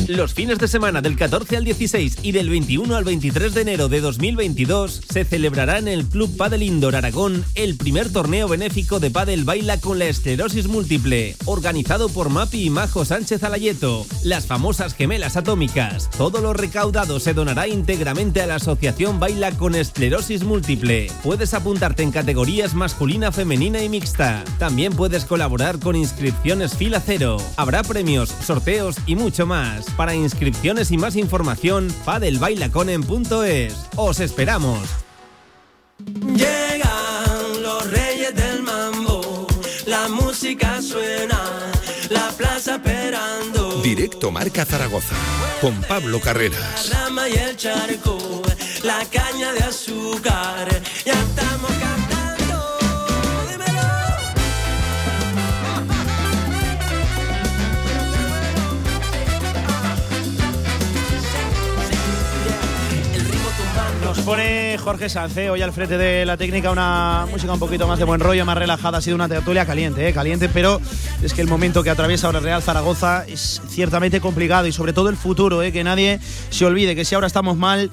Los 0.07 0.33
fines 0.33 0.57
de 0.59 0.67
semana 0.67 1.01
del 1.01 1.15
14 1.15 1.55
al 1.55 1.63
16 1.63 2.17
y 2.23 2.33
del 2.33 2.49
21 2.49 2.93
al 2.93 3.05
23 3.05 3.53
de 3.53 3.61
enero 3.61 3.87
de 3.87 4.01
2022 4.01 5.01
se 5.09 5.23
celebrará 5.23 5.77
en 5.77 5.87
el 5.87 6.05
Club 6.05 6.35
Padel 6.35 6.63
Indoor 6.63 6.97
Aragón 6.97 7.45
el 7.55 7.77
primer 7.77 8.11
torneo 8.11 8.49
benéfico 8.49 8.99
de 8.99 9.11
pádel 9.11 9.45
baila 9.45 9.79
con 9.79 9.99
la 9.99 10.05
esclerosis 10.05 10.67
múltiple, 10.67 11.37
organizado 11.45 12.09
por 12.09 12.29
Mapi 12.29 12.65
y 12.65 12.69
Majo 12.69 13.05
Sánchez 13.05 13.43
Alayeto, 13.43 14.05
las 14.23 14.45
famosas 14.45 14.93
gemelas 14.93 15.37
atómicas. 15.37 16.09
Todo 16.17 16.41
lo 16.41 16.51
recaudado 16.51 17.21
se 17.21 17.33
donará 17.33 17.69
íntegramente 17.69 18.41
a 18.41 18.47
la 18.47 18.55
Asociación 18.55 19.21
Baila 19.21 19.51
con 19.51 19.73
Esclerosis 19.73 20.43
Múltiple. 20.43 21.07
Puedes 21.23 21.53
apuntarte 21.53 22.03
en 22.03 22.11
categorías 22.11 22.73
masculina, 22.73 23.31
femenina 23.31 23.81
y 23.81 23.87
mixta. 23.87 24.43
También 24.59 24.91
puedes 24.91 25.23
colaborar 25.23 25.79
con 25.79 25.95
inscripciones 25.95 26.75
fila 26.75 26.99
cero. 26.99 27.37
Habrá 27.55 27.83
premios, 27.83 28.33
sorteos 28.45 28.97
y 29.05 29.15
mucho 29.15 29.45
más. 29.45 29.92
Para 29.97 30.15
inscripciones 30.15 30.91
y 30.91 30.97
más 30.97 31.15
información, 31.15 31.93
padelbailaconen.es. 32.05 33.75
¡Os 33.95 34.19
esperamos! 34.19 34.79
Llegan 36.35 37.61
los 37.61 37.89
reyes 37.91 38.33
del 38.35 38.63
mambo, 38.63 39.47
la 39.85 40.07
música 40.09 40.81
suena, 40.81 41.39
la 42.09 42.29
plaza 42.29 42.75
esperando. 42.75 43.81
Directo 43.83 44.31
Marca 44.31 44.65
Zaragoza 44.65 45.15
con 45.61 45.79
Pablo 45.83 46.19
Carreras. 46.19 46.89
La 46.89 47.03
rama 47.05 47.29
y 47.29 47.33
el 47.33 47.55
charco, 47.55 48.41
la 48.83 49.05
caña 49.11 49.53
de 49.53 49.63
azúcar, 49.63 50.67
pone 64.23 64.77
Jorge 64.77 65.09
Sanz, 65.09 65.35
¿eh? 65.37 65.49
hoy 65.49 65.61
al 65.61 65.73
frente 65.73 65.97
de 65.97 66.25
la 66.25 66.37
técnica, 66.37 66.71
una 66.71 67.27
música 67.29 67.51
un 67.51 67.59
poquito 67.59 67.87
más 67.87 67.99
de 67.99 68.05
buen 68.05 68.19
rollo, 68.19 68.45
más 68.45 68.57
relajada. 68.57 68.99
Ha 68.99 69.01
sido 69.01 69.15
una 69.15 69.27
tertulia 69.27 69.65
caliente, 69.65 70.07
¿eh? 70.07 70.13
caliente, 70.13 70.49
pero 70.49 70.79
es 71.21 71.33
que 71.33 71.41
el 71.41 71.47
momento 71.47 71.83
que 71.83 71.89
atraviesa 71.89 72.27
ahora 72.27 72.39
el 72.39 72.45
Real 72.45 72.61
Zaragoza 72.61 73.25
es 73.27 73.61
ciertamente 73.67 74.21
complicado 74.21 74.67
y 74.67 74.71
sobre 74.71 74.93
todo 74.93 75.09
el 75.09 75.17
futuro, 75.17 75.61
¿eh? 75.61 75.71
que 75.71 75.83
nadie 75.83 76.19
se 76.49 76.65
olvide 76.65 76.95
que 76.95 77.05
si 77.05 77.15
ahora 77.15 77.27
estamos 77.27 77.57
mal, 77.57 77.91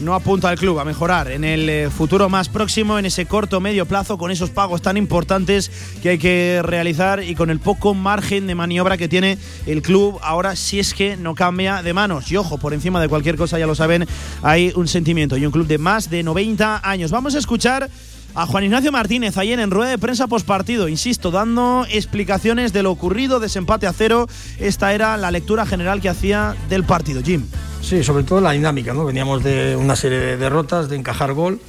no 0.00 0.14
apunta 0.14 0.48
al 0.48 0.58
club 0.58 0.78
a 0.78 0.84
mejorar 0.84 1.30
en 1.30 1.44
el 1.44 1.68
eh, 1.68 1.90
futuro 1.90 2.28
más 2.28 2.48
próximo, 2.48 2.98
en 2.98 3.06
ese 3.06 3.26
corto 3.26 3.60
medio 3.60 3.86
plazo, 3.86 4.18
con 4.18 4.30
esos 4.30 4.50
pagos 4.50 4.82
tan 4.82 4.96
importantes 4.96 5.70
que 6.02 6.10
hay 6.10 6.18
que 6.18 6.60
realizar 6.62 7.22
y 7.22 7.34
con 7.34 7.50
el 7.50 7.60
poco 7.60 7.94
margen 7.94 8.46
de 8.46 8.54
maniobra 8.54 8.96
que 8.96 9.08
tiene 9.08 9.38
el 9.66 9.82
club 9.82 10.18
ahora 10.22 10.56
si 10.56 10.78
es 10.78 10.94
que 10.94 11.16
no 11.16 11.34
cambia 11.34 11.82
de 11.82 11.92
manos. 11.92 12.30
Y 12.32 12.36
ojo, 12.36 12.58
por 12.58 12.74
encima 12.74 13.00
de 13.00 13.08
cualquier 13.08 13.36
cosa, 13.36 13.58
ya 13.58 13.66
lo 13.66 13.74
saben, 13.74 14.06
hay 14.42 14.72
un 14.74 14.88
sentimiento 14.88 15.36
y 15.36 15.46
un 15.46 15.52
club 15.52 15.66
de 15.66 15.78
más 15.78 16.10
de 16.10 16.22
90 16.22 16.88
años. 16.88 17.10
Vamos 17.10 17.34
a 17.34 17.38
escuchar 17.38 17.88
a 18.34 18.46
Juan 18.46 18.64
Ignacio 18.64 18.92
Martínez 18.92 19.36
ayer 19.36 19.60
en 19.60 19.70
rueda 19.70 19.90
de 19.90 19.98
prensa 19.98 20.26
postpartido, 20.26 20.88
insisto, 20.88 21.30
dando 21.30 21.86
explicaciones 21.90 22.72
de 22.72 22.82
lo 22.82 22.90
ocurrido, 22.90 23.40
desempate 23.40 23.86
a 23.86 23.92
cero. 23.92 24.26
Esta 24.58 24.92
era 24.94 25.16
la 25.16 25.30
lectura 25.30 25.66
general 25.66 26.00
que 26.00 26.08
hacía 26.08 26.56
del 26.68 26.84
partido. 26.84 27.22
Jim. 27.22 27.46
Sí, 27.82 28.02
sobre 28.02 28.24
todo 28.24 28.40
la 28.40 28.52
dinámica, 28.52 28.94
¿no? 28.94 29.04
Veníamos 29.04 29.42
de 29.42 29.76
una 29.76 29.96
serie 29.96 30.18
de 30.18 30.36
derrotas, 30.36 30.88
de 30.88 30.96
encajar 30.96 31.32
gol. 31.34 31.60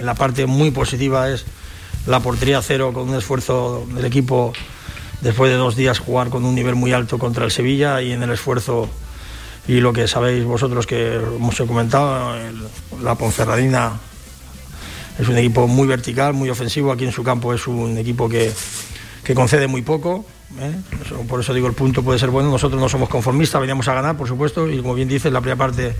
La 0.00 0.14
parte 0.14 0.46
muy 0.46 0.70
positiva 0.70 1.30
es 1.30 1.44
la 2.06 2.20
portería 2.20 2.60
cero 2.62 2.92
con 2.92 3.08
un 3.08 3.16
esfuerzo 3.16 3.86
del 3.94 4.04
equipo 4.04 4.52
después 5.20 5.50
de 5.50 5.56
dos 5.56 5.76
días 5.76 5.98
jugar 5.98 6.30
con 6.30 6.44
un 6.44 6.54
nivel 6.54 6.74
muy 6.74 6.92
alto 6.92 7.18
contra 7.18 7.44
el 7.44 7.50
Sevilla 7.50 8.02
y 8.02 8.12
en 8.12 8.22
el 8.22 8.30
esfuerzo 8.30 8.88
y 9.68 9.80
lo 9.80 9.92
que 9.92 10.08
sabéis 10.08 10.44
vosotros 10.44 10.86
que 10.86 11.14
hemos 11.14 11.56
comentado, 11.56 12.34
la 13.00 13.14
Ponferradina 13.14 13.92
es 15.18 15.28
un 15.28 15.36
equipo 15.36 15.66
muy 15.66 15.86
vertical, 15.86 16.32
muy 16.34 16.50
ofensivo. 16.50 16.92
Aquí 16.92 17.04
en 17.04 17.12
su 17.12 17.22
campo 17.22 17.52
es 17.52 17.66
un 17.66 17.98
equipo 17.98 18.28
que, 18.28 18.52
que 19.24 19.34
concede 19.34 19.66
muy 19.66 19.82
poco. 19.82 20.24
¿eh? 20.58 20.74
Por 21.28 21.40
eso 21.40 21.54
digo, 21.54 21.66
el 21.66 21.74
punto 21.74 22.02
puede 22.02 22.18
ser 22.18 22.30
bueno. 22.30 22.50
Nosotros 22.50 22.80
no 22.80 22.88
somos 22.88 23.08
conformistas, 23.08 23.60
veníamos 23.60 23.88
a 23.88 23.94
ganar, 23.94 24.16
por 24.16 24.28
supuesto. 24.28 24.68
Y 24.68 24.78
como 24.78 24.94
bien 24.94 25.08
dices, 25.08 25.26
en 25.26 25.34
la 25.34 25.40
primera 25.40 25.58
parte 25.58 25.94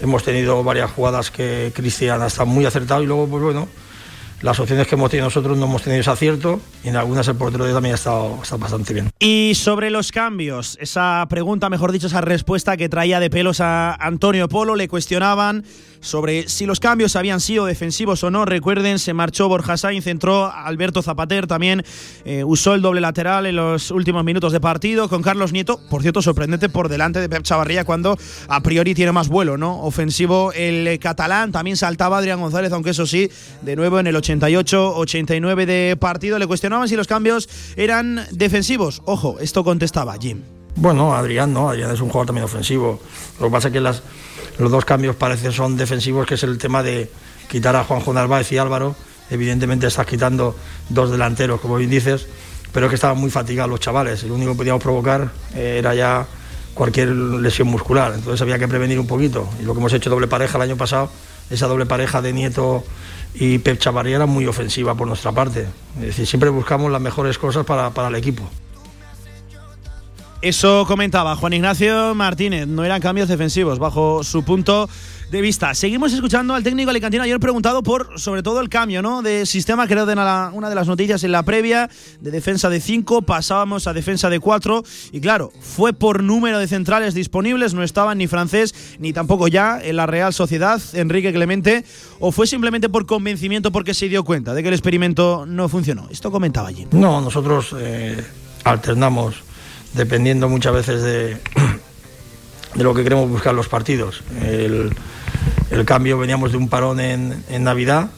hemos 0.00 0.22
tenido 0.22 0.62
varias 0.62 0.90
jugadas 0.90 1.30
que 1.30 1.72
Cristian 1.74 2.22
ha 2.22 2.26
estado 2.26 2.46
muy 2.46 2.64
acertado. 2.64 3.02
Y 3.02 3.06
luego, 3.06 3.26
pues 3.26 3.42
bueno, 3.42 3.68
las 4.42 4.60
opciones 4.60 4.86
que 4.86 4.94
hemos 4.94 5.10
tenido 5.10 5.26
nosotros 5.26 5.56
no 5.58 5.66
hemos 5.66 5.82
tenido 5.82 6.00
ese 6.00 6.10
acierto. 6.10 6.60
Y 6.84 6.88
en 6.88 6.96
algunas 6.96 7.26
el 7.28 7.36
portero 7.36 7.70
también 7.72 7.94
ha 7.94 7.96
estado, 7.96 8.38
estado 8.42 8.58
bastante 8.58 8.94
bien. 8.94 9.10
Y 9.18 9.52
sobre 9.54 9.90
los 9.90 10.12
cambios, 10.12 10.78
esa 10.80 11.26
pregunta, 11.28 11.68
mejor 11.68 11.92
dicho, 11.92 12.06
esa 12.06 12.20
respuesta 12.20 12.76
que 12.76 12.88
traía 12.88 13.20
de 13.20 13.30
pelos 13.30 13.60
a 13.60 13.94
Antonio 13.94 14.48
Polo, 14.48 14.76
le 14.76 14.88
cuestionaban 14.88 15.64
sobre 16.00 16.48
si 16.48 16.66
los 16.66 16.80
cambios 16.80 17.16
habían 17.16 17.40
sido 17.40 17.66
defensivos 17.66 18.22
o 18.24 18.30
no. 18.30 18.44
Recuerden, 18.44 18.98
se 18.98 19.14
marchó 19.14 19.48
Borja 19.48 19.76
Sainz, 19.76 20.06
entró 20.06 20.50
Alberto 20.52 21.02
Zapater, 21.02 21.46
también 21.46 21.84
eh, 22.24 22.44
usó 22.44 22.74
el 22.74 22.82
doble 22.82 23.00
lateral 23.00 23.46
en 23.46 23.56
los 23.56 23.90
últimos 23.90 24.24
minutos 24.24 24.52
de 24.52 24.60
partido 24.60 25.08
con 25.08 25.22
Carlos 25.22 25.52
Nieto, 25.52 25.80
por 25.90 26.02
cierto, 26.02 26.22
sorprendente 26.22 26.68
por 26.68 26.88
delante 26.88 27.20
de 27.20 27.28
Pep 27.28 27.42
Chavarría 27.42 27.84
cuando 27.84 28.16
a 28.48 28.60
priori 28.62 28.94
tiene 28.94 29.12
más 29.12 29.28
vuelo, 29.28 29.56
¿no? 29.56 29.80
Ofensivo 29.82 30.52
el 30.52 30.98
catalán, 30.98 31.52
también 31.52 31.76
saltaba 31.76 32.18
Adrián 32.18 32.40
González, 32.40 32.72
aunque 32.72 32.90
eso 32.90 33.06
sí, 33.06 33.30
de 33.62 33.76
nuevo 33.76 33.98
en 33.98 34.06
el 34.06 34.16
88-89 34.28 35.66
de 35.66 35.96
partido 35.98 36.38
le 36.38 36.46
cuestionaban 36.46 36.88
si 36.88 36.96
los 36.96 37.06
cambios 37.06 37.48
eran 37.76 38.26
defensivos. 38.30 39.02
Ojo, 39.04 39.38
esto 39.40 39.64
contestaba 39.64 40.16
Jim. 40.20 40.42
Bueno, 40.76 41.14
Adrián 41.14 41.52
no, 41.52 41.70
Adrián 41.70 41.90
es 41.90 42.00
un 42.00 42.08
jugador 42.08 42.26
también 42.26 42.44
ofensivo. 42.44 43.00
Lo 43.40 43.46
que 43.46 43.52
pasa 43.52 43.68
es 43.68 43.74
que 43.74 43.80
las, 43.80 44.02
los 44.58 44.70
dos 44.70 44.84
cambios 44.84 45.16
parece 45.16 45.50
son 45.50 45.76
defensivos, 45.76 46.26
que 46.26 46.34
es 46.34 46.42
el 46.42 46.58
tema 46.58 46.82
de 46.82 47.10
quitar 47.48 47.74
a 47.74 47.84
Juanjo 47.84 48.12
Narváez 48.12 48.52
y 48.52 48.58
Álvaro. 48.58 48.94
Evidentemente 49.30 49.86
estás 49.86 50.06
quitando 50.06 50.56
dos 50.88 51.10
delanteros, 51.10 51.60
como 51.60 51.76
bien 51.76 51.90
dices, 51.90 52.26
pero 52.72 52.86
es 52.86 52.90
que 52.90 52.94
estaban 52.94 53.18
muy 53.18 53.30
fatigados 53.30 53.70
los 53.70 53.80
chavales. 53.80 54.22
Lo 54.22 54.34
único 54.34 54.52
que 54.52 54.58
podíamos 54.58 54.82
provocar 54.82 55.30
eh, 55.54 55.76
era 55.78 55.94
ya 55.94 56.26
cualquier 56.74 57.08
lesión 57.08 57.68
muscular. 57.68 58.12
Entonces 58.14 58.40
había 58.40 58.58
que 58.58 58.68
prevenir 58.68 59.00
un 59.00 59.06
poquito. 59.06 59.48
Y 59.60 59.64
lo 59.64 59.74
que 59.74 59.80
hemos 59.80 59.92
hecho 59.92 60.10
doble 60.10 60.28
pareja 60.28 60.58
el 60.58 60.62
año 60.62 60.76
pasado, 60.76 61.10
esa 61.50 61.66
doble 61.66 61.86
pareja 61.86 62.22
de 62.22 62.32
Nieto 62.32 62.84
y 63.40 63.58
Pep 63.58 63.78
Chavarría 63.78 64.16
era 64.16 64.26
muy 64.26 64.46
ofensiva 64.46 64.94
por 64.94 65.06
nuestra 65.06 65.32
parte. 65.32 65.66
Es 66.00 66.06
decir, 66.06 66.26
siempre 66.26 66.50
buscamos 66.50 66.90
las 66.90 67.00
mejores 67.00 67.38
cosas 67.38 67.64
para, 67.64 67.90
para 67.90 68.08
el 68.08 68.14
equipo. 68.16 68.48
Eso 70.40 70.84
comentaba 70.86 71.34
Juan 71.34 71.52
Ignacio 71.52 72.14
Martínez, 72.14 72.68
no 72.68 72.84
eran 72.84 73.00
cambios 73.00 73.28
defensivos 73.28 73.80
bajo 73.80 74.22
su 74.22 74.44
punto 74.44 74.88
de 75.32 75.40
vista. 75.40 75.74
Seguimos 75.74 76.12
escuchando 76.12 76.54
al 76.54 76.62
técnico 76.62 76.90
alicantino 76.90 77.24
ayer 77.24 77.40
preguntado 77.40 77.82
por 77.82 78.20
sobre 78.20 78.44
todo 78.44 78.60
el 78.60 78.68
cambio 78.68 79.02
¿no? 79.02 79.20
de 79.20 79.46
sistema, 79.46 79.88
creo 79.88 80.06
de 80.06 80.14
la- 80.14 80.52
una 80.54 80.68
de 80.68 80.76
las 80.76 80.86
noticias 80.86 81.24
en 81.24 81.32
la 81.32 81.42
previa, 81.42 81.90
de 82.20 82.30
defensa 82.30 82.70
de 82.70 82.80
5, 82.80 83.22
pasábamos 83.22 83.88
a 83.88 83.92
defensa 83.92 84.30
de 84.30 84.38
4 84.38 84.84
y 85.10 85.20
claro, 85.20 85.50
fue 85.60 85.92
por 85.92 86.22
número 86.22 86.60
de 86.60 86.68
centrales 86.68 87.14
disponibles, 87.14 87.74
no 87.74 87.82
estaban 87.82 88.18
ni 88.18 88.28
francés 88.28 88.96
ni 89.00 89.12
tampoco 89.12 89.48
ya 89.48 89.80
en 89.82 89.96
la 89.96 90.06
Real 90.06 90.32
Sociedad, 90.32 90.80
Enrique 90.92 91.32
Clemente, 91.32 91.84
o 92.20 92.30
fue 92.30 92.46
simplemente 92.46 92.88
por 92.88 93.06
convencimiento 93.06 93.72
porque 93.72 93.92
se 93.92 94.08
dio 94.08 94.22
cuenta 94.22 94.54
de 94.54 94.62
que 94.62 94.68
el 94.68 94.74
experimento 94.74 95.46
no 95.46 95.68
funcionó. 95.68 96.06
Esto 96.12 96.30
comentaba 96.30 96.68
allí. 96.68 96.86
No, 96.92 97.20
nosotros 97.20 97.74
eh, 97.76 98.24
alternamos 98.64 99.34
dependiendo 99.94 100.48
muchas 100.48 100.72
veces 100.72 101.02
de, 101.02 101.28
de 102.74 102.84
lo 102.84 102.94
que 102.94 103.02
queremos 103.02 103.28
buscar 103.28 103.54
los 103.54 103.68
partidos. 103.68 104.22
El, 104.42 104.94
el 105.70 105.84
cambio 105.84 106.18
veníamos 106.18 106.52
de 106.52 106.58
un 106.58 106.68
parón 106.68 107.00
en, 107.00 107.44
en 107.48 107.64
Navidad, 107.64 108.10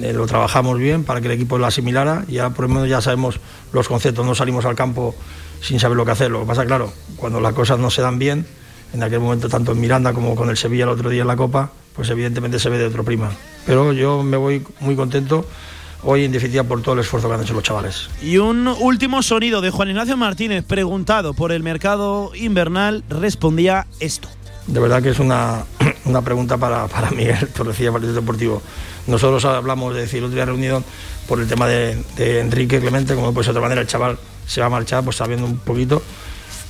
eh, 0.00 0.12
lo 0.12 0.26
trabajamos 0.26 0.78
bien 0.78 1.04
para 1.04 1.20
que 1.20 1.26
el 1.26 1.32
equipo 1.32 1.58
lo 1.58 1.66
asimilara 1.66 2.24
y 2.26 2.34
ya 2.34 2.50
por 2.50 2.66
lo 2.66 2.74
menos 2.74 2.88
ya 2.88 3.00
sabemos 3.02 3.40
los 3.72 3.88
conceptos, 3.88 4.24
no 4.24 4.34
salimos 4.34 4.64
al 4.64 4.74
campo 4.74 5.14
sin 5.60 5.78
saber 5.78 5.96
lo 5.96 6.04
que 6.04 6.12
hacer. 6.12 6.30
Lo 6.30 6.40
que 6.40 6.46
pasa, 6.46 6.64
claro, 6.64 6.92
cuando 7.16 7.40
las 7.40 7.52
cosas 7.52 7.78
no 7.78 7.90
se 7.90 8.02
dan 8.02 8.18
bien, 8.18 8.46
en 8.94 9.02
aquel 9.02 9.20
momento 9.20 9.48
tanto 9.48 9.72
en 9.72 9.80
Miranda 9.80 10.12
como 10.12 10.34
con 10.34 10.50
el 10.50 10.56
Sevilla 10.56 10.84
el 10.84 10.90
otro 10.90 11.10
día 11.10 11.22
en 11.22 11.28
la 11.28 11.36
Copa, 11.36 11.72
pues 11.94 12.08
evidentemente 12.10 12.58
se 12.58 12.68
ve 12.70 12.78
de 12.78 12.86
otro 12.86 13.04
prima. 13.04 13.30
Pero 13.66 13.92
yo 13.92 14.22
me 14.22 14.36
voy 14.36 14.66
muy 14.80 14.96
contento 14.96 15.46
hoy 16.02 16.24
en 16.24 16.32
definitiva 16.32 16.64
por 16.64 16.82
todo 16.82 16.94
el 16.94 17.00
esfuerzo 17.00 17.28
que 17.28 17.34
han 17.34 17.42
hecho 17.42 17.54
los 17.54 17.62
chavales. 17.62 18.08
Y 18.22 18.38
un 18.38 18.66
último 18.66 19.22
sonido 19.22 19.60
de 19.60 19.70
Juan 19.70 19.88
Ignacio 19.88 20.16
Martínez, 20.16 20.64
preguntado 20.64 21.34
por 21.34 21.52
el 21.52 21.62
mercado 21.62 22.32
invernal, 22.34 23.04
respondía 23.08 23.86
esto. 24.00 24.28
De 24.66 24.80
verdad 24.80 25.02
que 25.02 25.10
es 25.10 25.18
una, 25.18 25.64
una 26.04 26.22
pregunta 26.22 26.56
para, 26.56 26.86
para 26.88 27.10
Miguel 27.10 27.48
Torrecilla, 27.48 27.92
Partido 27.92 28.14
Deportivo. 28.14 28.62
Nosotros 29.06 29.44
hablamos 29.44 29.94
de 29.94 30.02
decir, 30.02 30.22
otro 30.22 30.34
día 30.34 30.44
reunido 30.44 30.84
por 31.26 31.40
el 31.40 31.48
tema 31.48 31.66
de, 31.66 32.02
de 32.16 32.40
Enrique 32.40 32.80
Clemente, 32.80 33.14
como 33.14 33.32
pues 33.34 33.46
de 33.46 33.50
otra 33.50 33.62
manera 33.62 33.80
el 33.80 33.86
chaval 33.86 34.18
se 34.46 34.60
va 34.60 34.66
a 34.66 34.70
marchar, 34.70 35.02
pues 35.04 35.16
sabiendo 35.16 35.46
un 35.46 35.58
poquito. 35.58 36.02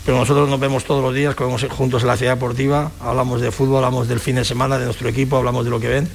Pero 0.04 0.18
nosotros 0.18 0.48
nos 0.48 0.58
vemos 0.58 0.84
todos 0.84 1.02
los 1.02 1.14
días, 1.14 1.34
comemos 1.34 1.64
juntos 1.70 2.02
en 2.02 2.08
la 2.08 2.16
ciudad 2.16 2.34
deportiva, 2.34 2.90
hablamos 3.00 3.40
de 3.40 3.52
fútbol, 3.52 3.76
hablamos 3.76 4.08
del 4.08 4.18
fin 4.18 4.34
de 4.34 4.44
semana, 4.44 4.78
de 4.78 4.86
nuestro 4.86 5.08
equipo, 5.08 5.36
hablamos 5.36 5.64
de 5.64 5.70
lo 5.70 5.78
que 5.78 5.88
ven. 5.88 6.08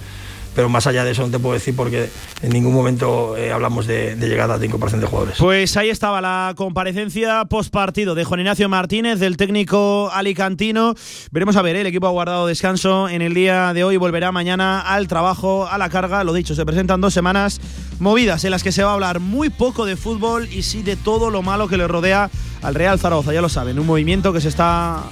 Pero 0.58 0.70
más 0.70 0.88
allá 0.88 1.06
de 1.06 1.12
eso 1.12 1.22
no 1.22 1.30
te 1.30 1.38
puedo 1.38 1.54
decir 1.54 1.76
porque 1.76 2.10
en 2.42 2.50
ningún 2.50 2.74
momento 2.74 3.38
eh, 3.38 3.52
hablamos 3.52 3.86
de, 3.86 4.16
de 4.16 4.28
llegada 4.28 4.58
de 4.58 4.66
incorporación 4.66 5.00
de 5.00 5.06
jugadores. 5.06 5.38
Pues 5.38 5.78
ahí 5.78 5.92
estaba 5.92 6.20
la 6.20 6.54
comparecencia 6.58 7.46
post 7.46 7.72
partido 7.72 8.16
de 8.16 8.24
Juan 8.24 8.40
Ignacio 8.40 8.68
Martínez, 8.68 9.20
del 9.20 9.38
técnico 9.38 10.10
alicantino. 10.12 10.96
Veremos 11.30 11.58
a 11.58 11.62
ver, 11.62 11.76
¿eh? 11.76 11.82
el 11.82 11.86
equipo 11.86 12.08
ha 12.08 12.10
guardado 12.10 12.48
descanso 12.48 13.08
en 13.08 13.22
el 13.22 13.36
día 13.36 13.72
de 13.76 13.84
hoy 13.84 13.98
volverá 13.98 14.32
mañana 14.32 14.82
al 14.82 15.08
trabajo, 15.08 15.68
a 15.68 15.78
la 15.78 15.90
carga. 15.90 16.24
Lo 16.24 16.34
dicho, 16.34 16.56
se 16.56 16.66
presentan 16.66 17.02
dos 17.02 17.14
semanas 17.14 17.62
movidas 18.00 18.44
en 18.44 18.50
las 18.50 18.64
que 18.64 18.72
se 18.72 18.84
va 18.84 18.90
a 18.90 18.94
hablar 18.96 19.20
muy 19.20 19.52
poco 19.52 19.86
de 19.86 19.96
fútbol 19.96 20.50
y 20.52 20.64
sí 20.64 20.82
de 20.82 20.96
todo 20.96 21.30
lo 21.30 21.44
malo 21.44 21.68
que 21.68 21.78
le 21.78 21.88
rodea 21.88 22.32
al 22.64 22.74
Real 22.74 22.98
Zaragoza. 22.98 23.32
Ya 23.32 23.42
lo 23.42 23.50
saben, 23.50 23.78
un 23.78 23.86
movimiento 23.86 24.34
que 24.34 24.42
se 24.42 24.48
está 24.48 25.04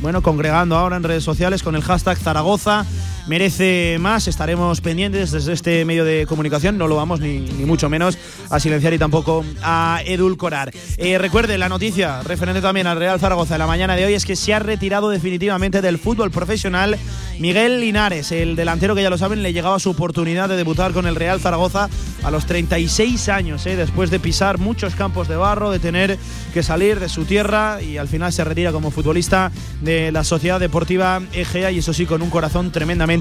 bueno, 0.00 0.22
congregando 0.22 0.76
ahora 0.76 0.96
en 0.96 1.02
redes 1.02 1.24
sociales 1.24 1.64
con 1.64 1.74
el 1.74 1.82
hashtag 1.82 2.18
Zaragoza 2.18 2.86
merece 3.26 3.98
más. 4.00 4.28
Estaremos 4.28 4.80
pendientes 4.80 5.30
desde 5.30 5.52
este 5.52 5.84
medio 5.84 6.04
de 6.04 6.26
comunicación. 6.26 6.78
No 6.78 6.88
lo 6.88 6.96
vamos 6.96 7.20
ni, 7.20 7.38
ni 7.38 7.64
mucho 7.64 7.88
menos 7.88 8.18
a 8.50 8.60
silenciar 8.60 8.94
y 8.94 8.98
tampoco 8.98 9.44
a 9.62 10.00
edulcorar. 10.04 10.72
Eh, 10.96 11.18
recuerde 11.18 11.58
la 11.58 11.68
noticia 11.68 12.22
referente 12.22 12.60
también 12.60 12.86
al 12.86 12.98
Real 12.98 13.20
Zaragoza 13.20 13.54
de 13.54 13.58
la 13.58 13.66
mañana 13.66 13.96
de 13.96 14.04
hoy 14.04 14.14
es 14.14 14.24
que 14.24 14.36
se 14.36 14.54
ha 14.54 14.58
retirado 14.58 15.10
definitivamente 15.10 15.82
del 15.82 15.98
fútbol 15.98 16.30
profesional 16.30 16.98
Miguel 17.38 17.80
Linares, 17.80 18.32
el 18.32 18.56
delantero 18.56 18.94
que 18.94 19.02
ya 19.02 19.10
lo 19.10 19.18
saben 19.18 19.42
le 19.42 19.52
llegaba 19.52 19.78
su 19.78 19.90
oportunidad 19.90 20.48
de 20.48 20.56
debutar 20.56 20.92
con 20.92 21.06
el 21.06 21.16
Real 21.16 21.40
Zaragoza 21.40 21.88
a 22.22 22.30
los 22.30 22.46
36 22.46 23.28
años, 23.28 23.66
eh, 23.66 23.76
después 23.76 24.10
de 24.10 24.20
pisar 24.20 24.58
muchos 24.58 24.94
campos 24.94 25.28
de 25.28 25.36
barro, 25.36 25.70
de 25.70 25.78
tener 25.78 26.18
que 26.54 26.62
salir 26.62 26.98
de 26.98 27.08
su 27.08 27.24
tierra 27.24 27.82
y 27.82 27.98
al 27.98 28.08
final 28.08 28.32
se 28.32 28.44
retira 28.44 28.72
como 28.72 28.90
futbolista 28.90 29.52
de 29.82 30.12
la 30.12 30.24
Sociedad 30.24 30.60
Deportiva 30.60 31.20
Egea 31.32 31.70
y 31.70 31.78
eso 31.78 31.92
sí 31.92 32.06
con 32.06 32.22
un 32.22 32.30
corazón 32.30 32.72
tremendamente 32.72 33.15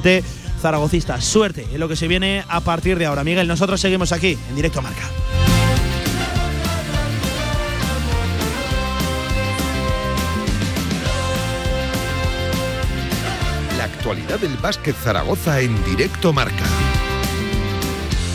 zaragocista. 0.61 1.21
Suerte 1.21 1.67
en 1.71 1.79
lo 1.79 1.87
que 1.87 1.95
se 1.95 2.07
viene 2.07 2.43
a 2.47 2.61
partir 2.61 2.97
de 2.97 3.05
ahora. 3.05 3.23
Miguel, 3.23 3.47
nosotros 3.47 3.79
seguimos 3.79 4.11
aquí 4.11 4.37
en 4.49 4.55
directo 4.55 4.79
a 4.79 4.81
Marca. 4.83 5.03
La 13.77 13.85
actualidad 13.85 14.39
del 14.39 14.55
básquet 14.57 14.95
Zaragoza 14.95 15.59
en 15.61 15.83
directo 15.83 16.33
marca. 16.33 16.65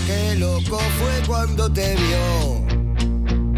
Qué 0.07 0.37
loco 0.37 0.79
fue 0.99 1.27
cuando 1.27 1.73
te 1.73 1.97
vio. 1.97 2.80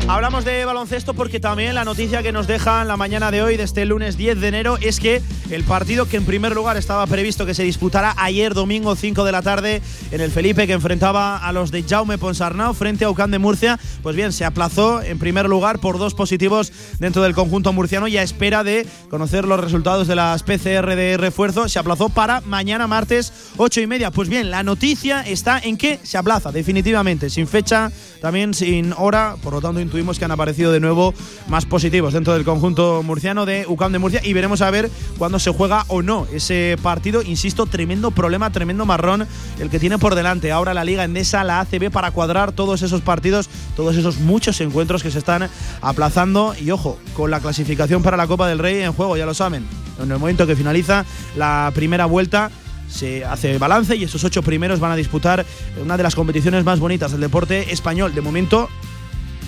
Hablamos 0.08 0.44
de 0.44 0.64
baloncesto 0.64 1.14
porque 1.14 1.38
también 1.38 1.76
la 1.76 1.84
noticia 1.84 2.24
que 2.24 2.32
nos 2.32 2.48
deja 2.48 2.82
en 2.82 2.88
la 2.88 2.96
mañana 2.96 3.30
de 3.30 3.40
hoy, 3.40 3.56
de 3.56 3.62
este 3.62 3.86
lunes 3.86 4.16
10 4.16 4.40
de 4.40 4.48
enero, 4.48 4.76
es 4.80 4.98
que 4.98 5.22
el 5.48 5.62
partido 5.62 6.06
que 6.06 6.16
en 6.16 6.24
primer 6.24 6.54
lugar 6.54 6.76
estaba 6.76 7.06
previsto 7.06 7.46
que 7.46 7.54
se 7.54 7.62
disputara 7.62 8.12
ayer 8.18 8.52
domingo 8.52 8.96
5 8.96 9.24
de 9.24 9.32
la 9.32 9.42
tarde 9.42 9.80
en 10.10 10.20
el 10.20 10.32
Felipe 10.32 10.66
que 10.66 10.72
enfrentaba 10.72 11.38
a 11.38 11.52
los 11.52 11.70
de 11.70 11.84
Jaume 11.84 12.18
Ponsarnau 12.18 12.74
frente 12.74 13.04
a 13.04 13.10
Ucán 13.10 13.30
de 13.30 13.38
Murcia, 13.38 13.78
pues 14.02 14.16
bien, 14.16 14.32
se 14.32 14.44
aplazó 14.44 15.02
en 15.02 15.20
primer 15.20 15.48
lugar 15.48 15.78
por 15.78 15.98
dos 15.98 16.14
positivos 16.14 16.72
dentro 16.98 17.22
del 17.22 17.34
conjunto 17.34 17.72
murciano 17.72 18.08
y 18.08 18.18
a 18.18 18.22
espera 18.24 18.64
de 18.64 18.86
conocer 19.08 19.44
los 19.44 19.60
resultados 19.60 20.08
de 20.08 20.16
las 20.16 20.42
PCR 20.42 20.96
de 20.96 21.16
refuerzo, 21.16 21.68
se 21.68 21.78
aplazó 21.78 22.08
para 22.08 22.40
mañana 22.40 22.88
martes 22.88 23.32
8 23.56 23.80
y 23.80 23.86
media. 23.86 24.10
Pues 24.10 24.28
bien, 24.28 24.50
la 24.50 24.64
noticia 24.64 25.20
está 25.20 25.60
en 25.60 25.76
que 25.76 26.00
se 26.02 26.18
aplaza 26.18 26.50
definitivamente, 26.50 27.30
sin 27.30 27.46
fecha, 27.46 27.92
también 28.20 28.52
sin 28.52 28.92
hora, 28.96 29.36
por 29.42 29.52
lo 29.52 29.60
tanto 29.60 29.80
intuimos 29.92 30.18
que 30.18 30.24
han 30.24 30.30
aparecido 30.30 30.72
de 30.72 30.80
nuevo 30.80 31.12
más 31.48 31.66
positivos 31.66 32.14
dentro 32.14 32.32
del 32.32 32.44
conjunto 32.44 33.02
murciano 33.02 33.44
de 33.44 33.66
UCAM 33.68 33.92
de 33.92 33.98
Murcia 33.98 34.22
y 34.24 34.32
veremos 34.32 34.62
a 34.62 34.70
ver 34.70 34.90
cuándo 35.18 35.38
se 35.38 35.52
juega 35.52 35.84
o 35.88 36.00
no 36.00 36.26
ese 36.32 36.78
partido. 36.82 37.20
Insisto, 37.20 37.66
tremendo 37.66 38.10
problema, 38.10 38.50
tremendo 38.50 38.86
marrón 38.86 39.26
el 39.60 39.68
que 39.68 39.78
tiene 39.78 39.98
por 39.98 40.14
delante 40.14 40.50
ahora 40.50 40.72
la 40.72 40.82
Liga 40.82 41.04
Endesa, 41.04 41.44
la 41.44 41.60
ACB, 41.60 41.90
para 41.90 42.10
cuadrar 42.10 42.52
todos 42.52 42.80
esos 42.80 43.02
partidos, 43.02 43.50
todos 43.76 43.94
esos 43.94 44.16
muchos 44.18 44.62
encuentros 44.62 45.02
que 45.02 45.10
se 45.10 45.18
están 45.18 45.50
aplazando. 45.82 46.54
Y 46.58 46.70
ojo, 46.70 46.98
con 47.12 47.30
la 47.30 47.40
clasificación 47.40 48.02
para 48.02 48.16
la 48.16 48.26
Copa 48.26 48.48
del 48.48 48.60
Rey 48.60 48.80
en 48.80 48.94
juego, 48.94 49.18
ya 49.18 49.26
lo 49.26 49.34
saben. 49.34 49.66
En 50.02 50.10
el 50.10 50.18
momento 50.18 50.46
que 50.46 50.56
finaliza 50.56 51.04
la 51.36 51.70
primera 51.74 52.06
vuelta, 52.06 52.50
se 52.88 53.24
hace 53.24 53.58
balance 53.58 53.96
y 53.96 54.04
esos 54.04 54.24
ocho 54.24 54.42
primeros 54.42 54.80
van 54.80 54.92
a 54.92 54.96
disputar 54.96 55.44
una 55.82 55.96
de 55.96 56.02
las 56.02 56.14
competiciones 56.14 56.64
más 56.64 56.78
bonitas 56.78 57.12
del 57.12 57.20
deporte 57.20 57.72
español. 57.72 58.14
De 58.14 58.20
momento, 58.20 58.68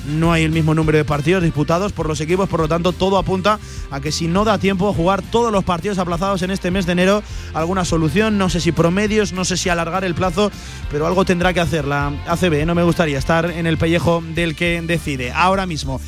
no 0.06 0.32
hay 0.32 0.44
el 0.44 0.52
mismo 0.52 0.74
número 0.74 0.98
de 0.98 1.04
partidos 1.04 1.42
disputados 1.42 1.92
por 1.92 2.08
los 2.08 2.20
equipos, 2.20 2.48
por 2.48 2.60
lo 2.60 2.68
tanto 2.68 2.92
todo 2.92 3.18
apunta 3.18 3.58
a 3.90 4.00
que 4.00 4.12
si 4.12 4.28
no 4.28 4.44
da 4.44 4.58
tiempo 4.58 4.88
a 4.88 4.94
jugar 4.94 5.22
todos 5.22 5.52
los 5.52 5.64
partidos 5.64 5.98
aplazados 5.98 6.42
en 6.42 6.50
este 6.50 6.70
mes 6.70 6.86
de 6.86 6.92
enero, 6.92 7.22
alguna 7.52 7.84
solución, 7.84 8.38
no 8.38 8.50
sé 8.50 8.60
si 8.60 8.72
promedios, 8.72 9.32
no 9.32 9.44
sé 9.44 9.56
si 9.56 9.68
alargar 9.68 10.04
el 10.04 10.14
plazo, 10.14 10.50
pero 10.90 11.06
algo 11.06 11.24
tendrá 11.24 11.52
que 11.52 11.60
hacer 11.60 11.84
la 11.84 12.12
ACB, 12.26 12.54
¿eh? 12.54 12.66
no 12.66 12.74
me 12.74 12.82
gustaría 12.82 13.18
estar 13.18 13.50
en 13.50 13.66
el 13.66 13.78
pellejo 13.78 14.22
del 14.34 14.56
que 14.56 14.82
decide. 14.82 15.32
Ahora 15.32 15.66
mismo. 15.66 16.00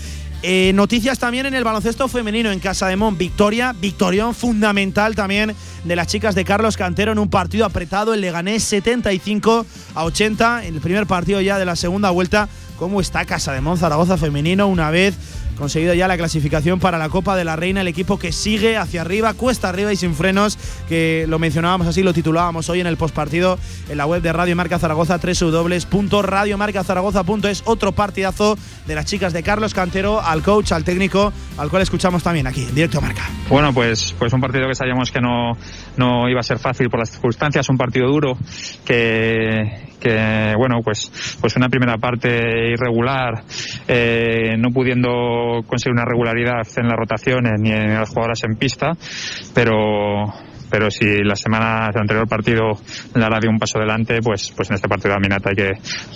Eh, 0.43 0.73
noticias 0.75 1.19
también 1.19 1.47
en 1.47 1.55
el 1.55 1.65
baloncesto 1.65 2.07
femenino 2.09 2.53
en 2.53 2.61
Casa 2.61 2.89
de 2.89 2.97
Mon. 2.97 3.17
Victoria, 3.17 3.73
victorión 3.73 4.35
fundamental 4.35 5.15
también 5.15 5.55
de 5.83 5.97
las 5.97 6.07
chicas 6.07 6.35
de 6.35 6.45
Carlos 6.45 6.77
Cantero 6.77 7.13
en 7.13 7.19
un 7.19 7.29
partido 7.29 7.65
apretado. 7.65 8.15
El 8.15 8.21
Leganés 8.21 8.63
75 8.63 9.67
a 9.95 10.05
80 10.05 10.67
en 10.67 10.75
el 10.75 10.81
primer 10.81 11.07
partido 11.07 11.41
ya 11.41 11.59
de 11.59 11.65
la 11.65 11.75
segunda 11.75 12.11
vuelta. 12.11 12.49
¿Cómo 12.79 13.01
está 13.01 13.25
Casa 13.25 13.53
de 13.53 13.61
Mon 13.61 13.79
Zaragoza 13.79 14.17
femenino 14.17 14.67
una 14.67 14.91
vez 14.91 15.17
conseguido 15.57 15.95
ya 15.95 16.07
la 16.07 16.17
clasificación 16.17 16.79
para 16.79 16.99
la 16.99 17.09
Copa 17.09 17.35
de 17.35 17.45
la 17.45 17.57
Reina, 17.57 17.81
el 17.81 17.89
equipo 17.89 18.17
que 18.19 18.31
sigue 18.31 18.77
hacia 18.77 19.01
arriba, 19.01 19.35
cuesta 19.35 19.69
arriba 19.69 19.93
y 19.93 19.97
sin 19.97 20.15
frenos, 20.15 20.57
que 20.89 21.25
lo 21.29 21.41
mencionábamos 21.41 21.89
así, 21.89 22.03
lo 22.03 22.13
titulábamos 22.13 22.69
hoy 22.69 22.81
en 22.81 22.87
el 22.87 22.97
postpartido 22.97 23.59
en 23.89 23.99
la 23.99 24.07
web 24.07 24.23
de 24.23 24.33
Radio 24.33 24.55
Marca 24.55 24.79
Zaragoza, 24.79 25.19
www.radiomarcazaragoza.es, 25.19 27.65
otro 27.65 27.91
partidazo 27.93 28.57
de 28.87 28.95
las 28.95 29.07
chicas 29.07 29.33
de 29.33 29.43
Carlos 29.43 29.75
Cantero, 29.75 30.21
al 30.21 30.43
coach, 30.43 30.71
al 30.73 30.85
técnico, 30.85 31.33
al 31.59 31.71
cual 31.71 31.83
escuchamos 31.83 32.23
también 32.23 32.47
aquí, 32.47 32.63
en 32.63 32.75
directo 32.75 32.99
a 32.99 33.01
Marca. 33.01 33.23
Bueno, 33.49 33.73
pues, 33.73 34.15
pues 34.19 34.33
un 34.33 34.41
partido 34.41 34.69
que 34.69 34.75
sabíamos 34.75 35.11
que 35.11 35.21
no, 35.21 35.53
no 35.97 36.29
iba 36.29 36.41
a 36.41 36.45
ser 36.45 36.59
fácil 36.59 36.91
por 36.91 37.01
las 37.01 37.11
circunstancias, 37.11 37.69
un 37.69 37.79
partido 37.79 38.09
duro 38.09 38.37
que, 38.85 39.95
que 40.01 40.55
bueno, 40.57 40.81
pues, 40.83 41.39
pues 41.41 41.57
una 41.57 41.69
primera 41.69 41.97
parte 41.99 42.29
irregular, 42.73 43.43
eh, 43.89 44.57
no 44.59 44.71
pudiendo 44.71 45.63
conseguir 45.67 45.93
una 45.93 46.05
regularidad 46.05 46.67
en 46.77 46.89
las 46.89 46.97
rotaciones 46.97 47.61
ni 47.61 47.71
en 47.71 47.95
las 47.95 48.09
jugadoras 48.09 48.43
en 48.45 48.57
pista, 48.57 48.93
pero 49.55 50.33
pero 50.71 50.91
si 50.91 51.23
la 51.23 51.37
semana 51.37 51.89
del 51.93 52.03
anterior 52.03 52.29
partido 52.29 52.73
Lara 53.15 53.39
dio 53.41 53.51
un 53.51 53.59
paso 53.59 53.79
adelante, 53.79 54.19
pues, 54.23 54.53
pues 54.55 54.71
en 54.71 54.77
este 54.77 54.89
partido 54.89 55.11
de 55.11 55.17
Aminata 55.17 55.51
hay 55.51 55.57
que, 55.57 55.71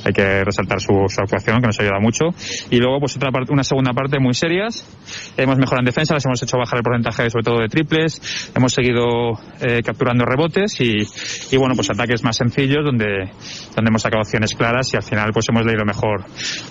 hay 0.04 0.12
que 0.12 0.44
resaltar 0.44 0.80
su, 0.80 0.92
actuación, 0.92 1.60
que 1.60 1.66
nos 1.66 1.80
ayuda 1.80 1.98
mucho. 2.00 2.26
Y 2.70 2.78
luego, 2.78 3.00
pues 3.00 3.16
otra 3.16 3.30
parte, 3.30 3.52
una 3.52 3.64
segunda 3.64 3.92
parte 3.92 4.18
muy 4.18 4.34
serias. 4.34 4.84
Hemos 5.36 5.58
mejorado 5.58 5.80
en 5.80 5.86
defensa, 5.86 6.14
les 6.14 6.24
hemos 6.24 6.42
hecho 6.42 6.58
bajar 6.58 6.78
el 6.78 6.82
porcentaje, 6.82 7.30
sobre 7.30 7.44
todo 7.44 7.58
de 7.60 7.68
triples. 7.68 8.52
Hemos 8.54 8.72
seguido 8.72 9.32
eh, 9.60 9.82
capturando 9.84 10.24
rebotes 10.24 10.80
y, 10.80 11.02
y, 11.50 11.56
bueno, 11.56 11.74
pues 11.74 11.90
ataques 11.90 12.22
más 12.22 12.36
sencillos 12.36 12.84
donde, 12.84 13.30
donde 13.74 13.88
hemos 13.88 14.02
sacado 14.02 14.22
opciones 14.22 14.54
claras 14.54 14.92
y 14.92 14.96
al 14.96 15.02
final 15.02 15.30
pues 15.32 15.46
hemos 15.48 15.64
leído 15.64 15.84
mejor, 15.84 16.24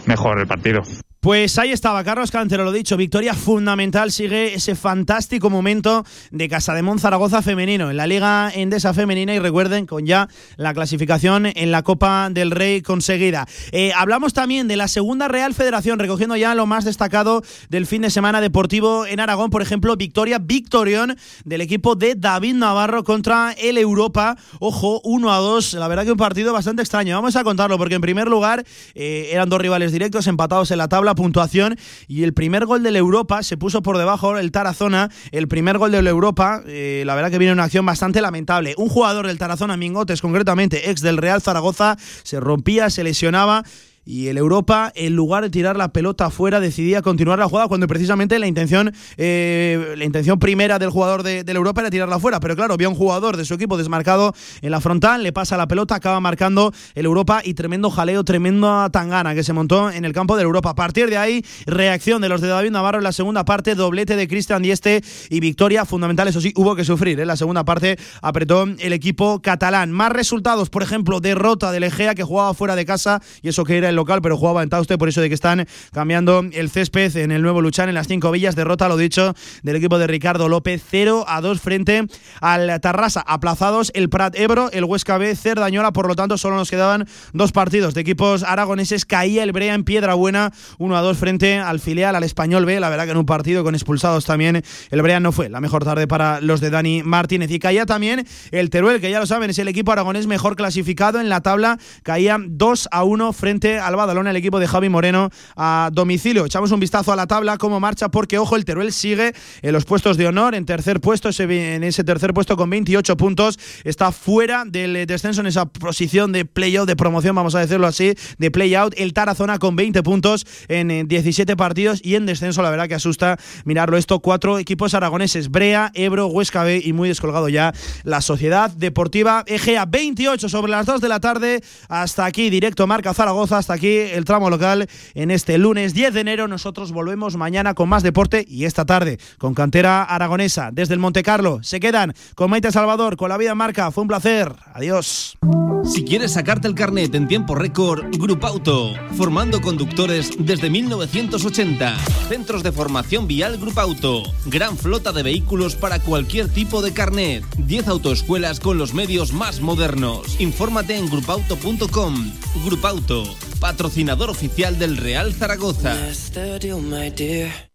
mejor 0.06 0.40
el 0.40 0.48
partido. 0.48 0.82
Pues 1.22 1.58
ahí 1.60 1.74
estaba 1.74 2.02
Carlos 2.06 2.32
Cantero, 2.32 2.64
lo 2.64 2.72
dicho, 2.72 2.96
victoria 2.96 3.34
fundamental, 3.34 4.10
sigue 4.10 4.54
ese 4.54 4.74
fantástico 4.74 5.50
momento 5.50 6.06
de 6.32 6.48
Casa 6.48 6.74
de 6.74 6.82
Zaragoza 6.98 7.42
femenino 7.42 7.92
en 7.92 7.98
la 7.98 8.08
Liga 8.08 8.50
Endesa 8.56 8.94
femenina 8.94 9.34
y 9.34 9.40
recuerden 9.40 9.86
con 9.86 10.06
ya 10.06 10.30
la 10.56 10.74
clasificación 10.74 11.48
en 11.48 11.74
la 11.74 11.84
Copa 11.84 12.30
del 12.32 12.52
Rey 12.52 12.82
conseguida. 12.82 13.46
Eh, 13.74 13.92
hablamos 13.98 14.32
también 14.32 14.70
de 14.70 14.78
la 14.78 14.88
segunda 14.88 15.28
Real 15.28 15.54
Federación, 15.54 16.00
recogiendo 16.00 16.38
ya 16.38 16.56
lo 16.56 16.66
más 16.66 16.86
destacado 16.86 17.44
del 17.68 17.86
fin 17.86 18.02
de 18.02 18.12
semana 18.12 18.40
deportivo 18.40 19.06
en 19.06 19.20
Aragón, 19.20 19.50
por 19.50 19.62
ejemplo, 19.62 19.98
victoria, 19.98 20.40
victorión 20.40 21.18
del 21.44 21.60
equipo 21.60 21.96
de 21.96 22.16
David 22.16 22.54
Navarro 22.54 23.04
contra 23.04 23.52
el 23.58 23.78
Europa, 23.78 24.38
ojo, 24.62 25.02
1 25.04 25.34
a 25.34 25.38
2, 25.40 25.74
la 25.74 25.90
verdad 25.90 26.06
que 26.06 26.14
un 26.14 26.18
partido 26.18 26.54
bastante 26.54 26.82
extraño, 26.82 27.14
vamos 27.14 27.36
a 27.36 27.44
contarlo 27.44 27.78
porque 27.78 27.96
en 27.96 28.02
primer 28.02 28.30
lugar 28.30 28.64
eh, 28.96 29.32
eran 29.34 29.50
dos 29.50 29.60
rivales 29.60 29.92
directos 29.92 30.26
empatados 30.26 30.72
en 30.72 30.78
la 30.78 30.88
tabla, 30.88 31.09
puntuación 31.16 31.78
y 32.08 32.24
el 32.24 32.34
primer 32.34 32.66
gol 32.66 32.84
del 32.84 32.96
Europa 32.96 33.44
se 33.44 33.58
puso 33.58 33.82
por 33.82 33.98
debajo 33.98 34.38
el 34.38 34.52
Tarazona, 34.52 35.10
el 35.32 35.48
primer 35.48 35.78
gol 35.78 35.92
del 35.92 36.08
Europa, 36.08 36.62
eh, 36.66 37.04
la 37.06 37.16
verdad 37.16 37.32
que 37.32 37.38
viene 37.38 37.54
una 37.54 37.64
acción 37.64 37.86
bastante 37.86 38.22
lamentable. 38.22 38.74
Un 38.78 38.90
jugador 38.90 39.28
del 39.28 39.38
Tarazona, 39.38 39.78
Mingotes 39.78 40.22
concretamente, 40.22 40.90
ex 40.90 41.02
del 41.02 41.18
Real 41.18 41.42
Zaragoza, 41.42 41.98
se 42.24 42.40
rompía, 42.40 42.90
se 42.90 43.04
lesionaba 43.04 43.64
y 44.10 44.28
el 44.28 44.40
Europa, 44.40 44.92
en 44.96 45.16
lugar 45.16 45.44
de 45.44 45.52
tirar 45.52 45.78
la 45.78 45.90
pelota 45.90 46.26
afuera, 46.26 46.60
decidía 46.60 47.04
continuar 47.04 47.38
la 47.38 47.48
jugada 47.48 47.68
cuando 47.68 47.86
precisamente 47.86 48.40
la 48.40 48.48
intención, 48.48 48.92
eh, 49.18 49.94
la 49.96 50.04
intención 50.04 50.40
primera 50.40 50.80
del 50.80 50.90
jugador 50.90 51.22
de, 51.22 51.44
del 51.44 51.58
Europa 51.58 51.82
era 51.82 51.92
tirarla 51.92 52.16
afuera. 52.16 52.40
Pero 52.40 52.56
claro, 52.56 52.76
vio 52.76 52.90
un 52.90 52.96
jugador 52.96 53.38
de 53.38 53.46
su 53.46 53.54
equipo 53.54 53.78
desmarcado 53.78 54.34
en 54.64 54.72
la 54.72 54.82
frontal, 54.82 55.22
le 55.22 55.32
pasa 55.32 55.58
la 55.58 55.68
pelota, 55.68 55.94
acaba 55.94 56.20
marcando 56.22 56.74
el 56.96 57.06
Europa 57.06 57.44
y 57.46 57.54
tremendo 57.54 57.92
jaleo, 57.92 58.24
tremenda 58.24 58.90
tangana 58.90 59.36
que 59.36 59.44
se 59.44 59.54
montó 59.54 59.92
en 59.92 60.04
el 60.06 60.12
campo 60.12 60.36
del 60.36 60.46
Europa. 60.46 60.72
A 60.72 60.76
partir 60.76 61.12
de 61.12 61.18
ahí, 61.18 61.46
reacción 61.68 62.20
de 62.20 62.30
los 62.30 62.42
de 62.42 62.48
David 62.48 62.72
Navarro 62.72 62.98
en 62.98 63.04
la 63.04 63.12
segunda 63.12 63.46
parte, 63.46 63.76
doblete 63.76 64.16
de 64.16 64.28
Cristian 64.28 64.64
Dieste 64.64 65.04
y 65.30 65.40
victoria 65.40 65.86
fundamental. 65.86 66.28
Eso 66.28 66.42
sí, 66.42 66.52
hubo 66.56 66.76
que 66.76 66.84
sufrir. 66.84 67.20
En 67.20 67.28
la 67.28 67.38
segunda 67.38 67.64
parte 67.64 68.00
apretó 68.24 68.64
el 68.64 68.92
equipo 68.92 69.40
catalán. 69.44 69.92
Más 69.92 70.12
resultados, 70.12 70.72
por 70.72 70.82
ejemplo, 70.82 71.20
derrota 71.20 71.72
del 71.72 71.84
Egea 71.84 72.16
que 72.16 72.24
jugaba 72.24 72.56
fuera 72.56 72.76
de 72.76 72.86
casa 72.86 73.22
y 73.44 73.50
eso 73.50 73.64
que 73.64 73.78
era 73.78 73.90
el 73.90 73.99
local, 74.00 74.22
pero 74.22 74.38
jugaba 74.38 74.64
en 74.64 74.70
Tauste, 74.70 74.98
por 74.98 75.10
eso 75.10 75.20
de 75.20 75.28
que 75.28 75.36
están 75.36 75.68
cambiando 75.92 76.44
el 76.54 76.70
césped 76.70 77.18
en 77.18 77.32
el 77.32 77.42
nuevo 77.42 77.62
Luchán 77.62 77.90
en 77.90 77.96
las 77.96 78.08
cinco 78.08 78.32
villas. 78.32 78.56
Derrota, 78.56 78.88
lo 78.88 78.96
dicho, 78.96 79.36
del 79.62 79.76
equipo 79.76 79.98
de 79.98 80.08
Ricardo 80.08 80.48
López, 80.48 80.82
0 80.90 81.26
a 81.28 81.42
2 81.42 81.60
frente 81.60 82.06
al 82.40 82.80
Tarrasa. 82.80 83.22
Aplazados 83.28 83.92
el 83.94 84.10
Prat 84.10 84.38
Ebro, 84.38 84.72
el 84.72 84.86
Huesca 84.86 85.18
B, 85.18 85.36
Cerdañola, 85.36 85.92
por 85.92 86.08
lo 86.08 86.16
tanto, 86.16 86.38
solo 86.38 86.56
nos 86.56 86.70
quedaban 86.70 87.08
dos 87.34 87.52
partidos 87.52 87.94
de 87.94 88.02
equipos 88.02 88.44
aragoneses. 88.44 89.06
Caía 89.06 89.44
el 89.44 89.52
Brea 89.52 89.74
en 89.74 89.84
Piedra 89.84 90.14
Buena, 90.14 90.54
1 90.78 90.98
a 90.98 91.02
2 91.02 91.18
frente 91.18 91.60
al 91.60 91.80
filial, 91.80 92.16
al 92.16 92.24
Español 92.24 92.66
B. 92.66 92.80
La 92.80 92.90
verdad 92.90 93.06
que 93.06 93.12
en 93.12 93.18
un 93.18 93.26
partido 93.26 93.64
con 93.64 93.76
expulsados 93.76 94.26
también, 94.26 94.64
el 94.92 95.02
Brea 95.02 95.20
no 95.20 95.32
fue 95.32 95.50
la 95.50 95.60
mejor 95.60 95.84
tarde 95.84 96.08
para 96.08 96.40
los 96.42 96.62
de 96.62 96.70
Dani 96.70 97.04
Martínez. 97.04 97.52
Y 97.52 97.60
caía 97.60 97.86
también 97.86 98.26
el 98.52 98.70
Teruel, 98.70 99.02
que 99.02 99.12
ya 99.12 99.20
lo 99.20 99.26
saben, 99.26 99.50
es 99.50 99.60
el 99.60 99.68
equipo 99.68 99.92
aragonés 99.92 100.28
mejor 100.28 100.56
clasificado 100.56 101.20
en 101.20 101.30
la 101.30 101.42
tabla. 101.42 101.78
Caía 102.04 102.38
2 102.40 102.90
a 102.92 103.04
1 103.04 103.34
frente 103.34 103.79
al 103.80 103.96
Badalona, 103.96 104.30
el 104.30 104.36
equipo 104.36 104.60
de 104.60 104.68
Javi 104.68 104.90
Moreno 104.90 105.30
a 105.56 105.90
domicilio. 105.92 106.46
Echamos 106.46 106.72
un 106.72 106.80
vistazo 106.80 107.12
a 107.12 107.16
la 107.16 107.28
tabla, 107.28 107.58
cómo 107.58 107.80
marcha, 107.80 108.10
porque 108.10 108.38
ojo, 108.38 108.56
el 108.56 108.66
Teruel 108.66 108.94
sigue 108.94 109.34
en 109.62 109.74
los 109.74 109.86
puestos 109.86 110.18
de 110.18 110.28
honor, 110.28 110.56
en 110.56 110.66
tercer 110.66 111.00
puesto, 111.00 111.30
en 111.38 111.84
ese 111.84 112.04
tercer 112.04 112.34
puesto 112.34 112.58
con 112.58 112.70
28 112.70 113.18
puntos. 113.18 113.60
Está 113.84 114.12
fuera 114.12 114.64
del 114.66 115.06
descenso 115.08 115.42
en 115.42 115.48
esa 115.48 115.66
posición 115.66 116.32
de 116.32 116.46
playout, 116.46 116.88
de 116.88 116.96
promoción, 116.96 117.36
vamos 117.36 117.56
a 117.56 117.60
decirlo 117.60 117.88
así, 117.88 118.14
de 118.38 118.52
playout. 118.52 118.94
El 118.98 119.14
Tarazona 119.14 119.60
con 119.60 119.76
20 119.76 120.04
puntos 120.04 120.46
en 120.68 121.08
17 121.08 121.56
partidos 121.56 122.02
y 122.04 122.16
en 122.16 122.26
descenso, 122.26 122.62
la 122.62 122.70
verdad 122.70 122.88
que 122.88 122.96
asusta 122.96 123.38
mirarlo 123.66 123.98
esto. 123.98 124.20
Cuatro 124.20 124.60
equipos 124.60 124.94
aragoneses, 124.94 125.50
Brea, 125.50 125.92
Ebro, 125.94 126.28
Huesca 126.28 126.64
B 126.64 126.82
y 126.84 126.94
muy 126.94 127.10
descolgado 127.10 127.50
ya 127.50 127.74
la 128.04 128.22
Sociedad 128.22 128.70
Deportiva 128.72 129.44
Egea. 129.48 129.86
28 129.86 130.50
sobre 130.50 130.72
las 130.72 130.86
2 130.86 131.02
de 131.02 131.10
la 131.10 131.20
tarde. 131.20 131.64
Hasta 131.88 132.26
aquí, 132.26 132.50
directo 132.50 132.88
Marca 132.88 133.14
Zaragoza. 133.14 133.58
Hasta 133.58 133.69
aquí 133.74 133.98
el 133.98 134.26
tramo 134.26 134.50
local 134.50 134.88
en 135.14 135.32
este 135.32 135.58
lunes 135.58 135.94
10 135.94 136.14
de 136.14 136.22
enero. 136.22 136.48
Nosotros 136.48 136.92
volvemos 136.92 137.36
mañana 137.36 137.74
con 137.74 137.90
más 137.90 138.04
deporte 138.04 138.46
y 138.48 138.66
esta 138.66 138.86
tarde 138.86 139.20
con 139.38 139.54
cantera 139.54 140.04
aragonesa. 140.04 140.70
Desde 140.72 140.94
el 140.94 141.00
Monte 141.00 141.24
Carlo 141.24 141.60
se 141.62 141.80
quedan 141.80 142.14
con 142.36 142.50
Maite 142.50 142.72
Salvador, 142.72 143.18
con 143.18 143.30
la 143.30 143.38
vida 143.38 143.56
marca. 143.56 143.92
Fue 143.92 144.02
un 144.02 144.08
placer. 144.08 144.54
Adiós. 144.74 145.38
Si 145.86 146.04
quieres 146.04 146.34
sacarte 146.34 146.68
el 146.68 146.76
carnet 146.76 147.16
en 147.16 147.28
tiempo 147.28 147.56
récord, 147.56 148.06
Grupo 148.18 148.46
Auto, 148.48 148.94
formando 149.18 149.62
conductores 149.62 150.32
desde 150.38 150.70
1980. 150.70 151.98
Centros 152.28 152.64
de 152.64 152.72
formación 152.72 153.28
vial 153.28 153.58
Grupo 153.58 153.80
Auto. 153.82 154.24
Gran 154.46 154.78
flota 154.78 155.12
de 155.12 155.24
vehículos 155.24 155.76
para 155.76 156.00
cualquier 156.00 156.50
tipo 156.50 156.82
de 156.82 156.94
carnet. 156.94 157.44
10 157.58 157.88
autoescuelas 157.88 158.60
con 158.60 158.78
los 158.78 158.94
medios 158.94 159.34
más 159.34 159.62
modernos. 159.62 160.40
Infórmate 160.40 160.96
en 160.96 161.10
grupauto.com. 161.10 162.32
Grupo 162.66 162.88
Auto, 162.88 163.24
patrocinador 163.60 164.30
oficial 164.30 164.80
del 164.80 164.98
Real 164.98 165.34
Zaragoza. 165.34 165.96